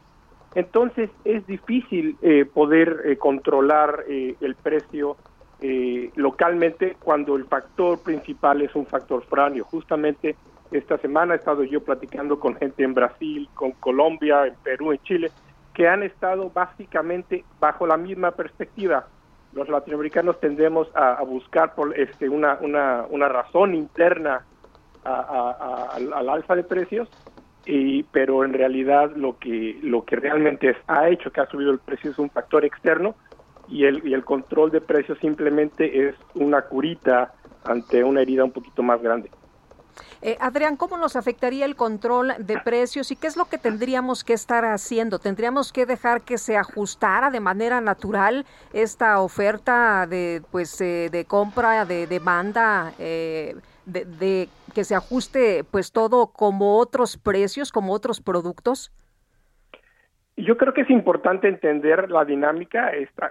Entonces 0.55 1.09
es 1.25 1.47
difícil 1.47 2.17
eh, 2.21 2.45
poder 2.45 3.03
eh, 3.05 3.17
controlar 3.17 4.05
eh, 4.09 4.37
el 4.41 4.55
precio 4.55 5.17
localmente 6.17 6.97
cuando 6.99 7.37
el 7.37 7.45
factor 7.45 8.03
principal 8.03 8.63
es 8.63 8.75
un 8.75 8.85
factor 8.85 9.23
foráneo. 9.23 9.63
Justamente 9.63 10.35
esta 10.73 10.99
semana 10.99 11.35
he 11.35 11.37
estado 11.37 11.63
yo 11.63 11.85
platicando 11.85 12.41
con 12.41 12.57
gente 12.57 12.83
en 12.83 12.95
Brasil, 12.95 13.49
con 13.55 13.71
Colombia, 13.71 14.45
en 14.49 14.57
Perú, 14.65 14.91
en 14.91 14.99
Chile, 15.05 15.31
que 15.73 15.87
han 15.87 16.03
estado 16.03 16.51
básicamente 16.51 17.45
bajo 17.61 17.87
la 17.87 17.97
misma 17.97 18.33
perspectiva 18.33 19.07
los 19.55 19.69
latinoamericanos 19.69 20.41
tendemos 20.41 20.89
a, 20.95 21.23
buscar 21.23 21.75
por 21.75 21.99
este 21.99 22.29
una, 22.29 22.59
una, 22.61 23.05
una 23.11 23.29
razón 23.29 23.75
interna 23.75 24.45
al 25.05 26.29
alza 26.29 26.55
de 26.55 26.63
precios 26.63 27.09
y 27.65 28.03
pero 28.05 28.45
en 28.45 28.53
realidad 28.53 29.13
lo 29.17 29.39
que 29.39 29.79
lo 29.83 30.05
que 30.05 30.17
realmente 30.17 30.77
ha 30.87 31.09
hecho 31.09 31.31
que 31.31 31.41
ha 31.41 31.47
subido 31.47 31.71
el 31.71 31.79
precio 31.79 32.11
es 32.11 32.19
un 32.19 32.31
factor 32.31 32.65
externo 32.65 33.15
y 33.69 33.85
el, 33.85 34.07
y 34.07 34.15
el 34.15 34.25
control 34.25 34.71
de 34.71 34.81
precios 34.81 35.19
simplemente 35.19 36.09
es 36.09 36.15
una 36.35 36.63
curita 36.63 37.33
ante 37.65 38.03
una 38.03 38.23
herida 38.23 38.45
un 38.45 38.53
poquito 38.53 38.83
más 38.83 39.01
grande. 39.01 39.31
Eh, 40.25 40.37
Adrián, 40.39 40.77
¿cómo 40.77 40.97
nos 40.99 41.17
afectaría 41.17 41.65
el 41.65 41.75
control 41.75 42.35
de 42.39 42.61
precios 42.61 43.11
y 43.11 43.17
qué 43.17 43.27
es 43.27 43.37
lo 43.37 43.47
que 43.47 43.59
tendríamos 43.59 44.23
que 44.23 44.35
estar 44.35 44.65
haciendo? 44.65 45.19
¿Tendríamos 45.19 45.73
que 45.73 45.85
dejar 45.85 46.23
que 46.23 46.39
se 46.39 46.57
ajustara 46.57 47.29
de 47.33 47.41
manera 47.41 47.81
natural 47.81 48.47
esta 48.73 49.21
oferta 49.21 50.07
de, 50.07 50.41
pues, 50.53 50.81
eh, 50.81 51.09
de 51.11 51.25
compra, 51.25 51.85
de 51.87 52.07
demanda, 52.07 52.93
eh, 53.01 53.57
de, 53.85 54.05
de, 54.05 54.49
que 54.73 54.85
se 54.85 54.95
ajuste 54.95 55.65
pues 55.65 55.91
todo 55.91 56.29
como 56.29 56.79
otros 56.79 57.17
precios, 57.17 57.73
como 57.73 57.93
otros 57.93 58.21
productos? 58.21 58.93
Yo 60.37 60.57
creo 60.57 60.73
que 60.73 60.81
es 60.83 60.91
importante 60.91 61.47
entender 61.47 62.11
la 62.11 62.25
dinámica. 62.25 62.91
Esta, 62.91 63.29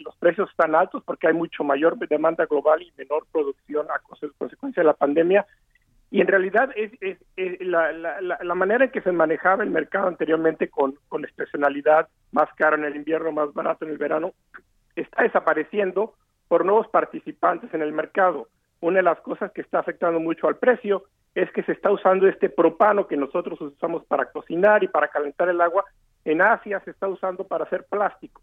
los 0.00 0.16
precios 0.16 0.48
están 0.50 0.74
altos 0.74 1.02
porque 1.04 1.26
hay 1.26 1.34
mucho 1.34 1.64
mayor 1.64 1.98
demanda 1.98 2.46
global 2.46 2.82
y 2.82 2.92
menor 2.96 3.26
producción 3.32 3.86
a 3.90 3.98
consecuencia 3.98 4.82
de 4.82 4.86
la 4.86 4.94
pandemia. 4.94 5.44
Y 6.12 6.20
en 6.20 6.26
realidad 6.28 6.70
es, 6.76 6.92
la, 7.60 8.54
manera 8.54 8.84
en 8.84 8.90
que 8.90 9.00
se 9.00 9.12
manejaba 9.12 9.62
el 9.62 9.70
mercado 9.70 10.08
anteriormente 10.08 10.68
con, 10.68 10.96
con 11.08 11.26
más 12.32 12.48
caro 12.56 12.76
en 12.76 12.84
el 12.84 12.96
invierno, 12.96 13.32
más 13.32 13.52
barato 13.52 13.84
en 13.84 13.92
el 13.92 13.98
verano, 13.98 14.32
está 14.94 15.22
desapareciendo 15.22 16.14
por 16.48 16.64
nuevos 16.64 16.88
participantes 16.88 17.72
en 17.74 17.82
el 17.82 17.92
mercado. 17.92 18.48
Una 18.80 18.98
de 18.98 19.02
las 19.02 19.20
cosas 19.20 19.52
que 19.52 19.60
está 19.60 19.80
afectando 19.80 20.20
mucho 20.20 20.48
al 20.48 20.56
precio 20.56 21.04
es 21.34 21.50
que 21.52 21.62
se 21.62 21.72
está 21.72 21.90
usando 21.90 22.26
este 22.26 22.48
propano 22.48 23.06
que 23.06 23.16
nosotros 23.16 23.60
usamos 23.60 24.04
para 24.06 24.30
cocinar 24.30 24.82
y 24.82 24.88
para 24.88 25.08
calentar 25.08 25.48
el 25.48 25.60
agua, 25.60 25.84
en 26.24 26.42
Asia 26.42 26.80
se 26.84 26.90
está 26.90 27.08
usando 27.08 27.44
para 27.46 27.64
hacer 27.64 27.86
plástico. 27.88 28.42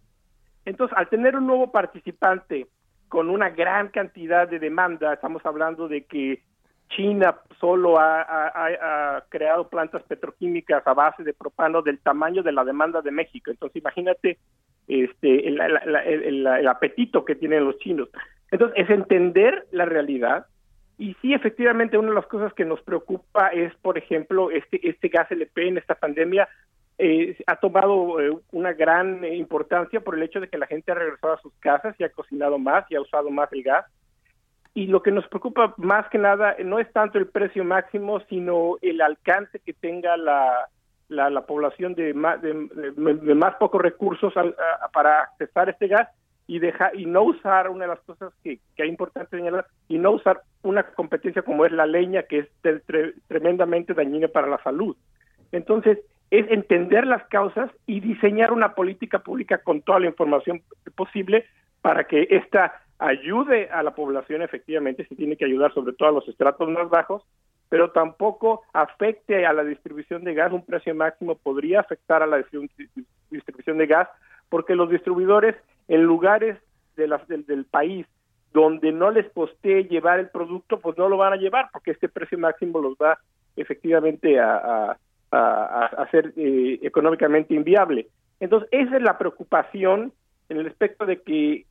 Entonces, 0.66 0.98
al 0.98 1.10
tener 1.10 1.36
un 1.36 1.48
nuevo 1.48 1.72
participante 1.72 2.68
con 3.08 3.30
una 3.30 3.50
gran 3.50 3.90
cantidad 3.90 4.48
de 4.48 4.60
demanda, 4.60 5.14
estamos 5.14 5.46
hablando 5.46 5.88
de 5.88 6.06
que 6.06 6.44
China 6.90 7.38
solo 7.60 8.00
ha, 8.00 9.24
creado 9.30 9.70
plantas 9.70 10.04
petroquímicas 10.04 10.86
a 10.86 10.94
base 10.94 11.24
de 11.24 11.34
propano 11.34 11.82
del 11.82 12.00
tamaño 12.00 12.44
de 12.44 12.52
la 12.52 12.64
demanda 12.64 13.02
de 13.02 13.12
México. 13.12 13.52
Entonces, 13.52 13.78
imagínate 13.78 14.40
este, 14.88 15.48
el 15.48 16.68
apetito 16.68 17.26
que 17.26 17.36
tienen 17.36 17.66
los 17.66 17.78
chinos. 17.80 18.10
Entonces, 18.52 18.78
es 18.78 18.90
entender 18.90 19.68
la 19.72 19.86
realidad, 19.86 20.46
y 20.98 21.14
sí, 21.22 21.34
efectivamente, 21.34 21.98
una 21.98 22.10
de 22.10 22.16
las 22.16 22.26
cosas 22.26 22.54
que 22.54 22.66
nos 22.66 22.82
preocupa 22.82 23.50
es, 23.50 23.74
por 23.76 23.98
ejemplo, 23.98 24.50
este, 24.50 24.80
este 24.88 25.10
gas 25.10 25.32
LP 25.32 25.68
en 25.68 25.78
esta 25.78 25.94
pandemia 25.94 26.50
eh, 26.98 27.38
ha 27.46 27.58
tomado 27.58 28.20
eh, 28.20 28.36
una 28.52 28.74
gran 28.74 29.24
importancia 29.24 30.00
por 30.02 30.16
el 30.16 30.24
hecho 30.24 30.40
de 30.40 30.50
que 30.50 30.58
la 30.58 30.66
gente 30.66 30.92
ha 30.92 30.96
regresado 30.96 31.34
a 31.34 31.42
sus 31.42 31.54
casas 31.60 31.96
y 32.00 32.04
ha 32.04 32.10
cocinado 32.10 32.58
más 32.58 32.90
y 32.90 32.96
ha 32.96 33.02
usado 33.02 33.30
más 33.30 33.54
el 33.54 33.62
gas. 33.62 33.86
Y 34.74 34.88
lo 34.88 35.04
que 35.04 35.12
nos 35.12 35.28
preocupa 35.28 35.76
más 35.78 36.10
que 36.10 36.18
nada 36.18 36.56
no 36.64 36.80
es 36.80 36.92
tanto 36.92 37.20
el 37.20 37.28
precio 37.28 37.64
máximo, 37.64 38.20
sino 38.22 38.78
el 38.82 39.02
alcance 39.02 39.60
que 39.60 39.74
tenga 39.74 40.18
la, 40.18 40.68
la, 41.10 41.42
población 41.46 41.94
de 41.94 42.16
más, 42.16 42.42
de, 42.42 42.54
más 42.54 43.56
pocos 43.56 43.82
recursos 43.82 44.34
para 44.94 45.22
accesar 45.22 45.70
este 45.70 45.88
gas 45.88 46.10
y 46.48 46.60
dejar 46.60 46.98
y 46.98 47.06
no 47.06 47.24
usar 47.24 47.70
una 47.70 47.86
de 47.86 47.90
las 47.90 48.00
cosas 48.02 48.34
que, 48.42 48.60
que 48.76 48.84
es 48.84 48.90
importante 48.90 49.38
señalar 49.38 49.68
y 49.90 49.98
no 49.98 50.12
usar 50.12 50.42
una 50.64 50.84
competencia 50.84 51.42
como 51.42 51.66
es 51.66 51.72
la 51.74 51.86
leña 51.86 52.24
que 52.24 52.40
es 52.40 52.82
tremendamente 53.28 53.94
dañina 53.94 54.30
para 54.30 54.48
la 54.48 54.58
salud. 54.64 54.96
Entonces 55.52 56.00
es 56.32 56.50
entender 56.50 57.06
las 57.06 57.26
causas 57.28 57.70
y 57.86 58.00
diseñar 58.00 58.52
una 58.52 58.76
política 58.76 59.20
pública 59.20 59.60
con 59.60 59.82
toda 59.82 60.00
la 60.00 60.08
información 60.08 60.62
posible 60.96 61.46
para 61.82 62.06
que 62.06 62.28
esta 62.32 62.82
ayude 63.00 63.70
a 63.70 63.84
la 63.84 63.94
población 63.94 64.42
efectivamente 64.42 65.06
se 65.06 65.16
tiene 65.16 65.38
que 65.38 65.46
ayudar 65.46 65.74
sobre 65.74 65.94
todo 65.94 66.10
a 66.10 66.14
los 66.14 66.28
estratos 66.28 66.68
más 66.70 66.90
bajos 66.90 67.24
pero 67.70 67.92
tampoco 67.92 68.64
afecte 68.74 69.46
a 69.46 69.54
la 69.54 69.64
distribución 69.64 70.24
de 70.24 70.34
gas 70.34 70.52
un 70.52 70.66
precio 70.66 70.96
máximo 70.96 71.36
podría 71.36 71.82
afectar 71.82 72.24
a 72.24 72.28
la 72.28 72.38
distribución 72.38 73.78
de 73.78 73.88
gas 73.88 74.10
porque 74.50 74.76
los 74.76 74.90
distribuidores 74.90 75.56
en 75.88 76.04
lugares 76.04 76.58
de 76.96 77.08
del, 77.28 77.66
país 77.66 78.08
donde 78.54 78.92
no 78.92 79.12
les 79.12 79.30
postee 79.30 79.84
llevar 79.84 80.20
el 80.20 80.30
producto, 80.30 80.80
pues 80.80 80.98
no 80.98 81.10
lo 81.10 81.18
van 81.18 81.34
a 81.34 81.38
llevar 81.38 81.70
porque 81.72 81.92
este 81.92 82.10
precio 82.10 82.38
máximo 82.40 82.80
los 82.80 82.96
va 82.96 83.20
efectivamente 83.56 84.40
a, 84.40 84.98
a, 85.32 85.86
hacer 85.98 86.34
eh, 86.38 86.80
económicamente 86.82 87.54
inviable. 87.54 88.08
Entonces, 88.40 88.70
esa 88.72 88.98
es 88.98 89.02
la 89.04 89.18
preocupación 89.18 90.14
en 90.50 90.58
el 90.58 90.68
aspecto 90.68 91.06
de 91.06 91.22
que 91.22 91.66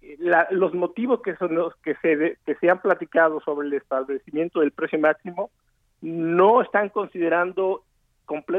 los 0.51 0.74
motivos 0.74 1.22
que 1.22 1.36
son 1.36 1.55
los 1.55 1.74
que 1.76 1.94
se 1.97 2.36
que 2.44 2.55
se 2.56 2.70
han 2.70 2.80
platicado 2.80 3.40
sobre 3.40 3.68
el 3.68 3.74
establecimiento 3.74 4.60
del 4.60 4.72
precio 4.72 4.98
máximo 4.98 5.51
no 6.02 6.60
están 6.60 6.90
considerando 6.90 7.84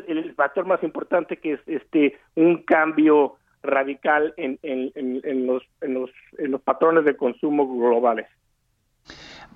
el 0.07 0.33
factor 0.33 0.65
más 0.65 0.81
importante 0.81 1.37
que 1.37 1.53
es 1.53 1.59
este 1.67 2.17
un 2.35 2.63
cambio 2.63 3.35
radical 3.63 4.33
en, 4.37 4.59
los, 5.47 5.63
en, 5.81 5.93
los, 5.93 6.11
en 6.37 6.51
los 6.51 6.61
patrones 6.61 7.05
de 7.05 7.15
consumo 7.15 7.67
globales. 7.67 8.27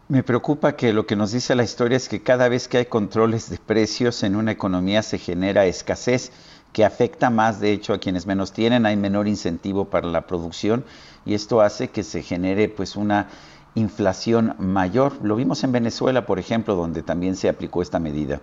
Me 0.07 0.23
preocupa 0.23 0.75
que 0.75 0.91
lo 0.91 1.05
que 1.05 1.15
nos 1.15 1.31
dice 1.31 1.55
la 1.55 1.63
historia 1.63 1.95
es 1.95 2.09
que 2.09 2.21
cada 2.21 2.49
vez 2.49 2.67
que 2.67 2.79
hay 2.79 2.85
controles 2.85 3.49
de 3.49 3.57
precios 3.57 4.23
en 4.23 4.35
una 4.35 4.51
economía 4.51 5.03
se 5.03 5.17
genera 5.17 5.65
escasez 5.65 6.31
que 6.73 6.85
afecta 6.85 7.29
más, 7.29 7.59
de 7.59 7.71
hecho, 7.71 7.93
a 7.93 7.99
quienes 7.99 8.25
menos 8.25 8.53
tienen, 8.53 8.85
hay 8.85 8.95
menor 8.95 9.27
incentivo 9.27 9.85
para 9.85 10.07
la 10.07 10.27
producción 10.27 10.83
y 11.25 11.33
esto 11.33 11.61
hace 11.61 11.89
que 11.89 12.03
se 12.03 12.23
genere 12.23 12.69
pues 12.69 12.95
una 12.95 13.27
inflación 13.75 14.55
mayor. 14.57 15.13
Lo 15.23 15.35
vimos 15.35 15.63
en 15.63 15.71
Venezuela, 15.71 16.25
por 16.25 16.39
ejemplo, 16.39 16.75
donde 16.75 17.03
también 17.03 17.35
se 17.35 17.49
aplicó 17.49 17.81
esta 17.81 17.99
medida. 17.99 18.41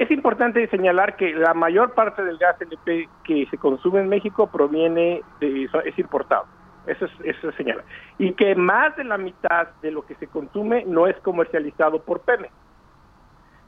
Es 0.00 0.10
importante 0.10 0.66
señalar 0.68 1.14
que 1.16 1.34
la 1.34 1.52
mayor 1.52 1.92
parte 1.92 2.24
del 2.24 2.38
gas 2.38 2.58
LP 2.58 3.06
que 3.22 3.46
se 3.50 3.58
consume 3.58 4.00
en 4.00 4.08
México 4.08 4.46
proviene 4.46 5.20
de 5.40 5.68
es 5.84 5.98
importado. 5.98 6.46
Eso 6.86 7.04
es, 7.04 7.12
eso 7.22 7.52
señala. 7.52 7.84
Y 8.16 8.32
que 8.32 8.54
más 8.54 8.96
de 8.96 9.04
la 9.04 9.18
mitad 9.18 9.68
de 9.82 9.90
lo 9.90 10.06
que 10.06 10.14
se 10.14 10.26
consume 10.26 10.86
no 10.86 11.06
es 11.06 11.14
comercializado 11.18 12.00
por 12.00 12.20
Pemex. 12.20 12.50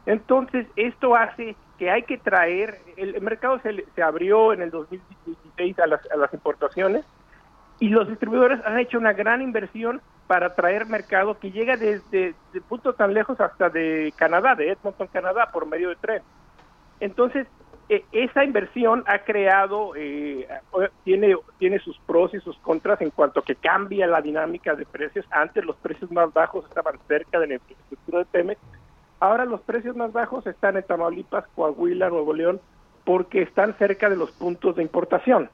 Entonces, 0.07 0.67
esto 0.77 1.15
hace 1.17 1.55
que 1.79 1.91
hay 1.91 2.05
que 2.05 2.17
traer, 2.17 2.79
el, 2.97 3.21
mercado 3.21 3.61
se, 3.61 3.85
se, 3.95 4.03
abrió 4.03 4.55
en 4.55 4.63
el 4.63 4.71
2016 4.71 5.79
a 5.81 5.87
las, 5.87 6.01
a 6.11 6.17
las 6.17 6.33
importaciones 6.33 7.05
y 7.79 7.91
los 7.91 8.09
distribuidores 8.09 8.59
han 8.65 8.79
hecho 8.79 8.97
una 8.97 9.13
gran 9.13 9.43
inversión 9.43 10.01
para 10.33 10.55
traer 10.55 10.87
mercado 10.87 11.39
que 11.39 11.51
llega 11.51 11.77
desde 11.77 12.35
de 12.55 12.61
puntos 12.63 12.97
tan 12.97 13.13
lejos 13.13 13.39
hasta 13.39 13.69
de 13.69 14.15
Canadá, 14.17 14.55
de 14.55 14.71
Edmonton, 14.71 15.07
Canadá, 15.13 15.51
por 15.53 15.67
medio 15.67 15.91
de 15.91 15.97
tren. 15.97 16.23
Entonces, 17.01 17.47
e, 17.91 18.03
esa 18.13 18.43
inversión 18.43 19.05
ha 19.09 19.19
creado, 19.25 19.93
eh, 19.95 20.49
tiene, 21.05 21.37
tiene 21.59 21.81
sus 21.81 21.99
pros 22.07 22.33
y 22.33 22.41
sus 22.41 22.57
contras 22.61 23.03
en 23.03 23.11
cuanto 23.11 23.41
a 23.41 23.45
que 23.45 23.57
cambia 23.57 24.07
la 24.07 24.23
dinámica 24.23 24.75
de 24.75 24.87
precios. 24.87 25.27
Antes 25.31 25.67
los 25.67 25.77
precios 25.77 26.11
más 26.11 26.33
bajos 26.33 26.65
estaban 26.65 26.99
cerca 27.07 27.39
de 27.39 27.49
la 27.49 27.55
infraestructura 27.57 28.21
de 28.21 28.25
Pemex, 28.25 28.61
ahora 29.21 29.45
los 29.45 29.61
precios 29.61 29.97
más 29.97 30.15
bajos 30.15 30.47
están 30.47 30.79
en 30.79 30.83
Tamaulipas, 30.85 31.45
Coahuila, 31.55 32.09
Nuevo 32.09 32.33
León, 32.33 32.59
porque 33.05 33.43
están 33.43 33.75
cerca 33.75 34.09
de 34.09 34.17
los 34.17 34.33
puntos 34.33 34.77
de 34.77 34.83
importación. 34.83 35.51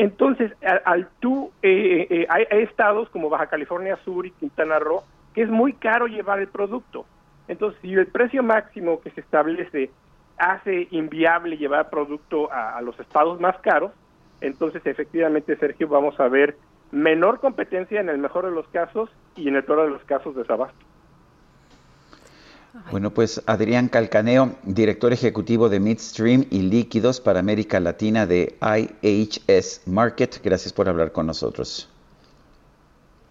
Entonces, 0.00 0.50
al, 0.86 1.10
tú, 1.20 1.52
eh, 1.60 2.06
eh, 2.08 2.26
hay, 2.30 2.46
estados 2.62 3.10
como 3.10 3.28
Baja 3.28 3.48
California 3.48 3.98
Sur 4.02 4.24
y 4.24 4.30
Quintana 4.30 4.78
Roo, 4.78 5.02
que 5.34 5.42
es 5.42 5.50
muy 5.50 5.74
caro 5.74 6.06
llevar 6.06 6.40
el 6.40 6.48
producto. 6.48 7.04
Entonces, 7.48 7.78
si 7.82 7.92
el 7.92 8.06
precio 8.06 8.42
máximo 8.42 9.02
que 9.02 9.10
se 9.10 9.20
establece 9.20 9.90
hace 10.38 10.88
inviable 10.90 11.58
llevar 11.58 11.90
producto 11.90 12.50
a, 12.50 12.80
los 12.80 12.98
estados 12.98 13.38
más 13.40 13.58
caros, 13.58 13.92
entonces 14.40 14.80
efectivamente, 14.86 15.54
Sergio, 15.56 15.86
vamos 15.86 16.18
a 16.18 16.28
ver 16.28 16.56
menor 16.92 17.38
competencia 17.38 18.00
en 18.00 18.08
el 18.08 18.16
mejor 18.16 18.46
de 18.46 18.52
los 18.52 18.66
casos 18.68 19.10
y 19.36 19.48
en 19.48 19.56
el 19.56 19.64
peor 19.64 19.84
de 19.84 19.90
los 19.90 20.04
casos 20.04 20.34
desabasto. 20.34 20.82
Bueno, 22.90 23.10
pues 23.10 23.42
Adrián 23.46 23.88
Calcaneo, 23.88 24.54
director 24.62 25.12
ejecutivo 25.12 25.68
de 25.68 25.80
Midstream 25.80 26.44
y 26.50 26.62
Líquidos 26.62 27.20
para 27.20 27.40
América 27.40 27.80
Latina 27.80 28.26
de 28.26 28.56
IHS 28.62 29.82
Market, 29.86 30.40
gracias 30.42 30.72
por 30.72 30.88
hablar 30.88 31.10
con 31.12 31.26
nosotros. 31.26 31.88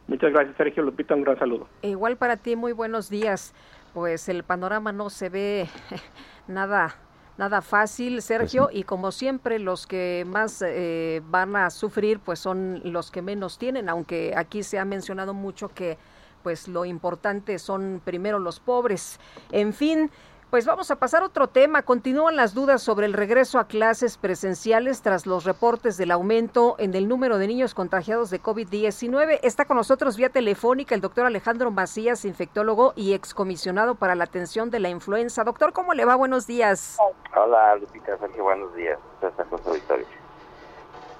Muchas 0.07 0.33
gracias, 0.33 0.57
Sergio 0.57 0.83
Lupita, 0.83 1.15
un 1.15 1.23
gran 1.23 1.37
saludo. 1.39 1.67
Igual 1.83 2.17
para 2.17 2.35
ti, 2.35 2.55
muy 2.55 2.73
buenos 2.73 3.09
días. 3.09 3.53
Pues 3.93 4.27
el 4.27 4.43
panorama 4.43 4.91
no 4.91 5.09
se 5.09 5.29
ve 5.29 5.67
nada 6.47 6.95
nada 7.37 7.61
fácil, 7.61 8.21
Sergio, 8.21 8.65
pues 8.65 8.75
y 8.75 8.83
como 8.83 9.13
siempre 9.13 9.59
los 9.59 9.87
que 9.87 10.25
más 10.27 10.61
eh, 10.61 11.21
van 11.29 11.55
a 11.55 11.69
sufrir 11.69 12.19
pues 12.19 12.37
son 12.37 12.81
los 12.83 13.11
que 13.11 13.21
menos 13.21 13.57
tienen, 13.57 13.87
aunque 13.87 14.33
aquí 14.35 14.61
se 14.61 14.77
ha 14.77 14.83
mencionado 14.83 15.33
mucho 15.33 15.69
que 15.69 15.97
pues 16.43 16.67
lo 16.67 16.85
importante 16.85 17.59
son 17.59 18.01
primero 18.03 18.39
los 18.39 18.59
pobres. 18.59 19.19
En 19.51 19.73
fin, 19.73 20.11
pues 20.49 20.65
vamos 20.65 20.89
a 20.89 20.95
pasar 20.95 21.21
a 21.21 21.27
otro 21.27 21.47
tema. 21.47 21.83
Continúan 21.83 22.35
las 22.35 22.55
dudas 22.55 22.81
sobre 22.81 23.05
el 23.05 23.13
regreso 23.13 23.59
a 23.59 23.67
clases 23.67 24.17
presenciales 24.17 25.03
tras 25.03 25.27
los 25.27 25.43
reportes 25.43 25.95
del 25.95 26.09
aumento 26.09 26.75
en 26.79 26.95
el 26.95 27.07
número 27.07 27.37
de 27.37 27.47
niños 27.47 27.75
contagiados 27.75 28.31
de 28.31 28.41
COVID-19. 28.41 29.39
Está 29.43 29.65
con 29.65 29.77
nosotros 29.77 30.17
vía 30.17 30.29
telefónica 30.29 30.95
el 30.95 31.01
doctor 31.01 31.27
Alejandro 31.27 31.69
Macías, 31.69 32.25
infectólogo 32.25 32.93
y 32.95 33.13
excomisionado 33.13 33.93
para 33.93 34.15
la 34.15 34.23
atención 34.23 34.71
de 34.71 34.79
la 34.79 34.89
influenza. 34.89 35.43
Doctor, 35.43 35.71
¿cómo 35.71 35.93
le 35.93 36.05
va? 36.05 36.15
Buenos 36.15 36.47
días. 36.47 36.97
Hola, 37.35 37.75
Lupita, 37.75 38.17
Sergio, 38.17 38.43
buenos 38.43 38.73
días. 38.75 38.97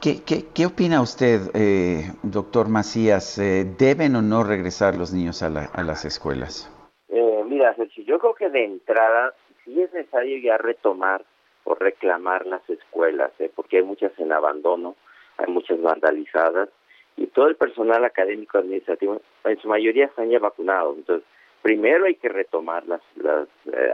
¿Qué, 0.02 0.22
qué, 0.24 0.66
opina 0.66 1.02
usted, 1.02 1.52
eh, 1.54 2.14
doctor 2.24 2.70
Macías? 2.70 3.38
Eh, 3.38 3.66
¿Deben 3.78 4.16
o 4.16 4.22
no 4.22 4.46
regresar 4.46 4.96
los 4.96 5.12
niños 5.12 5.44
a, 5.44 5.50
las 5.50 6.06
escuelas? 6.06 6.72
Eh, 7.10 7.44
mira, 7.46 7.76
yo 8.06 8.18
creo 8.18 8.34
que 8.34 8.50
de 8.50 8.64
entrada 8.64 9.34
sí 9.66 9.82
es 9.82 9.92
necesario 9.92 10.38
ya 10.42 10.58
retomar 10.58 11.26
o 11.66 11.76
reclamar 11.76 12.46
las 12.46 12.62
escuelas, 12.70 13.34
¿eh? 13.40 13.52
porque 13.54 13.80
hay 13.80 13.84
muchas 13.84 14.18
en 14.20 14.32
abandono, 14.32 14.96
hay 15.38 15.52
muchas 15.52 15.82
vandalizadas 15.82 16.70
y 17.18 17.28
todo 17.28 17.50
el 17.50 17.58
personal 17.58 18.06
académico 18.06 18.58
administrativo 18.58 19.22
en 19.44 19.60
su 19.60 19.68
mayoría 19.68 20.06
están 20.06 20.30
ya 20.30 20.40
vacunados. 20.40 20.96
Entonces, 20.96 21.28
primero 21.62 22.06
hay 22.06 22.16
que 22.16 22.30
retomar 22.30 22.88
las, 22.88 23.02
las 23.18 23.50
eh, 23.66 23.92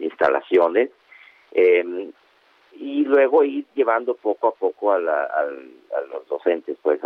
instalaciones 0.00 0.90
eh, 1.52 2.10
y 2.78 3.04
luego 3.04 3.42
ir 3.42 3.66
llevando 3.74 4.14
poco 4.14 4.48
a 4.48 4.52
poco 4.52 4.92
a, 4.92 4.98
los 4.98 6.28
docentes, 6.28 6.76
pues, 6.80 7.00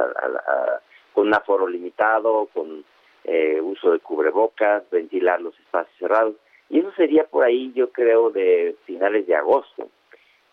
con 1.12 1.27
un 1.27 1.35
aforo 1.35 1.66
limitado, 1.66 2.49
con 2.53 2.85
eh, 3.24 3.61
uso 3.61 3.93
de 3.93 4.01
cubrebocas, 4.01 4.89
ventilar 4.90 5.40
los 5.40 5.59
espacios 5.59 5.97
cerrados. 5.99 6.35
Y 6.69 6.81
eso 6.81 6.93
sería 6.93 7.24
por 7.24 7.44
ahí, 7.44 7.73
yo 7.74 7.90
creo, 7.90 8.31
de 8.31 8.77
finales 8.85 9.27
de 9.27 9.35
agosto. 9.35 9.89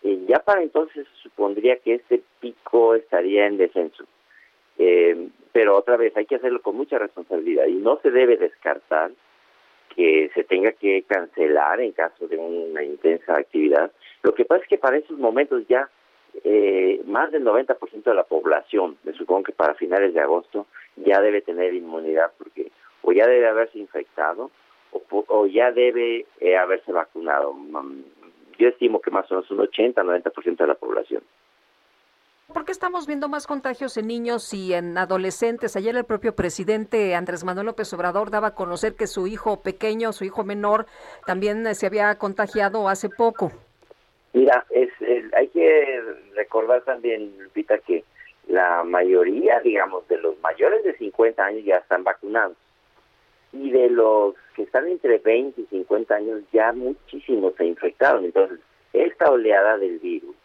Y 0.01 0.25
ya 0.25 0.39
para 0.39 0.61
entonces 0.61 1.05
supondría 1.21 1.77
que 1.77 1.95
este 1.95 2.21
pico 2.39 2.95
estaría 2.95 3.45
en 3.45 3.57
descenso. 3.57 4.05
Eh, 4.77 5.27
pero 5.51 5.75
otra 5.75 5.97
vez 5.97 6.15
hay 6.15 6.25
que 6.25 6.35
hacerlo 6.35 6.61
con 6.61 6.77
mucha 6.77 6.97
responsabilidad 6.97 7.65
y 7.65 7.73
no 7.73 7.99
se 8.01 8.11
debe 8.11 8.37
descartar 8.37 9.11
que 9.99 10.31
se 10.33 10.45
tenga 10.45 10.71
que 10.71 11.03
cancelar 11.03 11.81
en 11.81 11.91
caso 11.91 12.25
de 12.25 12.37
una 12.37 12.81
intensa 12.81 13.33
actividad. 13.33 13.91
Lo 14.23 14.33
que 14.33 14.45
pasa 14.45 14.63
es 14.63 14.69
que 14.69 14.77
para 14.77 14.95
esos 14.95 15.19
momentos 15.19 15.67
ya 15.67 15.89
eh, 16.45 17.01
más 17.05 17.33
del 17.33 17.43
90% 17.43 18.03
de 18.03 18.13
la 18.13 18.23
población, 18.23 18.97
me 19.03 19.11
supongo 19.11 19.43
que 19.43 19.51
para 19.51 19.73
finales 19.73 20.13
de 20.13 20.21
agosto, 20.21 20.67
ya 20.95 21.19
debe 21.19 21.41
tener 21.41 21.73
inmunidad 21.73 22.31
porque 22.37 22.71
o 23.01 23.11
ya 23.11 23.27
debe 23.27 23.45
haberse 23.49 23.77
infectado 23.77 24.51
o, 24.91 25.45
ya 25.47 25.73
debe 25.73 26.25
eh, 26.39 26.55
haberse 26.55 26.93
vacunado. 26.93 27.51
Mm, 27.51 28.03
yo 28.57 28.69
estimo 28.69 29.01
que 29.01 29.11
más 29.11 29.29
o 29.29 29.35
menos 29.35 29.51
un 29.51 29.57
80-90% 29.57 30.55
de 30.55 30.67
la 30.67 30.75
población. 30.75 31.23
¿Por 32.53 32.65
qué 32.65 32.71
estamos 32.71 33.05
viendo 33.05 33.29
más 33.29 33.45
contagios 33.45 33.95
en 33.97 34.07
niños 34.07 34.55
y 34.55 34.73
en 34.73 34.97
adolescentes? 34.97 35.75
Ayer 35.75 35.95
el 35.95 36.03
propio 36.03 36.33
presidente 36.33 37.13
Andrés 37.13 37.43
Manuel 37.43 37.67
López 37.67 37.93
Obrador 37.93 38.31
daba 38.31 38.47
a 38.47 38.55
conocer 38.55 38.95
que 38.95 39.05
su 39.05 39.27
hijo 39.27 39.61
pequeño, 39.61 40.13
su 40.13 40.25
hijo 40.25 40.43
menor, 40.43 40.87
también 41.27 41.75
se 41.75 41.85
había 41.85 42.15
contagiado 42.15 42.89
hace 42.89 43.07
poco. 43.07 43.51
Mira, 44.33 44.65
es, 44.71 44.89
hay 45.37 45.47
que 45.49 46.01
recordar 46.33 46.81
también, 46.81 47.37
Lupita, 47.37 47.77
que 47.77 48.03
la 48.47 48.83
mayoría, 48.83 49.59
digamos, 49.59 50.07
de 50.07 50.17
los 50.17 50.39
mayores 50.39 50.83
de 50.83 50.97
50 50.97 51.45
años 51.45 51.63
ya 51.65 51.75
están 51.75 52.03
vacunados. 52.03 52.57
Y 53.53 53.69
de 53.69 53.91
los 53.91 54.33
que 54.55 54.63
están 54.63 54.87
entre 54.87 55.19
20 55.19 55.61
y 55.61 55.65
50 55.65 56.15
años, 56.15 56.41
ya 56.51 56.71
muchísimos 56.73 57.53
se 57.57 57.65
infectaron. 57.65 58.25
Entonces, 58.25 58.59
esta 58.93 59.29
oleada 59.29 59.77
del 59.77 59.99
virus 59.99 60.35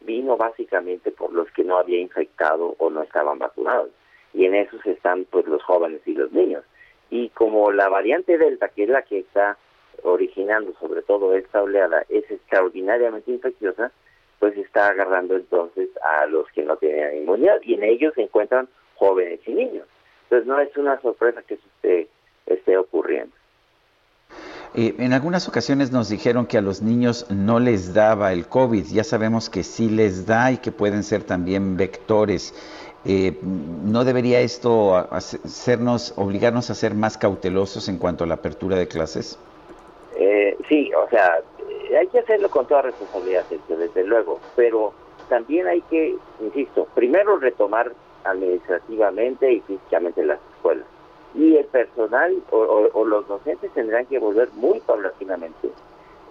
vino 0.00 0.36
básicamente 0.36 1.10
por 1.10 1.32
los 1.32 1.50
que 1.52 1.64
no 1.64 1.78
había 1.78 2.00
infectado 2.00 2.74
o 2.78 2.90
no 2.90 3.02
estaban 3.02 3.38
vacunados. 3.38 3.90
Y 4.32 4.44
en 4.44 4.54
esos 4.54 4.84
están 4.86 5.24
pues 5.24 5.46
los 5.46 5.62
jóvenes 5.62 6.00
y 6.06 6.14
los 6.14 6.32
niños. 6.32 6.64
Y 7.10 7.30
como 7.30 7.72
la 7.72 7.88
variante 7.88 8.38
Delta, 8.38 8.68
que 8.68 8.84
es 8.84 8.88
la 8.88 9.02
que 9.02 9.18
está 9.18 9.58
originando 10.02 10.72
sobre 10.78 11.02
todo 11.02 11.34
esta 11.34 11.62
oleada, 11.62 12.04
es 12.08 12.30
extraordinariamente 12.30 13.30
infecciosa, 13.30 13.92
pues 14.38 14.56
está 14.56 14.88
agarrando 14.88 15.36
entonces 15.36 15.88
a 16.02 16.26
los 16.26 16.46
que 16.52 16.62
no 16.62 16.76
tienen 16.76 17.18
inmunidad 17.18 17.60
y 17.62 17.74
en 17.74 17.84
ellos 17.84 18.14
se 18.14 18.22
encuentran 18.22 18.68
jóvenes 18.94 19.40
y 19.46 19.52
niños. 19.52 19.86
Entonces 20.24 20.46
no 20.46 20.58
es 20.60 20.74
una 20.76 21.00
sorpresa 21.00 21.42
que 21.42 21.54
eso 21.54 21.66
esté, 21.76 22.08
esté 22.46 22.76
ocurriendo. 22.76 23.34
Eh, 24.74 24.94
en 24.98 25.12
algunas 25.12 25.48
ocasiones 25.48 25.90
nos 25.90 26.08
dijeron 26.08 26.46
que 26.46 26.56
a 26.56 26.60
los 26.60 26.80
niños 26.80 27.26
no 27.28 27.58
les 27.58 27.92
daba 27.92 28.32
el 28.32 28.46
COVID. 28.46 28.84
Ya 28.86 29.02
sabemos 29.02 29.50
que 29.50 29.64
sí 29.64 29.90
les 29.90 30.26
da 30.26 30.52
y 30.52 30.58
que 30.58 30.70
pueden 30.70 31.02
ser 31.02 31.24
también 31.24 31.76
vectores. 31.76 32.54
Eh, 33.04 33.36
¿No 33.42 34.04
debería 34.04 34.40
esto 34.40 34.94
hacernos, 34.96 36.14
obligarnos 36.16 36.70
a 36.70 36.74
ser 36.74 36.94
más 36.94 37.18
cautelosos 37.18 37.88
en 37.88 37.98
cuanto 37.98 38.24
a 38.24 38.26
la 38.26 38.34
apertura 38.34 38.76
de 38.76 38.86
clases? 38.86 39.38
Eh, 40.16 40.56
sí, 40.68 40.92
o 40.94 41.08
sea, 41.08 41.40
hay 41.98 42.06
que 42.08 42.20
hacerlo 42.20 42.48
con 42.50 42.66
toda 42.66 42.82
responsabilidad, 42.82 43.44
desde 43.68 44.04
luego, 44.04 44.38
pero 44.54 44.92
también 45.28 45.66
hay 45.66 45.80
que, 45.82 46.14
insisto, 46.40 46.86
primero 46.94 47.38
retomar 47.38 47.92
administrativamente 48.24 49.50
y 49.50 49.60
físicamente 49.60 50.22
las 50.24 50.38
escuelas 50.54 50.86
y 51.34 51.56
el 51.56 51.66
personal 51.66 52.42
o, 52.50 53.04
los 53.04 53.26
docentes 53.28 53.72
tendrán 53.72 54.06
que 54.06 54.18
volver 54.18 54.50
muy 54.54 54.80
paulatinamente. 54.80 55.70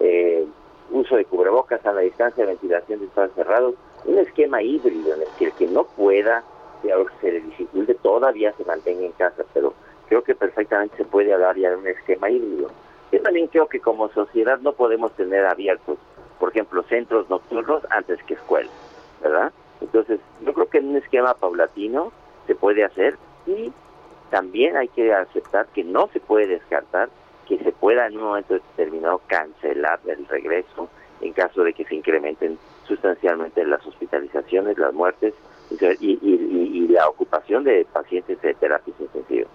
Eh, 0.00 0.46
uso 0.90 1.16
de 1.16 1.24
cubrebocas 1.24 1.84
a 1.86 1.92
la 1.92 2.00
distancia, 2.00 2.44
ventilación 2.44 3.00
de 3.00 3.06
espacios 3.06 3.34
cerrados, 3.34 3.74
un 4.04 4.18
esquema 4.18 4.62
híbrido 4.62 5.14
en 5.14 5.22
el 5.22 5.28
que 5.38 5.46
el 5.46 5.52
que 5.52 5.66
no 5.66 5.84
pueda, 5.84 6.42
o 6.82 7.20
se 7.20 7.32
le 7.32 7.40
dificulte, 7.40 7.94
todavía 7.94 8.52
se 8.54 8.64
mantenga 8.64 9.04
en 9.04 9.12
casa, 9.12 9.44
pero 9.54 9.74
creo 10.08 10.22
que 10.22 10.34
perfectamente 10.34 10.96
se 10.96 11.04
puede 11.04 11.32
hablar 11.32 11.56
ya 11.56 11.70
de 11.70 11.76
un 11.76 11.86
esquema 11.86 12.30
híbrido. 12.30 12.70
Yo 13.12 13.20
también 13.22 13.46
creo 13.48 13.68
que 13.68 13.80
como 13.80 14.08
sociedad 14.10 14.58
no 14.60 14.72
podemos 14.72 15.12
tener 15.12 15.44
abiertos, 15.44 15.98
por 16.38 16.50
ejemplo, 16.50 16.82
centros 16.84 17.28
nocturnos 17.28 17.82
antes 17.90 18.22
que 18.24 18.34
escuelas, 18.34 18.72
¿verdad? 19.22 19.52
Entonces, 19.80 20.20
yo 20.44 20.52
creo 20.52 20.68
que 20.68 20.78
en 20.78 20.88
un 20.88 20.96
esquema 20.96 21.34
paulatino 21.34 22.12
se 22.46 22.54
puede 22.54 22.84
hacer 22.84 23.16
y 23.46 23.72
también 24.30 24.76
hay 24.76 24.88
que 24.88 25.12
aceptar 25.12 25.66
que 25.74 25.84
no 25.84 26.08
se 26.12 26.20
puede 26.20 26.46
descartar 26.46 27.10
que 27.46 27.58
se 27.58 27.72
pueda 27.72 28.06
en 28.06 28.16
un 28.16 28.24
momento 28.24 28.54
determinado 28.54 29.20
cancelar 29.26 29.98
el 30.06 30.24
regreso 30.28 30.88
en 31.20 31.32
caso 31.32 31.64
de 31.64 31.72
que 31.72 31.84
se 31.84 31.96
incrementen 31.96 32.58
sustancialmente 32.86 33.64
las 33.64 33.84
hospitalizaciones, 33.86 34.78
las 34.78 34.94
muertes 34.94 35.34
y, 36.00 36.88
la 36.88 37.08
ocupación 37.08 37.64
de 37.64 37.86
pacientes 37.92 38.40
de 38.42 38.54
terapias 38.54 38.98
intensivas. 39.00 39.48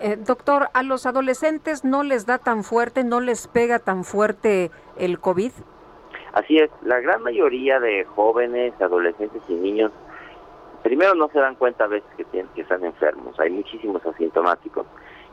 Eh, 0.00 0.16
doctor, 0.16 0.68
¿a 0.74 0.82
los 0.82 1.06
adolescentes 1.06 1.84
no 1.84 2.02
les 2.02 2.26
da 2.26 2.38
tan 2.38 2.62
fuerte, 2.62 3.04
no 3.04 3.20
les 3.20 3.48
pega 3.48 3.78
tan 3.78 4.04
fuerte 4.04 4.70
el 4.98 5.18
COVID? 5.18 5.52
Así 6.32 6.58
es, 6.58 6.70
la 6.82 7.00
gran 7.00 7.22
mayoría 7.22 7.80
de 7.80 8.04
jóvenes, 8.04 8.74
adolescentes 8.80 9.42
y 9.48 9.54
niños 9.54 9.92
primero 10.88 11.14
no 11.14 11.28
se 11.28 11.38
dan 11.38 11.54
cuenta 11.54 11.84
a 11.84 11.86
veces 11.86 12.08
que, 12.16 12.24
tienen, 12.24 12.50
que 12.54 12.62
están 12.62 12.82
enfermos, 12.82 13.38
hay 13.38 13.50
muchísimos 13.50 14.04
asintomáticos 14.06 14.86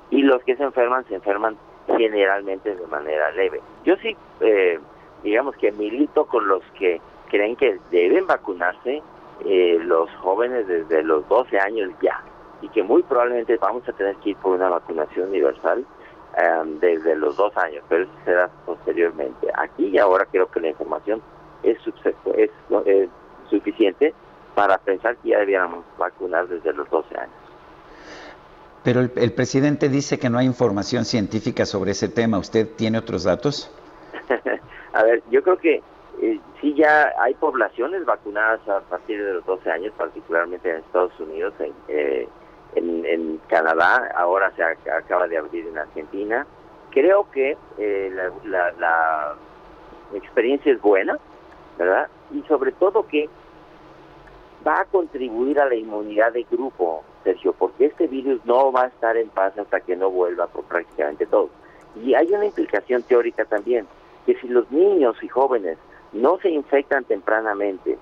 y 0.10 0.22
los 0.22 0.44
que 0.44 0.58
se 0.58 0.64
enferman 0.64 1.06
se 1.08 1.16
enferman 1.16 1.56
generalmente 1.88 2.76
de 2.76 2.88
manera 2.88 3.32
leve. 3.32 3.62
Yo 3.86 3.96
sí, 4.02 4.18
eh, 4.42 4.78
digamos 5.24 5.56
que 5.56 5.72
milito 5.72 6.26
con 6.26 6.46
los 6.50 6.62
que 6.78 7.00
creen 7.30 7.56
que 7.56 7.80
deben 7.90 8.28
vacunarse 8.28 9.02
eh, 9.46 9.78
los 9.82 10.10
jóvenes 10.16 10.68
desde 10.68 11.02
los 11.04 11.26
12 11.30 11.58
años 11.58 11.90
ya 12.02 12.22
y 12.62 12.68
que 12.68 12.84
muy 12.84 13.02
probablemente 13.04 13.56
vamos 13.56 13.88
a 13.88 13.94
tener 13.94 14.18
que 14.18 14.32
ir 14.32 14.36
por 14.36 14.58
una 14.58 14.68
vacunación 14.68 15.30
universal 15.30 15.86
em, 16.36 16.80
desde 16.82 17.16
los 17.16 17.38
dos 17.38 17.56
años, 17.56 17.82
pero 17.88 18.04
eso 18.04 18.14
será 18.26 18.50
posteriormente. 18.66 19.48
Aquí 19.56 19.86
y 19.86 20.00
ahora 20.00 20.26
creo 20.26 20.52
que 20.52 20.60
la 20.60 20.68
información 20.68 21.22
es, 21.64 21.78
es, 22.36 22.52
es 22.86 23.10
suficiente 23.50 24.14
para 24.56 24.78
pensar 24.78 25.18
que 25.18 25.30
ya 25.30 25.40
debiéramos 25.40 25.86
vacunar 25.98 26.48
desde 26.48 26.74
los 26.74 26.90
12 26.90 27.18
años. 27.18 27.36
Pero 28.84 29.02
el, 29.02 29.34
presidente 29.34 29.90
dice 29.90 30.20
que 30.20 30.30
no 30.30 30.38
hay 30.38 30.46
información 30.46 31.06
científica 31.06 31.66
sobre 31.66 31.92
ese 31.92 32.08
tema. 32.08 32.38
¿Usted 32.38 32.68
tiene 32.76 33.00
otros 33.00 33.24
datos? 33.24 33.72
a 34.94 35.04
ver, 35.04 35.24
yo 35.32 35.42
creo 35.42 35.58
que 35.58 35.82
eh, 36.22 36.40
sí 36.62 36.76
ya 36.76 37.12
hay 37.20 37.34
poblaciones 37.34 38.06
vacunadas 38.06 38.60
a 38.70 38.82
partir 38.82 39.24
de 39.24 39.34
los 39.34 39.46
12 39.46 39.72
años, 39.72 39.94
particularmente 39.98 40.70
en 40.70 40.78
Estados 40.78 41.20
Unidos, 41.20 41.56
en, 41.60 41.74
eh, 41.88 42.28
en, 42.76 43.42
Canadá, 43.48 44.12
ahora 44.16 44.52
se 44.56 44.64
acaba 44.64 45.28
de 45.28 45.38
abrir 45.38 45.66
en 45.66 45.78
Argentina. 45.78 46.46
Creo 46.92 47.30
que 47.32 47.58
eh, 47.80 48.32
la, 48.44 48.72
la 48.74 49.36
experiencia 50.14 50.72
es 50.72 50.80
buena, 50.80 51.18
¿verdad? 51.80 52.08
Y 52.32 52.44
sobre 52.44 52.72
todo 52.72 53.08
que 53.08 53.30
va 54.66 54.82
a 54.82 54.86
contribuir 54.86 55.60
a 55.60 55.68
la 55.68 55.76
inmunidad 55.76 56.34
de 56.34 56.44
grupo, 56.50 57.04
Sergio, 57.24 57.54
porque 57.54 57.86
este 57.86 58.08
virus 58.08 58.44
no 58.46 58.72
va 58.72 58.84
a 58.84 58.88
estar 58.88 59.16
en 59.18 59.30
paz 59.30 59.58
hasta 59.58 59.80
que 59.82 59.96
no 59.96 60.10
vuelva 60.10 60.48
por 60.48 60.64
prácticamente 60.66 61.26
todo. 61.26 61.50
Y 62.04 62.14
hay 62.14 62.32
una 62.34 62.46
implicación 62.46 63.04
teórica 63.04 63.46
también, 63.46 63.88
que 64.26 64.36
si 64.36 64.48
los 64.48 64.70
niños 64.72 65.16
y 65.22 65.28
jóvenes 65.28 65.78
no 66.14 66.38
se 66.40 66.50
infectan 66.50 67.04
tempranamente 67.04 67.98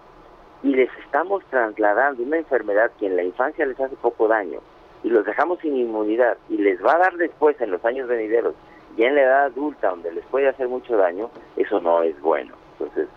y 0.64 0.70
les 0.70 0.90
estamos 1.04 1.44
trasladando 1.50 2.24
una 2.24 2.38
enfermedad 2.38 2.92
que 3.00 3.08
en 3.08 3.18
la 3.18 3.24
infancia 3.24 3.66
les 3.66 3.80
hace 3.80 3.96
poco 3.98 4.28
daño 4.28 4.60
y 5.04 5.10
los 5.10 5.26
dejamos 5.26 5.60
sin 5.60 5.76
inmunidad 5.76 6.38
y 6.50 6.58
les 6.58 6.84
va 6.84 6.94
a 6.94 7.00
dar 7.00 7.18
después 7.18 7.60
en 7.60 7.72
los 7.72 7.84
años 7.84 8.08
venideros 8.08 8.56
y 8.96 9.04
en 9.04 9.16
la 9.16 9.24
edad 9.24 9.44
adulta 9.46 9.90
donde 9.90 10.14
les 10.14 10.26
puede 10.26 10.48
hacer 10.48 10.68
mucho 10.68 10.96
daño, 10.96 11.30
eso 11.58 11.82
no 11.82 12.04
es 12.04 12.20
bueno. 12.22 12.54
Entonces, 12.74 13.08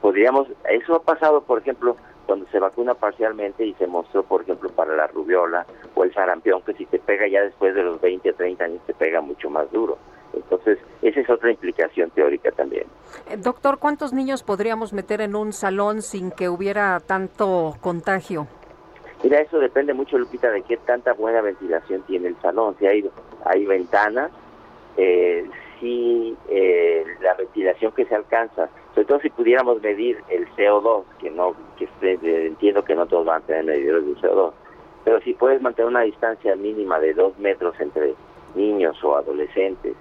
podríamos, 0.00 0.46
eso 0.70 0.96
ha 0.96 1.02
pasado, 1.02 1.42
por 1.42 1.58
ejemplo, 1.58 1.96
cuando 2.24 2.46
se 2.46 2.58
vacuna 2.58 2.94
parcialmente 2.94 3.64
y 3.64 3.74
se 3.74 3.86
mostró, 3.86 4.22
por 4.22 4.42
ejemplo, 4.42 4.70
para 4.70 4.94
la 4.96 5.06
rubiola 5.06 5.66
o 5.94 6.04
el 6.04 6.12
sarampión, 6.12 6.62
que 6.62 6.74
si 6.74 6.86
te 6.86 6.98
pega 6.98 7.28
ya 7.28 7.42
después 7.42 7.74
de 7.74 7.82
los 7.82 8.00
20 8.00 8.30
o 8.30 8.34
30 8.34 8.64
años 8.64 8.80
te 8.86 8.94
pega 8.94 9.20
mucho 9.20 9.50
más 9.50 9.70
duro. 9.70 9.98
Entonces, 10.32 10.78
esa 11.02 11.20
es 11.20 11.30
otra 11.30 11.50
implicación 11.50 12.10
teórica 12.10 12.50
también. 12.50 12.84
Eh, 13.30 13.36
doctor, 13.36 13.78
¿cuántos 13.78 14.12
niños 14.12 14.42
podríamos 14.42 14.92
meter 14.92 15.20
en 15.20 15.36
un 15.36 15.52
salón 15.52 16.02
sin 16.02 16.30
que 16.30 16.48
hubiera 16.48 17.00
tanto 17.00 17.74
contagio? 17.80 18.46
Mira, 19.22 19.40
eso 19.40 19.58
depende 19.58 19.94
mucho, 19.94 20.18
Lupita, 20.18 20.50
de 20.50 20.62
qué 20.62 20.76
tanta 20.76 21.12
buena 21.14 21.40
ventilación 21.40 22.02
tiene 22.02 22.28
el 22.28 22.36
salón. 22.42 22.76
Si 22.78 22.86
hay, 22.86 23.08
hay 23.44 23.64
ventanas, 23.64 24.30
eh, 24.96 25.48
si 25.80 26.36
eh, 26.48 27.04
la 27.20 27.34
ventilación 27.34 27.92
que 27.92 28.04
se 28.04 28.14
alcanza, 28.14 28.68
sobre 28.94 29.06
todo 29.06 29.20
si 29.20 29.30
pudiéramos 29.30 29.82
medir 29.82 30.22
el 30.28 30.48
CO2, 30.54 31.02
que 31.18 31.30
no, 31.30 31.54
que 31.76 31.88
entiendo 32.46 32.84
que 32.84 32.94
no 32.94 33.06
todos 33.06 33.26
van 33.26 33.42
a 33.42 33.46
tener 33.46 33.64
medidores 33.64 34.06
de 34.06 34.14
CO2, 34.14 34.52
pero 35.04 35.20
si 35.20 35.34
puedes 35.34 35.60
mantener 35.60 35.90
una 35.90 36.02
distancia 36.02 36.54
mínima 36.54 37.00
de 37.00 37.12
dos 37.12 37.36
metros 37.38 37.74
entre 37.80 38.14
niños 38.54 39.02
o 39.02 39.16
adolescentes, 39.16 39.96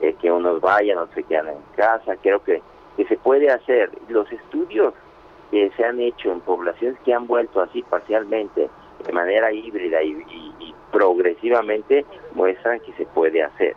eh, 0.00 0.14
que 0.20 0.30
unos 0.30 0.60
vayan, 0.60 0.98
o 0.98 1.08
se 1.08 1.24
quedan 1.24 1.48
en 1.48 1.56
casa, 1.74 2.16
creo 2.22 2.42
que, 2.44 2.62
que 2.96 3.04
se 3.06 3.16
puede 3.16 3.50
hacer. 3.50 3.90
Los 4.08 4.30
estudios 4.30 4.94
que 5.50 5.70
se 5.76 5.84
han 5.84 6.00
hecho 6.00 6.30
en 6.30 6.40
poblaciones 6.40 6.98
que 7.00 7.12
han 7.12 7.26
vuelto 7.26 7.60
así 7.60 7.82
parcialmente, 7.82 8.70
de 9.04 9.12
manera 9.12 9.52
híbrida 9.52 10.00
y 10.02 10.74
progresivamente, 10.92 12.04
muestran 12.34 12.80
que 12.80 12.92
se 12.92 13.06
puede 13.06 13.42
hacer. 13.42 13.74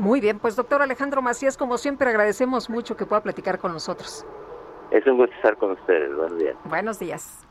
Muy 0.00 0.22
bien, 0.22 0.38
pues 0.38 0.56
doctor 0.56 0.80
Alejandro 0.80 1.20
Macías, 1.20 1.58
como 1.58 1.76
siempre 1.76 2.08
agradecemos 2.08 2.70
mucho 2.70 2.96
que 2.96 3.04
pueda 3.04 3.22
platicar 3.22 3.58
con 3.58 3.74
nosotros. 3.74 4.24
Es 4.90 5.06
un 5.06 5.18
gusto 5.18 5.36
estar 5.36 5.58
con 5.58 5.72
ustedes. 5.72 6.16
Buenos 6.16 6.38
días. 6.38 6.56
Buenos 6.64 6.98
días. 6.98 7.46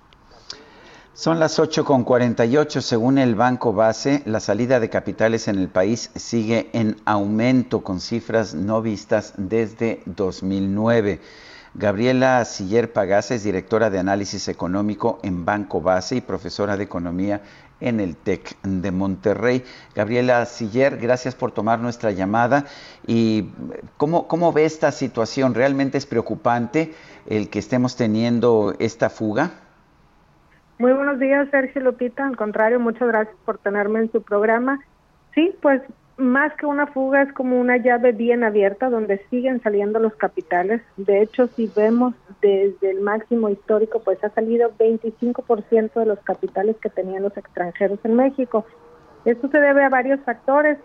Son 1.14 1.40
las 1.40 1.60
8.48. 1.60 2.82
Según 2.82 3.20
el 3.20 3.36
Banco 3.36 3.72
Base, 3.72 4.24
la 4.26 4.40
salida 4.40 4.80
de 4.80 4.90
capitales 4.90 5.48
en 5.48 5.60
el 5.60 5.70
país 5.70 6.10
sigue 6.16 6.72
en 6.74 6.96
aumento 7.06 7.84
con 7.84 8.00
cifras 8.00 8.56
no 8.56 8.82
vistas 8.82 9.36
desde 9.38 10.02
2009. 10.08 11.22
Gabriela 11.76 12.44
Siller 12.46 12.92
Pagasa 12.92 13.36
es 13.36 13.44
directora 13.44 13.92
de 13.92 14.00
análisis 14.00 14.48
económico 14.48 15.20
en 15.22 15.46
Banco 15.46 15.82
Base 15.82 16.16
y 16.16 16.22
profesora 16.22 16.78
de 16.78 16.86
economía 16.86 17.44
en 17.82 18.00
el 18.00 18.16
TEC 18.16 18.58
de 18.64 18.92
Monterrey. 18.92 19.64
Gabriela 19.96 20.46
Siller, 20.46 20.98
gracias 20.98 21.36
por 21.36 21.52
tomar 21.52 21.80
nuestra 21.80 22.12
llamada. 22.12 22.66
¿Y 23.08 23.50
cómo, 23.98 24.28
cómo 24.28 24.54
ve 24.54 24.66
esta 24.66 24.92
situación? 24.92 25.54
¿Realmente 25.54 25.98
es 25.98 26.06
preocupante 26.06 26.94
el 27.28 27.50
que 27.50 27.60
estemos 27.60 27.96
teniendo 27.96 28.76
esta 28.80 29.10
fuga? 29.10 29.52
Muy 30.78 30.94
buenos 30.94 31.20
días, 31.20 31.50
Sergio 31.52 31.82
Lupita. 31.82 32.26
Al 32.26 32.38
contrario, 32.38 32.80
muchas 32.80 33.08
gracias 33.08 33.36
por 33.46 33.58
tenerme 33.58 34.00
en 34.00 34.12
su 34.12 34.22
programa. 34.22 34.80
Sí, 35.36 35.54
pues 35.62 35.82
más 36.20 36.54
que 36.56 36.66
una 36.66 36.88
fuga 36.88 37.22
es 37.22 37.34
como 37.34 37.60
una 37.60 37.78
llave 37.78 38.12
bien 38.12 38.44
abierta 38.44 38.90
donde 38.90 39.26
siguen 39.30 39.62
saliendo 39.62 40.00
los 40.00 40.16
capitales. 40.16 40.82
De 40.98 41.22
hecho, 41.22 41.48
si 41.48 41.72
vemos 41.76 42.14
desde 42.42 42.92
el 42.92 43.02
máximo 43.02 43.50
histórico, 43.50 44.00
pues 44.00 44.24
ha 44.24 44.30
salido 44.30 44.72
25% 44.78 45.94
de 45.94 46.06
los 46.06 46.20
capitales 46.20 46.78
que 46.82 46.90
tenían 46.90 47.24
los 47.24 47.36
extranjeros 47.36 48.00
en 48.04 48.16
México. 48.16 48.66
Esto 49.26 49.50
se 49.50 49.60
debe 49.60 49.84
a 49.84 49.90
varios 49.90 50.20
factores. 50.22 50.78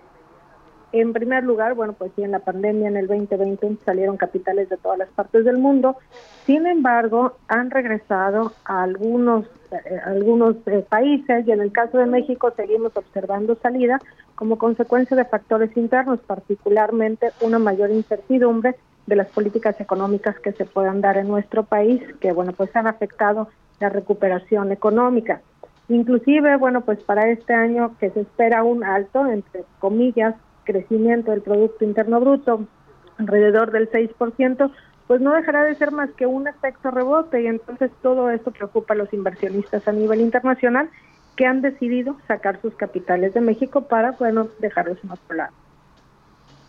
En 0.93 1.13
primer 1.13 1.43
lugar, 1.43 1.75
bueno, 1.75 1.93
pues 1.93 2.13
sí, 2.15 2.23
en 2.23 2.31
la 2.31 2.39
pandemia 2.39 2.89
en 2.89 2.97
el 2.97 3.09
2020 3.09 3.85
salieron 3.85 4.17
capitales 4.17 4.69
de 4.69 4.77
todas 4.77 4.99
las 4.99 5.09
partes 5.09 5.45
del 5.45 5.59
mundo. 5.59 5.97
Sin 6.47 6.67
embargo, 6.67 7.37
han 7.49 7.71
regresado 7.71 8.53
a 8.65 8.85
algunos, 8.85 9.45
eh, 9.73 10.01
algunos 10.05 10.57
eh, 10.67 10.85
países 10.89 11.47
y 11.49 11.53
en 11.53 11.61
el 11.61 11.73
caso 11.73 11.99
de 11.99 12.07
México 12.07 12.53
seguimos 12.57 12.97
observando 12.97 13.57
salida 13.57 13.99
como 14.37 14.57
consecuencia 14.57 15.17
de 15.17 15.25
factores 15.25 15.77
internos, 15.77 16.21
particularmente 16.21 17.33
una 17.41 17.59
mayor 17.59 17.91
incertidumbre 17.91 18.77
de 19.07 19.17
las 19.17 19.29
políticas 19.29 19.81
económicas 19.81 20.39
que 20.39 20.53
se 20.53 20.65
puedan 20.65 21.01
dar 21.01 21.17
en 21.19 21.29
nuestro 21.29 21.65
país, 21.65 22.03
que 22.21 22.33
bueno, 22.33 22.53
pues 22.53 22.75
han 22.75 22.87
afectado 22.87 23.49
la 23.81 23.89
recuperación 23.89 24.73
económica. 24.73 25.43
Inclusive, 25.89 26.57
bueno, 26.57 26.81
pues 26.81 27.03
para 27.03 27.29
este 27.29 27.53
año 27.53 27.97
que 27.99 28.11
se 28.11 28.23
espera 28.23 28.63
un 28.63 28.85
alto, 28.85 29.27
entre 29.27 29.65
comillas, 29.79 30.35
crecimiento 30.65 31.31
del 31.31 31.43
Producto 31.43 31.85
Interno 31.85 32.21
Bruto 32.21 32.67
alrededor 33.19 33.71
del 33.71 33.91
6%, 33.91 34.71
pues 35.07 35.21
no 35.21 35.35
dejará 35.35 35.65
de 35.65 35.75
ser 35.75 35.93
más 35.93 36.11
que 36.13 36.27
un 36.27 36.49
efecto 36.49 36.91
rebote 36.91 37.43
y 37.43 37.47
entonces 37.47 37.91
todo 38.03 38.31
esto 38.31 38.51
preocupa 38.51 38.95
a 38.95 38.97
los 38.97 39.13
inversionistas 39.13 39.87
a 39.87 39.93
nivel 39.93 40.21
internacional 40.21 40.89
que 41.37 41.47
han 41.47 41.61
decidido 41.61 42.17
sacar 42.27 42.61
sus 42.63 42.75
capitales 42.75 43.35
de 43.35 43.41
México 43.41 43.83
para, 43.83 44.13
bueno, 44.13 44.49
dejarlos 44.61 44.99
en 45.05 45.11
otro 45.11 45.37
lado. 45.37 45.53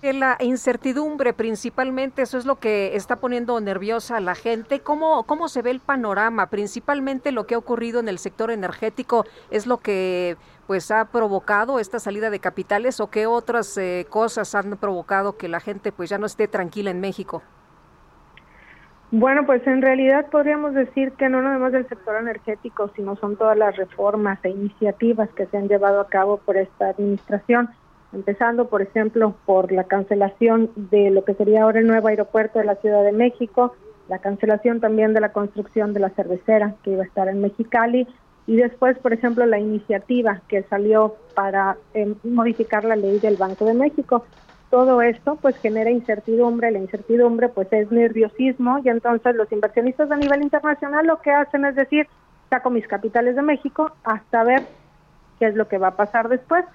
La 0.01 0.37
incertidumbre 0.39 1.33
principalmente, 1.33 2.21
eso 2.21 2.37
es 2.37 2.45
lo 2.45 2.57
que 2.57 2.95
está 2.95 3.15
poniendo 3.15 3.59
nerviosa 3.59 4.17
a 4.17 4.19
la 4.19 4.35
gente. 4.35 4.79
¿Cómo, 4.81 5.23
¿Cómo 5.23 5.47
se 5.47 5.63
ve 5.63 5.71
el 5.71 5.79
panorama? 5.79 6.47
Principalmente 6.47 7.31
lo 7.31 7.47
que 7.47 7.55
ha 7.55 7.57
ocurrido 7.57 7.99
en 7.99 8.07
el 8.07 8.19
sector 8.19 8.51
energético 8.51 9.25
es 9.49 9.65
lo 9.65 9.77
que 9.77 10.37
pues 10.67 10.91
ha 10.91 11.05
provocado 11.05 11.79
esta 11.79 11.99
salida 11.99 12.29
de 12.29 12.39
capitales 12.39 12.99
o 12.99 13.09
qué 13.09 13.25
otras 13.25 13.77
eh, 13.77 14.05
cosas 14.09 14.53
han 14.55 14.77
provocado 14.77 15.37
que 15.37 15.47
la 15.47 15.59
gente 15.59 15.91
pues 15.91 16.09
ya 16.09 16.17
no 16.17 16.25
esté 16.25 16.47
tranquila 16.47 16.91
en 16.91 16.99
México? 16.99 17.41
Bueno, 19.11 19.45
pues 19.45 19.65
en 19.67 19.81
realidad 19.81 20.27
podríamos 20.29 20.73
decir 20.73 21.13
que 21.13 21.29
no 21.29 21.41
nada 21.41 21.57
más 21.57 21.71
del 21.71 21.87
sector 21.87 22.15
energético, 22.17 22.91
sino 22.95 23.15
son 23.15 23.37
todas 23.37 23.57
las 23.57 23.75
reformas 23.77 24.39
e 24.43 24.49
iniciativas 24.49 25.29
que 25.35 25.45
se 25.45 25.57
han 25.57 25.67
llevado 25.67 26.01
a 26.01 26.07
cabo 26.07 26.37
por 26.37 26.57
esta 26.57 26.89
administración, 26.89 27.69
empezando, 28.15 28.67
por 28.67 28.81
ejemplo, 28.81 29.35
por 29.45 29.71
la 29.71 29.83
cancelación 29.83 30.71
de 30.75 31.11
lo 31.11 31.23
que 31.23 31.35
sería 31.35 31.63
ahora 31.63 31.79
el 31.79 31.87
nuevo 31.87 32.07
aeropuerto 32.07 32.59
de 32.59 32.65
la 32.65 32.75
Ciudad 32.75 33.03
de 33.03 33.11
México, 33.11 33.75
la 34.07 34.19
cancelación 34.19 34.79
también 34.79 35.13
de 35.13 35.21
la 35.21 35.31
construcción 35.31 35.93
de 35.93 35.99
la 35.99 36.09
cervecera 36.11 36.75
que 36.83 36.91
iba 36.91 37.03
a 37.03 37.05
estar 37.05 37.27
en 37.27 37.41
Mexicali, 37.41 38.07
y 38.47 38.57
después, 38.57 38.97
por 38.99 39.13
ejemplo, 39.13 39.45
la 39.45 39.59
iniciativa 39.59 40.41
que 40.47 40.63
salió 40.63 41.15
para 41.33 41.77
eh, 41.93 42.13
modificar 42.23 42.85
la 42.85 42.95
ley 42.95 43.19
del 43.19 43.37
Banco 43.37 43.65
de 43.65 43.73
México. 43.73 44.23
Todo 44.69 45.01
esto 45.01 45.37
pues 45.41 45.57
genera 45.57 45.89
incertidumbre, 45.89 46.71
la 46.71 46.79
incertidumbre 46.79 47.49
pues 47.49 47.71
es 47.71 47.91
nerviosismo 47.91 48.79
y 48.83 48.89
entonces 48.89 49.35
los 49.35 49.51
inversionistas 49.51 50.11
a 50.11 50.17
nivel 50.17 50.41
internacional 50.41 51.05
lo 51.07 51.21
que 51.21 51.31
hacen 51.31 51.65
es 51.65 51.75
decir, 51.75 52.07
saco 52.49 52.69
mis 52.69 52.87
capitales 52.87 53.35
de 53.35 53.41
México 53.41 53.91
hasta 54.03 54.43
ver 54.43 54.63
qué 55.39 55.47
es 55.47 55.55
lo 55.55 55.67
que 55.67 55.77
va 55.77 55.89
a 55.89 55.95
pasar 55.95 56.29
después. 56.29 56.65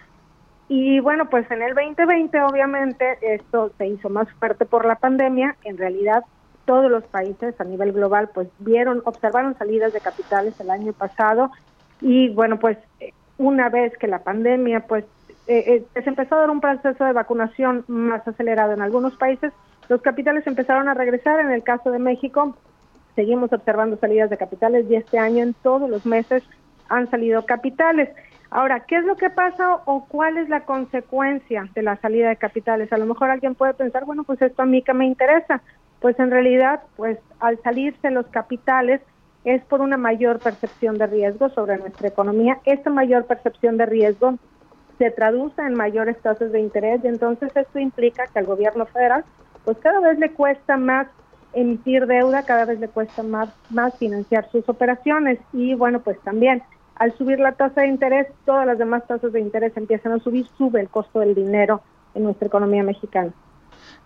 Y 0.73 1.01
bueno, 1.01 1.29
pues 1.29 1.51
en 1.51 1.63
el 1.63 1.75
2020 1.75 2.43
obviamente 2.43 3.19
esto 3.23 3.73
se 3.77 3.89
hizo 3.89 4.09
más 4.09 4.33
fuerte 4.35 4.65
por 4.67 4.87
la 4.87 4.95
pandemia, 4.95 5.57
en 5.65 5.77
realidad 5.77 6.23
todos 6.65 6.89
los 6.89 7.03
países 7.03 7.61
a 7.61 7.65
nivel 7.65 7.91
global 7.91 8.31
pues 8.33 8.47
vieron, 8.61 9.03
observaron 9.05 9.59
salidas 9.59 9.93
de 9.93 10.01
capitales 10.01 10.61
el 10.61 10.71
año 10.71 10.93
pasado. 10.93 11.51
Y 12.01 12.29
bueno 12.29 12.61
pues 12.61 12.79
una 13.37 13.69
vez 13.69 13.99
que 13.99 14.07
la 14.07 14.21
pandemia 14.21 14.87
pues 14.87 15.05
eh, 15.49 15.85
eh, 15.93 16.03
se 16.03 16.09
empezó 16.09 16.37
a 16.37 16.43
dar 16.43 16.51
un 16.51 16.61
proceso 16.61 17.05
de 17.05 17.15
vacunación 17.15 17.85
más 17.89 18.27
acelerado 18.29 18.73
en 18.73 18.81
algunos 18.81 19.17
países, 19.17 19.53
los 19.89 20.01
capitales 20.03 20.47
empezaron 20.47 20.89
a 20.89 20.95
regresar, 20.95 21.41
en 21.41 21.51
el 21.51 21.65
caso 21.65 21.91
de 21.91 21.99
México 21.99 22.57
seguimos 23.17 23.53
observando 23.53 23.97
salidas 23.97 24.31
de 24.31 24.37
capitales 24.37 24.87
y 24.89 24.95
este 24.95 25.19
año 25.19 25.43
en 25.43 25.53
todos 25.53 25.91
los 25.91 26.07
meses 26.07 26.45
han 26.89 27.11
salido 27.11 27.45
capitales. 27.45 28.09
Ahora, 28.51 28.81
¿qué 28.81 28.97
es 28.97 29.05
lo 29.05 29.17
que 29.17 29.31
pasa 29.31 29.81
o 29.85 30.07
cuál 30.07 30.37
es 30.37 30.49
la 30.49 30.65
consecuencia 30.65 31.69
de 31.75 31.83
la 31.83 31.97
salida 31.97 32.29
de 32.29 32.37
capitales? 32.37 32.93
A 32.93 32.99
lo 32.99 33.07
mejor 33.07 33.31
alguien 33.31 33.55
puede 33.55 33.75
pensar, 33.75 34.05
bueno, 34.05 34.25
pues 34.25 34.43
esto 34.43 34.63
a 34.63 34.67
mí 34.67 34.83
que 34.83 34.93
me 34.93 35.07
interesa 35.07 35.63
pues 36.01 36.19
en 36.19 36.31
realidad, 36.31 36.81
pues 36.97 37.19
al 37.39 37.61
salirse 37.63 38.11
los 38.11 38.27
capitales 38.29 39.01
es 39.45 39.63
por 39.65 39.81
una 39.81 39.97
mayor 39.97 40.39
percepción 40.39 40.99
de 40.99 41.07
riesgo 41.07 41.51
sobre 41.51 41.79
nuestra 41.79 42.09
economía. 42.09 42.59
Esta 42.65 42.91
mayor 42.91 43.27
percepción 43.27 43.77
de 43.77 43.87
riesgo 43.87 44.39
se 44.99 45.11
traduce 45.11 45.63
en 45.63 45.75
mayores 45.75 46.19
tasas 46.21 46.53
de 46.53 46.61
interés 46.61 47.01
y 47.05 47.09
entonces 47.09 47.55
esto 47.55 47.79
implica 47.79 48.27
que 48.27 48.39
al 48.39 48.47
gobierno 48.47 48.87
federal 48.87 49.25
pues 49.65 49.77
cada 49.79 50.01
vez 50.01 50.19
le 50.19 50.31
cuesta 50.33 50.77
más 50.77 51.07
emitir 51.53 52.07
deuda, 52.07 52.45
cada 52.45 52.65
vez 52.65 52.81
le 52.81 52.89
cuesta 52.89 53.23
más, 53.23 53.51
más 53.71 53.97
financiar 53.99 54.51
sus 54.51 54.69
operaciones 54.69 55.39
y 55.53 55.75
bueno 55.75 56.01
pues 56.01 56.19
también 56.21 56.63
al 57.01 57.17
subir 57.17 57.41
la 57.41 57.53
tasa 57.53 57.81
de 57.81 57.89
interés 57.89 58.27
todas 58.45 58.67
las 58.67 58.77
demás 58.77 59.07
tasas 59.07 59.33
de 59.33 59.41
interés 59.41 59.75
empiezan 59.75 60.13
a 60.13 60.19
subir, 60.19 60.47
sube 60.59 60.83
el 60.83 60.91
costo 60.91 61.21
del 61.21 61.35
dinero 61.35 61.81
en 62.15 62.25
nuestra 62.25 62.47
economía 62.47 62.83
mexicana. 62.83 63.33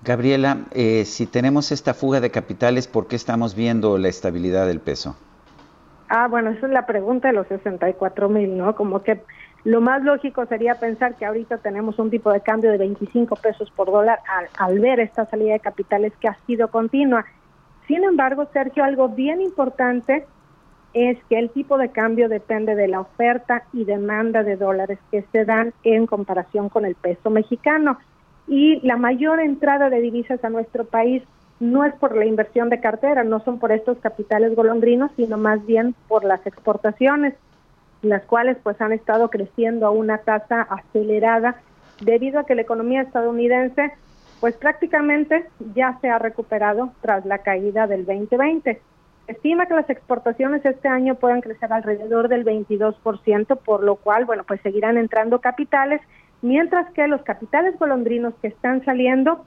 Gabriela, 0.04 0.58
eh, 0.70 1.04
si 1.04 1.26
tenemos 1.26 1.72
esta 1.72 1.92
fuga 1.92 2.20
de 2.20 2.30
capitales, 2.30 2.86
¿por 2.86 3.08
qué 3.08 3.16
estamos 3.16 3.56
viendo 3.56 3.98
la 3.98 4.06
estabilidad 4.06 4.68
del 4.68 4.78
peso? 4.78 5.16
Ah, 6.08 6.28
bueno, 6.28 6.50
esa 6.50 6.66
es 6.66 6.72
la 6.72 6.86
pregunta 6.86 7.28
de 7.28 7.34
los 7.34 7.48
64 7.48 8.28
mil, 8.28 8.56
¿no? 8.56 8.76
Como 8.76 9.02
que 9.02 9.22
lo 9.64 9.80
más 9.80 10.04
lógico 10.04 10.46
sería 10.46 10.76
pensar 10.76 11.16
que 11.16 11.26
ahorita 11.26 11.58
tenemos 11.58 11.98
un 11.98 12.10
tipo 12.10 12.32
de 12.32 12.42
cambio 12.42 12.70
de 12.70 12.78
25 12.78 13.34
pesos 13.36 13.72
por 13.72 13.90
dólar 13.90 14.20
al, 14.28 14.48
al 14.56 14.78
ver 14.78 15.00
esta 15.00 15.26
salida 15.26 15.54
de 15.54 15.60
capitales 15.60 16.12
que 16.20 16.28
ha 16.28 16.38
sido 16.46 16.68
continua. 16.68 17.24
Sin 17.88 18.04
embargo, 18.04 18.46
Sergio, 18.52 18.84
algo 18.84 19.08
bien 19.08 19.40
importante 19.40 20.26
es 20.94 21.18
que 21.28 21.38
el 21.38 21.50
tipo 21.50 21.76
de 21.76 21.90
cambio 21.90 22.28
depende 22.28 22.76
de 22.76 22.88
la 22.88 23.00
oferta 23.00 23.64
y 23.72 23.84
demanda 23.84 24.44
de 24.44 24.56
dólares 24.56 24.98
que 25.10 25.24
se 25.32 25.44
dan 25.44 25.74
en 25.82 26.06
comparación 26.06 26.68
con 26.68 26.84
el 26.84 26.94
peso 26.94 27.30
mexicano. 27.30 27.98
y 28.46 28.86
la 28.86 28.98
mayor 28.98 29.40
entrada 29.40 29.88
de 29.88 30.02
divisas 30.02 30.44
a 30.44 30.50
nuestro 30.50 30.84
país 30.84 31.22
no 31.60 31.82
es 31.84 31.94
por 31.94 32.14
la 32.14 32.26
inversión 32.26 32.68
de 32.68 32.78
cartera, 32.78 33.24
no 33.24 33.40
son 33.40 33.58
por 33.58 33.72
estos 33.72 33.96
capitales 33.98 34.54
golondrinos, 34.54 35.10
sino 35.16 35.38
más 35.38 35.64
bien 35.64 35.94
por 36.08 36.24
las 36.24 36.46
exportaciones, 36.46 37.32
las 38.02 38.22
cuales 38.24 38.58
pues 38.62 38.78
han 38.82 38.92
estado 38.92 39.30
creciendo 39.30 39.86
a 39.86 39.90
una 39.90 40.18
tasa 40.18 40.60
acelerada 40.60 41.56
debido 42.02 42.38
a 42.38 42.44
que 42.44 42.54
la 42.54 42.62
economía 42.62 43.00
estadounidense 43.00 43.92
pues 44.40 44.56
prácticamente 44.56 45.46
ya 45.74 45.96
se 46.02 46.10
ha 46.10 46.18
recuperado 46.18 46.92
tras 47.00 47.24
la 47.24 47.38
caída 47.38 47.86
del 47.86 48.04
2020. 48.04 48.78
Estima 49.26 49.66
que 49.66 49.74
las 49.74 49.88
exportaciones 49.88 50.64
este 50.64 50.88
año 50.88 51.14
pueden 51.14 51.40
crecer 51.40 51.72
alrededor 51.72 52.28
del 52.28 52.44
22%, 52.44 53.58
por 53.58 53.82
lo 53.82 53.96
cual, 53.96 54.26
bueno, 54.26 54.44
pues 54.44 54.60
seguirán 54.60 54.98
entrando 54.98 55.40
capitales, 55.40 56.02
mientras 56.42 56.92
que 56.92 57.06
los 57.08 57.22
capitales 57.22 57.78
golondrinos 57.78 58.34
que 58.42 58.48
están 58.48 58.84
saliendo 58.84 59.44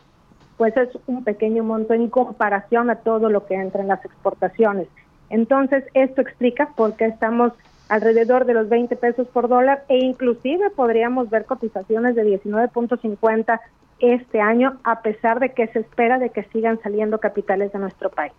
pues 0.58 0.76
es 0.76 0.90
un 1.06 1.24
pequeño 1.24 1.64
monto 1.64 1.94
en 1.94 2.10
comparación 2.10 2.90
a 2.90 2.96
todo 2.96 3.30
lo 3.30 3.46
que 3.46 3.54
entra 3.54 3.82
en 3.82 3.88
las 3.88 4.04
exportaciones. 4.04 4.88
Entonces, 5.30 5.84
esto 5.94 6.22
explica 6.22 6.70
por 6.76 6.96
qué 6.96 7.06
estamos 7.06 7.54
alrededor 7.90 8.46
de 8.46 8.54
los 8.54 8.68
20 8.68 8.96
pesos 8.98 9.28
por 9.28 9.48
dólar 9.48 9.84
e 9.88 9.98
inclusive 9.98 10.72
podríamos 10.72 11.30
ver 11.30 11.46
cotizaciones 11.46 12.16
de 12.16 12.26
19.50 12.44 13.60
este 14.00 14.42
año 14.42 14.78
a 14.84 15.02
pesar 15.02 15.40
de 15.40 15.54
que 15.54 15.68
se 15.68 15.80
espera 15.80 16.20
de 16.20 16.30
que 16.32 16.44
sigan 16.46 16.80
saliendo 16.82 17.20
capitales 17.20 17.72
de 17.72 17.80
nuestro 17.80 18.10
país. 18.10 18.34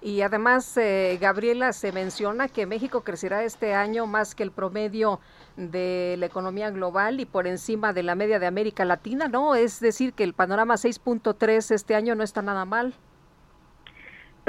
Y 0.00 0.22
además, 0.22 0.76
eh, 0.76 1.18
Gabriela, 1.20 1.72
se 1.72 1.90
menciona 1.90 2.46
que 2.48 2.66
México 2.66 3.02
crecerá 3.02 3.42
este 3.42 3.74
año 3.74 4.06
más 4.06 4.36
que 4.36 4.44
el 4.44 4.52
promedio 4.52 5.18
de 5.56 6.14
la 6.18 6.26
economía 6.26 6.70
global 6.70 7.18
y 7.18 7.26
por 7.26 7.48
encima 7.48 7.92
de 7.92 8.04
la 8.04 8.14
media 8.14 8.38
de 8.38 8.46
América 8.46 8.84
Latina, 8.84 9.26
¿no? 9.26 9.56
Es 9.56 9.80
decir, 9.80 10.12
que 10.12 10.22
el 10.22 10.34
panorama 10.34 10.74
6.3 10.74 11.72
este 11.72 11.96
año 11.96 12.14
no 12.14 12.22
está 12.22 12.42
nada 12.42 12.64
mal. 12.64 12.94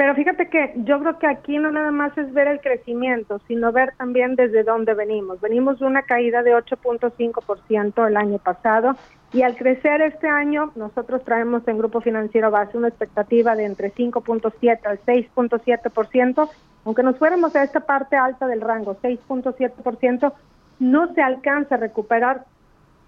Pero 0.00 0.14
fíjate 0.14 0.48
que 0.48 0.72
yo 0.76 0.98
creo 0.98 1.18
que 1.18 1.26
aquí 1.26 1.58
no 1.58 1.70
nada 1.70 1.90
más 1.90 2.16
es 2.16 2.32
ver 2.32 2.48
el 2.48 2.62
crecimiento, 2.62 3.38
sino 3.46 3.70
ver 3.70 3.92
también 3.98 4.34
desde 4.34 4.64
dónde 4.64 4.94
venimos. 4.94 5.42
Venimos 5.42 5.78
de 5.78 5.84
una 5.84 6.04
caída 6.04 6.42
de 6.42 6.56
8.5% 6.56 8.08
el 8.08 8.16
año 8.16 8.38
pasado 8.38 8.96
y 9.30 9.42
al 9.42 9.56
crecer 9.56 10.00
este 10.00 10.26
año 10.26 10.72
nosotros 10.74 11.22
traemos 11.22 11.68
en 11.68 11.76
Grupo 11.76 12.00
Financiero 12.00 12.50
Base 12.50 12.78
una 12.78 12.88
expectativa 12.88 13.54
de 13.54 13.66
entre 13.66 13.92
5.7 13.92 14.86
al 14.86 15.00
6.7%, 15.04 16.48
aunque 16.86 17.02
nos 17.02 17.18
fuéramos 17.18 17.54
a 17.54 17.62
esta 17.62 17.80
parte 17.80 18.16
alta 18.16 18.46
del 18.46 18.62
rango, 18.62 18.96
6.7%, 19.02 20.32
no 20.78 21.12
se 21.12 21.20
alcanza 21.20 21.74
a 21.74 21.78
recuperar 21.78 22.46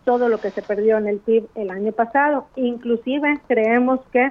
todo 0.04 0.28
lo 0.28 0.42
que 0.42 0.50
se 0.50 0.60
perdió 0.60 0.98
en 0.98 1.06
el 1.06 1.20
PIB 1.20 1.46
el 1.54 1.70
año 1.70 1.92
pasado. 1.92 2.48
Inclusive 2.54 3.40
creemos 3.48 4.00
que 4.12 4.28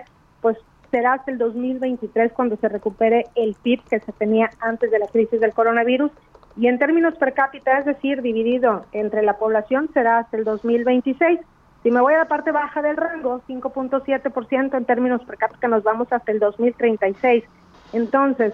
será 0.91 1.13
hasta 1.13 1.31
el 1.31 1.38
2023 1.38 2.34
cuando 2.34 2.57
se 2.57 2.69
recupere 2.69 3.26
el 3.35 3.55
PIB 3.55 3.81
que 3.89 3.99
se 4.01 4.11
tenía 4.11 4.49
antes 4.59 4.91
de 4.91 4.99
la 4.99 5.07
crisis 5.07 5.39
del 5.39 5.53
coronavirus 5.53 6.11
y 6.57 6.68
en 6.68 6.77
términos 6.77 7.15
per 7.15 7.34
cápita, 7.34 7.80
es 7.80 7.85
decir, 7.85 8.22
dividido 8.22 8.85
entre 8.91 9.23
la 9.23 9.38
población, 9.38 9.89
será 9.93 10.19
hasta 10.19 10.38
el 10.38 10.43
2026. 10.43 11.39
Si 11.81 11.89
me 11.89 12.01
voy 12.01 12.13
a 12.13 12.19
la 12.19 12.26
parte 12.26 12.51
baja 12.51 12.81
del 12.81 12.97
rango, 12.97 13.41
5.7% 13.47 14.77
en 14.77 14.85
términos 14.85 15.23
per 15.23 15.38
cápita, 15.38 15.68
nos 15.68 15.84
vamos 15.84 16.11
hasta 16.11 16.31
el 16.31 16.39
2036. 16.39 17.45
Entonces, 17.93 18.53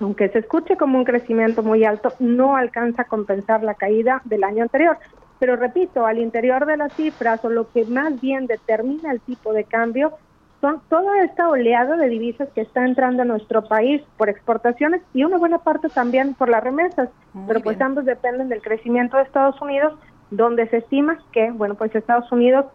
aunque 0.00 0.28
se 0.30 0.38
escuche 0.38 0.76
como 0.76 0.98
un 0.98 1.04
crecimiento 1.04 1.62
muy 1.62 1.84
alto, 1.84 2.12
no 2.18 2.56
alcanza 2.56 3.02
a 3.02 3.06
compensar 3.06 3.62
la 3.62 3.74
caída 3.74 4.22
del 4.24 4.44
año 4.44 4.62
anterior. 4.62 4.96
Pero 5.38 5.54
repito, 5.54 6.06
al 6.06 6.18
interior 6.18 6.66
de 6.66 6.76
las 6.76 6.92
cifras 6.94 7.44
o 7.44 7.50
lo 7.50 7.70
que 7.70 7.84
más 7.84 8.20
bien 8.20 8.46
determina 8.46 9.12
el 9.12 9.20
tipo 9.20 9.52
de 9.52 9.64
cambio 9.64 10.14
son 10.60 10.80
toda 10.88 11.22
esta 11.22 11.48
oleada 11.48 11.96
de 11.96 12.08
divisas 12.08 12.48
que 12.54 12.62
está 12.62 12.84
entrando 12.84 13.22
a 13.22 13.24
nuestro 13.24 13.66
país 13.68 14.02
por 14.16 14.28
exportaciones 14.28 15.02
y 15.14 15.24
una 15.24 15.38
buena 15.38 15.58
parte 15.58 15.88
también 15.88 16.34
por 16.34 16.48
las 16.48 16.64
remesas, 16.64 17.10
pero 17.46 17.60
pues 17.60 17.80
ambos 17.80 18.04
dependen 18.04 18.48
del 18.48 18.60
crecimiento 18.60 19.16
de 19.16 19.22
Estados 19.22 19.60
Unidos, 19.62 19.94
donde 20.30 20.68
se 20.68 20.78
estima 20.78 21.18
que, 21.32 21.50
bueno, 21.52 21.76
pues 21.76 21.94
Estados 21.94 22.30
Unidos 22.32 22.66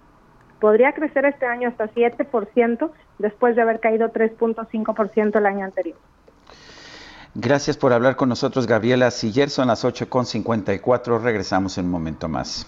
podría 0.60 0.94
crecer 0.94 1.26
este 1.26 1.46
año 1.46 1.68
hasta 1.68 1.90
7% 1.90 2.90
después 3.20 3.56
de 3.56 3.62
haber 3.62 3.82
caído 3.82 4.14
3.5% 4.14 5.38
el 5.38 5.46
año 5.46 5.66
anterior. 5.66 5.98
Gracias 7.36 7.78
por 7.78 7.92
hablar 7.92 8.16
con 8.16 8.30
nosotros, 8.30 8.68
Gabriela 8.68 9.12
Siller. 9.12 9.50
Son 9.50 9.68
las 9.68 9.84
8.54. 9.84 11.22
Regresamos 11.22 11.78
en 11.78 11.86
un 11.86 11.92
momento 11.92 12.30
más. 12.30 12.68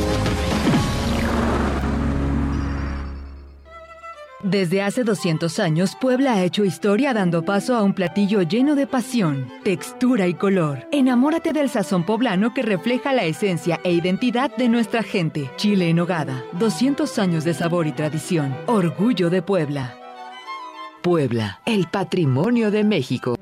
Desde 4.43 4.81
hace 4.81 5.03
200 5.03 5.59
años, 5.59 5.95
Puebla 5.99 6.33
ha 6.33 6.43
hecho 6.43 6.65
historia 6.65 7.13
dando 7.13 7.43
paso 7.43 7.75
a 7.75 7.83
un 7.83 7.93
platillo 7.93 8.41
lleno 8.41 8.75
de 8.75 8.87
pasión, 8.87 9.47
textura 9.63 10.27
y 10.27 10.33
color. 10.33 10.87
Enamórate 10.91 11.53
del 11.53 11.69
sazón 11.69 12.05
poblano 12.05 12.51
que 12.53 12.63
refleja 12.63 13.13
la 13.13 13.25
esencia 13.25 13.79
e 13.83 13.91
identidad 13.91 14.55
de 14.57 14.67
nuestra 14.67 15.03
gente. 15.03 15.51
Chile 15.57 15.89
en 15.89 15.99
hogada, 15.99 16.43
200 16.53 17.19
años 17.19 17.43
de 17.43 17.53
sabor 17.53 17.85
y 17.85 17.91
tradición. 17.91 18.55
Orgullo 18.65 19.29
de 19.29 19.43
Puebla. 19.43 19.95
Puebla, 21.03 21.61
el 21.65 21.87
patrimonio 21.87 22.71
de 22.71 22.83
México. 22.83 23.35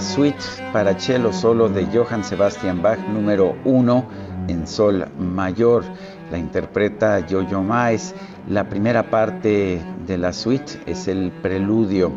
Suite 0.00 0.38
para 0.72 0.98
cello 0.98 1.32
solo 1.32 1.68
de 1.68 1.86
Johann 1.86 2.24
Sebastian 2.24 2.82
Bach 2.82 2.98
número 3.08 3.56
1 3.64 4.08
en 4.48 4.66
sol 4.66 5.06
mayor. 5.18 5.84
La 6.30 6.38
interpreta 6.38 7.20
Yo-Yo 7.20 7.62
Maes. 7.62 8.14
La 8.48 8.68
primera 8.68 9.10
parte 9.10 9.82
de 10.06 10.18
la 10.18 10.32
suite 10.32 10.80
es 10.86 11.08
el 11.08 11.30
preludio, 11.30 12.12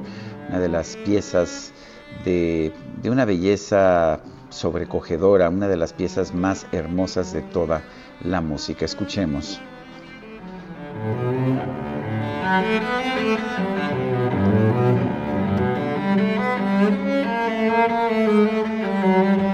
una 0.49 0.59
de 0.59 0.69
las 0.69 0.95
piezas 0.97 1.73
de, 2.23 2.73
de 3.01 3.09
una 3.09 3.25
belleza 3.25 4.21
sobrecogedora, 4.49 5.49
una 5.49 5.67
de 5.67 5.77
las 5.77 5.93
piezas 5.93 6.33
más 6.33 6.67
hermosas 6.71 7.33
de 7.33 7.41
toda 7.41 7.81
la 8.23 8.41
música. 8.41 8.85
Escuchemos. 8.85 9.61
Thank 17.81 18.83
you. 19.45 19.50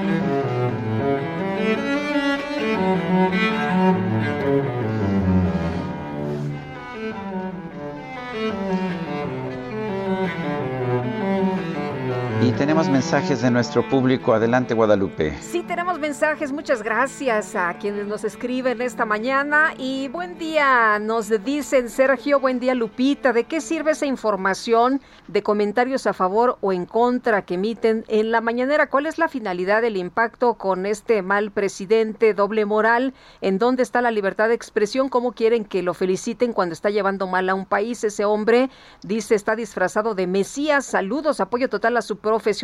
Mensajes 12.86 13.42
de 13.42 13.50
nuestro 13.50 13.82
público. 13.90 14.34
Adelante, 14.34 14.76
Guadalupe. 14.76 15.36
Sí, 15.42 15.64
tenemos 15.64 15.98
mensajes. 15.98 16.52
Muchas 16.52 16.84
gracias 16.84 17.56
a 17.56 17.74
quienes 17.80 18.06
nos 18.06 18.24
escriben 18.24 18.84
esta 18.84 19.04
mañana. 19.04 19.74
Y 19.80 20.10
buen 20.10 20.38
día, 20.38 21.00
nos 21.00 21.30
dicen 21.44 21.90
Sergio, 21.90 22.40
buen 22.40 22.60
día 22.60 22.76
Lupita. 22.76 23.34
¿De 23.34 23.46
qué 23.46 23.62
sirve 23.62 23.92
esa 23.92 24.06
información 24.06 25.02
de 25.28 25.42
comentarios 25.42 26.06
a 26.06 26.14
favor 26.14 26.60
o 26.62 26.72
en 26.72 26.86
contra 26.86 27.42
que 27.42 27.56
emiten 27.56 28.06
en 28.10 28.30
la 28.30 28.42
mañanera? 28.42 28.92
¿Cuál 28.92 29.08
es 29.08 29.18
la 29.18 29.28
finalidad 29.28 29.82
del 29.82 29.98
impacto 29.98 30.54
con 30.54 30.86
este 30.86 31.24
mal 31.24 31.50
presidente, 31.50 32.36
doble 32.36 32.66
moral? 32.66 33.16
¿En 33.42 33.58
dónde 33.58 33.82
está 33.82 34.02
la 34.02 34.12
libertad 34.12 34.50
de 34.50 34.54
expresión? 34.54 35.10
¿Cómo 35.10 35.32
quieren 35.32 35.66
que 35.66 35.82
lo 35.82 35.96
feliciten 35.96 36.54
cuando 36.54 36.74
está 36.74 36.92
llevando 36.92 37.26
mal 37.26 37.50
a 37.50 37.56
un 37.56 37.66
país? 37.66 38.04
Ese 38.04 38.24
hombre 38.24 38.70
dice 39.02 39.34
está 39.34 39.56
disfrazado 39.56 40.14
de 40.14 40.28
Mesías. 40.28 40.86
Saludos, 40.86 41.40
apoyo 41.40 41.70
total 41.70 41.98
a 41.98 42.04
su 42.04 42.18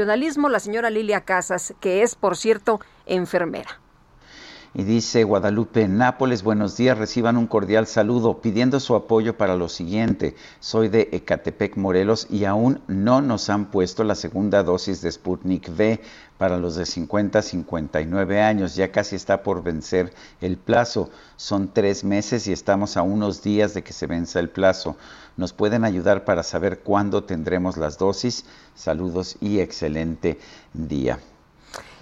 la 0.06 0.60
señora 0.60 0.90
Lilia 0.90 1.22
Casas, 1.22 1.74
que 1.80 2.04
es, 2.04 2.16
por 2.16 2.38
cierto, 2.38 2.80
enfermera. 3.06 3.80
Y 4.76 4.84
dice 4.84 5.24
Guadalupe 5.24 5.88
Nápoles, 5.88 6.42
buenos 6.42 6.76
días, 6.76 6.98
reciban 6.98 7.38
un 7.38 7.46
cordial 7.46 7.86
saludo 7.86 8.42
pidiendo 8.42 8.80
su 8.80 8.96
apoyo 8.96 9.38
para 9.38 9.56
lo 9.56 9.70
siguiente. 9.70 10.36
Soy 10.60 10.88
de 10.88 11.10
Ecatepec, 11.12 11.78
Morelos 11.78 12.26
y 12.32 12.46
aún 12.46 12.82
no 12.88 13.22
nos 13.22 13.52
han 13.52 13.70
puesto 13.70 14.04
la 14.04 14.16
segunda 14.16 14.64
dosis 14.64 15.04
de 15.04 15.12
Sputnik 15.12 15.70
V 15.70 16.02
para 16.40 16.58
los 16.58 16.76
de 16.76 16.88
50 16.88 17.38
a 17.38 17.42
59 17.44 18.42
años. 18.42 18.76
Ya 18.76 18.92
casi 18.92 19.16
está 19.16 19.44
por 19.44 19.62
vencer 19.62 20.12
el 20.42 20.58
plazo. 20.58 21.12
Son 21.36 21.72
tres 21.72 22.04
meses 22.04 22.48
y 22.48 22.52
estamos 22.52 22.98
a 22.98 23.04
unos 23.04 23.44
días 23.44 23.76
de 23.76 23.84
que 23.84 23.94
se 23.94 24.08
venza 24.08 24.40
el 24.40 24.50
plazo. 24.50 24.98
¿Nos 25.36 25.54
pueden 25.54 25.84
ayudar 25.84 26.26
para 26.26 26.44
saber 26.44 26.80
cuándo 26.80 27.24
tendremos 27.24 27.78
las 27.78 27.98
dosis? 27.98 28.46
Saludos 28.76 29.38
y 29.42 29.60
excelente 29.60 30.40
día. 30.74 31.20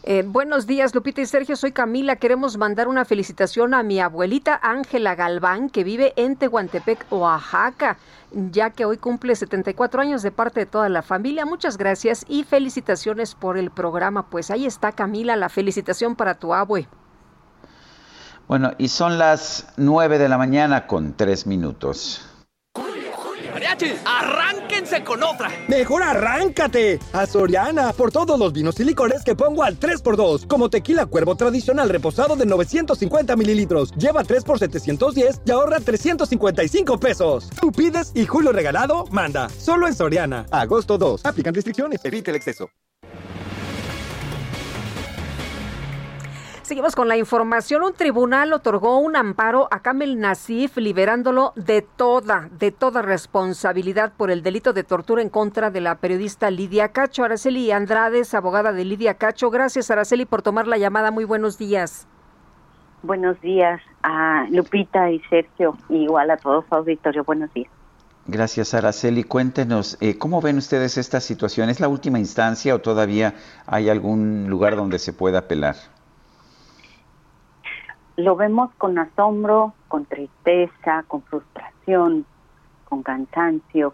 Eh, 0.03 0.23
buenos 0.25 0.65
días, 0.65 0.95
Lupita 0.95 1.21
y 1.21 1.27
Sergio. 1.27 1.55
Soy 1.55 1.71
Camila. 1.71 2.15
Queremos 2.15 2.57
mandar 2.57 2.87
una 2.87 3.05
felicitación 3.05 3.75
a 3.75 3.83
mi 3.83 3.99
abuelita 3.99 4.59
Ángela 4.63 5.13
Galván, 5.13 5.69
que 5.69 5.83
vive 5.83 6.13
en 6.15 6.37
Tehuantepec, 6.37 7.05
Oaxaca, 7.11 7.97
ya 8.31 8.71
que 8.71 8.83
hoy 8.83 8.97
cumple 8.97 9.35
74 9.35 10.01
años 10.01 10.23
de 10.23 10.31
parte 10.31 10.61
de 10.61 10.65
toda 10.65 10.89
la 10.89 11.03
familia. 11.03 11.45
Muchas 11.45 11.77
gracias 11.77 12.25
y 12.27 12.43
felicitaciones 12.43 13.35
por 13.35 13.59
el 13.59 13.69
programa. 13.69 14.27
Pues 14.27 14.49
ahí 14.49 14.65
está, 14.65 14.91
Camila, 14.91 15.35
la 15.35 15.49
felicitación 15.49 16.15
para 16.15 16.33
tu 16.33 16.55
abue. 16.55 16.87
Bueno, 18.47 18.71
y 18.79 18.87
son 18.87 19.19
las 19.19 19.71
9 19.77 20.17
de 20.17 20.27
la 20.27 20.39
mañana 20.39 20.87
con 20.87 21.13
3 21.13 21.45
minutos. 21.45 22.30
¡Mariachi! 23.61 23.93
¡Arránquense 24.05 25.03
con 25.03 25.21
otra! 25.21 25.51
¡Mejor 25.67 26.01
arráncate! 26.01 26.97
A 27.13 27.27
Soriana, 27.27 27.93
por 27.93 28.11
todos 28.11 28.39
los 28.39 28.51
vinos 28.51 28.79
y 28.79 28.83
licores 28.83 29.23
que 29.23 29.35
pongo 29.35 29.61
al 29.61 29.79
3x2, 29.79 30.47
como 30.47 30.71
tequila 30.71 31.05
cuervo 31.05 31.35
tradicional 31.35 31.87
reposado 31.89 32.35
de 32.35 32.47
950 32.47 33.35
mililitros. 33.35 33.91
Lleva 33.91 34.23
3 34.23 34.43
por 34.45 34.57
710 34.57 35.41
y 35.45 35.51
ahorra 35.51 35.79
355 35.79 36.99
pesos. 36.99 37.49
Tú 37.61 37.71
pides 37.71 38.11
y 38.15 38.25
Julio 38.25 38.51
Regalado 38.51 39.05
manda. 39.11 39.47
Solo 39.49 39.87
en 39.87 39.93
Soriana. 39.93 40.47
Agosto 40.49 40.97
2. 40.97 41.23
Aplican 41.23 41.53
restricciones. 41.53 42.03
Evite 42.03 42.31
el 42.31 42.37
exceso. 42.37 42.67
Seguimos 46.71 46.95
con 46.95 47.09
la 47.09 47.17
información. 47.17 47.83
Un 47.83 47.91
tribunal 47.91 48.53
otorgó 48.53 48.99
un 48.99 49.17
amparo 49.17 49.67
a 49.71 49.81
Kamel 49.81 50.21
Nasif, 50.21 50.77
liberándolo 50.77 51.51
de 51.57 51.81
toda, 51.81 52.47
de 52.57 52.71
toda 52.71 53.01
responsabilidad 53.01 54.13
por 54.15 54.31
el 54.31 54.41
delito 54.41 54.71
de 54.71 54.85
tortura 54.85 55.21
en 55.21 55.27
contra 55.27 55.69
de 55.69 55.81
la 55.81 55.95
periodista 55.95 56.49
Lidia 56.49 56.87
Cacho. 56.93 57.25
Araceli 57.25 57.71
Andrades, 57.71 58.33
abogada 58.33 58.71
de 58.71 58.85
Lidia 58.85 59.15
Cacho. 59.15 59.49
Gracias, 59.49 59.91
Araceli, 59.91 60.23
por 60.23 60.43
tomar 60.43 60.65
la 60.65 60.77
llamada. 60.77 61.11
Muy 61.11 61.25
buenos 61.25 61.57
días. 61.57 62.07
Buenos 63.03 63.41
días 63.41 63.81
a 64.03 64.45
Lupita 64.49 65.11
y 65.11 65.19
Sergio, 65.29 65.75
igual 65.89 66.31
a 66.31 66.37
todos 66.37 66.63
auditorio. 66.69 67.25
Buenos 67.25 67.53
días. 67.53 67.69
Gracias, 68.27 68.73
Araceli. 68.73 69.25
Cuéntenos, 69.25 69.97
eh, 69.99 70.17
¿cómo 70.17 70.39
ven 70.39 70.57
ustedes 70.57 70.97
esta 70.97 71.19
situación? 71.19 71.69
¿Es 71.69 71.81
la 71.81 71.89
última 71.89 72.17
instancia 72.17 72.73
o 72.73 72.79
todavía 72.79 73.33
hay 73.65 73.89
algún 73.89 74.49
lugar 74.49 74.77
donde 74.77 74.99
se 74.99 75.11
pueda 75.11 75.39
apelar? 75.39 75.75
Lo 78.21 78.35
vemos 78.35 78.71
con 78.77 78.97
asombro, 78.97 79.73
con 79.87 80.05
tristeza, 80.05 81.03
con 81.07 81.23
frustración, 81.23 82.25
con 82.87 83.03
cansancio, 83.03 83.93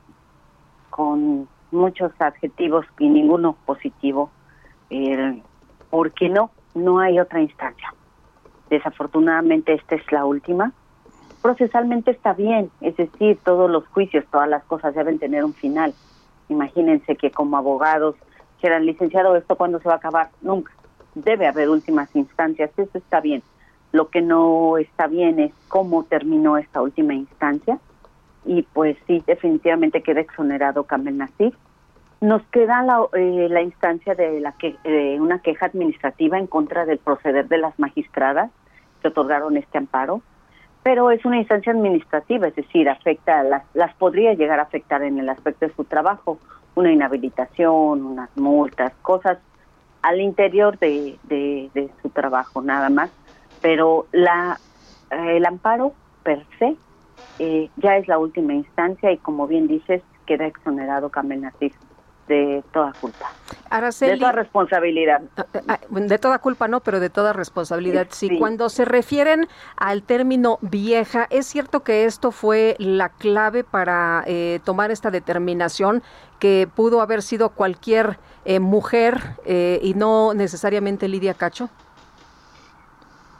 con 0.90 1.48
muchos 1.72 2.12
adjetivos 2.20 2.86
y 3.00 3.10
ninguno 3.10 3.56
positivo, 3.66 4.30
eh, 4.90 5.42
porque 5.90 6.30
no, 6.30 6.52
no 6.76 7.00
hay 7.00 7.20
otra 7.20 7.42
instancia. 7.42 7.94
Desafortunadamente 8.70 9.74
esta 9.74 9.96
es 9.96 10.12
la 10.12 10.26
última. 10.26 10.74
Procesalmente 11.42 12.12
está 12.12 12.34
bien, 12.34 12.70
es 12.82 12.98
decir, 12.98 13.40
todos 13.44 13.70
los 13.70 13.88
juicios, 13.88 14.26
todas 14.32 14.50
las 14.50 14.64
cosas 14.64 14.94
deben 14.96 15.20
tener 15.20 15.46
un 15.46 15.54
final. 15.54 15.94
Imagínense 16.50 17.16
que 17.16 17.32
como 17.32 17.58
abogados 17.58 18.16
quieran 18.60 18.86
licenciado 18.86 19.36
esto 19.36 19.56
cuando 19.56 19.80
se 19.80 19.88
va 19.88 19.96
a 19.96 19.98
acabar, 19.98 20.30
nunca. 20.42 20.74
Debe 21.16 21.48
haber 21.48 21.70
últimas 21.70 22.14
instancias, 22.16 22.72
eso 22.78 22.98
está 22.98 23.22
bien 23.22 23.42
lo 23.98 24.10
que 24.10 24.22
no 24.22 24.78
está 24.78 25.08
bien 25.08 25.40
es 25.40 25.52
cómo 25.68 26.04
terminó 26.04 26.58
esta 26.58 26.84
última 26.84 27.16
instancia. 27.16 27.80
Y 28.46 28.62
pues 28.62 28.96
sí, 29.08 29.24
definitivamente 29.26 30.04
queda 30.04 30.22
exonerado 30.22 30.84
Kamel 30.84 31.18
Nasif. 31.18 31.56
Nos 32.22 32.44
queda 32.52 32.84
la, 32.84 33.08
eh, 33.14 33.48
la 33.50 33.62
instancia 33.64 34.14
de 34.14 34.40
la 34.40 34.52
que 34.52 34.76
una 35.20 35.40
queja 35.40 35.66
administrativa 35.66 36.38
en 36.38 36.46
contra 36.46 36.86
del 36.86 37.00
proceder 37.00 37.48
de 37.48 37.58
las 37.58 37.78
magistradas 37.80 38.52
que 39.02 39.08
otorgaron 39.08 39.58
este 39.58 39.80
amparo, 39.80 40.22
pero 40.84 41.10
es 41.10 41.26
una 41.26 41.38
instancia 41.38 41.72
administrativa, 41.72 42.48
es 42.48 42.56
decir, 42.56 42.90
afecta 42.90 43.44
las 43.44 43.64
las 43.74 43.94
podría 43.96 44.34
llegar 44.34 44.60
a 44.60 44.64
afectar 44.64 45.02
en 45.04 45.20
el 45.20 45.30
aspecto 45.30 45.68
de 45.68 45.74
su 45.74 45.84
trabajo, 45.84 46.40
una 46.76 46.92
inhabilitación, 46.92 48.04
unas 48.04 48.30
multas, 48.36 48.94
cosas 49.02 49.38
al 50.02 50.22
interior 50.22 50.78
de, 50.80 51.18
de 51.28 51.90
su 52.02 52.10
trabajo 52.10 52.62
nada 52.62 52.90
más 52.90 53.12
pero 53.62 54.08
la 54.12 54.60
el 55.10 55.46
amparo 55.46 55.94
per 56.24 56.46
se 56.60 56.76
eh, 57.40 57.70
ya 57.78 57.98
es 57.98 58.08
la 58.08 58.18
última 58.18 58.54
instancia 58.54 59.12
y 59.12 59.18
como 59.18 59.48
bien 59.48 59.68
dices 59.68 60.02
queda 60.26 60.46
exonerado 60.48 61.10
Kamel 61.10 61.42
Nasif 61.42 61.74
de 62.28 62.62
toda 62.74 62.92
culpa. 63.00 63.32
de 64.02 64.18
toda 64.18 64.34
responsabilidad. 64.34 65.22
Ah, 65.38 65.46
ah, 65.54 65.62
ah, 65.70 65.80
de 65.90 66.20
toda 66.20 66.40
culpa 66.40 66.68
no, 66.68 66.82
pero 66.82 67.00
de 67.00 67.10
toda 67.10 67.32
responsabilidad 67.32 68.08
sí. 68.10 68.38
Cuando 68.38 68.68
se 68.68 68.84
refieren 68.84 69.48
al 69.78 70.04
término 70.04 70.60
vieja, 70.60 71.28
¿es 71.30 71.46
cierto 71.46 71.84
que 71.84 72.04
esto 72.04 72.32
fue 72.32 72.76
la 72.80 73.08
clave 73.08 73.64
para 73.64 74.26
eh, 74.28 74.60
tomar 74.66 74.92
esta 74.92 75.10
determinación 75.10 76.04
que 76.40 76.68
pudo 76.76 77.00
haber 77.00 77.22
sido 77.22 77.50
cualquier 77.50 78.20
eh, 78.44 78.60
mujer 78.60 79.22
y 79.46 79.94
no 79.94 80.34
necesariamente 80.34 81.08
Lidia 81.08 81.34
Cacho? 81.34 81.70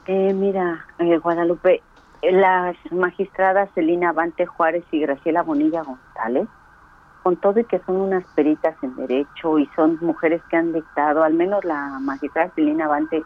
Eh, 0.08 0.32
mira, 0.32 0.86
eh, 1.00 1.18
Guadalupe, 1.18 1.82
las 2.22 2.74
magistradas 2.90 3.68
Celina 3.74 4.08
Avante 4.08 4.46
Juárez 4.46 4.82
y 4.90 5.00
Graciela 5.00 5.42
Bonilla 5.42 5.82
González, 5.82 6.48
con 7.22 7.36
todo 7.36 7.60
y 7.60 7.64
que 7.64 7.78
son 7.80 7.96
unas 7.96 8.24
peritas 8.34 8.74
en 8.80 8.96
derecho 8.96 9.58
y 9.58 9.66
son 9.76 9.98
mujeres 10.00 10.40
que 10.48 10.56
han 10.56 10.72
dictado, 10.72 11.24
al 11.24 11.34
menos 11.34 11.62
la 11.62 11.98
magistrada 12.00 12.50
Celina 12.54 12.86
Avante, 12.86 13.22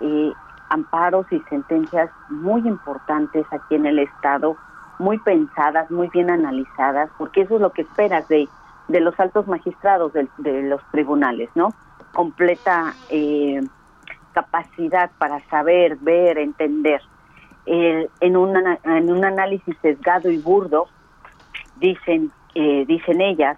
eh, 0.00 0.32
amparos 0.70 1.30
y 1.30 1.40
sentencias 1.50 2.08
muy 2.30 2.66
importantes 2.66 3.44
aquí 3.50 3.74
en 3.74 3.84
el 3.84 3.98
Estado, 3.98 4.56
muy 4.98 5.18
pensadas, 5.18 5.90
muy 5.90 6.08
bien 6.08 6.30
analizadas, 6.30 7.10
porque 7.18 7.42
eso 7.42 7.56
es 7.56 7.60
lo 7.60 7.70
que 7.74 7.82
esperas 7.82 8.26
de, 8.28 8.48
de 8.88 9.00
los 9.00 9.20
altos 9.20 9.46
magistrados 9.46 10.14
de, 10.14 10.26
de 10.38 10.62
los 10.62 10.80
tribunales, 10.90 11.50
¿no? 11.54 11.74
Completa 12.14 12.94
eh, 13.10 13.60
capacidad 14.34 15.10
para 15.18 15.40
saber, 15.48 15.96
ver, 15.96 16.36
entender. 16.38 17.00
en, 17.66 18.36
una, 18.36 18.78
en 18.84 19.10
un 19.10 19.24
análisis 19.24 19.74
sesgado 19.80 20.30
y 20.30 20.36
burdo, 20.36 20.86
dicen, 21.76 22.30
eh, 22.54 22.84
dicen 22.86 23.22
ellas, 23.22 23.56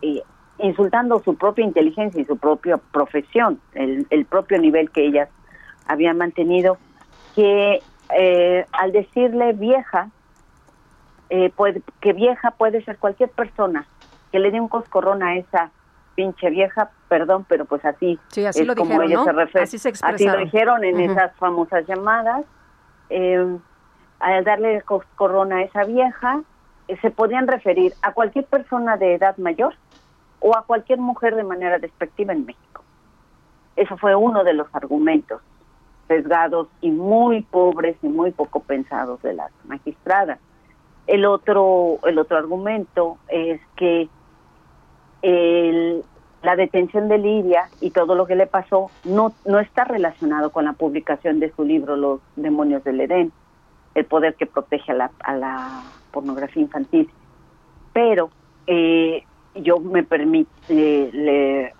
eh, 0.00 0.22
insultando 0.58 1.20
su 1.22 1.36
propia 1.36 1.64
inteligencia 1.64 2.22
y 2.22 2.24
su 2.24 2.38
propia 2.38 2.78
profesión, 2.78 3.60
el, 3.74 4.06
el 4.08 4.24
propio 4.24 4.58
nivel 4.58 4.90
que 4.90 5.04
ellas 5.04 5.28
habían 5.86 6.16
mantenido, 6.16 6.78
que 7.34 7.82
eh, 8.16 8.66
al 8.72 8.92
decirle 8.92 9.52
vieja, 9.52 10.10
puede, 11.56 11.80
que 12.00 12.12
vieja 12.12 12.50
puede 12.50 12.84
ser 12.84 12.98
cualquier 12.98 13.30
persona 13.30 13.86
que 14.30 14.38
le 14.38 14.50
dé 14.50 14.60
un 14.60 14.68
coscorrón 14.68 15.22
a 15.22 15.36
esa 15.36 15.70
pinche 16.14 16.50
vieja, 16.50 16.90
perdón, 17.08 17.44
pero 17.48 17.64
pues 17.64 17.84
así, 17.84 18.18
es 18.34 18.66
lo 18.66 18.74
como 18.74 19.00
dijeron, 19.00 19.24
se 19.24 19.32
refiere. 19.32 19.64
Así, 19.64 19.78
se 19.78 19.88
así 19.90 20.26
lo 20.26 20.36
dijeron 20.38 20.84
en 20.84 21.00
esas 21.00 21.34
famosas 21.36 21.86
llamadas. 21.86 22.44
Eh, 23.10 23.58
al 24.20 24.44
darle 24.44 24.82
corona 25.16 25.56
a 25.56 25.62
esa 25.62 25.84
vieja, 25.84 26.42
eh, 26.88 26.96
se 27.00 27.10
podían 27.10 27.46
referir 27.46 27.92
a 28.02 28.12
cualquier 28.12 28.44
persona 28.46 28.96
de 28.96 29.14
edad 29.14 29.36
mayor 29.36 29.74
o 30.40 30.56
a 30.56 30.62
cualquier 30.64 30.98
mujer 30.98 31.34
de 31.34 31.44
manera 31.44 31.78
despectiva 31.78 32.32
en 32.32 32.46
México. 32.46 32.84
Eso 33.76 33.96
fue 33.96 34.14
uno 34.14 34.44
de 34.44 34.54
los 34.54 34.66
argumentos 34.74 35.40
sesgados 36.08 36.68
y 36.80 36.90
muy 36.90 37.42
pobres 37.42 37.96
y 38.02 38.08
muy 38.08 38.32
poco 38.32 38.60
pensados 38.60 39.22
de 39.22 39.34
las 39.34 39.50
magistradas. 39.64 40.38
El 41.06 41.24
otro, 41.24 41.98
el 42.04 42.18
otro 42.18 42.36
argumento 42.36 43.18
es 43.28 43.60
que 43.76 44.08
el, 45.22 46.04
la 46.42 46.56
detención 46.56 47.08
de 47.08 47.18
Lidia 47.18 47.68
y 47.80 47.90
todo 47.90 48.14
lo 48.14 48.26
que 48.26 48.34
le 48.34 48.46
pasó 48.46 48.90
no, 49.04 49.32
no 49.46 49.60
está 49.60 49.84
relacionado 49.84 50.50
con 50.50 50.64
la 50.64 50.72
publicación 50.72 51.40
de 51.40 51.52
su 51.52 51.64
libro 51.64 51.96
Los 51.96 52.20
demonios 52.36 52.82
del 52.84 53.00
Edén, 53.00 53.32
el 53.94 54.04
poder 54.04 54.34
que 54.34 54.46
protege 54.46 54.92
a 54.92 54.94
la, 54.94 55.10
a 55.20 55.34
la 55.34 55.82
pornografía 56.10 56.62
infantil. 56.62 57.08
Pero 57.92 58.30
eh, 58.66 59.24
yo 59.54 59.78
me 59.78 60.02
permite, 60.02 60.50
eh, 60.68 61.10
le 61.12 61.74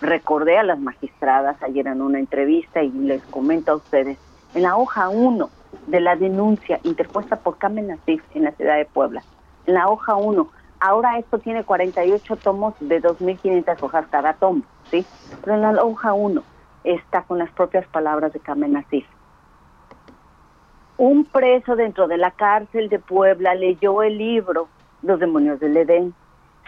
recordé 0.00 0.58
a 0.58 0.62
las 0.62 0.78
magistradas 0.78 1.62
ayer 1.62 1.86
en 1.86 2.00
una 2.00 2.18
entrevista 2.18 2.82
y 2.82 2.90
les 2.90 3.22
comento 3.24 3.72
a 3.72 3.76
ustedes, 3.76 4.18
en 4.54 4.62
la 4.62 4.76
hoja 4.76 5.08
1 5.08 5.50
de 5.86 6.00
la 6.00 6.16
denuncia 6.16 6.80
interpuesta 6.84 7.36
por 7.36 7.58
Carmen 7.58 7.88
Nasif 7.88 8.22
en 8.34 8.44
la 8.44 8.52
ciudad 8.52 8.76
de 8.76 8.84
Puebla, 8.84 9.22
en 9.66 9.74
la 9.74 9.88
hoja 9.88 10.16
1, 10.16 10.48
ahora 10.80 11.18
esto 11.18 11.38
tiene 11.38 11.64
48 11.64 12.36
tomos 12.36 12.74
de 12.80 13.00
2.500 13.00 13.82
hojas 13.82 14.06
cada 14.10 14.32
tomo, 14.34 14.62
¿sí? 14.90 15.06
Pero 15.42 15.54
en 15.54 15.62
la 15.62 15.84
hoja 15.84 16.12
1 16.14 16.42
está 16.84 17.22
con 17.22 17.38
las 17.38 17.50
propias 17.50 17.86
palabras 17.88 18.32
de 18.32 18.40
Carmen 18.40 18.72
Nasif. 18.72 19.06
Un 20.96 21.24
preso 21.24 21.76
dentro 21.76 22.08
de 22.08 22.18
la 22.18 22.30
cárcel 22.30 22.88
de 22.88 22.98
Puebla 22.98 23.54
leyó 23.54 24.02
el 24.02 24.18
libro 24.18 24.68
Los 25.02 25.18
demonios 25.18 25.60
del 25.60 25.76
Edén. 25.76 26.14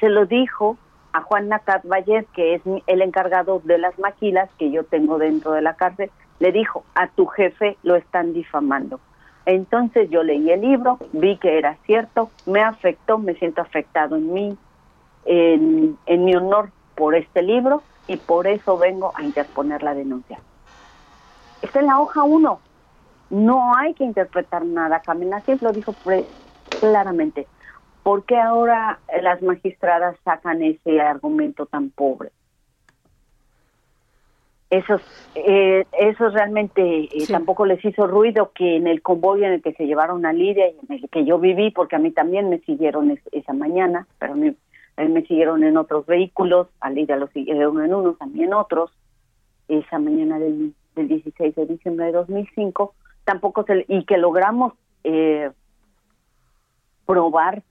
Se 0.00 0.08
lo 0.08 0.26
dijo 0.26 0.78
a 1.12 1.20
Juan 1.20 1.48
Nacat 1.48 1.84
Valle, 1.86 2.26
que 2.32 2.54
es 2.54 2.62
el 2.86 3.02
encargado 3.02 3.60
de 3.64 3.78
las 3.78 3.98
maquilas 3.98 4.48
que 4.58 4.70
yo 4.70 4.84
tengo 4.84 5.18
dentro 5.18 5.52
de 5.52 5.62
la 5.62 5.74
cárcel, 5.74 6.10
le 6.38 6.50
dijo, 6.50 6.84
a 6.94 7.08
tu 7.08 7.26
jefe 7.26 7.76
lo 7.82 7.94
están 7.94 8.32
difamando. 8.32 9.00
Entonces 9.46 10.08
yo 10.10 10.22
leí 10.22 10.50
el 10.50 10.60
libro, 10.60 10.98
vi 11.12 11.36
que 11.38 11.58
era 11.58 11.76
cierto, 11.84 12.30
me 12.46 12.60
afectó, 12.60 13.18
me 13.18 13.34
siento 13.34 13.60
afectado 13.60 14.16
en 14.16 14.32
mí, 14.32 14.58
en, 15.24 15.98
mi 16.24 16.34
honor 16.34 16.70
por 16.94 17.14
este 17.14 17.42
libro 17.42 17.82
y 18.06 18.16
por 18.16 18.46
eso 18.46 18.78
vengo 18.78 19.12
a 19.14 19.22
interponer 19.22 19.82
la 19.82 19.94
denuncia. 19.94 20.40
Está 21.60 21.80
en 21.80 21.86
la 21.86 22.00
hoja 22.00 22.22
1. 22.22 22.60
No 23.30 23.76
hay 23.76 23.94
que 23.94 24.04
interpretar 24.04 24.64
nada. 24.64 25.00
Camina 25.00 25.42
lo 25.60 25.72
dijo 25.72 25.96
claramente. 26.80 27.46
¿Por 28.02 28.24
qué 28.24 28.36
ahora 28.38 29.00
las 29.22 29.40
magistradas 29.42 30.16
sacan 30.24 30.62
ese 30.62 31.00
argumento 31.00 31.66
tan 31.66 31.90
pobre? 31.90 32.30
Eso, 34.72 34.98
eh, 35.34 35.84
eso 35.92 36.30
realmente 36.30 36.82
eh, 36.82 37.26
tampoco 37.28 37.66
les 37.66 37.84
hizo 37.84 38.06
ruido 38.06 38.52
que 38.54 38.76
en 38.76 38.86
el 38.86 39.02
convoy 39.02 39.44
en 39.44 39.52
el 39.52 39.62
que 39.62 39.74
se 39.74 39.84
llevaron 39.84 40.24
a 40.24 40.32
Lidia 40.32 40.66
y 40.68 40.78
en 40.88 40.92
el 40.94 41.10
que 41.10 41.26
yo 41.26 41.38
viví, 41.38 41.70
porque 41.72 41.96
a 41.96 41.98
mí 41.98 42.10
también 42.10 42.48
me 42.48 42.58
siguieron 42.60 43.20
esa 43.32 43.52
mañana, 43.52 44.06
pero 44.18 44.32
a 44.32 44.36
mí, 44.36 44.56
me 44.96 45.26
siguieron 45.26 45.62
en 45.62 45.76
otros 45.76 46.06
vehículos, 46.06 46.68
a 46.80 46.88
Lidia 46.88 47.16
lo 47.16 47.26
siguieron 47.26 47.84
en 47.84 47.92
unos, 47.92 48.16
también 48.16 48.46
en 48.46 48.54
otros, 48.54 48.90
esa 49.68 49.98
mañana 49.98 50.38
del, 50.38 50.72
del 50.96 51.08
16 51.08 51.54
de 51.54 51.66
diciembre 51.66 52.06
de 52.06 52.12
2005, 52.12 52.94
tampoco 53.24 53.64
se, 53.64 53.84
y 53.88 54.06
que 54.06 54.16
logramos 54.16 54.72
eh, 55.04 55.50
probar 57.04 57.62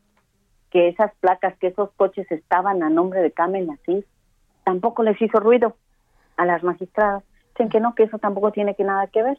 que 0.69 0.87
esas 0.87 1.11
placas, 1.15 1.57
que 1.57 1.69
esos 1.69 1.89
coches 1.93 2.31
estaban 2.31 2.83
a 2.83 2.91
nombre 2.91 3.21
de 3.21 3.31
Carmen 3.31 3.71
así, 3.71 4.05
tampoco 4.63 5.01
les 5.01 5.19
hizo 5.19 5.39
ruido 5.39 5.75
a 6.37 6.45
las 6.45 6.63
magistradas. 6.63 7.23
Dicen 7.51 7.69
que 7.69 7.79
no, 7.79 7.95
que 7.95 8.03
eso 8.03 8.17
tampoco 8.17 8.51
tiene 8.51 8.75
que 8.75 8.83
nada 8.83 9.07
que 9.07 9.23
ver. 9.23 9.37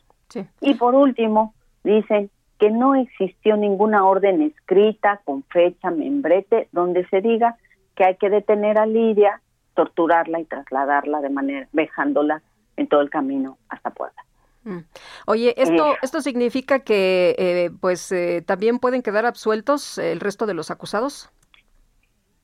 Y 0.61 0.75
por 0.75 0.95
último, 0.95 1.55
dicen 1.85 2.31
que 2.59 2.71
no 2.71 2.95
existió 2.95 3.57
ninguna 3.57 4.07
orden 4.07 4.41
escrita 4.43 5.21
con 5.25 5.43
fecha, 5.45 5.91
membrete, 5.91 6.69
donde 6.73 7.07
se 7.09 7.21
diga 7.21 7.57
que 7.97 8.05
hay 8.05 8.17
que 8.17 8.31
detener 8.31 8.79
a 8.79 8.87
Lidia, 8.87 9.41
torturarla 9.75 10.41
y 10.41 10.45
trasladarla 10.45 11.21
de 11.21 11.31
manera, 11.31 11.69
dejándola 11.73 12.43
en 12.77 12.87
todo 12.87 13.01
el 13.01 13.11
camino 13.11 13.59
hasta 13.69 13.91
Puebla. 13.91 14.23
Mm. 14.65 14.79
Oye, 15.27 15.55
esto, 15.61 15.93
eh. 15.93 15.99
esto 16.03 16.21
significa 16.21 16.81
que, 16.81 17.35
eh, 17.39 17.71
pues, 17.81 18.13
eh, 18.13 18.43
también 18.47 18.79
pueden 18.79 19.03
quedar 19.03 19.27
absueltos 19.27 19.99
el 19.99 20.21
resto 20.21 20.47
de 20.47 20.55
los 20.55 20.71
acusados. 20.71 21.31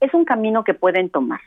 Es 0.01 0.13
un 0.15 0.25
camino 0.25 0.65
que 0.65 0.75
pueden 0.75 1.11
tomar. 1.11 1.41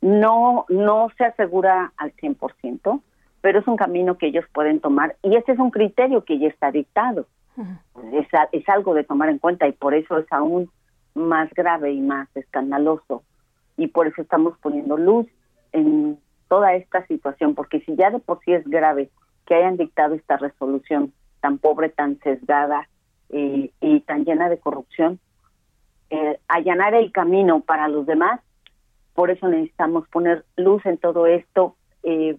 No, 0.00 0.64
no 0.68 1.08
se 1.16 1.24
asegura 1.24 1.92
al 1.96 2.14
100%, 2.14 3.02
pero 3.40 3.58
es 3.58 3.66
un 3.66 3.76
camino 3.76 4.16
que 4.16 4.28
ellos 4.28 4.44
pueden 4.52 4.80
tomar 4.80 5.16
y 5.22 5.34
ese 5.36 5.52
es 5.52 5.58
un 5.58 5.70
criterio 5.70 6.24
que 6.24 6.38
ya 6.38 6.48
está 6.48 6.70
dictado. 6.70 7.26
es, 8.12 8.28
es 8.52 8.68
algo 8.68 8.94
de 8.94 9.04
tomar 9.04 9.28
en 9.28 9.38
cuenta 9.38 9.66
y 9.66 9.72
por 9.72 9.94
eso 9.94 10.18
es 10.18 10.26
aún 10.30 10.70
más 11.14 11.50
grave 11.54 11.92
y 11.92 12.00
más 12.00 12.28
escandaloso 12.36 13.24
y 13.76 13.88
por 13.88 14.06
eso 14.06 14.22
estamos 14.22 14.56
poniendo 14.58 14.96
luz 14.96 15.26
en 15.72 16.18
toda 16.48 16.74
esta 16.74 17.06
situación, 17.06 17.54
porque 17.54 17.80
si 17.80 17.94
ya 17.96 18.10
de 18.10 18.18
por 18.18 18.40
sí 18.44 18.52
es 18.52 18.66
grave 18.66 19.10
que 19.46 19.54
hayan 19.54 19.76
dictado 19.76 20.14
esta 20.14 20.36
resolución 20.36 21.12
tan 21.40 21.58
pobre, 21.58 21.88
tan 21.88 22.18
sesgada 22.20 22.88
eh, 23.30 23.70
y 23.80 24.00
tan 24.00 24.24
llena 24.24 24.48
de 24.48 24.58
corrupción, 24.58 25.20
eh, 26.10 26.38
allanar 26.48 26.94
el 26.94 27.12
camino 27.12 27.60
para 27.60 27.88
los 27.88 28.06
demás. 28.06 28.40
Por 29.18 29.32
eso 29.32 29.48
necesitamos 29.48 30.06
poner 30.10 30.44
luz 30.54 30.86
en 30.86 30.96
todo 30.96 31.26
esto 31.26 31.74
eh, 32.04 32.38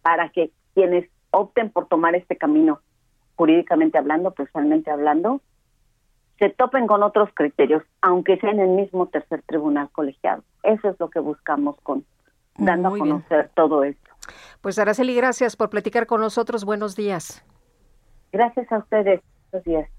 para 0.00 0.30
que 0.30 0.50
quienes 0.72 1.10
opten 1.30 1.68
por 1.68 1.88
tomar 1.88 2.14
este 2.14 2.38
camino, 2.38 2.80
jurídicamente 3.34 3.98
hablando, 3.98 4.30
personalmente 4.30 4.90
hablando, 4.90 5.42
se 6.38 6.48
topen 6.48 6.86
con 6.86 7.02
otros 7.02 7.28
criterios, 7.34 7.82
aunque 8.00 8.38
sea 8.38 8.50
en 8.50 8.60
el 8.60 8.68
mismo 8.70 9.08
tercer 9.08 9.42
tribunal 9.42 9.90
colegiado. 9.90 10.42
Eso 10.62 10.88
es 10.88 10.98
lo 10.98 11.10
que 11.10 11.20
buscamos 11.20 11.76
con 11.82 12.06
dando 12.56 12.88
a 12.88 12.96
conocer 12.96 13.50
todo 13.54 13.84
esto. 13.84 14.10
Pues 14.62 14.78
Araceli, 14.78 15.14
gracias 15.14 15.54
por 15.54 15.68
platicar 15.68 16.06
con 16.06 16.22
nosotros. 16.22 16.64
Buenos 16.64 16.96
días. 16.96 17.44
Gracias 18.32 18.72
a 18.72 18.78
ustedes. 18.78 19.20
Buenos 19.52 19.66
días. 19.66 19.90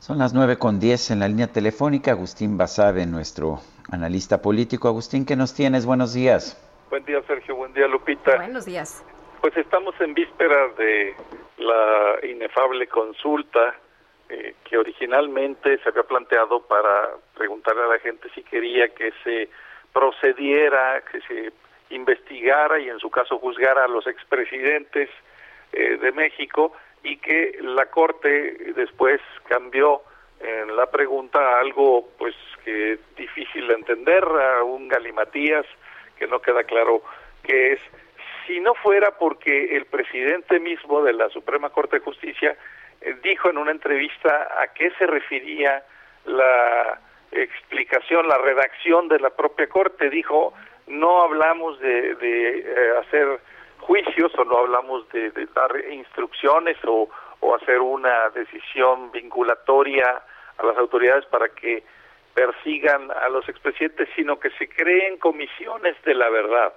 Son 0.00 0.16
las 0.16 0.32
nueve 0.32 0.56
con 0.56 0.80
diez 0.80 1.10
en 1.10 1.20
la 1.20 1.28
línea 1.28 1.48
telefónica. 1.48 2.12
Agustín 2.12 2.56
Basabe, 2.56 3.04
nuestro 3.04 3.60
analista 3.92 4.40
político. 4.40 4.88
Agustín, 4.88 5.26
¿qué 5.26 5.36
nos 5.36 5.54
tienes? 5.54 5.84
Buenos 5.84 6.14
días. 6.14 6.56
Buen 6.88 7.04
día, 7.04 7.20
Sergio. 7.26 7.54
Buen 7.54 7.74
día, 7.74 7.86
Lupita. 7.86 8.36
Buenos 8.36 8.64
días. 8.64 9.04
Pues 9.42 9.54
estamos 9.58 9.94
en 10.00 10.14
vísperas 10.14 10.74
de 10.78 11.14
la 11.58 12.26
inefable 12.26 12.86
consulta 12.86 13.74
eh, 14.30 14.54
que 14.64 14.78
originalmente 14.78 15.76
se 15.82 15.90
había 15.90 16.04
planteado 16.04 16.62
para 16.62 17.10
preguntarle 17.36 17.82
a 17.82 17.88
la 17.88 17.98
gente 17.98 18.30
si 18.34 18.42
quería 18.42 18.88
que 18.94 19.12
se 19.22 19.50
procediera, 19.92 21.02
que 21.12 21.20
se 21.20 21.52
investigara 21.94 22.80
y 22.80 22.88
en 22.88 23.00
su 23.00 23.10
caso 23.10 23.38
juzgara 23.38 23.84
a 23.84 23.88
los 23.88 24.06
expresidentes 24.06 25.10
eh, 25.72 25.98
de 25.98 26.10
México 26.12 26.72
y 27.02 27.16
que 27.18 27.58
la 27.62 27.86
Corte 27.86 28.72
después 28.76 29.20
cambió 29.48 30.02
en 30.40 30.74
la 30.76 30.90
pregunta 30.90 31.58
algo 31.58 32.08
pues 32.18 32.34
que 32.64 32.98
difícil 33.16 33.66
de 33.68 33.74
entender, 33.74 34.24
a 34.24 34.62
un 34.62 34.88
galimatías 34.88 35.66
que 36.18 36.26
no 36.26 36.40
queda 36.40 36.64
claro 36.64 37.02
qué 37.42 37.74
es. 37.74 37.80
Si 38.46 38.60
no 38.60 38.74
fuera 38.74 39.12
porque 39.18 39.76
el 39.76 39.86
presidente 39.86 40.58
mismo 40.58 41.02
de 41.02 41.12
la 41.12 41.28
Suprema 41.28 41.70
Corte 41.70 41.98
de 41.98 42.04
Justicia 42.04 42.56
eh, 43.00 43.16
dijo 43.22 43.50
en 43.50 43.58
una 43.58 43.70
entrevista 43.70 44.48
a 44.60 44.68
qué 44.72 44.90
se 44.98 45.06
refería 45.06 45.82
la 46.24 47.00
explicación, 47.32 48.28
la 48.28 48.38
redacción 48.38 49.08
de 49.08 49.20
la 49.20 49.30
propia 49.30 49.68
Corte, 49.68 50.10
dijo 50.10 50.52
no 50.86 51.22
hablamos 51.22 51.78
de, 51.80 52.10
eh, 52.20 52.92
hacer 53.00 53.40
juicios 53.80 54.32
o 54.38 54.44
no 54.44 54.58
hablamos 54.58 55.08
de, 55.10 55.30
dar 55.54 55.72
instrucciones 55.90 56.76
o, 56.86 57.08
o 57.40 57.54
hacer 57.54 57.80
una 57.80 58.30
decisión 58.30 59.10
vinculatoria 59.10 60.22
a 60.58 60.66
las 60.66 60.76
autoridades 60.76 61.24
para 61.26 61.48
que 61.48 61.82
persigan 62.34 63.10
a 63.10 63.28
los 63.28 63.48
expresidentes, 63.48 64.08
sino 64.14 64.38
que 64.38 64.50
se 64.50 64.68
creen 64.68 65.18
comisiones 65.18 65.96
de 66.04 66.14
la 66.14 66.30
verdad. 66.30 66.72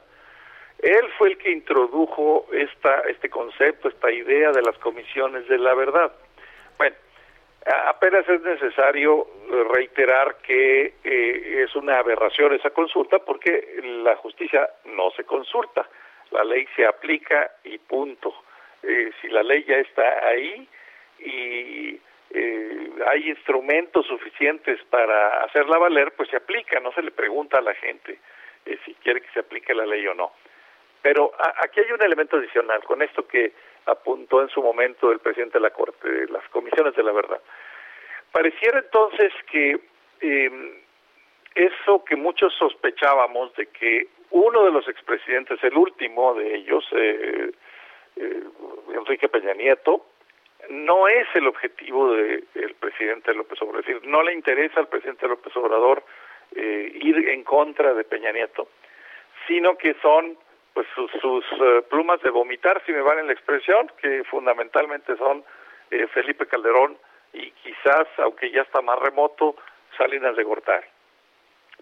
Él 0.80 1.08
fue 1.18 1.30
el 1.30 1.38
que 1.38 1.52
introdujo 1.52 2.48
esta, 2.52 3.02
este 3.02 3.30
concepto, 3.30 3.88
esta 3.88 4.12
idea 4.12 4.52
de 4.52 4.62
las 4.62 4.78
comisiones 4.80 5.48
de 5.48 5.58
la 5.58 5.74
verdad. 5.76 6.12
Bueno, 6.78 6.96
Apenas 7.66 8.28
es 8.28 8.42
necesario 8.42 9.26
eh, 9.50 9.64
reiterar 9.74 10.36
que 10.44 10.96
eh, 11.02 11.64
es 11.64 11.74
una 11.78 11.98
aberración 12.00 12.54
esa 12.54 12.72
consulta 12.72 13.20
porque 13.20 13.80
la 14.04 14.18
justicia 14.18 14.70
no 14.84 15.12
se 15.12 15.24
consulta, 15.24 15.88
la 16.34 16.44
ley 16.44 16.68
se 16.76 16.86
aplica 16.86 17.52
y 17.64 17.78
punto. 17.78 18.34
Eh, 18.82 19.12
si 19.22 19.30
la 19.30 19.44
ley 19.44 19.64
ya 19.64 19.78
está 19.78 20.28
ahí 20.28 20.68
y 21.20 22.00
hay 23.06 23.30
instrumentos 23.30 24.08
suficientes 24.08 24.82
para 24.90 25.44
hacerla 25.44 25.78
valer, 25.78 26.14
pues 26.14 26.30
se 26.30 26.38
aplica, 26.38 26.80
no 26.80 26.92
se 26.94 27.04
le 27.04 27.12
pregunta 27.12 27.60
a 27.60 27.62
la 27.62 27.76
gente 27.76 28.18
si 28.86 28.94
quiere 28.96 29.22
que 29.22 29.32
se 29.32 29.40
aplique 29.40 29.74
la 29.74 29.86
ley 29.86 30.06
o 30.08 30.14
no. 30.14 30.32
Pero 31.02 31.34
aquí 31.58 31.82
hay 31.82 31.92
un 31.92 32.02
elemento 32.02 32.38
adicional 32.38 32.84
con 32.86 33.02
esto 33.02 33.28
que 33.28 33.52
apuntó 33.86 34.42
en 34.42 34.50
su 34.50 34.62
momento 34.62 35.12
el 35.12 35.20
presidente 35.20 35.58
de 35.58 35.64
la 35.64 35.72
Corte, 35.72 36.10
de 36.10 36.28
las 36.28 36.48
comisiones 36.50 36.96
de 36.96 37.04
la 37.04 37.12
verdad. 37.12 37.42
Pareciera 38.32 38.80
entonces 38.80 39.34
que 39.52 39.80
em, 40.22 40.72
eso 41.56 42.04
que 42.06 42.16
muchos 42.16 42.54
sospechábamos 42.56 43.54
de 43.56 43.68
que 43.68 44.08
uno 44.34 44.64
de 44.64 44.72
los 44.72 44.88
expresidentes, 44.88 45.64
el 45.64 45.78
último 45.78 46.34
de 46.34 46.56
ellos, 46.56 46.84
eh, 46.92 47.52
eh, 48.16 48.44
Enrique 48.96 49.30
Peña 49.30 49.54
Nieto, 49.54 50.08
no 50.70 51.08
es 51.08 51.28
el 51.36 51.48
objetivo 51.48 52.12
del 52.14 52.76
presidente 52.80 53.34
López 53.34 53.62
Obrador. 53.62 53.82
Es 53.82 53.88
decir, 53.88 54.10
no 54.10 54.24
le 54.24 54.34
interesa 54.34 54.80
al 54.80 54.88
presidente 54.88 55.28
López 55.28 55.56
Obrador 55.56 56.04
eh, 56.56 56.92
ir 56.96 57.30
en 57.30 57.44
contra 57.44 57.94
de 57.94 58.04
Peña 58.06 58.32
Nieto, 58.32 58.70
sino 59.48 59.78
que 59.78 59.96
son 60.02 60.38
pues 60.74 60.88
sus, 60.96 61.46
plumas 61.90 62.20
de 62.24 62.32
vomitar, 62.32 62.82
si 62.88 62.92
me 62.92 63.02
valen 63.02 63.28
la 63.28 63.34
expresión, 63.34 63.92
que 64.02 64.24
fundamentalmente 64.24 65.16
son 65.18 65.44
Felipe 66.12 66.48
Calderón 66.48 66.98
y 67.34 67.52
quizás, 67.52 68.08
aunque 68.18 68.50
ya 68.50 68.64
está 68.64 68.82
más 68.82 68.98
remoto, 68.98 69.56
Salinas 69.96 70.36
de 70.36 70.44
Gortari. 70.44 70.88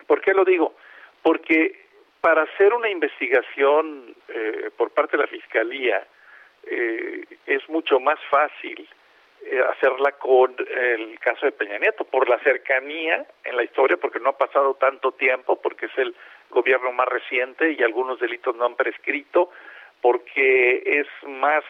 ¿Por 0.05 0.19
qué 0.19 0.33
lo 0.33 0.43
digo? 0.43 0.75
Porque 1.21 1.90
para 2.21 2.43
hacer 2.43 2.73
una 2.73 2.89
investigación 2.89 4.15
eh, 4.29 4.69
por 4.77 4.91
parte 4.91 5.17
de 5.17 5.23
la 5.23 5.27
Fiscalía 5.27 6.05
eh, 6.63 7.25
es 7.47 7.67
mucho 7.67 7.99
más 7.99 8.19
fácil 8.29 8.87
eh, 9.43 9.59
hacerla 9.71 10.11
con 10.13 10.55
el 10.59 11.19
caso 11.19 11.47
de 11.47 11.51
Peña 11.51 11.79
Nieto, 11.79 12.05
por 12.05 12.29
la 12.29 12.37
cercanía 12.39 13.25
en 13.43 13.57
la 13.57 13.63
historia, 13.63 13.97
porque 13.97 14.19
no 14.19 14.29
ha 14.29 14.37
pasado 14.37 14.75
tanto 14.75 15.13
tiempo, 15.13 15.59
porque 15.59 15.87
es 15.87 15.97
el 15.97 16.15
gobierno 16.51 16.91
más 16.91 17.07
reciente 17.07 17.71
y 17.71 17.81
algunos 17.81 18.19
delitos 18.19 18.55
no 18.55 18.65
han 18.65 18.75
prescrito, 18.75 19.49
porque 19.99 20.83
es 20.85 21.07
más, 21.27 21.63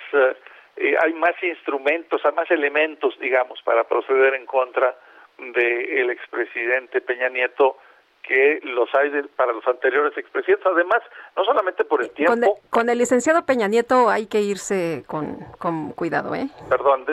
hay 1.02 1.14
más 1.14 1.42
instrumentos, 1.42 2.26
hay 2.26 2.34
más 2.34 2.52
elementos, 2.52 3.18
digamos, 3.20 3.62
para 3.62 3.86
proceder 3.86 4.34
en 4.34 4.46
contra 4.46 4.98
del 5.38 6.10
expresidente 6.10 7.00
Peña 7.00 7.30
Nieto 7.30 7.78
que 8.32 8.62
los 8.64 8.88
hay 8.96 9.12
para 9.36 9.52
los 9.52 9.68
anteriores 9.68 10.18
expresidentes. 10.18 10.66
Además, 10.66 11.02
no 11.36 11.44
solamente 11.44 11.84
por 11.84 12.02
el 12.02 12.12
tiempo. 12.12 12.60
Con 12.70 12.90
el, 12.90 12.98
licenciado 12.98 13.46
Peña 13.46 13.68
Nieto 13.68 14.10
hay 14.10 14.28
que 14.28 14.40
irse 14.40 15.04
con, 15.06 15.40
con 15.60 15.92
cuidado, 15.92 16.34
¿eh? 16.34 16.48
Perdón, 16.70 17.06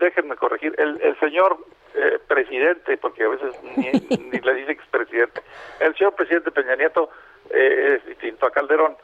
déjenme 0.00 0.34
corregir. 0.34 0.74
El, 0.76 1.00
el 1.02 1.16
señor 1.20 1.56
eh, 1.94 2.18
presidente, 2.26 2.96
porque 2.96 3.22
a 3.22 3.28
veces 3.28 3.54
ni, 3.76 4.40
le 4.40 4.54
dice 4.54 4.72
expresidente, 4.72 5.40
el 5.78 5.94
señor 5.96 6.16
presidente 6.16 6.50
Peña 6.50 6.74
Nieto 6.74 7.10
eh, 7.50 7.98
es 7.98 8.06
distinto 8.06 8.46
a 8.46 8.50
Calderón. 8.50 8.96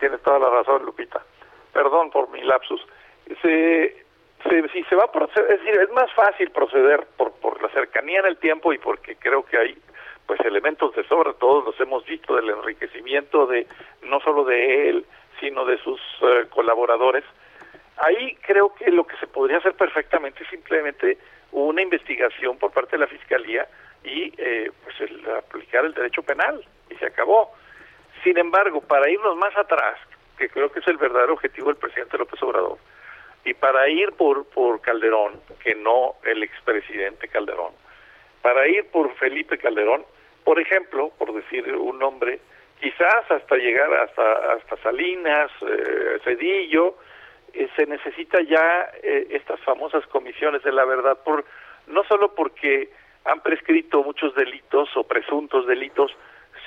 Tienes 0.00 0.20
toda 0.20 0.38
la 0.38 0.50
razón, 0.50 0.84
Lupita. 0.84 1.22
Perdón 1.72 2.10
por 2.10 2.28
mi 2.28 2.42
lapsus. 2.42 2.84
Se, 3.40 4.04
se, 4.42 4.68
si 4.68 4.82
se 4.84 4.94
va 4.94 5.04
a 5.04 5.12
proceder, 5.12 5.52
es 5.52 5.60
decir, 5.64 5.80
es 5.80 5.90
más 5.92 6.12
fácil 6.12 6.50
proceder 6.50 7.06
por, 7.16 7.32
por 7.40 7.62
la 7.62 7.70
cercanía 7.70 8.20
en 8.20 8.26
el 8.26 8.36
tiempo 8.36 8.74
y 8.74 8.78
porque 8.78 9.16
creo 9.16 9.46
que 9.46 9.56
hay 9.56 9.78
pues 10.28 10.40
elementos 10.40 10.94
de 10.94 11.04
sobra, 11.08 11.32
todos 11.32 11.64
los 11.64 11.80
hemos 11.80 12.04
visto 12.04 12.36
del 12.36 12.50
enriquecimiento 12.50 13.46
de 13.46 13.66
no 14.02 14.20
solo 14.20 14.44
de 14.44 14.90
él, 14.90 15.06
sino 15.40 15.64
de 15.64 15.78
sus 15.78 15.98
eh, 16.20 16.44
colaboradores. 16.50 17.24
Ahí 17.96 18.36
creo 18.42 18.74
que 18.74 18.90
lo 18.90 19.06
que 19.06 19.16
se 19.16 19.26
podría 19.26 19.56
hacer 19.56 19.72
perfectamente 19.72 20.42
es 20.42 20.50
simplemente 20.50 21.16
una 21.50 21.80
investigación 21.80 22.58
por 22.58 22.72
parte 22.72 22.92
de 22.92 22.98
la 22.98 23.06
Fiscalía 23.06 23.66
y 24.04 24.34
eh, 24.36 24.70
pues 24.84 25.00
el, 25.00 25.26
aplicar 25.30 25.86
el 25.86 25.94
derecho 25.94 26.22
penal 26.22 26.62
y 26.90 26.94
se 26.96 27.06
acabó. 27.06 27.54
Sin 28.22 28.36
embargo, 28.36 28.82
para 28.82 29.08
irnos 29.08 29.34
más 29.34 29.56
atrás, 29.56 29.98
que 30.36 30.50
creo 30.50 30.70
que 30.70 30.80
es 30.80 30.88
el 30.88 30.98
verdadero 30.98 31.32
objetivo 31.32 31.68
del 31.68 31.76
presidente 31.76 32.18
López 32.18 32.42
Obrador, 32.42 32.76
y 33.46 33.54
para 33.54 33.88
ir 33.88 34.12
por, 34.12 34.44
por 34.50 34.82
Calderón, 34.82 35.40
que 35.64 35.74
no 35.74 36.16
el 36.24 36.42
expresidente 36.42 37.28
Calderón, 37.28 37.72
para 38.42 38.68
ir 38.68 38.90
por 38.90 39.14
Felipe 39.14 39.56
Calderón, 39.56 40.04
por 40.48 40.58
ejemplo, 40.58 41.12
por 41.18 41.34
decir 41.34 41.70
un 41.76 41.98
nombre, 41.98 42.40
quizás 42.80 43.30
hasta 43.30 43.54
llegar 43.56 43.92
hasta, 43.92 44.54
hasta 44.54 44.78
Salinas, 44.78 45.50
eh, 45.60 46.20
Cedillo, 46.24 46.96
eh, 47.52 47.68
se 47.76 47.84
necesita 47.84 48.40
ya 48.40 48.90
eh, 49.02 49.26
estas 49.32 49.60
famosas 49.60 50.06
comisiones 50.06 50.62
de 50.62 50.72
la 50.72 50.86
verdad, 50.86 51.18
por, 51.22 51.44
no 51.86 52.02
solo 52.04 52.34
porque 52.34 52.88
han 53.26 53.42
prescrito 53.42 54.02
muchos 54.02 54.34
delitos 54.36 54.88
o 54.96 55.04
presuntos 55.04 55.66
delitos, 55.66 56.16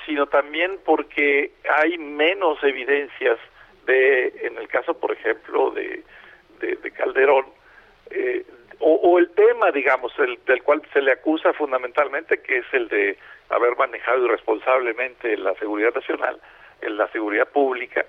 sino 0.06 0.28
también 0.28 0.78
porque 0.84 1.50
hay 1.68 1.98
menos 1.98 2.62
evidencias 2.62 3.40
de, 3.84 4.46
en 4.46 4.58
el 4.58 4.68
caso, 4.68 4.94
por 4.94 5.10
ejemplo, 5.10 5.72
de, 5.72 6.04
de, 6.60 6.90
Calderón, 6.92 7.46
o, 8.84 9.18
el 9.18 9.30
tema, 9.30 9.70
digamos, 9.70 10.12
el, 10.18 10.38
del 10.44 10.62
cual 10.62 10.82
se 10.92 11.00
le 11.00 11.12
acusa 11.12 11.52
fundamentalmente, 11.52 12.42
que 12.42 12.58
es 12.58 12.66
el 12.72 12.88
de 12.88 13.16
haber 13.48 13.76
manejado 13.76 14.26
irresponsablemente 14.26 15.36
la 15.36 15.54
seguridad 15.54 15.94
nacional, 15.94 16.40
la 16.80 17.08
seguridad 17.08 17.48
pública, 17.48 18.04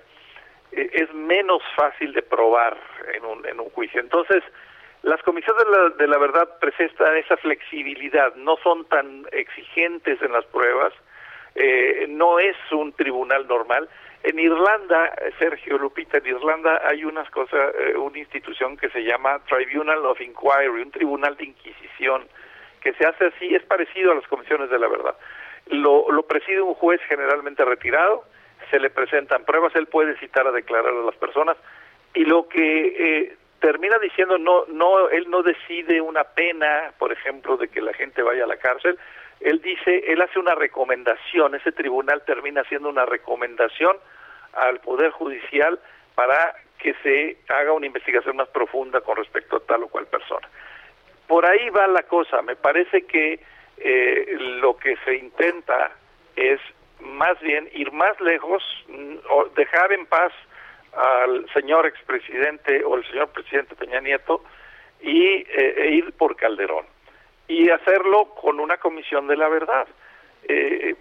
e, 0.72 0.90
es 0.92 1.12
menos 1.14 1.62
fácil 1.76 2.12
de 2.12 2.22
probar 2.22 2.76
en 3.14 3.24
un, 3.24 3.46
en 3.46 3.60
un 3.60 3.70
juicio. 3.70 4.00
Entonces, 4.00 4.42
las 5.02 5.22
comisiones 5.22 5.64
de 5.64 5.70
la, 5.70 5.88
de 5.90 6.08
la 6.08 6.18
verdad 6.18 6.58
presentan 6.58 7.16
esa 7.16 7.36
flexibilidad, 7.36 8.34
no 8.34 8.56
son 8.62 8.84
tan 8.86 9.26
exigentes 9.32 10.20
en 10.22 10.32
las 10.32 10.44
pruebas, 10.46 10.92
eh, 11.54 12.06
no 12.08 12.38
es 12.38 12.56
un 12.72 12.92
tribunal 12.92 13.46
normal. 13.46 13.88
En 14.24 14.38
Irlanda, 14.38 15.14
Sergio 15.38 15.76
Lupita, 15.76 16.16
en 16.16 16.26
Irlanda 16.26 16.80
hay 16.88 17.04
unas 17.04 17.28
cosas, 17.28 17.74
eh, 17.78 17.94
una 17.94 18.18
institución 18.18 18.74
que 18.78 18.88
se 18.88 19.04
llama 19.04 19.38
Tribunal 19.40 20.06
of 20.06 20.18
Inquiry, 20.18 20.80
un 20.82 20.90
tribunal 20.90 21.36
de 21.36 21.44
inquisición, 21.44 22.26
que 22.80 22.94
se 22.94 23.06
hace 23.06 23.26
así, 23.26 23.54
es 23.54 23.62
parecido 23.64 24.12
a 24.12 24.14
las 24.14 24.26
comisiones 24.26 24.70
de 24.70 24.78
la 24.78 24.88
verdad. 24.88 25.14
Lo, 25.66 26.10
lo 26.10 26.22
preside 26.22 26.62
un 26.62 26.72
juez 26.72 27.02
generalmente 27.06 27.66
retirado, 27.66 28.24
se 28.70 28.80
le 28.80 28.88
presentan 28.88 29.44
pruebas, 29.44 29.76
él 29.76 29.88
puede 29.88 30.16
citar 30.16 30.46
a 30.46 30.52
declarar 30.52 30.94
a 30.94 31.04
las 31.04 31.16
personas 31.16 31.58
y 32.14 32.24
lo 32.24 32.48
que 32.48 32.86
eh, 32.96 33.36
termina 33.60 33.98
diciendo 33.98 34.38
no 34.38 34.64
no 34.68 35.10
él 35.10 35.28
no 35.28 35.42
decide 35.42 36.00
una 36.00 36.24
pena, 36.24 36.94
por 36.98 37.12
ejemplo, 37.12 37.58
de 37.58 37.68
que 37.68 37.82
la 37.82 37.92
gente 37.92 38.22
vaya 38.22 38.44
a 38.44 38.46
la 38.46 38.56
cárcel, 38.56 38.98
él 39.40 39.60
dice, 39.60 40.04
él 40.06 40.22
hace 40.22 40.38
una 40.38 40.54
recomendación, 40.54 41.54
ese 41.54 41.72
tribunal 41.72 42.22
termina 42.24 42.62
haciendo 42.62 42.88
una 42.88 43.04
recomendación 43.06 43.96
al 44.52 44.80
poder 44.80 45.10
judicial 45.10 45.78
para 46.14 46.54
que 46.78 46.94
se 47.02 47.38
haga 47.48 47.72
una 47.72 47.86
investigación 47.86 48.36
más 48.36 48.48
profunda 48.48 49.00
con 49.00 49.16
respecto 49.16 49.56
a 49.56 49.60
tal 49.60 49.84
o 49.84 49.88
cual 49.88 50.06
persona 50.06 50.48
por 51.26 51.46
ahí 51.46 51.68
va 51.70 51.86
la 51.86 52.02
cosa. 52.04 52.42
Me 52.42 52.56
parece 52.56 53.02
que 53.02 53.40
eh, 53.78 54.36
lo 54.60 54.76
que 54.76 54.96
se 55.04 55.16
intenta 55.16 55.92
es 56.36 56.60
más 57.00 57.38
bien 57.40 57.68
ir 57.74 57.92
más 57.92 58.18
lejos, 58.20 58.62
mm, 58.88 59.16
o 59.28 59.46
dejar 59.56 59.92
en 59.92 60.06
paz 60.06 60.32
al 60.92 61.46
señor 61.52 61.86
expresidente 61.86 62.84
o 62.84 62.96
el 62.96 63.04
señor 63.06 63.28
presidente 63.30 63.74
Peña 63.74 64.00
Nieto 64.00 64.44
y 65.00 65.24
eh, 65.24 65.74
e 65.76 65.90
ir 65.90 66.12
por 66.12 66.36
Calderón 66.36 66.86
y 67.48 67.70
hacerlo 67.70 68.34
con 68.40 68.60
una 68.60 68.78
comisión 68.78 69.26
de 69.26 69.36
la 69.36 69.48
verdad. 69.48 69.86
Eh, 70.48 70.94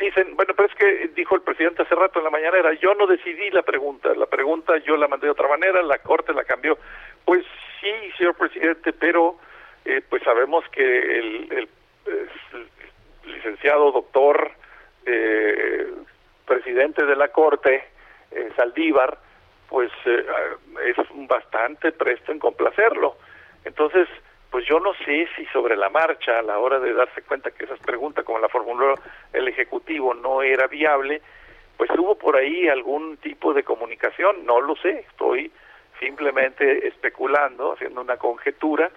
dicen, 0.00 0.34
bueno, 0.34 0.54
pero 0.56 0.68
es 0.68 0.74
que 0.74 1.08
dijo 1.14 1.34
el 1.34 1.42
presidente 1.42 1.82
hace 1.82 1.94
rato 1.94 2.18
en 2.18 2.24
la 2.24 2.30
mañanera, 2.30 2.72
yo 2.74 2.94
no 2.94 3.06
decidí 3.06 3.50
la 3.50 3.62
pregunta, 3.62 4.12
la 4.14 4.26
pregunta 4.26 4.76
yo 4.78 4.96
la 4.96 5.08
mandé 5.08 5.26
de 5.26 5.32
otra 5.32 5.48
manera, 5.48 5.82
la 5.82 5.98
Corte 5.98 6.32
la 6.32 6.44
cambió. 6.44 6.78
Pues 7.24 7.44
sí, 7.80 7.90
señor 8.16 8.34
presidente, 8.34 8.92
pero 8.92 9.36
eh, 9.84 10.02
pues 10.08 10.22
sabemos 10.22 10.64
que 10.70 11.18
el, 11.18 11.68
licenciado 13.24 13.92
doctor 13.92 14.50
eh, 15.06 15.92
presidente 16.46 17.04
de 17.04 17.16
la 17.16 17.28
Corte, 17.28 17.84
eh, 18.30 18.50
Saldívar, 18.56 19.18
pues 19.68 19.90
es 20.04 20.96
bastante 21.28 21.92
presto 21.92 22.32
en 22.32 22.40
complacerlo. 22.40 23.16
Entonces, 23.64 24.08
pues 24.50 24.66
yo 24.66 24.80
no 24.80 24.92
sé 25.04 25.28
si 25.36 25.46
sobre 25.46 25.76
la 25.76 25.88
marcha, 25.90 26.38
a 26.38 26.42
la 26.42 26.58
hora 26.58 26.80
de 26.80 26.92
darse 26.92 27.22
cuenta 27.22 27.52
que 27.52 27.64
esas 27.64 27.78
preguntas, 27.80 28.24
como 28.24 28.40
la 28.40 28.48
formuló 28.48 28.94
el 29.32 29.48
Ejecutivo, 29.48 30.12
no 30.12 30.42
era 30.42 30.66
viable, 30.66 31.22
pues 31.76 31.90
hubo 31.96 32.16
por 32.16 32.36
ahí 32.36 32.68
algún 32.68 33.16
tipo 33.18 33.54
de 33.54 33.62
comunicación, 33.62 34.44
no 34.44 34.60
lo 34.60 34.74
sé, 34.76 35.06
estoy 35.08 35.50
simplemente 36.00 36.88
especulando, 36.88 37.72
haciendo 37.72 38.00
una 38.00 38.16
conjetura, 38.16 38.90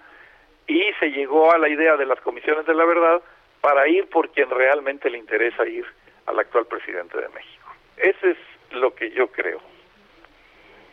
y 0.66 0.82
se 0.98 1.10
llegó 1.10 1.52
a 1.52 1.58
la 1.58 1.68
idea 1.68 1.96
de 1.96 2.06
las 2.06 2.20
comisiones 2.20 2.66
de 2.66 2.74
la 2.74 2.84
verdad 2.84 3.22
para 3.60 3.86
ir 3.88 4.08
por 4.08 4.30
quien 4.30 4.50
realmente 4.50 5.08
le 5.08 5.18
interesa 5.18 5.66
ir 5.66 5.84
al 6.26 6.38
actual 6.38 6.66
presidente 6.66 7.18
de 7.18 7.28
México. 7.28 7.70
Ese 7.96 8.32
es 8.32 8.38
lo 8.72 8.94
que 8.94 9.10
yo 9.10 9.28
creo. 9.28 9.60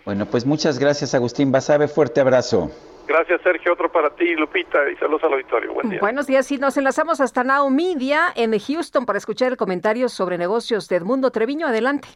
Bueno, 0.05 0.25
pues 0.25 0.45
muchas 0.45 0.79
gracias 0.79 1.15
Agustín 1.15 1.51
Basabe, 1.51 1.87
fuerte 1.87 2.21
abrazo. 2.21 2.71
Gracias 3.07 3.41
Sergio, 3.41 3.73
otro 3.73 3.91
para 3.91 4.09
ti 4.15 4.35
Lupita 4.35 4.89
y 4.89 4.95
saludos 4.97 5.23
al 5.23 5.33
auditorio. 5.33 5.73
Buen 5.73 5.89
día. 5.89 5.99
Buenos 5.99 6.27
días 6.27 6.51
y 6.51 6.57
nos 6.57 6.77
enlazamos 6.77 7.19
hasta 7.19 7.43
Now 7.43 7.69
Media 7.69 8.31
en 8.35 8.57
Houston 8.57 9.05
para 9.05 9.17
escuchar 9.17 9.51
el 9.51 9.57
comentario 9.57 10.07
sobre 10.09 10.37
negocios 10.37 10.87
de 10.87 10.97
Edmundo 10.97 11.31
Treviño. 11.31 11.67
Adelante. 11.67 12.07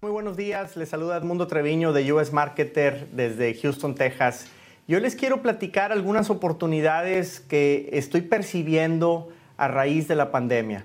Muy 0.00 0.12
buenos 0.12 0.36
días, 0.36 0.76
les 0.76 0.90
saluda 0.90 1.16
Edmundo 1.16 1.48
Treviño 1.48 1.92
de 1.92 2.12
US 2.12 2.32
Marketer 2.32 3.08
desde 3.10 3.52
Houston, 3.54 3.96
Texas. 3.96 4.48
Yo 4.86 5.00
les 5.00 5.16
quiero 5.16 5.42
platicar 5.42 5.90
algunas 5.90 6.30
oportunidades 6.30 7.40
que 7.40 7.88
estoy 7.92 8.22
percibiendo 8.22 9.28
a 9.56 9.66
raíz 9.66 10.06
de 10.06 10.14
la 10.14 10.30
pandemia. 10.30 10.84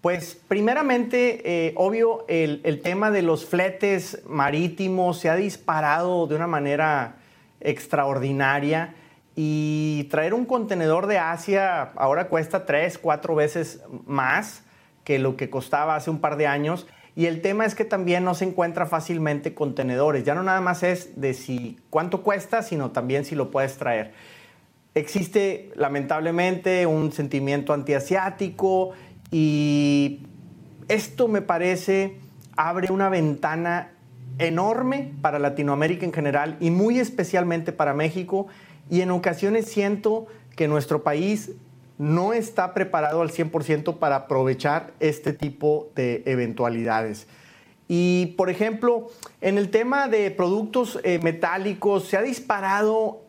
Pues 0.00 0.40
primeramente, 0.46 1.42
eh, 1.44 1.72
obvio, 1.76 2.24
el, 2.28 2.60
el, 2.64 2.80
tema 2.80 3.10
de 3.10 3.22
los 3.22 3.44
fletes 3.44 4.22
marítimos 4.26 5.18
se 5.18 5.30
ha 5.30 5.34
disparado 5.34 6.26
de 6.26 6.36
una 6.36 6.46
manera 6.46 7.16
extraordinaria 7.64 8.94
y 9.34 10.04
traer 10.10 10.32
un 10.32 10.44
contenedor 10.44 11.08
de 11.08 11.18
Asia 11.18 11.90
ahora 11.96 12.28
cuesta 12.28 12.66
tres, 12.66 12.98
cuatro 12.98 13.34
veces 13.34 13.82
más 14.06 14.62
que 15.02 15.18
lo 15.18 15.36
que 15.36 15.50
costaba 15.50 15.96
hace 15.96 16.10
un 16.10 16.20
par 16.20 16.36
de 16.36 16.46
años. 16.46 16.86
Y 17.16 17.26
el 17.26 17.42
tema 17.42 17.64
es 17.64 17.74
que 17.74 17.84
también 17.84 18.24
no 18.24 18.34
se 18.34 18.44
encuentra 18.44 18.86
fácilmente 18.86 19.54
contenedores. 19.54 20.24
Ya 20.24 20.34
no 20.34 20.42
nada 20.42 20.60
más 20.60 20.82
es 20.82 21.20
de 21.20 21.34
si 21.34 21.78
cuánto 21.90 22.22
cuesta, 22.22 22.62
sino 22.62 22.90
también 22.90 23.24
si 23.24 23.34
lo 23.34 23.50
puedes 23.50 23.76
traer. 23.76 24.12
Existe 24.94 25.72
lamentablemente 25.74 26.86
un 26.86 27.12
sentimiento 27.12 27.72
antiasiático 27.72 28.92
y 29.30 30.26
esto 30.88 31.26
me 31.26 31.42
parece 31.42 32.18
abre 32.56 32.92
una 32.92 33.08
ventana 33.08 33.93
enorme 34.38 35.12
para 35.20 35.38
Latinoamérica 35.38 36.04
en 36.04 36.12
general 36.12 36.56
y 36.60 36.70
muy 36.70 36.98
especialmente 36.98 37.72
para 37.72 37.94
México 37.94 38.46
y 38.90 39.00
en 39.00 39.10
ocasiones 39.10 39.66
siento 39.66 40.26
que 40.56 40.68
nuestro 40.68 41.02
país 41.02 41.52
no 41.98 42.32
está 42.32 42.74
preparado 42.74 43.22
al 43.22 43.30
100% 43.30 43.98
para 43.98 44.16
aprovechar 44.16 44.92
este 45.00 45.32
tipo 45.32 45.90
de 45.94 46.22
eventualidades. 46.26 47.26
Y, 47.86 48.34
por 48.36 48.50
ejemplo, 48.50 49.08
en 49.40 49.58
el 49.58 49.70
tema 49.70 50.08
de 50.08 50.30
productos 50.30 50.98
eh, 51.04 51.20
metálicos, 51.22 52.04
se 52.04 52.16
ha 52.16 52.22
disparado 52.22 53.22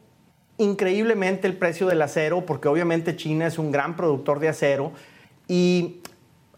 increíblemente 0.57 1.47
el 1.47 1.57
precio 1.57 1.87
del 1.87 2.01
acero, 2.01 2.45
porque 2.45 2.67
obviamente 2.67 3.15
China 3.15 3.47
es 3.47 3.59
un 3.59 3.71
gran 3.71 3.95
productor 3.95 4.39
de 4.39 4.47
acero, 4.47 4.93
y 5.47 5.97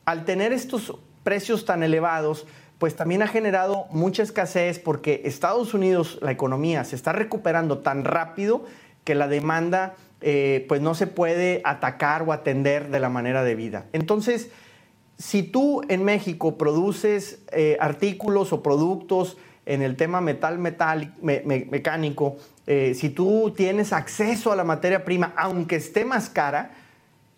al 0.05 0.23
tener 0.23 0.53
estos 0.53 0.93
precios 1.23 1.65
tan 1.65 1.83
elevados, 1.83 2.45
pues 2.79 2.95
también 2.95 3.21
ha 3.21 3.27
generado 3.27 3.85
mucha 3.89 4.23
escasez 4.23 4.79
porque 4.79 5.21
Estados 5.25 5.73
Unidos, 5.73 6.19
la 6.21 6.31
economía, 6.31 6.83
se 6.83 6.95
está 6.95 7.11
recuperando 7.11 7.79
tan 7.79 8.03
rápido 8.05 8.65
que 9.03 9.15
la 9.15 9.27
demanda 9.27 9.95
eh, 10.21 10.65
pues 10.67 10.81
no 10.81 10.95
se 10.95 11.07
puede 11.07 11.61
atacar 11.63 12.23
o 12.23 12.33
atender 12.33 12.89
de 12.89 12.99
la 12.99 13.09
manera 13.09 13.43
debida. 13.43 13.85
Entonces, 13.93 14.49
si 15.17 15.43
tú 15.43 15.81
en 15.89 16.03
México 16.03 16.57
produces 16.57 17.39
eh, 17.51 17.77
artículos 17.79 18.53
o 18.53 18.61
productos 18.61 19.37
en 19.65 19.81
el 19.81 19.95
tema 19.95 20.21
metal, 20.21 20.59
metal 20.59 21.13
mecánico, 21.21 22.37
eh, 22.67 22.93
si 22.95 23.09
tú 23.09 23.53
tienes 23.55 23.93
acceso 23.93 24.51
a 24.51 24.55
la 24.55 24.63
materia 24.63 25.03
prima, 25.03 25.33
aunque 25.35 25.75
esté 25.75 26.05
más 26.05 26.29
cara, 26.29 26.71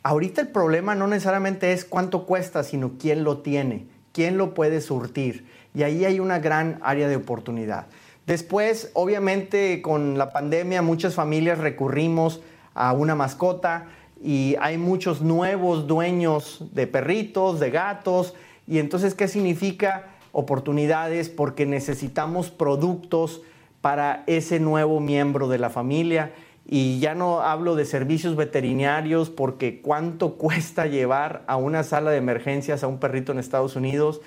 ahorita 0.03 0.41
el 0.41 0.49
problema 0.49 0.95
no 0.95 1.07
necesariamente 1.07 1.71
es 1.71 1.85
cuánto 1.85 2.25
cuesta, 2.25 2.63
sino 2.63 2.93
quién 2.99 3.23
lo 3.23 3.39
tiene, 3.39 3.85
quién 4.11 4.37
lo 4.37 4.53
puede 4.53 4.81
surtir. 4.81 5.45
Y 5.73 5.83
ahí 5.83 6.05
hay 6.05 6.19
una 6.19 6.39
gran 6.39 6.79
área 6.81 7.07
de 7.07 7.15
oportunidad. 7.15 7.87
Después, 8.25 8.91
obviamente, 8.93 9.81
con 9.81 10.17
la 10.17 10.31
pandemia, 10.31 10.81
muchas 10.81 11.15
familias 11.15 11.57
recurrimos 11.57 12.41
a 12.75 12.93
una 12.93 13.15
mascota 13.15 13.87
y 14.21 14.55
hay 14.59 14.77
muchos 14.77 15.21
nuevos 15.21 15.87
dueños 15.87 16.65
de 16.73 16.87
perritos, 16.87 17.59
de 17.59 17.71
gatos. 17.71 18.33
Y 18.67 18.79
entonces, 18.79 19.15
¿qué 19.15 19.27
significa? 19.27 20.09
Oportunidades 20.31 21.29
porque 21.29 21.65
necesitamos 21.65 22.51
productos 22.51 23.41
para 23.81 24.23
ese 24.27 24.59
nuevo 24.59 24.99
miembro 24.99 25.47
de 25.47 25.57
la 25.57 25.69
familia. 25.69 26.33
Y 26.71 26.99
ya 26.99 27.15
no 27.15 27.41
hablo 27.41 27.75
de 27.75 27.83
servicios 27.83 28.35
veterinarios 28.35 29.31
porque 29.31 29.81
cuánto 29.81 30.33
cuesta 30.37 30.85
llevar 30.85 31.43
a 31.47 31.57
una 31.57 31.81
sala 31.81 32.11
de 32.11 32.17
emergencias 32.17 32.83
a 32.83 32.87
un 32.87 32.99
perrito 32.99 33.31
en 33.31 33.39
Estados 33.39 33.75
Unidos. 33.75 34.21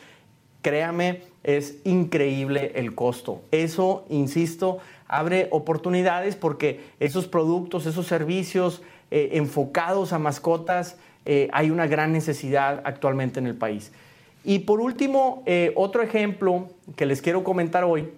Créame, 0.61 1.23
es 1.45 1.77
increíble 1.85 2.73
el 2.75 2.97
costo. 2.97 3.43
Eso, 3.53 4.05
insisto, 4.09 4.79
abre 5.07 5.47
oportunidades 5.53 6.35
porque 6.35 6.81
esos 6.99 7.29
productos, 7.29 7.87
esos 7.87 8.09
servicios 8.09 8.83
eh, 9.13 9.31
enfocados 9.35 10.13
a 10.13 10.19
mascotas, 10.19 10.97
eh, 11.25 11.49
hay 11.53 11.71
una 11.71 11.87
gran 11.87 12.13
necesidad 12.13 12.83
actualmente 12.85 13.39
en 13.39 13.47
el 13.47 13.55
país. 13.55 13.93
Y 14.43 14.61
por 14.61 14.81
último, 14.81 15.45
eh, 15.47 15.73
otro 15.77 16.03
ejemplo 16.03 16.71
que 16.97 17.07
les 17.07 17.23
quiero 17.23 17.45
comentar 17.45 17.85
hoy 17.85 18.09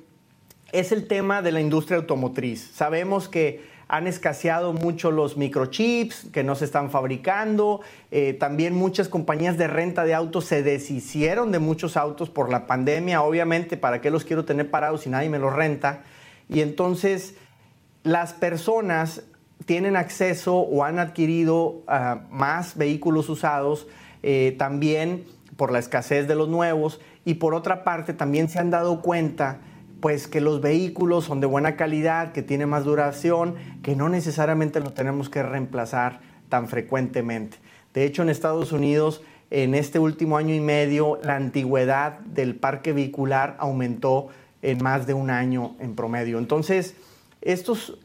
es 0.72 0.92
el 0.92 1.06
tema 1.06 1.42
de 1.42 1.52
la 1.52 1.60
industria 1.60 1.98
automotriz. 1.98 2.70
Sabemos 2.74 3.28
que 3.28 3.73
han 3.88 4.06
escaseado 4.06 4.72
mucho 4.72 5.10
los 5.10 5.36
microchips 5.36 6.26
que 6.32 6.42
no 6.42 6.54
se 6.54 6.64
están 6.64 6.90
fabricando. 6.90 7.80
también 8.38 8.74
muchas 8.74 9.08
compañías 9.08 9.58
de 9.58 9.66
renta 9.66 10.04
de 10.04 10.14
autos 10.14 10.44
se 10.46 10.62
deshicieron 10.62 11.52
de 11.52 11.58
muchos 11.58 11.96
autos 11.96 12.30
por 12.30 12.50
la 12.50 12.66
pandemia. 12.66 13.22
Obviamente, 13.22 13.76
¿para 13.76 14.00
qué 14.00 14.10
los 14.10 14.24
quiero 14.24 14.44
tener 14.44 14.70
parados 14.70 15.02
si 15.02 15.10
nadie 15.10 15.28
me 15.28 15.38
los 15.38 15.52
renta? 15.52 16.02
Y 16.48 16.60
entonces 16.60 17.34
las 18.02 18.32
personas 18.32 19.22
tienen 19.66 19.96
acceso 19.96 20.56
o 20.56 20.84
han 20.84 20.98
adquirido 20.98 21.82
ah, 21.86 22.20
más 22.30 22.76
vehículos 22.76 23.28
usados, 23.28 23.86
eh, 24.22 24.54
también 24.58 25.24
por 25.56 25.72
la 25.72 25.78
escasez 25.78 26.28
de 26.28 26.34
los 26.34 26.48
nuevos 26.48 27.00
y 27.24 27.34
por 27.34 27.54
otra 27.54 27.84
parte 27.84 28.12
también 28.12 28.48
se 28.48 28.58
han 28.58 28.70
dado 28.70 29.00
cuenta 29.00 29.60
pues 30.04 30.28
que 30.28 30.42
los 30.42 30.60
vehículos 30.60 31.24
son 31.24 31.40
de 31.40 31.46
buena 31.46 31.76
calidad, 31.76 32.32
que 32.32 32.42
tienen 32.42 32.68
más 32.68 32.84
duración, 32.84 33.54
que 33.82 33.96
no 33.96 34.10
necesariamente 34.10 34.78
los 34.78 34.92
tenemos 34.92 35.30
que 35.30 35.42
reemplazar 35.42 36.20
tan 36.50 36.68
frecuentemente. 36.68 37.56
De 37.94 38.04
hecho, 38.04 38.20
en 38.20 38.28
Estados 38.28 38.72
Unidos, 38.72 39.22
en 39.48 39.74
este 39.74 39.98
último 39.98 40.36
año 40.36 40.54
y 40.54 40.60
medio, 40.60 41.18
la 41.22 41.36
antigüedad 41.36 42.18
del 42.18 42.54
parque 42.54 42.92
vehicular 42.92 43.56
aumentó 43.58 44.28
en 44.60 44.82
más 44.82 45.06
de 45.06 45.14
un 45.14 45.30
año 45.30 45.74
en 45.80 45.94
promedio. 45.94 46.36
Entonces, 46.36 46.96
estos 47.40 47.96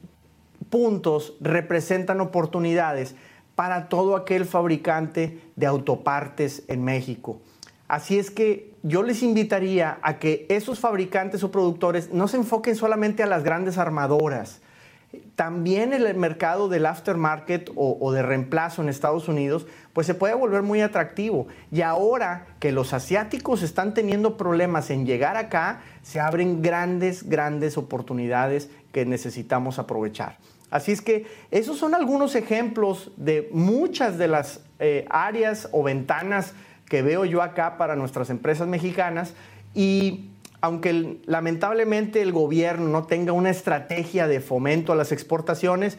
puntos 0.70 1.34
representan 1.42 2.22
oportunidades 2.22 3.18
para 3.56 3.90
todo 3.90 4.16
aquel 4.16 4.46
fabricante 4.46 5.42
de 5.58 5.66
autopartes 5.66 6.64
en 6.70 6.82
México. 6.82 7.42
Así 7.90 8.18
es 8.18 8.32
que 8.32 8.69
yo 8.84 9.04
les 9.04 9.24
invitaría 9.24 10.00
a 10.02 10.20
que 10.20 10.46
esos 10.50 10.80
fabricantes 10.80 11.44
o 11.44 11.52
productores 11.52 12.12
no 12.14 12.28
se 12.28 12.38
enfoquen 12.38 12.76
solamente 12.76 13.24
a 13.24 13.28
las 13.28 13.44
grandes 13.44 13.78
armadoras, 13.78 14.62
también 15.36 15.94
el 15.94 16.14
mercado 16.16 16.70
del 16.70 16.86
aftermarket 16.86 17.72
o, 17.76 18.12
de 18.12 18.22
reemplazo 18.22 18.84
en 18.84 18.90
Estados 18.90 19.28
Unidos, 19.28 19.66
pues 19.94 20.06
se 20.06 20.14
puede 20.14 20.36
volver 20.36 20.62
muy 20.62 20.82
atractivo. 20.82 21.48
Y 21.72 21.82
ahora 21.82 22.46
que 22.60 22.72
los 22.72 22.94
asiáticos 22.94 23.64
están 23.64 23.94
teniendo 23.96 24.38
problemas 24.38 24.92
en 24.92 25.08
llegar 25.08 25.36
acá, 25.36 25.82
se 26.04 26.20
abren 26.20 26.62
grandes, 26.62 27.28
grandes 27.28 27.78
oportunidades 27.78 28.70
que 28.92 29.06
necesitamos 29.06 29.80
aprovechar. 29.80 30.38
Así 30.70 30.92
es 30.92 31.02
que 31.02 31.26
esos 31.50 31.80
son 31.80 31.96
algunos 31.96 32.36
ejemplos 32.36 33.12
de 33.18 33.50
muchas 33.52 34.20
de 34.20 34.28
las 34.28 34.62
eh, 34.78 35.08
áreas 35.10 35.70
o 35.72 35.82
ventanas 35.82 36.54
que 36.90 37.02
veo 37.02 37.24
yo 37.24 37.42
acá 37.42 37.78
para 37.78 37.96
nuestras 37.96 38.30
empresas 38.30 38.68
mexicanas 38.68 39.34
y 39.74 40.26
aunque 40.62 41.20
lamentablemente 41.26 42.22
el 42.22 42.34
gobierno 42.34 42.90
no 42.90 43.06
tenga 43.06 43.32
una 43.32 43.50
estrategia 43.50 44.28
de 44.28 44.42
fomento 44.42 44.92
a 44.92 44.96
las 44.96 45.12
exportaciones 45.12 45.98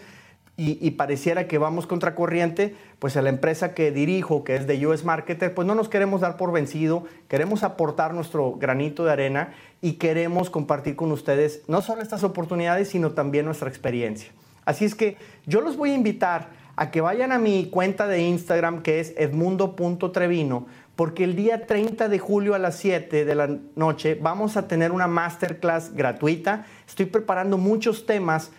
y, 0.63 0.91
pareciera 0.91 1.49
que 1.49 1.57
vamos 1.57 1.87
contracorriente, 1.87 2.77
pues 2.99 3.17
a 3.17 3.23
la 3.23 3.31
empresa 3.31 3.73
que 3.73 3.93
dirijo, 3.93 4.45
que 4.45 4.57
es 4.57 4.67
de 4.67 4.87
US 4.87 5.07
Marketer, 5.07 5.55
pues 5.55 5.67
no 5.67 5.75
nos 5.75 5.89
queremos 5.89 6.21
dar 6.21 6.37
por 6.37 6.53
vencido, 6.53 7.05
queremos 7.29 7.63
aportar 7.63 8.13
nuestro 8.13 8.53
granito 8.57 9.07
de 9.07 9.13
arena 9.13 9.55
y 9.81 9.95
queremos 9.95 10.51
compartir 10.51 10.97
con 10.97 11.13
ustedes 11.13 11.63
no 11.67 11.81
solo 11.81 12.03
estas 12.03 12.25
oportunidades, 12.25 12.89
sino 12.89 13.13
también 13.13 13.47
nuestra 13.47 13.71
experiencia. 13.71 14.33
Así 14.67 14.85
es 14.85 14.95
que 14.95 15.17
yo 15.47 15.63
los 15.63 15.79
voy 15.79 15.93
a 15.93 15.95
invitar 15.95 16.51
a 16.77 16.91
que 16.91 17.01
vayan 17.01 17.33
a 17.33 17.39
mi 17.39 17.71
cuenta 17.71 18.07
de 18.07 18.21
Instagram 18.21 18.83
que 18.83 19.01
es 19.01 19.15
edmundo.trevino 19.17 20.67
porque 21.01 21.25
el 21.25 21.35
día 21.35 21.67
30 21.67 22.11
de 22.11 22.19
julio 22.19 22.55
a 22.55 22.59
las 22.59 22.77
7 22.77 23.25
de 23.25 23.35
la 23.35 23.49
noche 23.75 24.19
vamos 24.21 24.59
a 24.59 24.69
tener 24.69 24.93
una 24.93 25.07
masterclass 25.07 25.95
gratuita. 25.95 26.67
Estoy 26.87 27.07
preparando 27.07 27.57
muchos 27.57 28.05
temas 28.05 28.51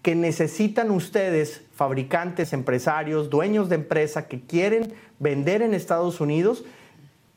que 0.00 0.14
necesitan 0.14 0.92
ustedes, 0.92 1.62
fabricantes, 1.74 2.52
empresarios, 2.52 3.28
dueños 3.28 3.68
de 3.68 3.74
empresa 3.74 4.28
que 4.28 4.40
quieren 4.40 4.94
vender 5.18 5.62
en 5.62 5.74
Estados 5.74 6.20
Unidos. 6.20 6.64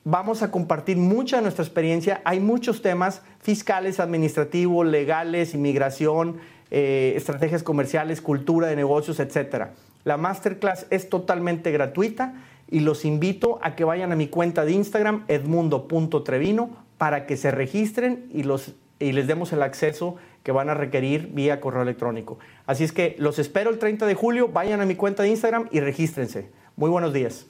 Vamos 0.04 0.44
a 0.44 0.52
compartir 0.52 0.98
mucha 0.98 1.38
de 1.38 1.42
nuestra 1.42 1.66
experiencia. 1.66 2.22
Hay 2.24 2.40
muchos 2.40 2.84
temas 2.84 3.24
fiscales, 3.40 4.00
administrativos, 4.00 4.86
legales, 4.86 5.56
inmigración, 5.56 6.38
eh, 6.70 7.14
estrategias 7.16 7.64
comerciales, 7.64 8.22
cultura 8.22 8.68
de 8.68 8.76
negocios, 8.76 9.20
etc. 9.20 9.70
La 10.04 10.18
masterclass 10.18 10.86
es 10.92 11.10
totalmente 11.10 11.72
gratuita 11.72 12.36
y 12.74 12.80
los 12.80 13.06
invito 13.06 13.60
a 13.62 13.76
que 13.76 13.84
vayan 13.84 14.12
a 14.12 14.16
mi 14.16 14.28
cuenta 14.28 14.66
de 14.66 14.72
Instagram, 14.72 15.26
edmundo.trevino, 15.28 16.72
para 16.98 17.28
que 17.28 17.38
se 17.38 17.52
registren 17.52 18.26
y, 18.34 18.42
los, 18.42 18.74
y 18.98 19.12
les 19.12 19.28
demos 19.28 19.54
el 19.54 19.62
acceso 19.62 20.16
que 20.42 20.52
van 20.52 20.72
a 20.72 20.74
requerir 20.74 21.30
vía 21.34 21.62
correo 21.62 21.84
electrónico. 21.84 22.40
Así 22.66 22.84
es 22.84 22.92
que 22.92 23.16
los 23.20 23.38
espero 23.38 23.70
el 23.70 23.78
30 23.78 24.08
de 24.08 24.16
julio, 24.16 24.48
vayan 24.48 24.82
a 24.82 24.88
mi 24.88 24.96
cuenta 24.96 25.22
de 25.22 25.30
Instagram 25.30 25.68
y 25.72 25.82
regístrense. 25.82 26.50
Muy 26.76 26.90
buenos 26.90 27.14
días. 27.14 27.46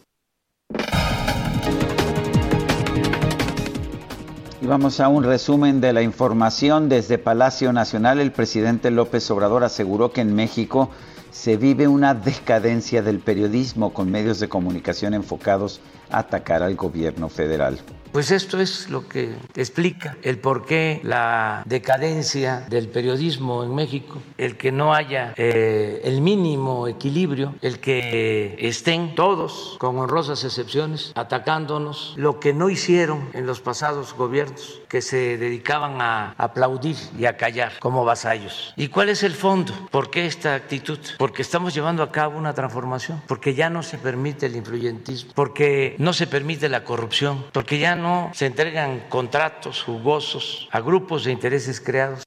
Y 4.62 4.66
vamos 4.66 5.00
a 5.00 5.08
un 5.08 5.24
resumen 5.24 5.80
de 5.80 5.94
la 5.94 6.02
información. 6.02 6.90
Desde 6.90 7.18
Palacio 7.18 7.72
Nacional, 7.72 8.20
el 8.20 8.34
presidente 8.34 8.92
López 8.92 9.32
Obrador 9.32 9.64
aseguró 9.64 10.12
que 10.12 10.20
en 10.20 10.36
México 10.36 10.90
se 11.34 11.58
vive 11.58 11.88
una 11.88 12.14
decadencia 12.14 13.02
del 13.02 13.18
periodismo 13.20 13.92
con 13.92 14.12
medios 14.12 14.40
de 14.40 14.48
comunicación 14.48 15.16
enfocados 15.16 15.82
a 16.12 16.20
atacar 16.20 16.62
al 16.62 16.76
gobierno 16.76 17.28
federal. 17.28 17.80
Pues 18.14 18.30
esto 18.30 18.62
es 18.62 18.92
lo 18.92 19.10
que 19.10 19.34
explica 19.56 20.18
el 20.22 20.38
por 20.38 20.68
qué 20.68 21.02
la 21.04 21.64
decadencia 21.66 22.64
del 22.70 22.88
periodismo 22.88 23.64
en 23.64 23.74
México, 23.74 24.22
el 24.38 24.56
que 24.56 24.72
no 24.72 24.94
haya 24.94 25.34
eh, 25.36 26.00
el 26.04 26.22
mínimo 26.22 26.88
equilibrio, 26.88 27.56
el 27.64 27.80
que 27.80 28.56
estén 28.60 29.16
todos, 29.16 29.78
con 29.80 29.98
honrosas 29.98 30.44
excepciones, 30.44 31.12
atacándonos, 31.16 32.14
lo 32.16 32.40
que 32.40 32.54
no 32.54 32.70
hicieron 32.70 33.30
en 33.34 33.48
los 33.48 33.62
pasados 33.62 34.14
gobiernos, 34.14 34.82
que 34.88 35.02
se 35.02 35.40
dedicaban 35.40 36.00
a 36.00 36.36
aplaudir 36.38 36.98
y 37.18 37.26
a 37.26 37.36
callar 37.36 37.80
como 37.80 38.06
vasallos. 38.06 38.76
¿Y 38.78 38.90
cuál 38.90 39.10
es 39.10 39.24
el 39.24 39.34
fondo? 39.34 39.74
¿Por 39.90 40.12
qué 40.12 40.28
esta 40.28 40.54
actitud? 40.54 41.00
Porque 41.18 41.42
estamos 41.42 41.74
llevando 41.74 42.04
a 42.04 42.12
cabo 42.12 42.38
una 42.38 42.54
transformación, 42.54 43.24
porque 43.28 43.56
ya 43.56 43.72
no 43.72 43.82
se 43.82 43.98
permite 43.98 44.46
el 44.46 44.56
influyentismo, 44.56 45.32
porque 45.34 45.96
no 45.98 46.14
se 46.14 46.28
permite 46.28 46.70
la 46.70 46.84
corrupción, 46.84 47.44
porque 47.52 47.80
ya 47.80 47.96
no 47.96 48.03
no 48.04 48.30
se 48.34 48.46
entregan 48.46 49.02
contratos 49.10 49.82
jugosos 49.82 50.68
a 50.72 50.80
grupos 50.82 51.24
de 51.24 51.32
intereses 51.32 51.82
creados. 51.82 52.24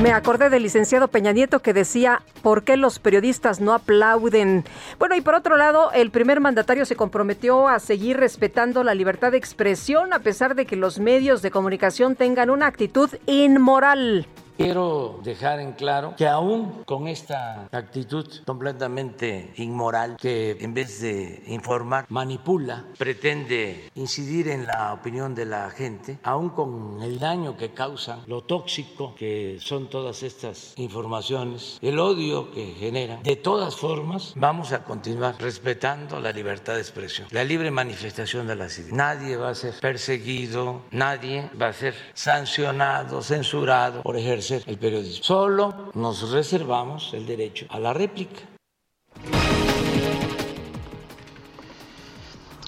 Me 0.00 0.10
acordé 0.10 0.48
del 0.48 0.62
licenciado 0.62 1.08
Peña 1.08 1.32
Nieto 1.32 1.60
que 1.60 1.74
decía, 1.74 2.22
¿por 2.42 2.64
qué 2.64 2.76
los 2.76 2.98
periodistas 2.98 3.60
no 3.60 3.74
aplauden? 3.74 4.64
Bueno, 4.98 5.14
y 5.14 5.20
por 5.20 5.34
otro 5.34 5.56
lado, 5.56 5.92
el 5.92 6.10
primer 6.10 6.40
mandatario 6.40 6.86
se 6.86 6.96
comprometió 6.96 7.68
a 7.68 7.78
seguir 7.78 8.16
respetando 8.16 8.82
la 8.82 8.94
libertad 8.94 9.30
de 9.30 9.38
expresión 9.38 10.12
a 10.12 10.20
pesar 10.20 10.54
de 10.54 10.64
que 10.64 10.76
los 10.76 10.98
medios 10.98 11.42
de 11.42 11.50
comunicación 11.50 12.16
tengan 12.16 12.50
una 12.50 12.66
actitud 12.66 13.10
inmoral. 13.26 14.26
Quiero 14.62 15.18
dejar 15.24 15.58
en 15.58 15.72
claro 15.72 16.14
que 16.16 16.28
aún 16.28 16.84
con 16.84 17.08
esta 17.08 17.68
actitud 17.72 18.28
completamente 18.46 19.52
inmoral, 19.56 20.16
que 20.20 20.56
en 20.60 20.72
vez 20.72 21.00
de 21.00 21.42
informar 21.48 22.06
manipula, 22.10 22.84
pretende 22.96 23.90
incidir 23.96 24.46
en 24.46 24.66
la 24.66 24.92
opinión 24.92 25.34
de 25.34 25.46
la 25.46 25.68
gente, 25.70 26.20
aún 26.22 26.50
con 26.50 27.02
el 27.02 27.18
daño 27.18 27.56
que 27.56 27.72
causan, 27.72 28.20
lo 28.28 28.42
tóxico 28.42 29.16
que 29.16 29.58
son 29.60 29.90
todas 29.90 30.22
estas 30.22 30.74
informaciones, 30.76 31.80
el 31.82 31.98
odio 31.98 32.52
que 32.52 32.66
generan, 32.78 33.20
de 33.24 33.34
todas 33.34 33.74
formas 33.74 34.32
vamos 34.36 34.70
a 34.70 34.84
continuar 34.84 35.34
respetando 35.40 36.20
la 36.20 36.30
libertad 36.30 36.74
de 36.74 36.82
expresión, 36.82 37.26
la 37.32 37.42
libre 37.42 37.72
manifestación 37.72 38.46
de 38.46 38.54
las 38.54 38.78
ideas. 38.78 38.92
Nadie 38.92 39.36
va 39.36 39.48
a 39.50 39.54
ser 39.56 39.74
perseguido, 39.80 40.82
nadie 40.92 41.50
va 41.60 41.66
a 41.66 41.72
ser 41.72 41.96
sancionado, 42.14 43.22
censurado 43.22 44.02
por 44.02 44.16
ejercer 44.16 44.51
el 44.66 44.78
periodismo. 44.78 45.24
Solo 45.24 45.90
nos 45.94 46.30
reservamos 46.30 47.12
el 47.14 47.26
derecho 47.26 47.66
a 47.70 47.78
la 47.78 47.92
réplica. 47.92 48.40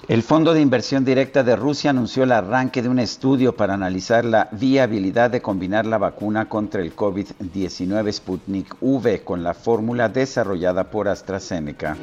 El 0.07 0.21
Fondo 0.21 0.53
de 0.53 0.61
Inversión 0.61 1.03
Directa 1.03 1.43
de 1.43 1.55
Rusia 1.55 1.89
anunció 1.89 2.23
el 2.23 2.31
arranque 2.31 2.83
de 2.83 2.89
un 2.89 2.99
estudio 2.99 3.55
para 3.55 3.73
analizar 3.73 4.23
la 4.23 4.49
viabilidad 4.51 5.31
de 5.31 5.41
combinar 5.41 5.87
la 5.87 5.97
vacuna 5.97 6.47
contra 6.47 6.81
el 6.81 6.95
COVID-19 6.95 8.11
Sputnik 8.11 8.75
V 8.81 9.23
con 9.23 9.41
la 9.41 9.55
fórmula 9.55 10.07
desarrollada 10.07 10.91
por 10.91 11.07
AstraZeneca. 11.07 11.97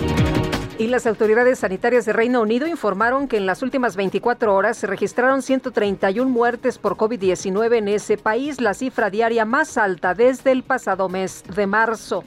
Y 0.83 0.89
las 0.89 1.07
autoridades 1.07 1.61
sanitarias 1.61 2.07
de 2.07 2.13
Reino 2.13 2.43
Unido 2.43 2.67
informaron 2.67 3.29
que 3.29 3.37
en 3.37 3.47
las 3.47 3.63
últimas 3.63 3.95
24 3.95 4.53
horas 4.53 4.77
se 4.77 4.89
registraron 4.89 5.41
131 5.41 6.29
muertes 6.29 6.77
por 6.77 6.97
COVID-19 6.97 7.77
en 7.77 7.87
ese 7.87 8.17
país, 8.19 8.61
la 8.61 8.75
cifra 8.75 9.09
diaria 9.09 9.45
más 9.45 9.79
alta 9.79 10.13
desde 10.13 10.51
el 10.51 10.65
pasado 10.65 11.09
mes 11.09 11.45
de 11.55 11.69
marzo. 11.69 12.25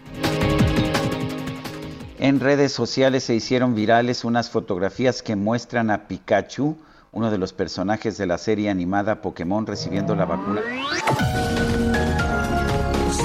En 2.18 2.40
redes 2.40 2.72
sociales 2.72 3.26
se 3.26 3.36
hicieron 3.36 3.76
virales 3.76 4.24
unas 4.24 4.50
fotografías 4.50 5.22
que 5.22 5.36
muestran 5.36 5.92
a 5.92 6.08
Pikachu, 6.08 6.78
uno 7.12 7.32
de 7.32 7.38
los 7.38 7.52
personajes 7.52 8.18
de 8.18 8.26
la 8.26 8.38
serie 8.38 8.70
animada 8.70 9.22
Pokémon, 9.22 9.68
recibiendo 9.68 10.16
la 10.16 10.24
vacuna. 10.24 10.62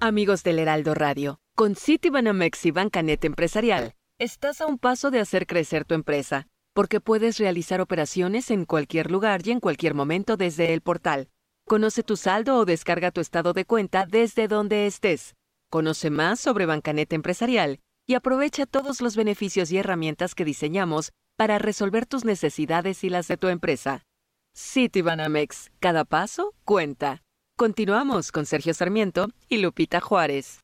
Amigos 0.00 0.42
del 0.42 0.58
Heraldo 0.58 0.94
Radio, 0.94 1.40
con 1.54 1.74
Citibanamex 1.74 2.66
y 2.66 2.70
Bancanet 2.70 3.24
Empresarial, 3.24 3.94
estás 4.18 4.60
a 4.60 4.66
un 4.66 4.76
paso 4.76 5.10
de 5.10 5.20
hacer 5.20 5.46
crecer 5.46 5.86
tu 5.86 5.94
empresa, 5.94 6.48
porque 6.74 7.00
puedes 7.00 7.38
realizar 7.38 7.80
operaciones 7.80 8.50
en 8.50 8.66
cualquier 8.66 9.10
lugar 9.10 9.40
y 9.46 9.52
en 9.52 9.60
cualquier 9.60 9.94
momento 9.94 10.36
desde 10.36 10.74
el 10.74 10.82
portal. 10.82 11.30
Conoce 11.66 12.02
tu 12.02 12.18
saldo 12.18 12.58
o 12.58 12.66
descarga 12.66 13.10
tu 13.10 13.22
estado 13.22 13.54
de 13.54 13.64
cuenta 13.64 14.04
desde 14.04 14.48
donde 14.48 14.86
estés. 14.86 15.34
Conoce 15.70 16.10
más 16.10 16.40
sobre 16.40 16.66
Bancanet 16.66 17.10
Empresarial 17.14 17.80
y 18.06 18.14
aprovecha 18.14 18.66
todos 18.66 19.00
los 19.00 19.16
beneficios 19.16 19.72
y 19.72 19.78
herramientas 19.78 20.34
que 20.34 20.44
diseñamos 20.44 21.12
para 21.36 21.58
resolver 21.58 22.04
tus 22.04 22.26
necesidades 22.26 23.02
y 23.02 23.08
las 23.08 23.28
de 23.28 23.38
tu 23.38 23.48
empresa. 23.48 24.02
Citibanamex, 24.54 25.70
cada 25.80 26.04
paso 26.04 26.52
cuenta. 26.64 27.22
Continuamos 27.58 28.32
con 28.32 28.44
Sergio 28.44 28.74
Sarmiento 28.74 29.28
y 29.48 29.56
Lupita 29.56 29.98
Juárez. 29.98 30.60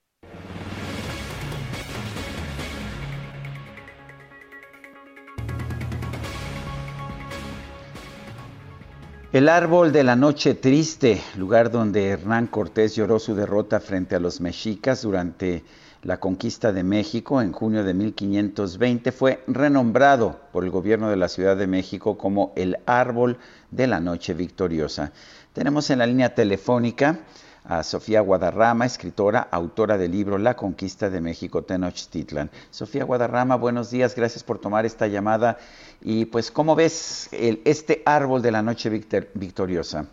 El 9.33 9.49
árbol 9.49 9.93
de 9.93 10.05
la 10.05 10.17
noche 10.17 10.53
triste, 10.53 11.23
lugar 11.39 11.71
donde 11.71 12.09
Hernán 12.09 12.49
Cortés 12.49 12.95
lloró 12.95 13.19
su 13.19 13.35
derrota 13.35 13.81
frente 13.81 14.15
a 14.15 14.21
los 14.21 14.43
mexicas 14.43 15.01
durante 15.01 15.65
la 16.03 16.21
conquista 16.21 16.75
de 16.75 16.83
México 16.83 17.41
en 17.41 17.53
junio 17.53 17.85
de 17.85 17.95
1520, 17.95 19.13
fue 19.13 19.43
renombrado 19.47 20.41
por 20.53 20.65
el 20.65 20.71
gobierno 20.71 21.09
de 21.09 21.17
la 21.17 21.29
Ciudad 21.29 21.57
de 21.57 21.67
México 21.67 22.19
como 22.19 22.53
el 22.57 22.77
árbol 22.85 23.39
de 23.71 23.87
la 23.87 24.01
noche 24.01 24.35
victoriosa. 24.35 25.13
Tenemos 25.53 25.91
en 25.91 25.99
la 25.99 26.07
línea 26.07 26.35
telefónica 26.35 27.21
a 27.65 27.83
Sofía 27.83 28.23
Guadarrama, 28.23 28.87
escritora, 28.87 29.49
autora 29.51 29.99
del 29.99 30.13
libro 30.13 30.39
La 30.39 30.57
conquista 30.57 31.11
de 31.11 31.21
México 31.21 31.63
Tenochtitlan. 31.63 32.51
Sofía 32.71 33.05
Guadarrama, 33.05 33.57
buenos 33.57 33.91
días, 33.91 34.17
gracias 34.17 34.43
por 34.43 34.59
tomar 34.59 34.87
esta 34.87 35.09
llamada. 35.09 35.59
Y 36.01 36.25
pues, 36.25 36.51
¿cómo 36.51 36.75
ves 36.75 37.29
este 37.33 38.03
árbol 38.07 38.41
de 38.41 38.51
la 38.51 38.63
noche 38.63 38.89
victoriosa? 39.35 40.07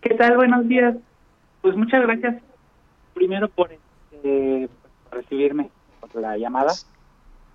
¿Qué 0.00 0.14
tal? 0.14 0.36
Buenos 0.36 0.66
días. 0.66 0.96
Pues 1.60 1.76
muchas 1.76 2.00
gracias 2.02 2.42
primero 3.12 3.48
por, 3.48 3.70
este, 3.72 4.70
recibirme, 5.10 5.70
por 6.00 6.18
la 6.18 6.38
llamada. 6.38 6.72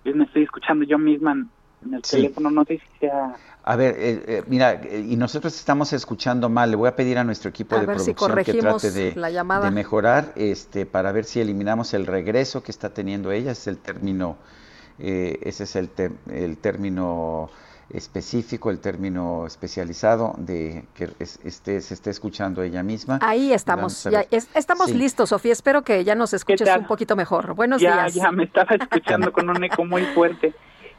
Me 0.04 0.22
estoy 0.22 0.44
escuchando 0.44 0.84
yo 0.84 0.98
misma 0.98 1.48
en 1.84 1.94
el 1.94 2.02
teléfono, 2.02 2.50
no 2.50 2.64
sé 2.64 2.78
si 2.78 2.98
sea... 3.00 3.36
A 3.64 3.76
ver, 3.76 3.96
eh, 3.98 4.24
eh, 4.26 4.42
mira, 4.46 4.80
y 4.90 5.16
nosotros 5.16 5.54
estamos 5.54 5.92
escuchando 5.92 6.48
mal. 6.48 6.70
Le 6.70 6.76
voy 6.76 6.88
a 6.88 6.96
pedir 6.96 7.18
a 7.18 7.24
nuestro 7.24 7.50
equipo 7.50 7.78
de 7.78 7.84
producción 7.84 8.34
que 8.42 8.54
trate 8.54 8.90
de, 8.90 9.10
de, 9.12 9.70
mejorar, 9.70 10.32
este, 10.36 10.86
para 10.86 11.12
ver 11.12 11.26
si 11.26 11.40
eliminamos 11.40 11.92
el 11.92 12.06
regreso 12.06 12.62
que 12.62 12.70
está 12.70 12.94
teniendo 12.94 13.30
ella. 13.30 13.52
Es 13.52 13.66
el 13.66 13.76
término, 13.76 14.38
eh, 14.98 15.38
ese 15.42 15.64
es 15.64 15.76
el, 15.76 15.90
el 16.30 16.56
término 16.56 17.50
específico, 17.90 18.70
el 18.70 18.80
término 18.80 19.46
especializado 19.46 20.34
de 20.38 20.84
que 20.94 21.10
esté, 21.18 21.80
se 21.80 21.94
esté 21.94 22.10
escuchando 22.10 22.62
ella 22.62 22.82
misma. 22.82 23.18
Ahí 23.22 23.52
estamos, 23.52 24.04
ya, 24.04 24.26
estamos 24.54 24.90
listos, 24.90 25.30
Sofía. 25.30 25.52
Espero 25.52 25.82
que 25.82 26.04
ya 26.04 26.14
nos 26.14 26.34
escuches 26.34 26.68
un 26.76 26.86
poquito 26.86 27.16
mejor. 27.16 27.54
Buenos 27.54 27.80
días. 27.80 28.14
Ya, 28.14 28.30
me 28.30 28.44
estaba 28.44 28.76
escuchando 28.76 29.32
con 29.32 29.48
un 29.48 29.62
eco 29.64 29.84
muy 29.84 30.04
fuerte. 30.06 30.54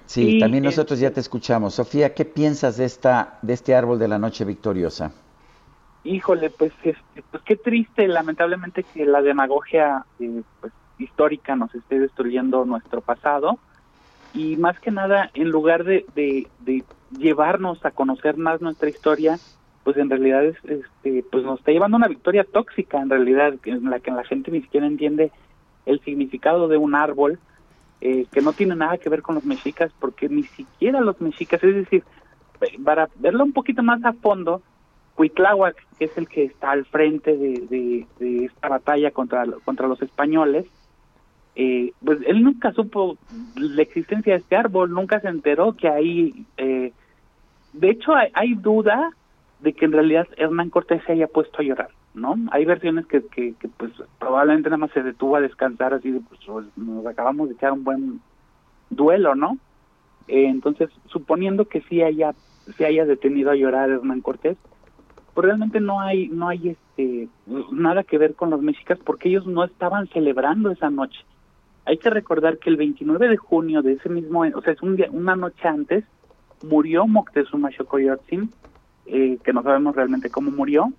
Sí, 0.10 0.40
también 0.40 0.64
nosotros 0.64 1.00
ya 1.00 1.12
te 1.12 1.20
escuchamos. 1.20 1.76
Sofía, 1.76 2.16
¿qué 2.16 2.26
piensas 2.26 2.78
de 2.78 2.86
esta 2.86 3.38
de 3.44 3.54
este 3.54 3.76
árbol 3.76 4.00
de 4.00 4.08
la 4.08 4.18
noche 4.18 4.44
victoriosa? 4.44 5.12
híjole, 6.04 6.50
pues, 6.50 6.72
este, 6.84 7.24
pues 7.30 7.44
qué 7.44 7.56
triste, 7.56 8.08
lamentablemente 8.08 8.84
que 8.84 9.06
la 9.06 9.22
demagogia 9.22 10.06
eh, 10.20 10.42
pues, 10.60 10.74
histórica 10.98 11.56
nos 11.56 11.74
esté 11.76 12.00
destruyendo 12.00 12.66
nuestro 12.66 13.02
pasado 13.02 13.60
y 14.34 14.58
más 14.58 14.80
que 14.80 14.92
nada, 14.92 15.30
en 15.34 15.50
lugar 15.50 15.84
de, 15.84 16.06
de, 16.16 16.48
de 16.60 16.84
llevarnos 17.18 17.84
a 17.86 17.92
conocer 17.92 18.38
más 18.38 18.62
nuestra 18.62 18.90
historia, 18.90 19.40
pues 19.84 19.98
en 19.98 20.10
realidad 20.10 20.46
es, 20.46 20.58
este, 20.66 21.24
pues 21.32 21.44
nos 21.44 21.60
está 21.60 21.72
llevando 21.72 21.98
una 21.98 22.08
victoria 22.08 22.44
tóxica 22.44 23.02
en 23.02 23.10
realidad, 23.10 23.54
en 23.66 23.90
la 23.90 24.00
que 24.00 24.12
la 24.12 24.24
gente 24.24 24.52
ni 24.52 24.62
siquiera 24.62 24.86
entiende 24.86 25.32
el 25.86 26.00
significado 26.02 26.68
de 26.68 26.78
un 26.78 26.96
árbol, 26.96 27.40
eh, 28.02 28.26
que 28.32 28.42
no 28.42 28.54
tiene 28.54 28.76
nada 28.76 28.98
que 28.98 29.10
ver 29.10 29.22
con 29.22 29.36
los 29.36 29.44
mexicas, 29.44 29.92
porque 30.00 30.30
ni 30.30 30.44
siquiera 30.44 31.02
los 31.02 31.20
mexicas, 31.20 31.64
es 31.64 31.76
decir, 31.76 32.04
para 32.84 33.10
verlo 33.16 33.44
un 33.44 33.54
poquito 33.54 33.84
más 33.84 34.04
a 34.06 34.14
fondo, 34.14 34.62
Cuitláhuac, 35.16 35.76
que 35.98 36.06
es 36.06 36.18
el 36.18 36.30
que 36.30 36.46
está 36.46 36.72
al 36.72 36.86
frente 36.86 37.36
de, 37.36 38.06
de, 38.20 38.46
esta 38.46 38.70
batalla 38.70 39.12
contra, 39.12 39.46
contra 39.66 39.88
los 39.88 40.02
españoles, 40.02 40.66
eh, 41.56 41.92
pues 42.04 42.20
él 42.26 42.42
nunca 42.42 42.72
supo 42.72 43.18
la 43.56 43.82
existencia 43.82 44.34
de 44.34 44.40
este 44.40 44.56
árbol, 44.56 44.92
nunca 44.92 45.20
se 45.20 45.28
enteró 45.28 45.74
que 45.74 45.90
ahí, 45.90 46.46
eh, 46.56 46.94
de 47.74 47.90
hecho 47.90 48.16
hay, 48.16 48.30
hay, 48.34 48.54
duda 48.54 49.12
de 49.60 49.74
que 49.74 49.84
en 49.84 49.92
realidad 49.92 50.26
Hernán 50.38 50.70
Cortés 50.70 51.04
se 51.06 51.12
haya 51.12 51.28
puesto 51.28 51.60
a 51.60 51.66
llorar, 51.66 51.90
¿no? 52.14 52.36
Hay 52.52 52.66
versiones 52.66 53.06
que, 53.06 53.26
que, 53.28 53.54
pues 53.78 53.92
probablemente 54.20 54.70
nada 54.70 54.78
más 54.78 54.92
se 54.92 55.04
detuvo 55.04 55.36
a 55.36 55.42
descansar 55.42 55.94
así, 55.94 56.12
pues, 56.12 56.42
pues 56.46 56.66
nos 56.78 57.06
acabamos 57.06 57.50
de 57.50 57.56
echar 57.56 57.72
un 57.72 57.84
buen 57.84 58.22
duelo, 58.90 59.36
¿no? 59.36 59.58
Eh, 60.28 60.46
entonces, 60.48 60.90
suponiendo 61.08 61.66
que 61.66 61.82
sí 61.82 62.02
haya, 62.02 62.34
se 62.78 62.86
haya 62.86 63.06
detenido 63.06 63.52
a 63.52 63.56
llorar 63.56 63.90
Hernán 63.90 64.22
Cortés, 64.22 64.58
pues 65.34 65.46
realmente 65.46 65.80
no 65.80 66.02
hay, 66.02 66.28
no 66.28 66.50
hay 66.50 66.70
este 66.70 67.30
nada 67.72 68.04
que 68.04 68.18
ver 68.18 68.36
con 68.36 68.50
los 68.50 68.62
mexicas 68.62 69.00
porque 69.04 69.30
ellos 69.30 69.48
no 69.48 69.64
estaban 69.64 70.08
celebrando 70.08 70.72
esa 70.72 70.90
noche. 70.90 71.20
Hay 71.86 71.98
que 71.98 72.10
recordar 72.10 72.58
que 72.58 72.70
el 72.70 72.78
29 72.78 73.30
de 73.30 73.38
junio 73.38 73.82
de 73.82 73.94
ese 73.94 74.10
mismo, 74.10 74.42
o 74.42 74.62
sea, 74.62 74.74
es 74.74 74.82
un 74.82 74.96
día, 74.96 75.08
una 75.12 75.36
noche 75.36 75.68
antes, 75.68 76.04
murió 76.64 77.08
Moctezuma 77.08 77.72
Xocoyotzin, 77.72 78.52
eh, 79.06 79.38
que 79.44 79.54
no 79.54 79.64
sabemos 79.64 79.96
realmente 79.96 80.30
cómo 80.30 80.52
murió, 80.52 80.92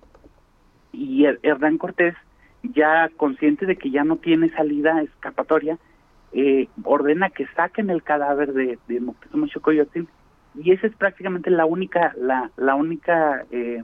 y 0.91 1.25
Hernán 1.25 1.77
Cortés, 1.77 2.15
ya 2.63 3.09
consciente 3.17 3.65
de 3.65 3.75
que 3.75 3.91
ya 3.91 4.03
no 4.03 4.17
tiene 4.17 4.49
salida 4.49 5.01
escapatoria, 5.01 5.77
eh, 6.33 6.67
ordena 6.83 7.29
que 7.29 7.47
saquen 7.47 7.89
el 7.89 8.03
cadáver 8.03 8.53
de, 8.53 8.79
de 8.87 8.99
Moctezuma 8.99 9.47
Xocoyotzin, 9.47 10.07
y 10.55 10.71
esa 10.71 10.87
es 10.87 10.95
prácticamente 10.95 11.49
la 11.49 11.65
única, 11.65 12.13
la, 12.17 12.51
la 12.57 12.75
única 12.75 13.45
eh, 13.51 13.83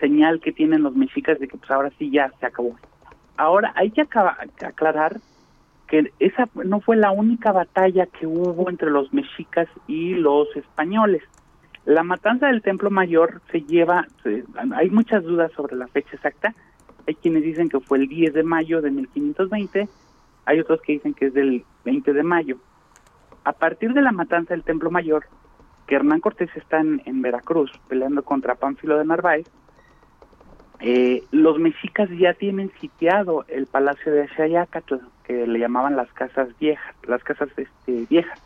señal 0.00 0.40
que 0.40 0.52
tienen 0.52 0.82
los 0.82 0.96
mexicas 0.96 1.38
de 1.38 1.48
que 1.48 1.56
pues 1.56 1.70
ahora 1.70 1.90
sí 1.98 2.10
ya 2.10 2.32
se 2.40 2.46
acabó. 2.46 2.76
Ahora 3.36 3.72
hay 3.76 3.90
que 3.90 4.02
aclarar 4.02 5.20
que 5.86 6.10
esa 6.18 6.48
no 6.64 6.80
fue 6.80 6.96
la 6.96 7.10
única 7.10 7.52
batalla 7.52 8.06
que 8.06 8.26
hubo 8.26 8.68
entre 8.70 8.90
los 8.90 9.12
mexicas 9.12 9.68
y 9.86 10.14
los 10.14 10.48
españoles. 10.56 11.22
La 11.84 12.04
matanza 12.04 12.46
del 12.46 12.62
Templo 12.62 12.90
Mayor 12.90 13.40
se 13.50 13.62
lleva, 13.62 14.06
hay 14.76 14.90
muchas 14.90 15.24
dudas 15.24 15.50
sobre 15.52 15.74
la 15.74 15.88
fecha 15.88 16.14
exacta, 16.14 16.54
hay 17.08 17.14
quienes 17.16 17.42
dicen 17.42 17.68
que 17.68 17.80
fue 17.80 17.98
el 17.98 18.08
10 18.08 18.34
de 18.34 18.42
mayo 18.44 18.80
de 18.80 18.90
1520, 18.90 19.88
hay 20.44 20.60
otros 20.60 20.80
que 20.82 20.92
dicen 20.92 21.14
que 21.14 21.26
es 21.26 21.34
del 21.34 21.64
20 21.84 22.12
de 22.12 22.22
mayo. 22.22 22.58
A 23.44 23.52
partir 23.52 23.92
de 23.92 24.02
la 24.02 24.12
matanza 24.12 24.54
del 24.54 24.62
Templo 24.62 24.90
Mayor, 24.90 25.26
que 25.88 25.96
Hernán 25.96 26.20
Cortés 26.20 26.50
está 26.56 26.78
en, 26.78 27.22
Veracruz 27.22 27.72
peleando 27.88 28.22
contra 28.22 28.54
Pánfilo 28.54 28.96
de 28.96 29.04
Narváez, 29.04 29.46
eh, 30.78 31.24
los 31.32 31.58
mexicas 31.58 32.08
ya 32.10 32.34
tienen 32.34 32.70
sitiado 32.80 33.44
el 33.48 33.66
palacio 33.66 34.12
de 34.12 34.28
Xayacatl, 34.28 34.96
que 35.24 35.46
le 35.46 35.58
llamaban 35.58 35.96
las 35.96 36.12
casas 36.12 36.48
viejas, 36.60 36.94
las 37.06 37.24
casas 37.24 37.48
este, 37.56 38.06
viejas. 38.08 38.40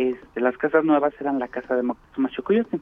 Este, 0.00 0.40
las 0.40 0.56
casas 0.56 0.82
nuevas 0.82 1.12
eran 1.20 1.38
la 1.38 1.48
casa 1.48 1.76
de 1.76 1.82
Moctezuma 1.82 2.30
Xocoyotzin. 2.30 2.80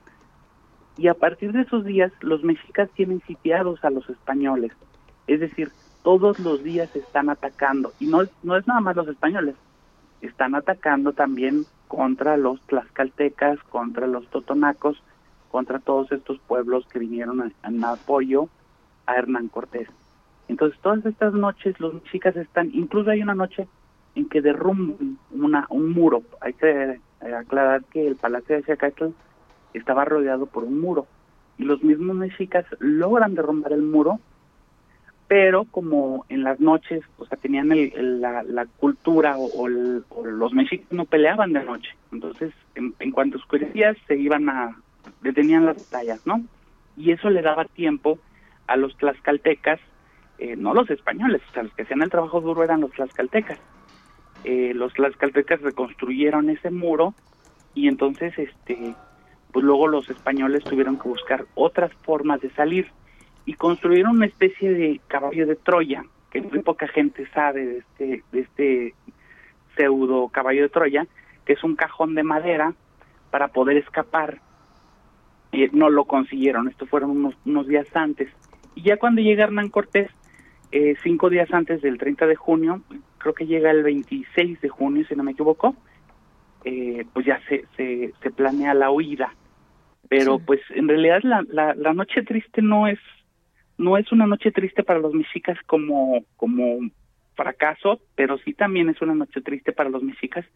Y 0.97 1.09
a 1.09 1.15
partir 1.15 1.51
de 1.51 1.63
esos 1.63 1.85
días, 1.85 2.13
los 2.21 2.45
mexicas 2.45 2.89
tienen 2.91 3.21
sitiados 3.27 3.85
a 3.85 3.91
los 3.91 4.09
españoles. 4.09 4.71
Es 5.27 5.41
decir, 5.41 5.73
todos 6.05 6.39
los 6.39 6.63
días 6.63 6.95
están 6.95 7.29
atacando. 7.29 7.93
Y 7.99 8.07
no, 8.07 8.21
no 8.45 8.57
es 8.57 8.69
nada 8.69 8.81
más 8.81 8.95
los 8.95 9.09
españoles. 9.09 9.57
Están 10.21 10.55
atacando 10.55 11.13
también 11.13 11.65
contra 11.89 12.37
los 12.37 12.61
tlaxcaltecas, 12.69 13.59
contra 13.65 14.07
los 14.07 14.29
totonacos, 14.29 15.03
contra 15.51 15.81
todos 15.81 16.13
estos 16.13 16.39
pueblos 16.47 16.87
que 16.87 17.01
vinieron 17.01 17.53
en 17.65 17.85
apoyo 17.85 18.49
a 19.07 19.17
Hernán 19.17 19.49
Cortés. 19.49 19.89
Entonces, 20.47 20.79
todas 20.83 21.05
estas 21.05 21.35
noches 21.35 21.81
los 21.81 21.95
mexicas 21.95 22.37
están, 22.37 22.71
incluso 22.73 23.11
hay 23.11 23.23
una 23.23 23.35
noche 23.35 23.67
en 24.19 24.29
que 24.29 24.43
derrumban 24.43 25.19
una, 25.31 25.67
un 25.71 25.91
muro. 25.91 26.23
Hay 26.41 26.53
que 26.55 26.99
eh, 27.21 27.35
aclarar 27.35 27.85
que 27.85 28.07
el 28.07 28.17
Palacio 28.17 28.57
de 28.57 28.63
Xacatl 28.65 29.07
estaba 29.75 30.05
rodeado 30.05 30.47
por 30.47 30.65
un 30.65 30.81
muro 30.81 31.07
y 31.57 31.65
los 31.65 31.83
mismos 31.83 32.17
mexicas 32.17 32.65
logran 32.81 33.35
derrumbar 33.35 33.73
el 33.73 33.83
muro, 33.83 34.19
pero 35.29 35.65
como 35.65 36.25
en 36.29 36.43
las 36.43 36.59
noches, 36.59 37.03
o 37.19 37.27
sea, 37.27 37.39
tenían 37.39 37.71
el, 37.71 38.21
la, 38.21 38.67
cultura 38.79 39.37
o, 39.39 39.69
los 39.69 40.53
mexicas 40.53 40.91
no 40.91 41.05
peleaban 41.05 41.53
de 41.53 41.63
noche, 41.63 41.91
entonces 42.11 42.53
en, 42.75 42.95
en 42.99 43.11
cuanto 43.11 43.39
oscurecía 43.39 43.95
se 44.07 44.17
iban 44.17 44.49
a, 44.49 44.77
detenían 45.21 45.67
las 45.67 45.77
batallas, 45.77 46.27
¿no? 46.27 46.43
Y 46.97 47.13
eso 47.13 47.31
le 47.31 47.43
daba 47.43 47.67
tiempo 47.67 48.19
a 48.67 48.77
los 48.77 48.97
tlaxcaltecas, 48.97 49.81
eh, 50.39 50.57
no 50.57 50.75
los 50.75 50.89
españoles, 50.91 51.43
o 51.51 51.53
sea, 51.53 51.65
los 51.65 51.73
que 51.75 51.83
hacían 51.83 52.03
el 52.03 52.11
trabajo 52.11 52.41
duro 52.41 52.65
eran 52.65 52.81
los 52.81 52.93
tlaxcaltecas. 52.93 53.59
Eh, 54.45 54.73
los 54.75 54.93
tlaxcaltecas 54.95 55.61
reconstruyeron 55.63 56.51
ese 56.51 56.71
muro 56.71 57.15
y 57.75 57.89
entonces, 57.89 58.39
este, 58.39 58.95
pues 59.53 59.65
luego 59.65 59.89
los 59.89 60.09
españoles 60.11 60.65
tuvieron 60.65 60.99
que 60.99 61.09
buscar 61.09 61.47
otras 61.55 61.93
formas 62.03 62.41
de 62.41 62.51
salir 62.51 62.91
y 63.45 63.55
construyeron 63.55 64.17
una 64.17 64.27
especie 64.27 64.73
de 64.73 65.01
caballo 65.09 65.47
de 65.47 65.57
Troya, 65.57 66.05
que 66.31 66.41
muy 66.41 66.61
poca 66.61 66.87
gente 66.89 67.27
sabe 67.33 67.67
de 67.67 67.79
este, 67.79 68.23
de 68.33 68.41
este 68.41 68.95
pseudo 69.77 70.29
caballo 70.29 70.63
de 70.63 70.69
Troya, 70.69 71.07
que 71.45 71.55
es 71.55 71.65
un 71.65 71.77
cajón 71.77 72.15
de 72.15 72.23
madera 72.23 72.75
para 73.31 73.49
poder 73.49 73.77
escapar 73.79 74.41
eh, 75.53 75.71
no 75.73 75.89
lo 75.89 76.05
consiguieron, 76.05 76.69
esto 76.69 76.87
fueron 76.87 77.11
unos, 77.11 77.35
unos 77.47 77.67
días 77.67 77.87
antes. 77.95 78.29
Y 78.75 78.83
ya 78.83 78.99
cuando 78.99 79.23
llega 79.23 79.45
Hernán 79.45 79.71
Cortés, 79.71 80.11
eh, 80.73 80.95
cinco 81.03 81.31
días 81.31 81.53
antes 81.53 81.81
del 81.81 81.97
30 81.97 82.27
de 82.27 82.37
junio, 82.37 82.83
creo 83.19 83.35
que 83.35 83.47
llega 83.47 83.71
el 83.71 83.83
26 83.83 84.61
de 84.61 84.69
junio, 84.69 85.05
si 85.09 85.15
no 85.15 85.25
me 85.25 85.33
equivoco, 85.33 85.77
eh, 86.65 87.05
pues 87.13 87.27
ya 87.27 87.41
se, 87.49 87.67
se, 87.77 88.13
se, 88.23 88.31
planea 88.31 88.75
la 88.75 88.91
huida. 88.91 89.35
Pero 90.09 90.39
pues 90.39 90.61
en 90.71 90.89
realidad 90.89 91.21
la, 91.23 91.45
la, 91.49 91.75
la, 91.75 91.93
noche 91.93 92.23
triste 92.23 92.63
no 92.63 92.87
es 92.87 92.99
no 93.77 93.97
es 93.97 94.11
una 94.11 94.27
noche 94.27 94.51
triste 94.51 94.83
para 94.83 94.99
los 94.99 95.13
mexicas 95.13 95.59
como 95.67 96.25
como 96.37 96.79
fracaso, 97.35 98.01
pero 98.15 98.39
sí 98.39 98.55
también 98.55 98.89
es 98.89 99.01
una 99.03 99.15
noche 99.15 99.41
triste 99.43 99.73
para 99.73 99.91
los 99.91 100.03
mexicas 100.03 100.47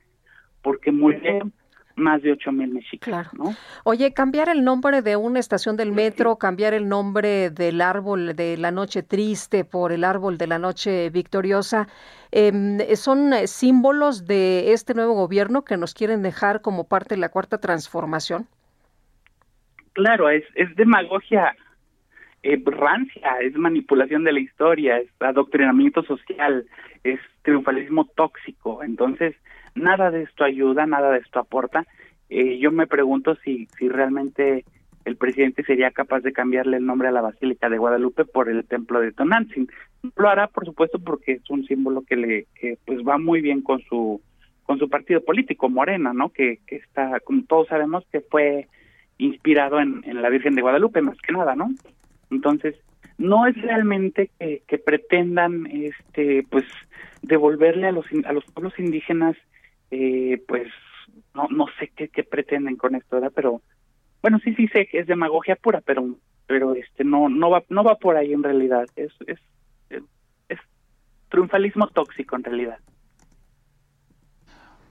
porque 0.63 0.91
murieron 0.91 1.53
más 1.97 2.23
de 2.23 2.33
8 2.33 2.53
mil 2.53 2.71
mexicanos. 2.71 3.33
¿no? 3.35 3.55
Oye, 3.85 4.13
cambiar 4.13 4.49
el 4.49 4.65
nombre 4.65 5.03
de 5.03 5.17
una 5.17 5.39
estación 5.39 5.77
del 5.77 5.93
metro, 5.93 6.37
cambiar 6.37 6.75
el 6.75 6.89
nombre 6.89 7.51
del 7.51 7.81
árbol 7.81 8.35
de 8.35 8.57
la 8.57 8.71
noche 8.71 9.03
triste 9.03 9.65
por 9.65 9.93
el 9.93 10.05
árbol 10.05 10.39
de 10.39 10.47
la 10.47 10.59
noche 10.59 11.11
victoriosa, 11.11 11.89
eh, 12.31 12.97
¿son 12.97 13.33
símbolos 13.47 14.27
de 14.27 14.73
este 14.73 14.95
nuevo 14.95 15.15
gobierno 15.15 15.65
que 15.65 15.77
nos 15.77 15.95
quieren 15.95 16.23
dejar 16.23 16.63
como 16.63 16.85
parte 16.85 17.15
de 17.15 17.21
la 17.21 17.29
cuarta 17.29 17.59
transformación? 17.59 18.47
Claro, 19.93 20.31
es, 20.31 20.45
es 20.55 20.75
demagogia 20.77 21.55
eh, 22.43 22.61
rancia, 22.65 23.37
es 23.41 23.55
manipulación 23.55 24.25
de 24.25 24.33
la 24.33 24.41
historia, 24.41 24.99
es 24.99 25.09
adoctrinamiento 25.21 26.03
social, 26.03 26.67
es 27.05 27.21
triunfalismo 27.43 28.07
tóxico. 28.15 28.83
Entonces, 28.83 29.35
Nada 29.75 30.11
de 30.11 30.23
esto 30.23 30.45
ayuda, 30.45 30.87
nada 30.87 31.11
de 31.13 31.19
esto 31.19 31.39
aporta. 31.39 31.87
Eh, 32.29 32.59
yo 32.59 32.71
me 32.71 32.87
pregunto 32.87 33.37
si, 33.37 33.67
si 33.79 33.89
realmente 33.89 34.65
el 35.05 35.17
presidente 35.17 35.65
sería 35.65 35.91
capaz 35.91 36.21
de 36.21 36.33
cambiarle 36.33 36.77
el 36.77 36.87
nombre 36.87 37.09
a 37.09 37.13
la 37.13 37.23
Basílica 37.23 37.69
de 37.69 37.79
Guadalupe 37.79 38.25
por 38.25 38.49
el 38.49 38.65
templo 38.65 39.01
de 39.01 39.13
Tonantzin. 39.13 39.69
Lo 40.17 40.29
hará, 40.29 40.47
por 40.47 40.65
supuesto, 40.65 40.99
porque 40.99 41.33
es 41.33 41.51
un 41.51 41.65
símbolo 41.65 42.03
que 42.03 42.17
le 42.17 42.47
que, 42.55 42.79
pues 42.85 43.01
va 43.01 43.19
muy 43.19 43.41
bien 43.41 43.63
con 43.63 43.81
su 43.81 44.21
con 44.65 44.79
su 44.79 44.89
partido 44.89 45.23
político, 45.25 45.69
Morena, 45.69 46.13
¿no? 46.13 46.29
Que, 46.29 46.61
que 46.67 46.77
está, 46.77 47.19
como 47.21 47.43
todos 47.45 47.67
sabemos, 47.67 48.07
que 48.13 48.21
fue 48.21 48.69
inspirado 49.19 49.81
en, 49.81 50.03
en 50.05 50.23
la 50.23 50.29
Virgen 50.29 50.55
de 50.55 50.63
Guadalupe, 50.63 51.03
más 51.03 51.19
que 51.19 51.33
nada, 51.33 51.57
¿no? 51.57 51.69
Entonces, 52.31 52.77
no 53.23 53.47
es 53.47 53.57
realmente 53.63 54.31
que, 54.39 54.79
pretendan, 54.79 55.67
este, 55.67 56.45
pues, 56.51 56.65
devolverle 57.23 57.87
a 57.87 57.93
los 57.93 58.07
a 58.25 58.33
los 58.33 58.45
pueblos 58.47 58.79
indígenas 58.79 59.37
eh, 59.93 60.43
pues 60.49 60.69
no, 61.35 61.47
no 61.51 61.67
sé 61.79 61.93
qué, 61.95 62.09
qué 62.09 62.25
pretenden 62.25 62.77
con 62.77 62.95
esto, 62.95 63.17
¿verdad? 63.17 63.33
Pero 63.35 63.61
bueno, 64.23 64.39
sí, 64.43 64.55
sí 64.55 64.67
sé 64.69 64.87
que 64.87 65.01
es 65.01 65.07
demagogia 65.07 65.57
pura, 65.57 65.81
pero 65.83 66.17
pero 66.47 66.75
este 66.75 67.05
no 67.05 67.29
no 67.29 67.51
va 67.51 67.63
no 67.69 67.85
va 67.85 67.97
por 67.97 68.17
ahí 68.17 68.33
en 68.33 68.43
realidad 68.43 68.87
es 68.97 69.13
es 69.27 69.39
es 70.49 70.59
triunfalismo 71.29 71.87
tóxico 71.89 72.37
en 72.37 72.45
realidad 72.45 72.79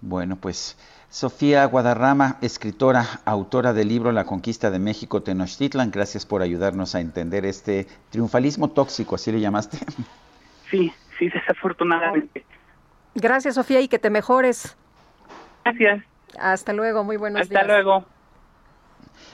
bueno 0.02 0.36
pues 0.36 0.78
Sofía 1.12 1.66
Guadarrama, 1.66 2.38
escritora, 2.42 3.06
autora 3.26 3.74
del 3.74 3.90
libro 3.90 4.14
La 4.14 4.24
conquista 4.24 4.72
de 4.72 4.80
México 4.80 5.22
Tenochtitlan, 5.22 5.92
gracias 5.92 6.26
por 6.26 6.42
ayudarnos 6.42 6.96
a 6.96 7.02
entender 7.02 7.46
este 7.46 7.86
triunfalismo 8.12 8.70
tóxico, 8.70 9.16
¿así 9.16 9.30
le 9.32 9.42
llamaste? 9.42 9.78
Sí, 10.70 10.94
sí, 11.20 11.28
desafortunadamente. 11.28 12.46
Gracias, 13.14 13.56
Sofía, 13.56 13.82
y 13.82 13.90
que 13.90 14.00
te 14.00 14.10
mejores. 14.10 14.78
Gracias. 15.66 16.06
Hasta 16.40 16.72
luego, 16.72 17.04
muy 17.04 17.18
buenos 17.18 17.50
días. 17.50 17.62
Hasta 17.62 17.74
luego. 17.74 18.06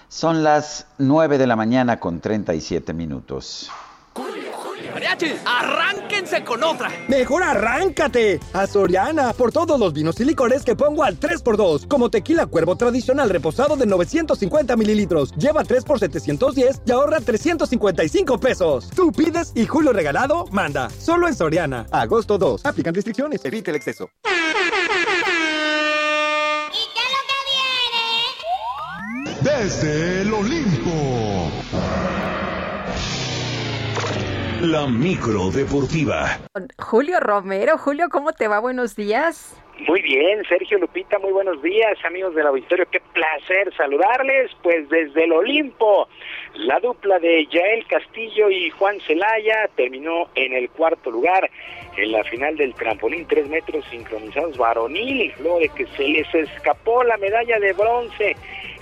Son 0.08 0.44
las 0.44 0.88
9 0.98 1.38
de 1.38 1.46
la 1.46 1.56
mañana 1.56 2.00
con 2.00 2.22
37 2.22 2.92
minutos. 2.94 3.72
¡Mariachi! 4.98 5.36
¡Arránquense 5.46 6.44
con 6.44 6.64
otra! 6.64 6.90
¡Mejor 7.08 7.44
arráncate! 7.44 8.40
A 8.54 8.66
Soriana, 8.66 9.32
por 9.32 9.52
todos 9.52 9.80
los 9.80 9.94
vinos 9.94 10.20
y 10.20 10.26
licores 10.26 10.64
que 10.64 10.76
pongo 10.76 11.04
al 11.04 11.20
3x2, 11.20 11.88
como 11.88 12.10
tequila 12.10 12.48
cuervo 12.48 12.76
tradicional 12.76 13.30
reposado 13.30 13.76
de 13.76 13.86
950 13.86 14.76
mililitros. 14.76 15.36
Lleva 15.36 15.64
3 15.64 15.84
por 15.84 16.00
710 16.00 16.82
y 16.84 16.92
ahorra 16.92 17.20
355 17.20 18.40
pesos. 18.40 18.90
Tú 18.90 19.12
pides 19.12 19.52
y 19.54 19.68
Julio 19.68 19.94
Regalado 19.94 20.46
manda. 20.52 20.90
Solo 20.90 21.28
en 21.28 21.36
Soriana. 21.36 21.86
Agosto 21.92 22.40
2. 22.40 22.66
Aplican 22.66 22.96
restricciones. 22.96 23.46
Evite 23.46 23.70
el 23.70 23.78
exceso. 23.78 24.10
¿Y 24.26 24.30
qué 26.96 27.02
es 27.06 27.12
lo 27.14 27.22
que 27.30 27.36
viene? 29.44 29.60
Desde 29.62 30.22
el 30.22 30.34
Olimpo. 30.34 31.52
La 34.62 34.88
micro 34.88 35.52
deportiva. 35.52 36.40
Julio 36.80 37.20
Romero, 37.20 37.78
Julio, 37.78 38.10
¿cómo 38.10 38.34
te 38.34 38.48
va? 38.48 38.58
Buenos 38.60 38.96
días. 38.96 39.56
Muy 39.88 40.02
bien, 40.02 40.44
Sergio 40.50 40.80
Lupita, 40.80 41.20
muy 41.20 41.32
buenos 41.32 41.62
días, 41.62 41.96
amigos 42.04 42.34
del 42.34 42.48
auditorio. 42.48 42.88
Qué 42.90 43.00
placer 43.14 43.72
saludarles, 43.78 44.50
pues 44.64 44.90
desde 44.90 45.26
el 45.26 45.34
Olimpo. 45.34 46.10
La 46.56 46.80
dupla 46.80 47.20
de 47.20 47.46
Yael 47.46 47.86
Castillo 47.86 48.50
y 48.50 48.72
Juan 48.72 49.00
Celaya 49.06 49.70
terminó 49.76 50.28
en 50.34 50.54
el 50.54 50.72
cuarto 50.72 51.12
lugar 51.12 51.52
en 51.96 52.12
la 52.12 52.24
final 52.24 52.58
del 52.58 52.74
trampolín 52.74 53.28
tres 53.28 53.48
metros 53.48 53.86
sincronizados 53.92 54.58
varonil, 54.58 55.34
luego 55.40 55.60
de 55.60 55.70
que 55.70 55.86
se 55.86 56.08
les 56.08 56.34
escapó 56.34 57.04
la 57.04 57.18
medalla 57.18 57.60
de 57.60 57.74
bronce 57.74 58.36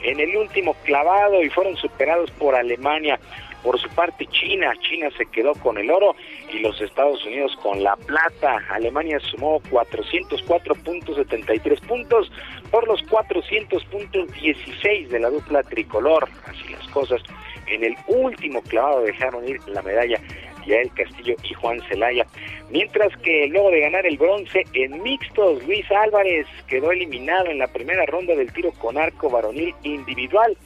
en 0.03 0.21
el 0.21 0.37
último 0.37 0.73
clavado 0.85 1.43
y 1.43 1.49
fueron 1.49 1.75
superados 1.75 2.31
por 2.31 2.55
Alemania. 2.55 3.19
Por 3.65 3.81
su 3.81 3.89
parte, 3.89 4.25
China, 4.27 4.71
China 4.79 5.09
se 5.17 5.25
quedó 5.25 5.53
con 5.55 5.77
el 5.79 5.89
oro 5.89 6.15
y 6.53 6.59
los 6.59 6.79
Estados 6.79 7.25
Unidos 7.25 7.57
con 7.63 7.81
la 7.81 7.95
plata. 7.95 8.59
Alemania 8.69 9.19
sumó 9.19 9.59
404.73 9.63 11.81
puntos 11.81 12.31
por 12.69 12.87
los 12.87 13.03
400.16 13.05 15.07
de 15.07 15.19
la 15.19 15.31
dupla 15.31 15.63
tricolor. 15.63 16.29
Así 16.45 16.73
las 16.73 16.87
cosas. 16.89 17.23
En 17.65 17.83
el 17.83 17.95
último 18.05 18.61
clavado 18.61 19.01
dejaron 19.01 19.47
ir 19.47 19.59
la 19.67 19.81
medalla 19.81 20.21
Yael 20.67 20.91
Castillo 20.93 21.33
y 21.43 21.55
Juan 21.55 21.81
Celaya. 21.89 22.27
Mientras 22.69 23.17
que 23.17 23.47
luego 23.47 23.71
de 23.71 23.81
ganar 23.81 24.05
el 24.05 24.17
bronce 24.17 24.63
en 24.73 25.01
mixtos, 25.01 25.65
Luis 25.65 25.89
Álvarez 25.91 26.45
quedó 26.67 26.91
eliminado 26.91 27.47
en 27.47 27.57
la 27.59 27.67
primera 27.67 28.05
ronda 28.05 28.35
del 28.35 28.51
tiro 28.53 28.71
con 28.73 28.97
arco 28.97 29.29
varonil 29.29 29.73
individual. 29.83 30.57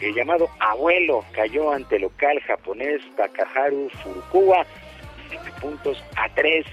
El 0.00 0.14
llamado 0.14 0.48
abuelo 0.60 1.24
cayó 1.32 1.72
ante 1.72 1.98
local 1.98 2.38
japonés 2.40 3.00
Takaharu 3.16 3.88
Furukawa, 4.02 4.66
7 5.30 5.50
puntos 5.60 6.04
a 6.16 6.28
3. 6.34 6.66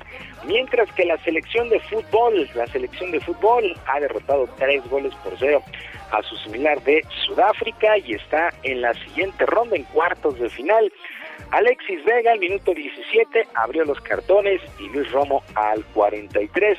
Mientras 0.45 0.91
que 0.91 1.06
la 1.06 1.18
selección 1.24 1.70
de 1.70 1.80
fútbol, 1.80 2.50
la 2.54 2.68
selección 2.68 3.12
de 3.12 3.22
fútbol 3.22 3.78
ha 3.88 4.00
derrotado 4.02 4.48
3 4.58 4.90
goles 4.90 5.16
por 5.24 5.34
0 5.40 5.64
a 6.12 6.22
su 6.24 6.36
similar 6.38 6.84
de 6.84 7.02
Sudáfrica 7.26 7.98
y 7.98 8.14
está 8.14 8.54
en 8.64 8.82
la 8.82 8.94
siguiente 8.94 9.45
ronda 9.45 9.78
en 9.78 9.84
cuartos 9.84 10.38
de 10.38 10.50
final. 10.50 10.91
Alexis 11.52 12.04
Vega 12.04 12.34
al 12.34 12.40
minuto 12.40 12.74
17 12.74 13.48
abrió 13.56 13.86
los 13.86 14.00
cartones 14.02 14.62
y 14.80 14.90
Luis 14.90 15.10
Romo 15.12 15.44
al 15.56 15.84
43 15.94 16.78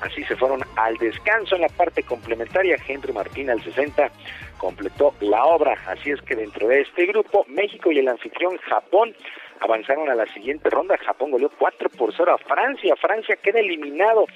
Así 0.00 0.22
se 0.24 0.36
fueron 0.36 0.62
al 0.76 0.96
descanso 0.96 1.56
en 1.56 1.62
la 1.62 1.68
parte 1.68 2.02
complementaria. 2.02 2.76
Henry 2.86 3.12
Martín 3.12 3.50
al 3.50 3.62
60 3.62 4.10
completó 4.58 5.14
la 5.20 5.44
obra. 5.44 5.76
Así 5.86 6.10
es 6.10 6.20
que 6.22 6.36
dentro 6.36 6.68
de 6.68 6.82
este 6.82 7.06
grupo, 7.06 7.44
México 7.48 7.90
y 7.90 7.98
el 7.98 8.08
anfitrión 8.08 8.56
Japón 8.58 9.14
avanzaron 9.60 10.08
a 10.08 10.14
la 10.14 10.26
siguiente 10.26 10.70
ronda. 10.70 10.96
Japón 10.98 11.32
goleó 11.32 11.50
4 11.58 11.90
por 11.90 12.14
0 12.16 12.32
a 12.32 12.38
Francia. 12.38 12.94
Francia 12.96 13.36
queda 13.36 13.60
eliminado 13.60 14.26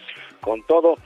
con 0.41 0.63
todo 0.67 0.97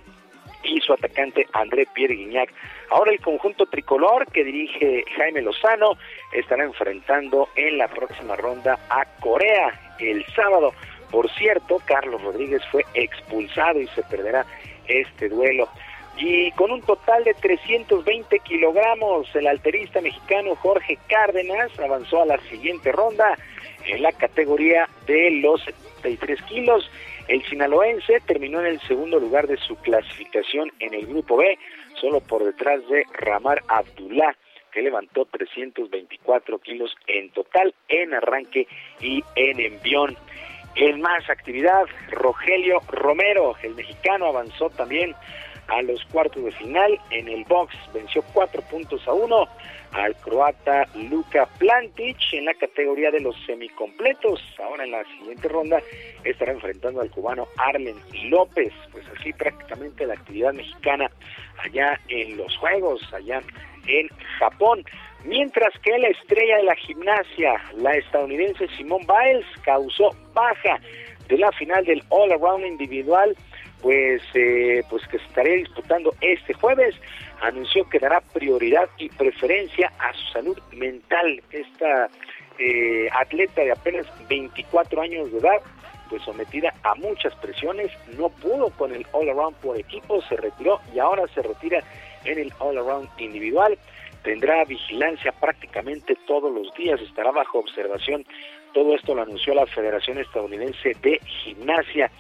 y 0.63 0.81
su 0.81 0.93
atacante 0.93 1.47
André 1.53 1.87
Pierre 1.95 2.15
Guignac. 2.15 2.53
Ahora 2.91 3.13
el 3.13 3.21
conjunto 3.21 3.67
tricolor 3.67 4.31
que 4.33 4.45
dirige 4.45 5.05
Jaime 5.17 5.43
Lozano 5.43 5.93
estará 6.33 6.65
enfrentando 6.65 7.49
en 7.57 7.79
la 7.79 7.89
próxima 7.89 8.37
ronda 8.37 8.79
a 8.89 9.05
Corea 9.21 9.95
el 9.99 10.25
sábado. 10.35 10.73
Por 11.11 11.31
cierto, 11.35 11.81
Carlos 11.85 12.23
Rodríguez 12.23 12.63
fue 12.71 12.85
expulsado 12.95 13.81
y 13.81 13.87
se 13.89 14.03
perderá 14.03 14.45
este 14.89 15.29
duelo. 15.29 15.69
Y 16.19 16.51
con 16.53 16.71
un 16.71 16.81
total 16.81 17.25
de 17.25 17.35
320 17.35 18.39
kilogramos, 18.41 19.35
el 19.37 19.47
alterista 19.47 20.01
mexicano 20.01 20.55
Jorge 20.57 20.99
Cárdenas 21.09 21.79
avanzó 21.79 22.23
a 22.23 22.27
la 22.27 22.39
siguiente 22.49 22.91
ronda 22.91 23.37
en 23.85 24.03
la 24.03 24.13
categoría 24.13 24.89
de 25.07 25.31
los 25.43 25.63
73 25.63 26.41
kilos. 26.43 26.91
El 27.29 27.45
sinaloense 27.47 28.21
terminó 28.27 28.61
en 28.61 28.67
el 28.67 28.81
segundo 28.83 29.19
lugar 29.21 29.47
de 29.47 29.59
su 29.59 29.77
clasificación 29.77 30.73
en 30.81 30.95
el 30.95 31.07
grupo 31.07 31.37
B, 31.37 31.59
solo 32.01 32.21
por 32.21 32.45
detrás 32.45 32.81
de 32.89 33.05
Ramar 33.13 33.63
Abdullah, 33.69 34.35
que 34.73 34.83
levantó 34.83 35.27
324 35.27 36.59
kilos 36.61 36.95
en 37.07 37.31
total 37.31 37.75
en 37.89 38.15
arranque 38.15 38.67
y 39.01 39.23
en 39.35 39.61
envión. 39.61 40.17
En 40.77 41.01
más 41.01 41.29
actividad, 41.31 41.87
Rogelio 42.11 42.81
Romero, 42.89 43.57
el 43.63 43.75
mexicano, 43.75 44.27
avanzó 44.27 44.69
también 44.71 45.15
a 45.69 45.83
los 45.83 46.05
cuartos 46.07 46.45
de 46.45 46.53
final 46.53 47.01
en 47.11 47.29
el 47.29 47.45
box, 47.45 47.75
venció 47.93 48.23
cuatro 48.33 48.63
puntos 48.63 49.07
a 49.09 49.13
uno 49.13 49.49
al 49.93 50.15
croata 50.17 50.87
Luka 50.95 51.47
Plantic 51.59 52.19
en 52.33 52.45
la 52.45 52.55
categoría 52.55 53.11
de 53.11 53.21
los 53.21 53.35
semicompletos. 53.47 54.43
Ahora 54.59 54.85
en 54.85 54.91
la 54.91 55.05
siguiente 55.05 55.49
ronda 55.49 55.81
estará 56.25 56.53
enfrentando 56.53 57.01
al 57.01 57.11
cubano 57.11 57.49
Arlen 57.57 57.97
López. 58.25 58.73
Pues 58.93 59.05
así 59.19 59.33
prácticamente 59.33 60.07
la 60.07 60.15
actividad 60.15 60.53
mexicana 60.53 61.11
allá 61.65 61.99
en 62.09 62.37
los 62.37 62.55
Juegos, 62.59 63.01
allá 63.15 63.41
en 63.87 64.09
Japón. 64.39 64.85
Mientras 65.25 65.73
que 65.81 65.99
la 65.99 66.09
estrella 66.09 66.59
de 66.59 66.65
la 66.65 66.77
gimnasia, 66.77 67.61
la 67.77 67.95
estadounidense 67.97 68.69
Simone 68.77 69.07
Biles, 69.07 69.47
causó 69.65 70.11
baja 70.33 70.79
de 71.29 71.39
la 71.39 71.51
final 71.53 71.85
del 71.85 72.03
All 72.11 72.33
Around 72.33 72.65
individual, 72.65 73.37
pues, 73.83 74.23
eh, 74.35 74.83
pues 74.89 75.07
que 75.09 75.17
estaría 75.17 75.55
disputando 75.55 76.15
este 76.21 76.55
jueves, 76.55 76.95
anunció 77.41 77.89
que 77.89 77.99
dará 77.99 78.21
prioridad 78.21 78.89
y 78.99 79.09
preferencia 79.09 79.93
a 79.99 80.13
su 80.15 80.33
salud 80.33 80.59
mental. 80.73 81.43
Esta 81.51 82.09
eh, 82.59 83.09
atleta 83.13 83.63
de 83.63 83.73
apenas 83.73 84.07
24 84.29 85.01
años 85.01 85.33
de 85.33 85.39
edad, 85.39 85.61
pues 86.09 86.23
sometida 86.23 86.73
a 86.85 86.95
muchas 86.95 87.35
presiones, 87.37 87.91
no 88.17 88.29
pudo 88.29 88.71
con 88.71 88.95
el 88.95 89.05
All 89.13 89.29
Around 89.29 89.57
por 89.57 89.77
equipo, 89.77 90.23
se 90.23 90.37
retiró 90.37 90.81
y 90.95 90.99
ahora 90.99 91.25
se 91.35 91.43
retira 91.43 91.83
en 92.25 92.39
el 92.39 92.53
All 92.61 92.79
Around 92.79 93.09
individual 93.19 93.77
tendrá 94.27 94.65
vigilancia 94.65 95.31
prácticamente 95.31 96.17
todos 96.27 96.53
los 96.53 96.75
días, 96.75 97.01
estará 97.01 97.31
bajo 97.31 97.61
observación. 97.61 98.27
Todo 98.75 98.97
esto 98.97 99.15
lo 99.15 99.23
anunció 99.23 99.55
la 99.55 99.67
Federación 99.67 100.19
Estadounidense 100.19 100.97
de 101.01 101.21
Gimnasia. 101.25 102.11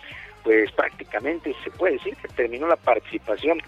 Pues 0.44 0.70
prácticamente 0.70 1.52
se 1.64 1.70
puede 1.72 1.94
decir 1.94 2.14
que 2.14 2.28
terminó 2.28 2.68
la 2.68 2.76
participación 2.76 3.58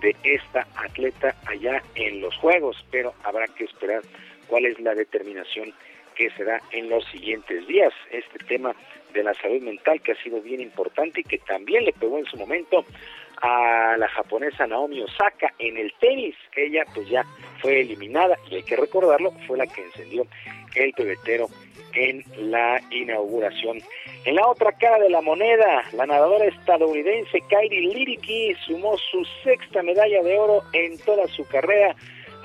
de 0.00 0.16
esta 0.22 0.66
atleta 0.74 1.36
allá 1.44 1.82
en 1.94 2.22
los 2.22 2.34
Juegos, 2.38 2.82
pero 2.90 3.12
habrá 3.24 3.46
que 3.48 3.64
esperar 3.64 4.00
cuál 4.46 4.64
es 4.64 4.80
la 4.80 4.94
determinación 4.94 5.74
que 6.14 6.30
se 6.30 6.44
da 6.44 6.62
en 6.70 6.88
los 6.88 7.04
siguientes 7.10 7.66
días. 7.66 7.92
Este 8.10 8.38
tema 8.38 8.74
de 9.12 9.22
la 9.22 9.34
salud 9.34 9.60
mental 9.60 10.00
que 10.00 10.12
ha 10.12 10.22
sido 10.22 10.40
bien 10.40 10.62
importante 10.62 11.20
y 11.20 11.24
que 11.24 11.36
también 11.40 11.84
le 11.84 11.92
pegó 11.92 12.16
en 12.16 12.24
su 12.24 12.38
momento 12.38 12.86
a 13.42 13.96
la 13.98 14.08
japonesa 14.08 14.66
Naomi 14.66 15.02
Osaka 15.02 15.52
en 15.58 15.76
el 15.76 15.92
tenis. 16.00 16.34
Ella 16.56 16.84
pues 16.94 17.08
ya 17.08 17.24
fue 17.60 17.80
eliminada 17.80 18.38
y 18.50 18.56
hay 18.56 18.62
que 18.62 18.76
recordarlo, 18.76 19.32
fue 19.46 19.58
la 19.58 19.66
que 19.66 19.82
encendió 19.82 20.26
el 20.74 20.92
pebetero 20.92 21.48
en 21.94 22.24
la 22.38 22.80
inauguración. 22.90 23.80
En 24.24 24.36
la 24.36 24.46
otra 24.46 24.72
cara 24.72 24.98
de 24.98 25.10
la 25.10 25.20
moneda, 25.20 25.82
la 25.92 26.06
nadadora 26.06 26.46
estadounidense 26.46 27.40
Kairi 27.50 27.92
Liriki 27.92 28.54
sumó 28.66 28.96
su 28.96 29.24
sexta 29.42 29.82
medalla 29.82 30.22
de 30.22 30.38
oro 30.38 30.62
en 30.72 30.96
toda 30.98 31.26
su 31.28 31.46
carrera 31.46 31.94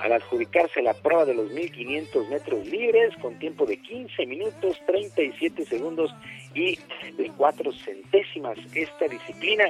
al 0.00 0.12
adjudicarse 0.12 0.82
la 0.82 0.94
prueba 0.94 1.24
de 1.24 1.34
los 1.34 1.50
1500 1.50 2.28
metros 2.28 2.66
libres 2.66 3.14
con 3.20 3.38
tiempo 3.38 3.66
de 3.66 3.76
15 3.78 4.26
minutos 4.26 4.78
37 4.86 5.64
segundos 5.66 6.14
y 6.54 6.78
de 7.16 7.30
4 7.36 7.72
centésimas. 7.72 8.58
Esta 8.74 9.06
disciplina 9.08 9.64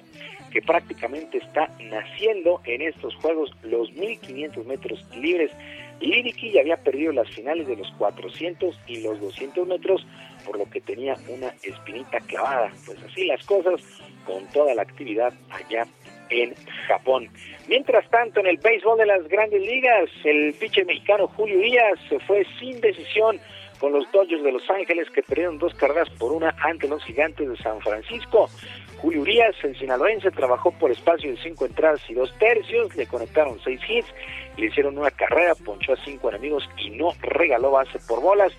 que 0.51 0.63
prácticamente 0.63 1.39
está 1.39 1.69
naciendo 1.91 2.61
en 2.65 2.83
estos 2.83 3.15
Juegos, 3.17 3.51
los 3.63 3.93
1500 3.93 4.67
metros 4.67 5.05
libres. 5.17 5.51
Liriki 6.01 6.53
ya 6.53 6.61
había 6.61 6.77
perdido 6.77 7.13
las 7.13 7.29
finales 7.31 7.67
de 7.67 7.77
los 7.77 7.91
400 7.99 8.79
y 8.87 9.01
los 9.01 9.21
200 9.21 9.67
metros, 9.67 10.07
por 10.47 10.57
lo 10.57 10.71
que 10.71 10.81
tenía 10.81 11.17
una 11.29 11.49
espinita 11.63 12.21
clavada. 12.21 12.73
Pues 12.87 13.03
así 13.03 13.25
las 13.25 13.45
cosas 13.45 13.83
con 14.25 14.47
toda 14.53 14.75
la 14.75 14.83
actividad 14.83 15.33
allá 15.51 15.87
en 16.31 16.55
Japón. 16.87 17.29
Mientras 17.69 18.09
tanto, 18.11 18.41
en 18.41 18.47
el 18.47 18.59
béisbol 18.59 18.99
de 18.99 19.07
las 19.07 19.27
grandes 19.29 19.61
ligas, 19.61 20.09
el 20.25 20.55
pitcher 20.55 20.87
mexicano 20.87 21.29
Julio 21.29 21.59
Díaz 21.59 21.99
se 22.09 22.19
fue 22.21 22.47
sin 22.59 22.81
decisión 22.81 23.41
con 23.79 23.93
los 23.93 24.11
Dodgers 24.13 24.43
de 24.43 24.53
Los 24.53 24.69
Ángeles 24.71 25.09
que 25.11 25.23
perdieron 25.23 25.59
dos 25.59 25.75
carreras 25.75 26.09
por 26.19 26.33
una 26.33 26.55
ante 26.61 26.89
los 26.89 27.05
gigantes 27.05 27.49
de 27.49 27.57
San 27.59 27.81
Francisco. 27.81 28.49
Julio 29.01 29.23
Urias, 29.23 29.55
el 29.63 29.79
sinaloense, 29.79 30.31
trabajó 30.33 30.73
por 30.73 30.91
espacio 30.91 31.31
de 31.31 31.37
cinco 31.41 31.67
entradas 31.67 32.01
y 32.09 32.15
dos 32.15 32.37
tercios, 32.39 32.95
le 32.97 33.07
conectaron 33.07 33.59
seis 33.63 33.81
hits, 33.89 34.09
le 34.57 34.67
hicieron 34.67 34.99
una 34.99 35.13
carrera, 35.13 35.55
ponchó 35.55 35.93
a 35.93 36.05
cinco 36.05 36.29
enemigos 36.31 36.69
y 36.77 36.91
no 36.91 37.13
regaló 37.21 37.71
base 37.71 37.99
por 38.09 38.21
bolas. 38.21 38.53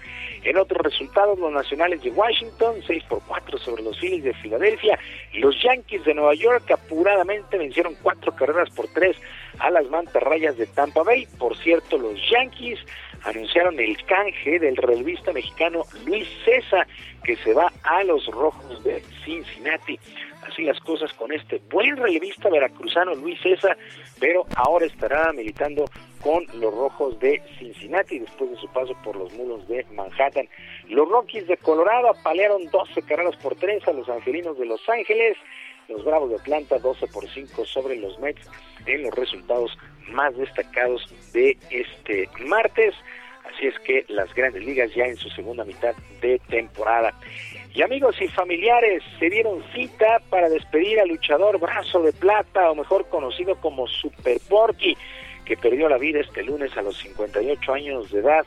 En 0.44 0.58
otros 0.58 0.82
resultados, 0.82 1.38
los 1.38 1.52
nacionales 1.52 2.02
de 2.02 2.12
Washington, 2.12 2.76
seis 2.88 3.04
por 3.04 3.22
cuatro 3.28 3.58
sobre 3.58 3.84
los 3.84 4.00
Phillies 4.00 4.24
de 4.24 4.34
Filadelfia, 4.36 4.98
los 5.34 5.62
Yankees 5.62 6.06
de 6.06 6.14
Nueva 6.14 6.34
York 6.36 6.72
apuradamente 6.72 7.58
vencieron 7.58 7.96
cuatro 8.02 8.34
carreras 8.34 8.70
por 8.70 8.88
tres 8.88 9.18
a 9.60 9.70
las 9.70 9.90
mantarrayas 9.90 10.58
de 10.58 10.68
Tampa 10.68 11.04
Bay. 11.04 11.28
Por 11.38 11.58
cierto, 11.58 11.98
los 11.98 12.18
Yankees 12.32 12.80
anunciaron 13.24 13.80
el 13.80 13.98
canje 14.06 14.60
del 14.60 14.76
relevista 14.76 15.32
mexicano 15.34 15.84
Luis 16.06 16.28
César, 16.46 16.88
que 17.24 17.36
se 17.38 17.54
va 17.54 17.72
a 17.84 18.04
los 18.04 18.26
Rojos 18.28 18.84
de 18.84 19.02
Cincinnati 19.24 20.00
así 20.50 20.64
las 20.64 20.80
cosas 20.80 21.14
con 21.14 21.32
este 21.32 21.62
buen 21.70 21.98
relevista 21.98 22.50
veracruzano 22.50 23.16
Luis 23.16 23.40
César, 23.42 23.78
pero 24.20 24.46
ahora 24.56 24.86
estará 24.86 25.32
militando 25.34 25.86
con 26.22 26.46
los 26.60 26.74
Rojos 26.74 27.20
de 27.20 27.42
Cincinnati 27.58 28.20
después 28.20 28.52
de 28.52 28.58
su 28.58 28.68
paso 28.70 28.94
por 29.04 29.16
los 29.16 29.32
mulos 29.34 29.68
de 29.68 29.86
Manhattan. 29.94 30.50
Los 30.90 31.08
Rockies 31.08 31.48
de 31.48 31.58
Colorado 31.58 32.10
apalearon 32.10 32.66
12 32.66 33.02
carreras 33.04 33.36
por 33.38 33.56
3 33.56 33.88
a 33.88 33.94
los 33.94 34.10
Angelinos 34.10 34.58
de 34.58 34.66
Los 34.66 34.82
Ángeles. 34.90 35.38
Los 35.90 36.06
Bravos 36.06 36.30
de 36.30 36.36
Atlanta 36.36 36.78
12 36.78 37.08
por 37.08 37.28
5 37.28 37.66
sobre 37.66 37.96
los 37.96 38.20
Mets 38.20 38.48
en 38.86 39.04
los 39.04 39.14
resultados 39.16 39.76
más 40.12 40.38
destacados 40.38 41.04
de 41.34 41.58
este 41.72 42.30
martes. 42.46 42.94
Así 43.44 43.66
es 43.66 43.80
que 43.80 44.06
las 44.08 44.34
grandes 44.36 44.64
ligas 44.64 44.94
ya 44.94 45.06
en 45.06 45.18
su 45.18 45.30
segunda 45.30 45.66
mitad 45.66 45.96
de 46.22 46.40
temporada. 46.48 47.14
Y 47.74 47.82
amigos 47.82 48.22
y 48.22 48.28
familiares 48.28 49.02
se 49.18 49.32
dieron 49.32 49.64
cita 49.74 50.22
para 50.30 50.48
despedir 50.48 51.00
al 51.00 51.10
luchador 51.10 51.60
Brazo 51.60 52.04
de 52.04 52.14
Plata, 52.14 52.70
o 52.70 52.76
mejor 52.76 53.10
conocido 53.10 53.56
como 53.56 53.88
Super 53.88 54.40
Porky, 54.48 54.96
que 55.46 55.58
perdió 55.58 55.90
la 55.90 55.98
vida 55.98 56.20
este 56.20 56.44
lunes 56.44 56.76
a 56.78 56.84
los 56.84 56.98
58 57.00 57.74
años 57.74 58.12
de 58.12 58.20
edad. 58.20 58.46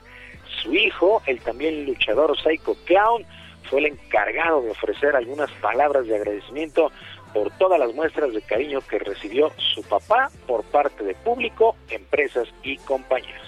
Su 0.63 0.73
hijo, 0.75 1.21
el 1.27 1.41
también 1.41 1.87
luchador 1.87 2.37
Psycho 2.39 2.77
Clown, 2.85 3.27
fue 3.69 3.81
el 3.81 3.87
encargado 3.87 4.63
de 4.63 4.71
ofrecer 4.71 5.17
algunas 5.17 5.51
palabras 5.53 6.07
de 6.07 6.17
agradecimiento 6.17 6.93
por 7.33 7.51
todas 7.59 7.79
las 7.79 7.95
muestras 7.95 8.33
de 8.33 8.43
cariño 8.43 8.81
que 8.81 8.99
recibió 8.99 9.51
su 9.75 9.83
papá 9.83 10.31
por 10.47 10.65
parte 10.65 11.05
de 11.05 11.15
público, 11.15 11.77
empresas 11.89 12.49
y 12.63 12.77
compañeros. 12.79 13.43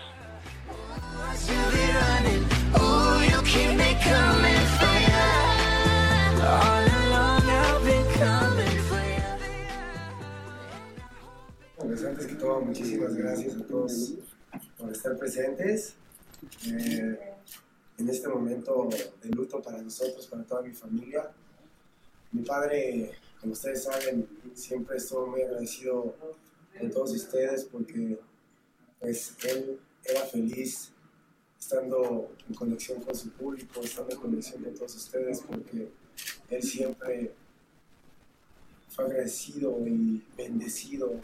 Pues 11.76 12.04
antes 12.04 12.26
que 12.26 12.34
todo, 12.34 12.60
muchísimas 12.60 13.14
gracias 13.14 13.56
a 13.56 13.66
todos 13.66 14.14
por 14.78 14.90
estar 14.90 15.16
presentes. 15.16 15.94
Eh, 16.66 17.34
en 17.98 18.08
este 18.08 18.28
momento 18.28 18.88
de 19.22 19.28
luto 19.30 19.62
para 19.62 19.80
nosotros, 19.80 20.26
para 20.26 20.42
toda 20.44 20.62
mi 20.62 20.72
familia. 20.72 21.30
Mi 22.32 22.42
padre, 22.42 23.12
como 23.44 23.52
ustedes 23.52 23.82
saben, 23.82 24.26
siempre 24.54 24.96
estuvo 24.96 25.26
muy 25.26 25.42
agradecido 25.42 26.16
con 26.78 26.90
todos 26.90 27.10
ustedes 27.10 27.64
porque 27.64 28.18
pues 28.98 29.36
él 29.44 29.78
era 30.02 30.22
feliz 30.22 30.92
estando 31.60 32.34
en 32.48 32.54
conexión 32.54 33.02
con 33.02 33.14
su 33.14 33.28
público, 33.32 33.82
estando 33.82 34.14
en 34.14 34.18
conexión 34.18 34.64
con 34.64 34.74
todos 34.74 34.94
ustedes 34.94 35.42
porque 35.42 35.90
él 36.48 36.62
siempre 36.62 37.34
fue 38.88 39.04
agradecido 39.04 39.78
y 39.86 40.24
bendecido 40.38 41.20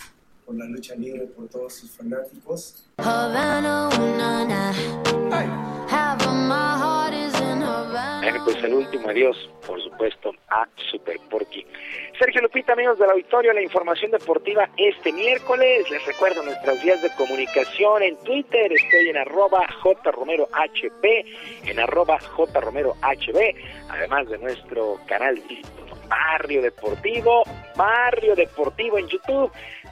por 0.50 0.58
la 0.58 0.64
lucha 0.66 0.96
libre, 0.96 1.26
por 1.28 1.48
todos 1.48 1.72
sus 1.74 1.92
fanáticos. 1.92 2.84
pues 8.44 8.64
el 8.64 8.74
último 8.74 9.10
adiós, 9.10 9.36
por 9.64 9.80
supuesto, 9.80 10.32
a 10.48 10.66
Super 10.90 11.20
Porky. 11.30 11.64
Sergio 12.18 12.42
Lupita, 12.42 12.72
amigos 12.72 12.98
del 12.98 13.10
auditorio, 13.10 13.52
la 13.52 13.62
información 13.62 14.10
deportiva 14.10 14.68
este 14.76 15.12
miércoles. 15.12 15.88
Les 15.88 16.04
recuerdo 16.04 16.42
nuestras 16.42 16.82
vías 16.82 17.00
de 17.00 17.10
comunicación 17.14 18.02
en 18.02 18.16
Twitter. 18.24 18.72
Estoy 18.72 19.08
en 19.08 19.18
arroba 19.18 19.64
jromerohb, 19.82 20.48
en 21.64 21.78
arroba 21.78 22.18
jromerohb, 22.18 23.54
además 23.88 24.28
de 24.28 24.38
nuestro 24.38 24.98
canal 25.06 25.40
Barrio 26.10 26.60
Deportivo, 26.60 27.44
Barrio 27.76 28.34
Deportivo 28.34 28.98
en 28.98 29.06
YouTube, 29.06 29.50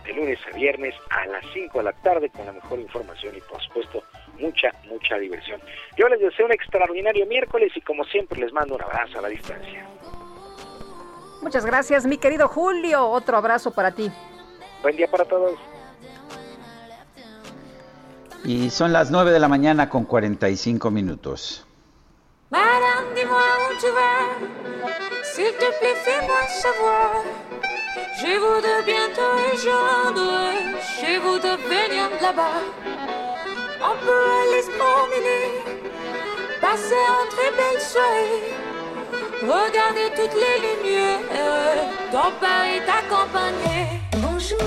de 0.09 0.15
lunes 0.15 0.39
a 0.51 0.57
viernes 0.57 0.95
a 1.11 1.27
las 1.27 1.45
5 1.53 1.79
de 1.79 1.85
la 1.85 1.93
tarde 1.93 2.31
con 2.31 2.47
la 2.47 2.53
mejor 2.53 2.81
información 2.81 3.37
y 3.37 3.41
por 3.43 3.63
supuesto 3.63 4.03
mucha, 4.39 4.71
mucha 4.89 5.19
diversión. 5.19 5.61
Yo 5.97 6.09
les 6.09 6.21
deseo 6.21 6.47
un 6.47 6.53
extraordinario 6.53 7.27
miércoles 7.27 7.73
y 7.77 7.81
como 7.83 8.05
siempre 8.05 8.41
les 8.41 8.53
mando 8.53 8.75
un 8.75 8.83
abrazo 8.83 9.19
a 9.19 9.23
la 9.23 9.29
distancia. 9.29 9.87
Muchas 11.43 11.65
gracias, 11.65 12.07
mi 12.07 12.17
querido 12.17 12.49
Julio. 12.49 13.07
Otro 13.07 13.37
abrazo 13.37 13.71
para 13.73 13.93
ti. 13.93 14.11
Buen 14.83 14.97
día 14.97 15.09
para 15.09 15.25
todos. 15.25 15.59
Y 18.45 18.71
son 18.71 18.93
las 18.93 19.11
9 19.11 19.31
de 19.31 19.39
la 19.39 19.49
mañana 19.49 19.89
con 19.89 20.05
45 20.05 20.91
minutos. 20.91 21.67
Madame, 22.51 23.15
dis-moi 23.15 23.43
où 23.69 23.77
tu 23.79 23.93
vas. 23.93 24.89
S'il 25.23 25.53
te 25.53 25.71
plaît, 25.79 25.95
fais-moi 26.03 26.49
savoir. 26.49 27.78
Je 28.21 28.35
voudrais 28.45 28.83
bientôt 28.85 29.31
rejoindre 29.53 30.29
chez 30.83 31.19
vous 31.19 31.39
de 31.39 31.55
venir 31.69 32.11
là-bas. 32.21 32.59
On 33.81 33.95
peut 34.05 34.27
aller 34.41 34.63
se 34.63 34.73
promener, 34.77 35.45
passer 36.61 37.03
un 37.17 37.27
très 37.31 37.51
belle 37.59 37.81
soirée. 37.81 38.43
Regarder 39.43 40.09
toutes 40.17 40.35
les 40.35 40.59
lumières, 40.67 41.21
ton 42.11 42.33
Paris 42.41 42.81
t'accompagner. 42.89 44.01
Bonjour. 44.21 44.59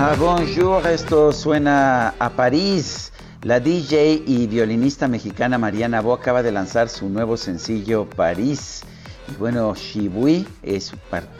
Ah, 0.00 0.14
bonjour, 0.18 0.86
esto 0.86 1.32
suena 1.32 2.14
a 2.18 2.30
París. 2.30 3.12
La 3.42 3.60
DJ 3.60 4.22
y 4.26 4.46
violinista 4.46 5.06
mexicana 5.06 5.58
Mariana 5.58 6.00
Bo 6.00 6.14
acaba 6.14 6.42
de 6.42 6.50
lanzar 6.50 6.88
su 6.88 7.10
nuevo 7.10 7.36
sencillo 7.36 8.06
París. 8.06 8.84
Y 9.28 9.36
bueno, 9.36 9.74
Shibui 9.74 10.46
es, 10.62 10.92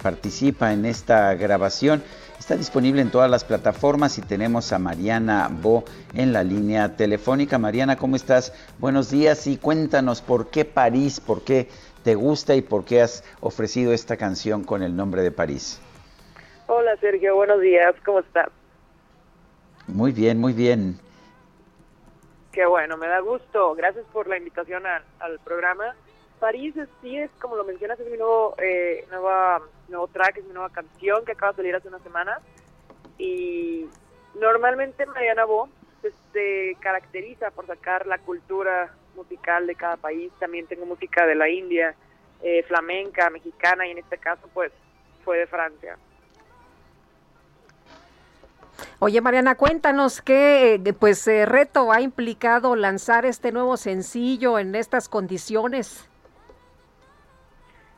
participa 0.03 0.73
en 0.73 0.85
esta 0.85 1.35
grabación. 1.35 2.03
Está 2.39 2.57
disponible 2.57 3.03
en 3.03 3.11
todas 3.11 3.31
las 3.31 3.45
plataformas 3.45 4.19
y 4.19 4.23
tenemos 4.23 4.73
a 4.73 4.79
Mariana 4.79 5.49
Bo 5.51 5.85
en 6.15 6.33
la 6.33 6.43
línea 6.43 6.97
telefónica. 6.97 7.59
Mariana, 7.59 7.97
¿cómo 7.97 8.17
estás? 8.17 8.53
Buenos 8.79 9.11
días 9.11 9.47
y 9.47 9.57
cuéntanos 9.57 10.23
por 10.23 10.51
qué 10.51 10.65
París, 10.65 11.21
por 11.21 11.43
qué 11.45 11.69
te 12.03 12.15
gusta 12.15 12.55
y 12.55 12.63
por 12.63 12.85
qué 12.85 13.03
has 13.03 13.25
ofrecido 13.41 13.93
esta 13.93 14.17
canción 14.17 14.65
con 14.65 14.83
el 14.83 14.97
nombre 14.97 15.23
de 15.23 15.31
París. 15.31 15.81
Hola 16.67 16.97
Sergio, 17.01 17.37
buenos 17.37 17.61
días, 17.61 17.95
¿cómo 18.05 18.21
estás? 18.21 18.49
Muy 19.87 20.13
bien, 20.13 20.39
muy 20.39 20.53
bien. 20.53 20.99
Qué 22.53 22.67
bueno, 22.67 22.97
me 22.97 23.09
da 23.09 23.21
gusto. 23.21 23.75
Gracias 23.75 24.05
por 24.13 24.29
la 24.29 24.37
invitación 24.37 24.85
al, 24.87 25.39
programa. 25.41 25.95
París 26.43 26.75
sí 27.01 27.17
es, 27.17 27.31
como 27.39 27.55
lo 27.55 27.63
mencionas, 27.63 28.01
es 28.01 28.11
mi 28.11 28.17
nuevo, 28.17 28.57
eh, 28.59 29.07
nuevo 29.89 30.09
track, 30.09 30.39
es 30.39 30.45
mi 30.45 30.53
nueva 30.53 30.71
canción 30.71 31.25
que 31.25 31.33
acaba 31.33 31.53
de 31.53 31.59
salir 31.59 31.77
hace 31.77 31.87
una 31.87 32.01
semana. 32.01 32.41
Y 33.17 33.87
normalmente 34.35 35.07
Mariana 35.07 35.45
Bo 35.45 35.69
pues, 36.01 36.13
se 36.33 36.77
caracteriza 36.81 37.53
por 37.53 37.69
sacar 37.69 38.09
la 38.09 38.19
cultura 38.19 38.93
musical 39.15 39.69
de 39.69 39.77
cada 39.77 39.97
país. 39.97 40.33
También 40.41 40.67
tengo 40.67 40.85
música 40.85 41.27
de 41.27 41.37
la 41.37 41.49
India, 41.49 41.95
eh, 42.43 42.65
flamenca, 42.65 43.31
mexicana 43.31 43.87
y 43.87 43.93
en 43.93 43.99
este 43.99 44.19
caso 44.19 44.51
pues 44.53 44.73
fue 45.25 45.39
de 45.39 45.47
Francia. 45.47 45.97
Oye, 48.99 49.21
Mariana, 49.21 49.55
cuéntanos 49.55 50.21
qué 50.21 50.75
eh, 50.75 50.93
pues 50.93 51.25
eh, 51.29 51.47
reto 51.47 51.93
ha 51.93 52.01
implicado 52.01 52.75
lanzar 52.75 53.27
este 53.27 53.53
nuevo 53.53 53.77
sencillo 53.77 54.59
en 54.59 54.75
estas 54.75 55.09
condiciones. 55.09 56.09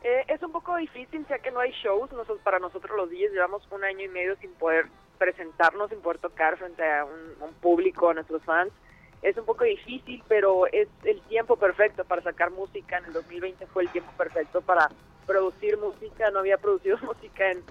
Eh, 0.07 0.23
es 0.27 0.43
un 0.43 0.51
poco 0.51 0.75
difícil 0.75 1.25
ya 1.27 1.39
que 1.39 1.49
no 1.49 1.59
hay 1.59 1.71
shows. 1.83 2.11
Nosotros, 2.11 2.39
para 2.43 2.59
nosotros 2.59 2.95
los 2.95 3.09
días 3.09 3.31
llevamos 3.31 3.67
un 3.71 3.83
año 3.83 4.05
y 4.05 4.07
medio 4.07 4.35
sin 4.35 4.53
poder 4.53 4.85
presentarnos, 5.17 5.89
sin 5.89 5.99
poder 5.99 6.19
tocar 6.19 6.57
frente 6.57 6.83
a 6.83 7.05
un, 7.05 7.53
público, 7.55 8.11
a 8.11 8.13
nuestros 8.13 8.43
fans. 8.43 8.71
Es 9.23 9.35
un 9.35 9.45
poco 9.45 9.63
difícil, 9.63 10.23
pero 10.27 10.67
es 10.67 10.87
el 11.05 11.19
tiempo 11.23 11.55
perfecto 11.55 12.03
para 12.03 12.21
sacar 12.21 12.51
música. 12.51 12.99
En 12.99 13.05
el 13.05 13.13
2020 13.13 13.65
fue 13.65 13.81
el 13.81 13.89
tiempo 13.89 14.11
perfecto 14.15 14.61
para 14.61 14.91
producir 15.25 15.75
música. 15.79 16.29
No 16.29 16.37
había 16.37 16.57
producido 16.59 16.99
música 16.99 17.49
en 17.49 17.63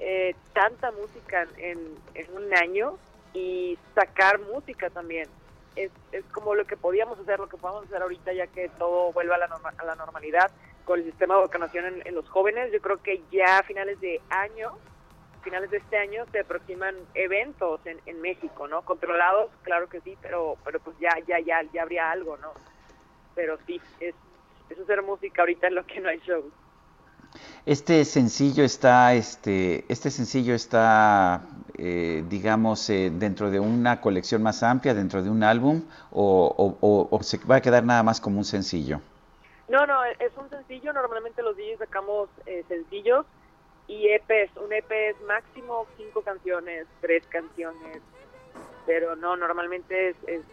eh, 0.00 0.34
tanta 0.54 0.90
música 0.90 1.46
en, 1.56 1.78
en 2.14 2.36
un 2.36 2.52
año 2.56 2.98
y 3.32 3.78
sacar 3.94 4.40
música 4.40 4.90
también. 4.90 5.28
Es, 5.76 5.92
es 6.10 6.24
como 6.32 6.56
lo 6.56 6.64
que 6.64 6.76
podíamos 6.76 7.16
hacer, 7.20 7.38
lo 7.38 7.48
que 7.48 7.58
podemos 7.58 7.84
hacer 7.84 8.02
ahorita 8.02 8.32
ya 8.32 8.48
que 8.48 8.70
todo 8.70 9.12
vuelve 9.12 9.36
a 9.36 9.38
la, 9.38 9.46
a 9.78 9.84
la 9.84 9.94
normalidad 9.94 10.50
con 10.86 11.00
el 11.00 11.04
sistema 11.04 11.34
de 11.34 11.40
vacunación 11.42 11.84
en, 12.04 12.14
los 12.14 12.26
jóvenes. 12.30 12.72
Yo 12.72 12.80
creo 12.80 13.02
que 13.02 13.20
ya 13.30 13.58
a 13.58 13.62
finales 13.64 14.00
de 14.00 14.22
año, 14.30 14.78
finales 15.42 15.70
de 15.70 15.78
este 15.78 15.98
año, 15.98 16.24
se 16.32 16.40
aproximan 16.40 16.94
eventos 17.14 17.80
en, 17.84 18.20
México, 18.22 18.66
¿no? 18.68 18.82
Controlados, 18.82 19.50
claro 19.62 19.88
que 19.88 20.00
sí, 20.00 20.16
pero 20.22 20.56
pero 20.64 20.80
pues 20.80 20.96
ya 20.98 21.10
ya 21.26 21.38
ya 21.40 21.62
ya 21.74 21.82
habría 21.82 22.10
algo, 22.10 22.38
¿no? 22.38 22.52
Pero 23.34 23.58
sí, 23.66 23.80
es, 24.00 24.14
es 24.70 24.78
hacer 24.78 25.02
música 25.02 25.42
ahorita 25.42 25.66
en 25.66 25.74
lo 25.74 25.84
que 25.86 26.00
no 26.00 26.08
hay 26.08 26.20
show. 26.20 26.50
Este 27.66 28.04
sencillo 28.04 28.64
está, 28.64 29.12
este, 29.14 29.84
este 29.88 30.10
sencillo 30.10 30.54
está, 30.54 31.42
eh, 31.76 32.24
digamos, 32.30 32.88
eh, 32.88 33.10
dentro 33.12 33.50
de 33.50 33.58
una 33.60 34.00
colección 34.00 34.42
más 34.42 34.62
amplia, 34.62 34.94
dentro 34.94 35.22
de 35.22 35.28
un 35.28 35.42
álbum, 35.42 35.82
o, 36.12 36.78
o, 37.10 37.22
se 37.22 37.38
va 37.38 37.56
a 37.56 37.60
quedar 37.60 37.84
nada 37.84 38.02
más 38.02 38.20
como 38.20 38.38
un 38.38 38.44
sencillo. 38.44 39.00
No, 39.68 39.86
no, 39.86 40.04
es 40.04 40.36
un 40.36 40.48
sencillo. 40.48 40.92
Normalmente 40.92 41.42
los 41.42 41.56
DJs 41.56 41.78
sacamos 41.78 42.28
eh, 42.46 42.64
sencillos 42.68 43.26
y 43.88 44.08
EPs. 44.08 44.56
Un 44.56 44.72
EP 44.72 44.90
es 44.90 45.20
máximo 45.22 45.86
cinco 45.96 46.22
canciones, 46.22 46.86
tres 47.00 47.26
canciones. 47.26 48.00
Pero 48.86 49.16
no, 49.16 49.36
normalmente 49.36 50.10
es, 50.10 50.16
es, 50.26 50.44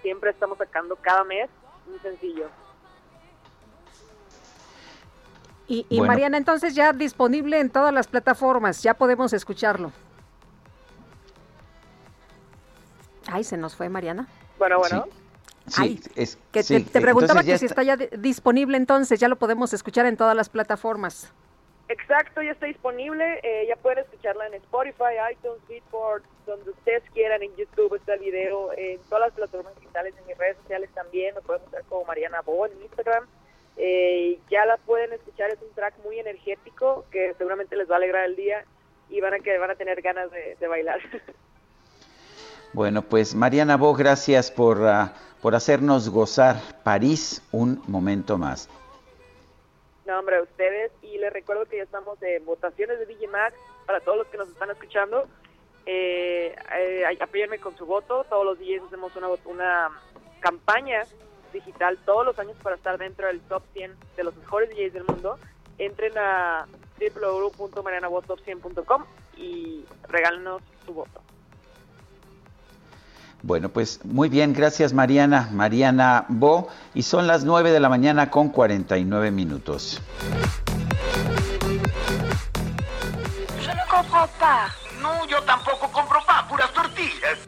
siempre 0.00 0.30
estamos 0.30 0.58
sacando 0.58 0.96
cada 0.96 1.24
mes 1.24 1.50
un 1.86 2.00
sencillo. 2.00 2.48
Y, 5.68 5.86
y 5.88 6.00
Mariana, 6.00 6.36
entonces 6.36 6.74
ya 6.74 6.92
disponible 6.92 7.60
en 7.60 7.70
todas 7.70 7.94
las 7.94 8.08
plataformas, 8.08 8.82
ya 8.82 8.94
podemos 8.94 9.32
escucharlo. 9.32 9.92
Ay, 13.30 13.44
se 13.44 13.56
nos 13.56 13.76
fue 13.76 13.88
Mariana. 13.88 14.26
Bueno, 14.58 14.78
bueno. 14.78 15.04
Sí, 15.04 15.19
es, 16.16 16.38
que 16.52 16.62
te, 16.62 17.00
preguntaba 17.00 17.42
que 17.42 17.58
si 17.58 17.66
está 17.66 17.82
ya 17.82 17.96
disponible 17.96 18.76
entonces, 18.76 19.20
ya 19.20 19.28
lo 19.28 19.36
podemos 19.36 19.72
escuchar 19.72 20.06
en 20.06 20.16
todas 20.16 20.36
las 20.36 20.48
plataformas. 20.48 21.32
Exacto, 21.90 22.40
ya 22.40 22.52
está 22.52 22.66
disponible, 22.66 23.40
eh, 23.42 23.66
ya 23.68 23.74
pueden 23.74 24.04
escucharla 24.04 24.46
en 24.46 24.54
Spotify, 24.54 25.18
iTunes, 25.32 25.60
Beatport, 25.68 26.24
donde 26.46 26.70
ustedes 26.70 27.02
quieran, 27.12 27.42
en 27.42 27.50
YouTube 27.56 27.96
está 27.96 28.14
el 28.14 28.20
video, 28.20 28.70
en 28.76 29.00
todas 29.08 29.22
las 29.22 29.32
plataformas 29.32 29.74
digitales, 29.74 30.14
en 30.20 30.26
mis 30.28 30.38
redes 30.38 30.56
sociales 30.58 30.88
también, 30.94 31.34
lo 31.34 31.42
pueden 31.42 31.62
buscar 31.62 31.82
como 31.88 32.04
Mariana 32.04 32.42
Bo 32.42 32.66
en 32.66 32.80
Instagram. 32.80 33.26
Eh, 33.76 34.38
ya 34.48 34.66
la 34.66 34.76
pueden 34.76 35.12
escuchar, 35.14 35.50
es 35.50 35.60
un 35.62 35.74
track 35.74 35.94
muy 36.04 36.20
energético 36.20 37.06
que 37.10 37.34
seguramente 37.38 37.74
les 37.74 37.90
va 37.90 37.94
a 37.94 37.96
alegrar 37.96 38.24
el 38.24 38.36
día 38.36 38.64
y 39.08 39.20
van 39.20 39.34
a, 39.34 39.40
que 39.40 39.58
van 39.58 39.72
a 39.72 39.74
tener 39.74 40.00
ganas 40.00 40.30
de, 40.30 40.66
bailar. 40.68 41.00
Bueno, 42.72 43.02
pues 43.02 43.34
Mariana 43.34 43.76
Bo, 43.76 43.94
gracias 43.94 44.48
por... 44.48 44.78
Uh, 44.78 45.08
por 45.42 45.54
hacernos 45.54 46.10
gozar 46.10 46.56
París 46.82 47.42
un 47.52 47.82
momento 47.86 48.38
más. 48.38 48.68
No, 50.06 50.18
hombre, 50.18 50.36
a 50.36 50.42
ustedes. 50.42 50.90
Y 51.02 51.18
les 51.18 51.32
recuerdo 51.32 51.66
que 51.66 51.76
ya 51.78 51.84
estamos 51.84 52.18
de 52.20 52.38
votaciones 52.40 52.98
de 52.98 53.06
DJ 53.06 53.28
Max 53.28 53.54
para 53.86 54.00
todos 54.00 54.18
los 54.18 54.26
que 54.26 54.38
nos 54.38 54.48
están 54.48 54.70
escuchando. 54.70 55.26
Eh, 55.86 56.54
eh, 56.76 57.58
con 57.62 57.76
su 57.76 57.86
voto. 57.86 58.24
Todos 58.28 58.44
los 58.44 58.58
días 58.58 58.82
hacemos 58.86 59.14
una, 59.16 59.28
una 59.46 59.90
campaña 60.40 61.04
digital 61.52 61.98
todos 62.04 62.24
los 62.24 62.38
años 62.38 62.56
para 62.62 62.76
estar 62.76 62.96
dentro 62.98 63.26
del 63.26 63.40
top 63.40 63.64
100 63.72 63.96
de 64.16 64.24
los 64.24 64.36
mejores 64.36 64.70
DJs 64.70 64.92
del 64.92 65.04
mundo. 65.04 65.38
Entren 65.78 66.16
a 66.18 66.66
www.marianavotop100.com 66.98 69.04
y 69.36 69.84
regálenos 70.08 70.62
su 70.84 70.92
voto. 70.92 71.22
Bueno, 73.42 73.70
pues 73.70 74.00
muy 74.04 74.28
bien, 74.28 74.52
gracias 74.52 74.92
Mariana, 74.92 75.48
Mariana 75.52 76.26
Bo, 76.28 76.68
y 76.94 77.02
son 77.02 77.26
las 77.26 77.44
9 77.44 77.70
de 77.70 77.80
la 77.80 77.88
mañana 77.88 78.30
con 78.30 78.50
49 78.50 79.30
minutos. 79.30 80.00
Yo 83.64 83.74
no 83.74 83.82
compro 83.90 84.28
pa. 84.38 84.68
No, 85.00 85.26
yo 85.26 85.42
tampoco 85.42 85.90
compro 85.90 86.18
pa, 86.26 86.46
puras 86.48 86.70
tortillas. 86.72 87.38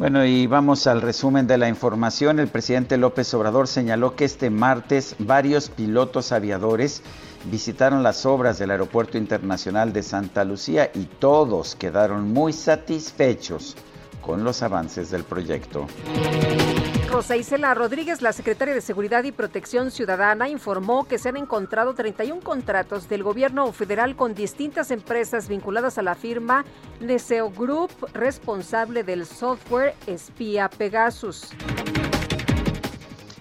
Bueno, 0.00 0.24
y 0.24 0.46
vamos 0.46 0.86
al 0.86 1.02
resumen 1.02 1.46
de 1.46 1.58
la 1.58 1.68
información. 1.68 2.40
El 2.40 2.48
presidente 2.48 2.96
López 2.96 3.34
Obrador 3.34 3.68
señaló 3.68 4.16
que 4.16 4.24
este 4.24 4.48
martes 4.48 5.14
varios 5.18 5.68
pilotos 5.68 6.32
aviadores 6.32 7.02
visitaron 7.50 8.02
las 8.02 8.24
obras 8.24 8.58
del 8.58 8.70
Aeropuerto 8.70 9.18
Internacional 9.18 9.92
de 9.92 10.02
Santa 10.02 10.42
Lucía 10.44 10.90
y 10.94 11.04
todos 11.04 11.76
quedaron 11.76 12.32
muy 12.32 12.54
satisfechos 12.54 13.76
con 14.22 14.42
los 14.42 14.62
avances 14.62 15.10
del 15.10 15.24
proyecto. 15.24 15.86
Rosa 17.20 17.74
Rodríguez, 17.74 18.22
la 18.22 18.32
secretaria 18.32 18.72
de 18.72 18.80
Seguridad 18.80 19.24
y 19.24 19.30
Protección 19.30 19.90
Ciudadana, 19.90 20.48
informó 20.48 21.06
que 21.06 21.18
se 21.18 21.28
han 21.28 21.36
encontrado 21.36 21.92
31 21.92 22.40
contratos 22.40 23.10
del 23.10 23.22
gobierno 23.22 23.70
federal 23.72 24.16
con 24.16 24.34
distintas 24.34 24.90
empresas 24.90 25.46
vinculadas 25.46 25.98
a 25.98 26.02
la 26.02 26.14
firma 26.14 26.64
Neseo 26.98 27.50
Group, 27.50 27.90
responsable 28.14 29.04
del 29.04 29.26
software 29.26 29.94
espía 30.06 30.70
Pegasus. 30.70 31.50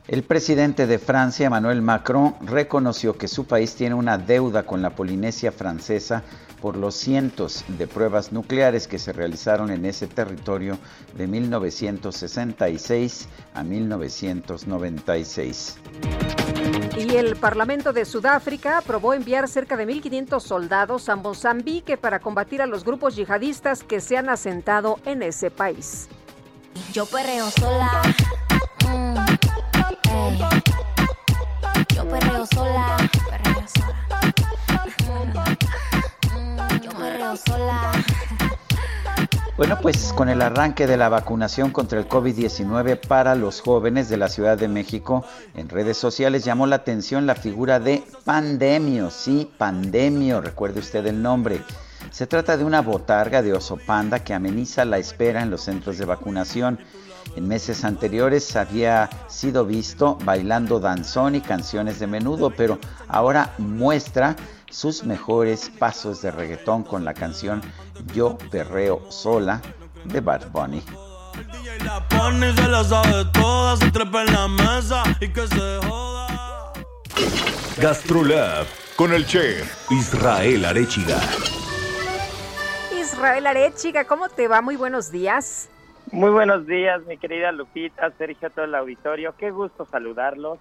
El 0.09 0.23
presidente 0.23 0.85
de 0.85 0.99
Francia, 0.99 1.47
Emmanuel 1.47 1.81
Macron, 1.81 2.35
reconoció 2.41 3.17
que 3.17 3.29
su 3.29 3.45
país 3.45 3.75
tiene 3.75 3.95
una 3.95 4.17
deuda 4.17 4.63
con 4.63 4.81
la 4.81 4.89
Polinesia 4.89 5.53
francesa 5.53 6.23
por 6.61 6.77
los 6.77 6.93
cientos 6.95 7.65
de 7.67 7.87
pruebas 7.87 8.31
nucleares 8.31 8.87
que 8.87 8.99
se 8.99 9.11
realizaron 9.13 9.71
en 9.71 9.85
ese 9.85 10.05
territorio 10.07 10.77
de 11.15 11.25
1966 11.27 13.27
a 13.53 13.63
1996. 13.63 15.77
Y 16.97 17.15
el 17.15 17.35
Parlamento 17.37 17.93
de 17.93 18.03
Sudáfrica 18.05 18.77
aprobó 18.77 19.13
enviar 19.13 19.47
cerca 19.47 19.77
de 19.77 19.87
1.500 19.87 20.41
soldados 20.41 21.07
a 21.09 21.15
Mozambique 21.15 21.97
para 21.97 22.19
combatir 22.19 22.61
a 22.61 22.65
los 22.65 22.83
grupos 22.83 23.15
yihadistas 23.15 23.83
que 23.83 24.01
se 24.01 24.17
han 24.17 24.27
asentado 24.29 24.99
en 25.05 25.23
ese 25.23 25.49
país. 25.49 26.09
Yo 26.93 27.05
perreo 27.05 27.49
sola. 27.51 28.01
Mm. 28.85 29.15
Yo 31.95 32.05
perreo 32.07 32.45
sola, 32.47 32.97
perreo 33.29 33.65
sola. 33.67 33.89
Sola. 37.37 37.91
Bueno, 39.57 39.77
pues 39.81 40.13
con 40.13 40.29
el 40.29 40.41
arranque 40.41 40.87
de 40.87 40.95
la 40.95 41.09
vacunación 41.09 41.71
contra 41.71 41.99
el 41.99 42.07
COVID-19 42.07 42.99
para 43.07 43.35
los 43.35 43.61
jóvenes 43.61 44.07
de 44.07 44.17
la 44.17 44.29
Ciudad 44.29 44.57
de 44.57 44.69
México, 44.69 45.25
en 45.53 45.67
redes 45.67 45.97
sociales 45.97 46.45
llamó 46.45 46.65
la 46.65 46.77
atención 46.77 47.27
la 47.27 47.35
figura 47.35 47.79
de 47.79 48.03
Pandemio. 48.23 49.11
Sí, 49.11 49.51
Pandemio, 49.57 50.39
recuerde 50.39 50.79
usted 50.79 51.05
el 51.07 51.21
nombre. 51.21 51.61
Se 52.09 52.25
trata 52.25 52.55
de 52.55 52.63
una 52.63 52.81
botarga 52.81 53.41
de 53.41 53.53
oso 53.53 53.77
panda 53.77 54.23
que 54.23 54.33
ameniza 54.33 54.85
la 54.85 54.97
espera 54.97 55.41
en 55.41 55.51
los 55.51 55.61
centros 55.61 55.97
de 55.97 56.05
vacunación. 56.05 56.79
En 57.35 57.47
meses 57.47 57.83
anteriores 57.83 58.55
había 58.55 59.09
sido 59.27 59.65
visto 59.65 60.17
bailando 60.23 60.79
danzón 60.79 61.35
y 61.35 61.41
canciones 61.41 61.99
de 61.99 62.07
menudo, 62.07 62.49
pero 62.49 62.79
ahora 63.07 63.53
muestra 63.57 64.35
sus 64.69 65.03
mejores 65.03 65.69
pasos 65.69 66.21
de 66.21 66.31
reggaetón 66.31 66.83
con 66.83 67.05
la 67.05 67.13
canción 67.13 67.61
Yo 68.13 68.37
Perreo 68.51 69.11
Sola 69.11 69.61
de 70.05 70.21
Bad 70.21 70.49
Bunny. 70.51 70.83
Gastrolab 77.81 78.65
con 78.95 79.13
el 79.13 79.25
chef 79.25 79.91
Israel 79.91 80.65
Arechiga. 80.65 81.17
Israel 82.91 83.47
Arechiga, 83.47 84.05
¿cómo 84.05 84.29
te 84.29 84.47
va? 84.47 84.61
Muy 84.61 84.75
buenos 84.75 85.11
días. 85.11 85.69
Muy 86.11 86.31
buenos 86.31 86.65
días, 86.65 87.01
mi 87.05 87.17
querida 87.17 87.51
Lupita, 87.51 88.11
Sergio, 88.17 88.49
todo 88.49 88.65
el 88.65 88.75
auditorio. 88.75 89.35
Qué 89.37 89.51
gusto 89.51 89.87
saludarlos. 89.91 90.57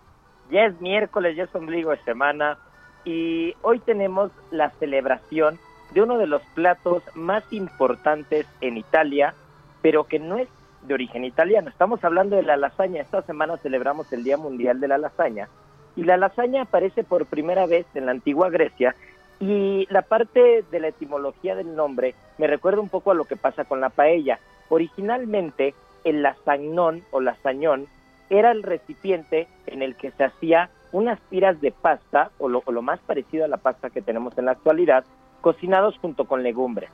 Ya 0.51 0.67
es 0.67 0.81
miércoles, 0.81 1.37
ya 1.37 1.45
es 1.45 1.55
ombligo 1.55 1.91
de 1.91 2.03
semana. 2.05 2.59
Y 3.05 3.55
hoy 3.62 3.78
tenemos 3.78 4.31
la 4.51 4.70
celebración 4.70 5.59
de 5.93 6.02
uno 6.02 6.18
de 6.18 6.27
los 6.27 6.43
platos 6.55 7.02
más 7.15 7.44
importantes 7.52 8.47
en 8.60 8.77
Italia, 8.77 9.35
pero 9.83 10.05
que 10.05 10.18
no 10.18 10.36
es 10.39 10.49
de 10.83 10.94
origen 10.94 11.25
italiano. 11.25 11.68
Estamos 11.68 12.05
hablando 12.05 12.36
de 12.36 12.43
la 12.43 12.57
lasaña. 12.57 13.02
Esta 13.02 13.23
semana 13.23 13.57
celebramos 13.57 14.12
el 14.12 14.25
Día 14.25 14.36
Mundial 14.36 14.81
de 14.81 14.89
la 14.89 14.99
Lasaña. 14.99 15.49
Y 15.97 16.05
la 16.05 16.17
lasaña 16.17 16.62
aparece 16.62 17.05
por 17.05 17.27
primera 17.27 17.67
vez 17.67 17.86
en 17.94 18.07
la 18.07 18.12
antigua 18.12 18.51
Grecia 18.51 18.94
y 19.41 19.86
la 19.91 20.02
parte 20.02 20.65
de 20.70 20.81
la 20.81 20.89
etimología 20.89 21.55
del 21.55 21.75
nombre 21.77 22.15
me 22.39 22.47
recuerda 22.47 22.81
un 22.81 22.89
poco 22.89 23.10
a 23.10 23.15
lo 23.15 23.25
que 23.25 23.36
pasa 23.36 23.65
con 23.65 23.81
la 23.81 23.91
paella. 23.91 24.39
Originalmente 24.68 25.75
el 26.05 26.23
lasagnón 26.23 27.02
o 27.10 27.20
lasañón 27.20 27.86
era 28.31 28.51
el 28.51 28.62
recipiente 28.62 29.49
en 29.67 29.83
el 29.83 29.97
que 29.97 30.10
se 30.12 30.25
hacía 30.25 30.70
unas 30.92 31.20
tiras 31.28 31.60
de 31.60 31.70
pasta 31.70 32.31
o 32.39 32.49
lo, 32.49 32.62
o 32.65 32.73
lo 32.73 32.83
más 32.83 33.00
parecido 33.00 33.44
a 33.44 33.49
la 33.49 33.57
pasta 33.57 33.91
que 33.91 34.02
tenemos 34.02 34.36
en 34.39 34.47
la 34.47 34.52
actualidad, 34.52 35.05
cocinados 35.41 35.99
junto 35.99 36.25
con 36.25 36.42
legumbres. 36.42 36.91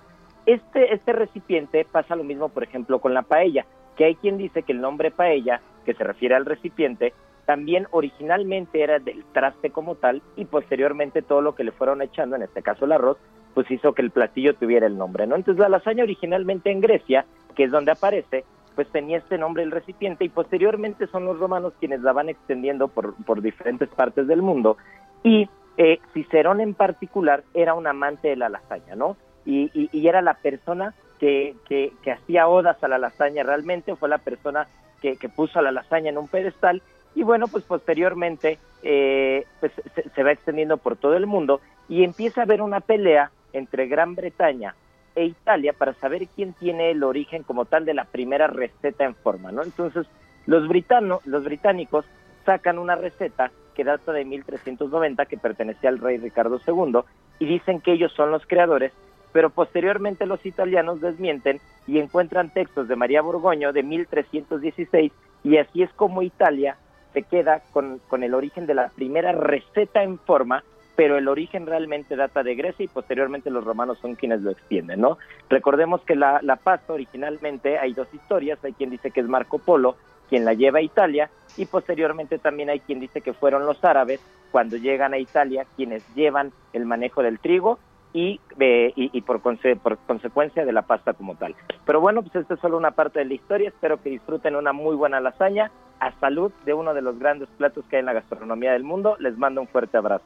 Este, 0.47 0.93
este 0.93 1.13
recipiente 1.13 1.87
pasa 1.91 2.17
lo 2.17 2.25
mismo, 2.25 2.51
por 2.51 2.65
ejemplo, 2.65 2.99
con 2.99 3.15
la 3.15 3.23
paella, 3.23 3.65
que 3.97 4.05
hay 4.05 4.15
quien 4.17 4.37
dice 4.37 4.63
que 4.63 4.73
el 4.73 4.81
nombre 4.81 5.11
paella, 5.11 5.61
que 5.85 5.95
se 5.95 6.05
refiere 6.05 6.35
al 6.35 6.45
recipiente, 6.45 7.15
también 7.47 7.87
originalmente 7.91 8.83
era 8.83 8.99
del 8.99 9.25
traste 9.33 9.71
como 9.71 9.97
tal 9.97 10.23
y 10.37 10.47
posteriormente 10.47 11.23
todo 11.23 11.43
lo 11.43 11.55
que 11.55 11.65
le 11.65 11.73
fueron 11.73 12.03
echando, 12.03 12.37
en 12.37 12.43
este 12.43 12.63
caso 12.63 12.85
el 12.85 12.93
arroz, 12.93 13.19
pues 13.55 13.71
hizo 13.71 13.93
que 13.93 14.03
el 14.03 14.11
platillo 14.11 14.55
tuviera 14.55 14.87
el 14.87 14.99
nombre, 14.99 15.27
¿no? 15.27 15.37
Entonces 15.37 15.61
la 15.61 15.69
lasaña 15.69 16.05
originalmente 16.05 16.71
en 16.71 16.81
Grecia, 16.81 17.27
que 17.55 17.65
es 17.65 17.71
donde 17.71 17.93
aparece, 17.93 18.45
pues 18.75 18.89
tenía 18.89 19.19
este 19.19 19.39
nombre 19.39 19.63
el 19.63 19.71
recipiente 19.71 20.25
y 20.25 20.29
posteriormente 20.29 21.07
son 21.07 21.25
los 21.25 21.39
romanos 21.39 21.73
quienes 21.79 22.01
la 22.01 22.13
van 22.13 22.29
extendiendo 22.29 22.89
por, 22.89 23.15
por 23.25 23.41
diferentes 23.43 23.89
partes 23.91 24.27
del 24.27 24.43
mundo 24.43 24.77
y 25.23 25.49
eh, 25.77 25.99
Cicerón 26.13 26.61
en 26.61 26.75
particular 26.75 27.43
era 27.55 27.75
un 27.75 27.87
amante 27.87 28.29
de 28.29 28.37
la 28.37 28.49
lasaña, 28.49 28.95
¿no? 28.95 29.17
Y, 29.45 29.71
y, 29.75 30.09
era 30.09 30.23
la 30.23 30.35
persona 30.35 30.95
que, 31.19 31.55
que, 31.69 31.93
que, 32.03 32.13
hacía 32.13 32.49
odas 32.49 32.83
a 32.83 32.89
la 32.89 32.97
lasaña 32.97 33.43
realmente, 33.43 33.95
fue 33.95 34.09
la 34.09 34.19
persona 34.19 34.69
que, 35.03 35.17
que, 35.17 35.29
puso 35.29 35.59
a 35.59 35.63
la 35.63 35.71
lasaña 35.71 36.09
en 36.11 36.17
un 36.17 36.29
pedestal 36.29 36.81
y 37.15 37.25
bueno, 37.25 37.47
pues 37.49 37.65
posteriormente 37.65 38.59
eh, 38.83 39.45
pues 39.61 39.73
se, 39.95 40.09
se 40.09 40.23
va 40.23 40.33
extendiendo 40.33 40.79
por 40.79 40.97
todo 40.97 41.15
el 41.17 41.27
mundo 41.27 41.61
y 41.89 42.05
empieza 42.05 42.41
a 42.41 42.45
haber 42.45 42.63
una 42.63 42.81
pelea 42.81 43.31
entre 43.53 43.87
Gran 43.87 44.15
Bretaña 44.15 44.75
e 45.15 45.25
Italia 45.25 45.73
para 45.73 45.95
saber 45.95 46.27
quién 46.35 46.53
tiene 46.55 46.91
el 46.91 47.03
origen 47.03 47.43
como 47.43 47.65
tal 47.65 47.85
de 47.85 47.95
la 47.95 48.05
primera 48.05 48.47
receta 48.47 49.05
en 49.05 49.15
forma, 49.15 49.53
¿no? 49.53 49.63
Entonces, 49.63 50.07
los, 50.47 50.69
britano, 50.69 51.21
los 51.25 51.45
británicos 51.45 52.05
sacan 52.45 52.79
una 52.79 52.97
receta 52.97 53.51
que 53.75 53.85
data 53.85 54.13
de 54.13 54.25
1390, 54.25 55.27
que 55.27 55.37
pertenecía 55.37 55.91
al 55.91 55.99
rey 55.99 56.19
Ricardo 56.19 56.61
II, 56.67 57.01
y 57.39 57.47
dicen 57.47 57.81
que 57.81 57.93
ellos 57.93 58.13
son 58.13 58.31
los 58.31 58.47
creadores, 58.47 58.93
pero 59.33 59.51
posteriormente 59.51 60.27
los 60.27 60.45
italianos 60.47 61.01
desmienten 61.01 61.61
y 61.87 61.99
encuentran 61.99 62.51
textos 62.51 62.87
de 62.87 62.97
María 62.97 63.23
Borgoño 63.23 63.73
de 63.73 63.83
1316, 63.83 65.13
y 65.43 65.57
así 65.59 65.83
es 65.83 65.93
como 65.95 66.23
Italia 66.23 66.77
se 67.13 67.23
queda 67.23 67.63
con, 67.73 68.01
con 68.09 68.23
el 68.23 68.35
origen 68.35 68.67
de 68.67 68.75
la 68.75 68.89
primera 68.89 69.33
receta 69.33 70.03
en 70.03 70.19
forma 70.19 70.65
pero 70.97 71.19
el 71.19 71.29
origen 71.29 71.67
realmente 71.67 72.17
data 72.17 72.43
de 72.43 72.55
Grecia 72.55 72.85
y 72.85 72.89
posteriormente 72.89 73.51
los 73.51 73.65
romanos 73.65 73.99
son 73.99 74.15
quienes 74.15 74.43
lo 74.43 74.51
extienden, 74.51 75.01
¿no? 75.01 75.19
Recordemos 75.49 76.03
que 76.03 76.15
la, 76.15 76.41
la 76.43 76.57
pasta 76.57 76.93
originalmente 76.93 77.79
hay 77.79 77.93
dos 77.93 78.13
historias, 78.13 78.65
hay 78.65 78.73
quien 78.73 78.91
dice 78.91 79.11
que 79.11 79.21
es 79.21 79.29
Marco 79.29 79.59
Polo 79.59 79.97
quien 80.29 80.45
la 80.45 80.55
lleva 80.55 80.79
a 80.79 80.83
Italia 80.83 81.31
y 81.57 81.67
posteriormente 81.67 82.39
también 82.39 82.71
hay 82.71 82.81
quien 82.81 83.01
dice 83.01 83.21
que 83.21 83.33
fueron 83.33 83.67
los 83.67 83.85
árabes 83.85 84.21
cuando 84.51 84.77
llegan 84.77 85.13
a 85.13 85.19
Italia 85.19 85.67
quienes 85.77 86.03
llevan 86.15 86.53
el 86.73 86.87
manejo 86.87 87.23
del 87.23 87.39
trigo 87.39 87.79
y, 88.13 88.41
eh, 88.61 88.93
y, 88.95 89.21
por, 89.23 89.43
conse 89.43 89.75
por, 89.75 89.99
consecuencia 89.99 90.65
de 90.65 90.73
la 90.73 90.83
pasta 90.83 91.15
como 91.15 91.35
tal. 91.35 91.57
Pero 91.85 92.01
bueno, 92.01 92.23
pues 92.23 92.37
esta 92.37 92.55
es 92.55 92.61
solo 92.61 92.77
una 92.77 92.93
parte 92.93 93.19
de 93.19 93.25
la 93.25 93.35
historia, 93.35 93.69
espero 93.69 94.01
que 94.01 94.09
disfruten 94.09 94.55
una 94.55 94.73
muy 94.73 94.95
buena 94.95 95.21
lasaña 95.21 95.73
a 95.99 96.13
salud 96.21 96.53
de 96.65 96.75
uno 96.75 96.95
de 96.95 97.03
los 97.03 97.19
grandes 97.19 97.49
platos 97.59 97.85
que 97.87 97.97
hay 97.97 98.01
en 98.01 98.07
la 98.07 98.13
gastronomía 98.13 98.73
del 98.73 98.85
mundo, 98.85 99.17
les 99.19 99.37
mando 99.37 99.61
un 99.61 99.67
fuerte 99.67 99.97
abrazo. 99.97 100.25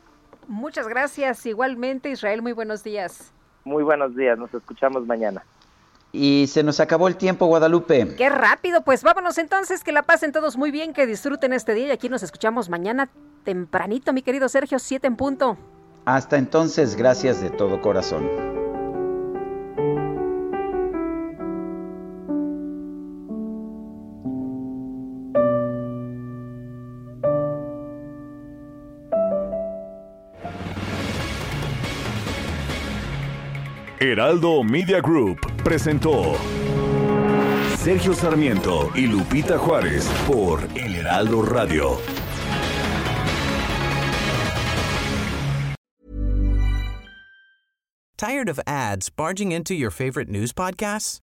Muchas 0.48 0.88
gracias. 0.88 1.44
Igualmente, 1.46 2.10
Israel, 2.10 2.42
muy 2.42 2.52
buenos 2.52 2.82
días. 2.82 3.32
Muy 3.64 3.84
buenos 3.84 4.16
días, 4.16 4.38
nos 4.38 4.52
escuchamos 4.54 5.06
mañana. 5.06 5.44
Y 6.10 6.46
se 6.48 6.62
nos 6.62 6.80
acabó 6.80 7.06
el 7.06 7.16
tiempo, 7.16 7.46
Guadalupe. 7.46 8.16
Qué 8.16 8.30
rápido, 8.30 8.82
pues 8.82 9.02
vámonos 9.02 9.36
entonces, 9.36 9.84
que 9.84 9.92
la 9.92 10.02
pasen 10.02 10.32
todos 10.32 10.56
muy 10.56 10.70
bien, 10.70 10.94
que 10.94 11.06
disfruten 11.06 11.52
este 11.52 11.74
día 11.74 11.88
y 11.88 11.90
aquí 11.90 12.08
nos 12.08 12.22
escuchamos 12.22 12.70
mañana 12.70 13.10
tempranito, 13.44 14.14
mi 14.14 14.22
querido 14.22 14.48
Sergio, 14.48 14.78
siete 14.78 15.06
en 15.06 15.16
punto. 15.16 15.58
Hasta 16.06 16.38
entonces, 16.38 16.96
gracias 16.96 17.42
de 17.42 17.50
todo 17.50 17.82
corazón. 17.82 18.26
Heraldo 34.00 34.62
Media 34.62 35.00
Group 35.00 35.40
presentó 35.64 36.36
Sergio 37.76 38.14
Sarmiento 38.14 38.92
y 38.94 39.08
Lupita 39.08 39.58
Juárez 39.58 40.06
por 40.24 40.60
El 40.76 40.94
Heraldo 40.94 41.42
Radio. 41.42 41.98
Tired 48.16 48.48
of 48.48 48.60
ads 48.68 49.10
barging 49.10 49.50
into 49.50 49.74
your 49.74 49.90
favorite 49.90 50.28
news 50.28 50.52
podcasts? 50.52 51.18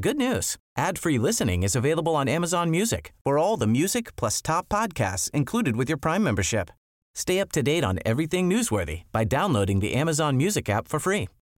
Good 0.00 0.16
news. 0.16 0.56
Ad-free 0.76 1.18
listening 1.18 1.64
is 1.64 1.74
available 1.74 2.14
on 2.14 2.28
Amazon 2.28 2.70
Music. 2.70 3.12
For 3.24 3.38
all 3.38 3.56
the 3.56 3.66
music 3.66 4.14
plus 4.14 4.40
top 4.40 4.68
podcasts 4.68 5.28
included 5.30 5.74
with 5.74 5.88
your 5.88 5.98
Prime 5.98 6.22
membership. 6.22 6.70
Stay 7.12 7.40
up 7.40 7.50
to 7.50 7.62
date 7.64 7.82
on 7.82 7.98
everything 8.06 8.48
newsworthy 8.48 9.02
by 9.10 9.24
downloading 9.24 9.80
the 9.80 9.94
Amazon 9.94 10.36
Music 10.36 10.68
app 10.68 10.86
for 10.86 11.00
free 11.00 11.26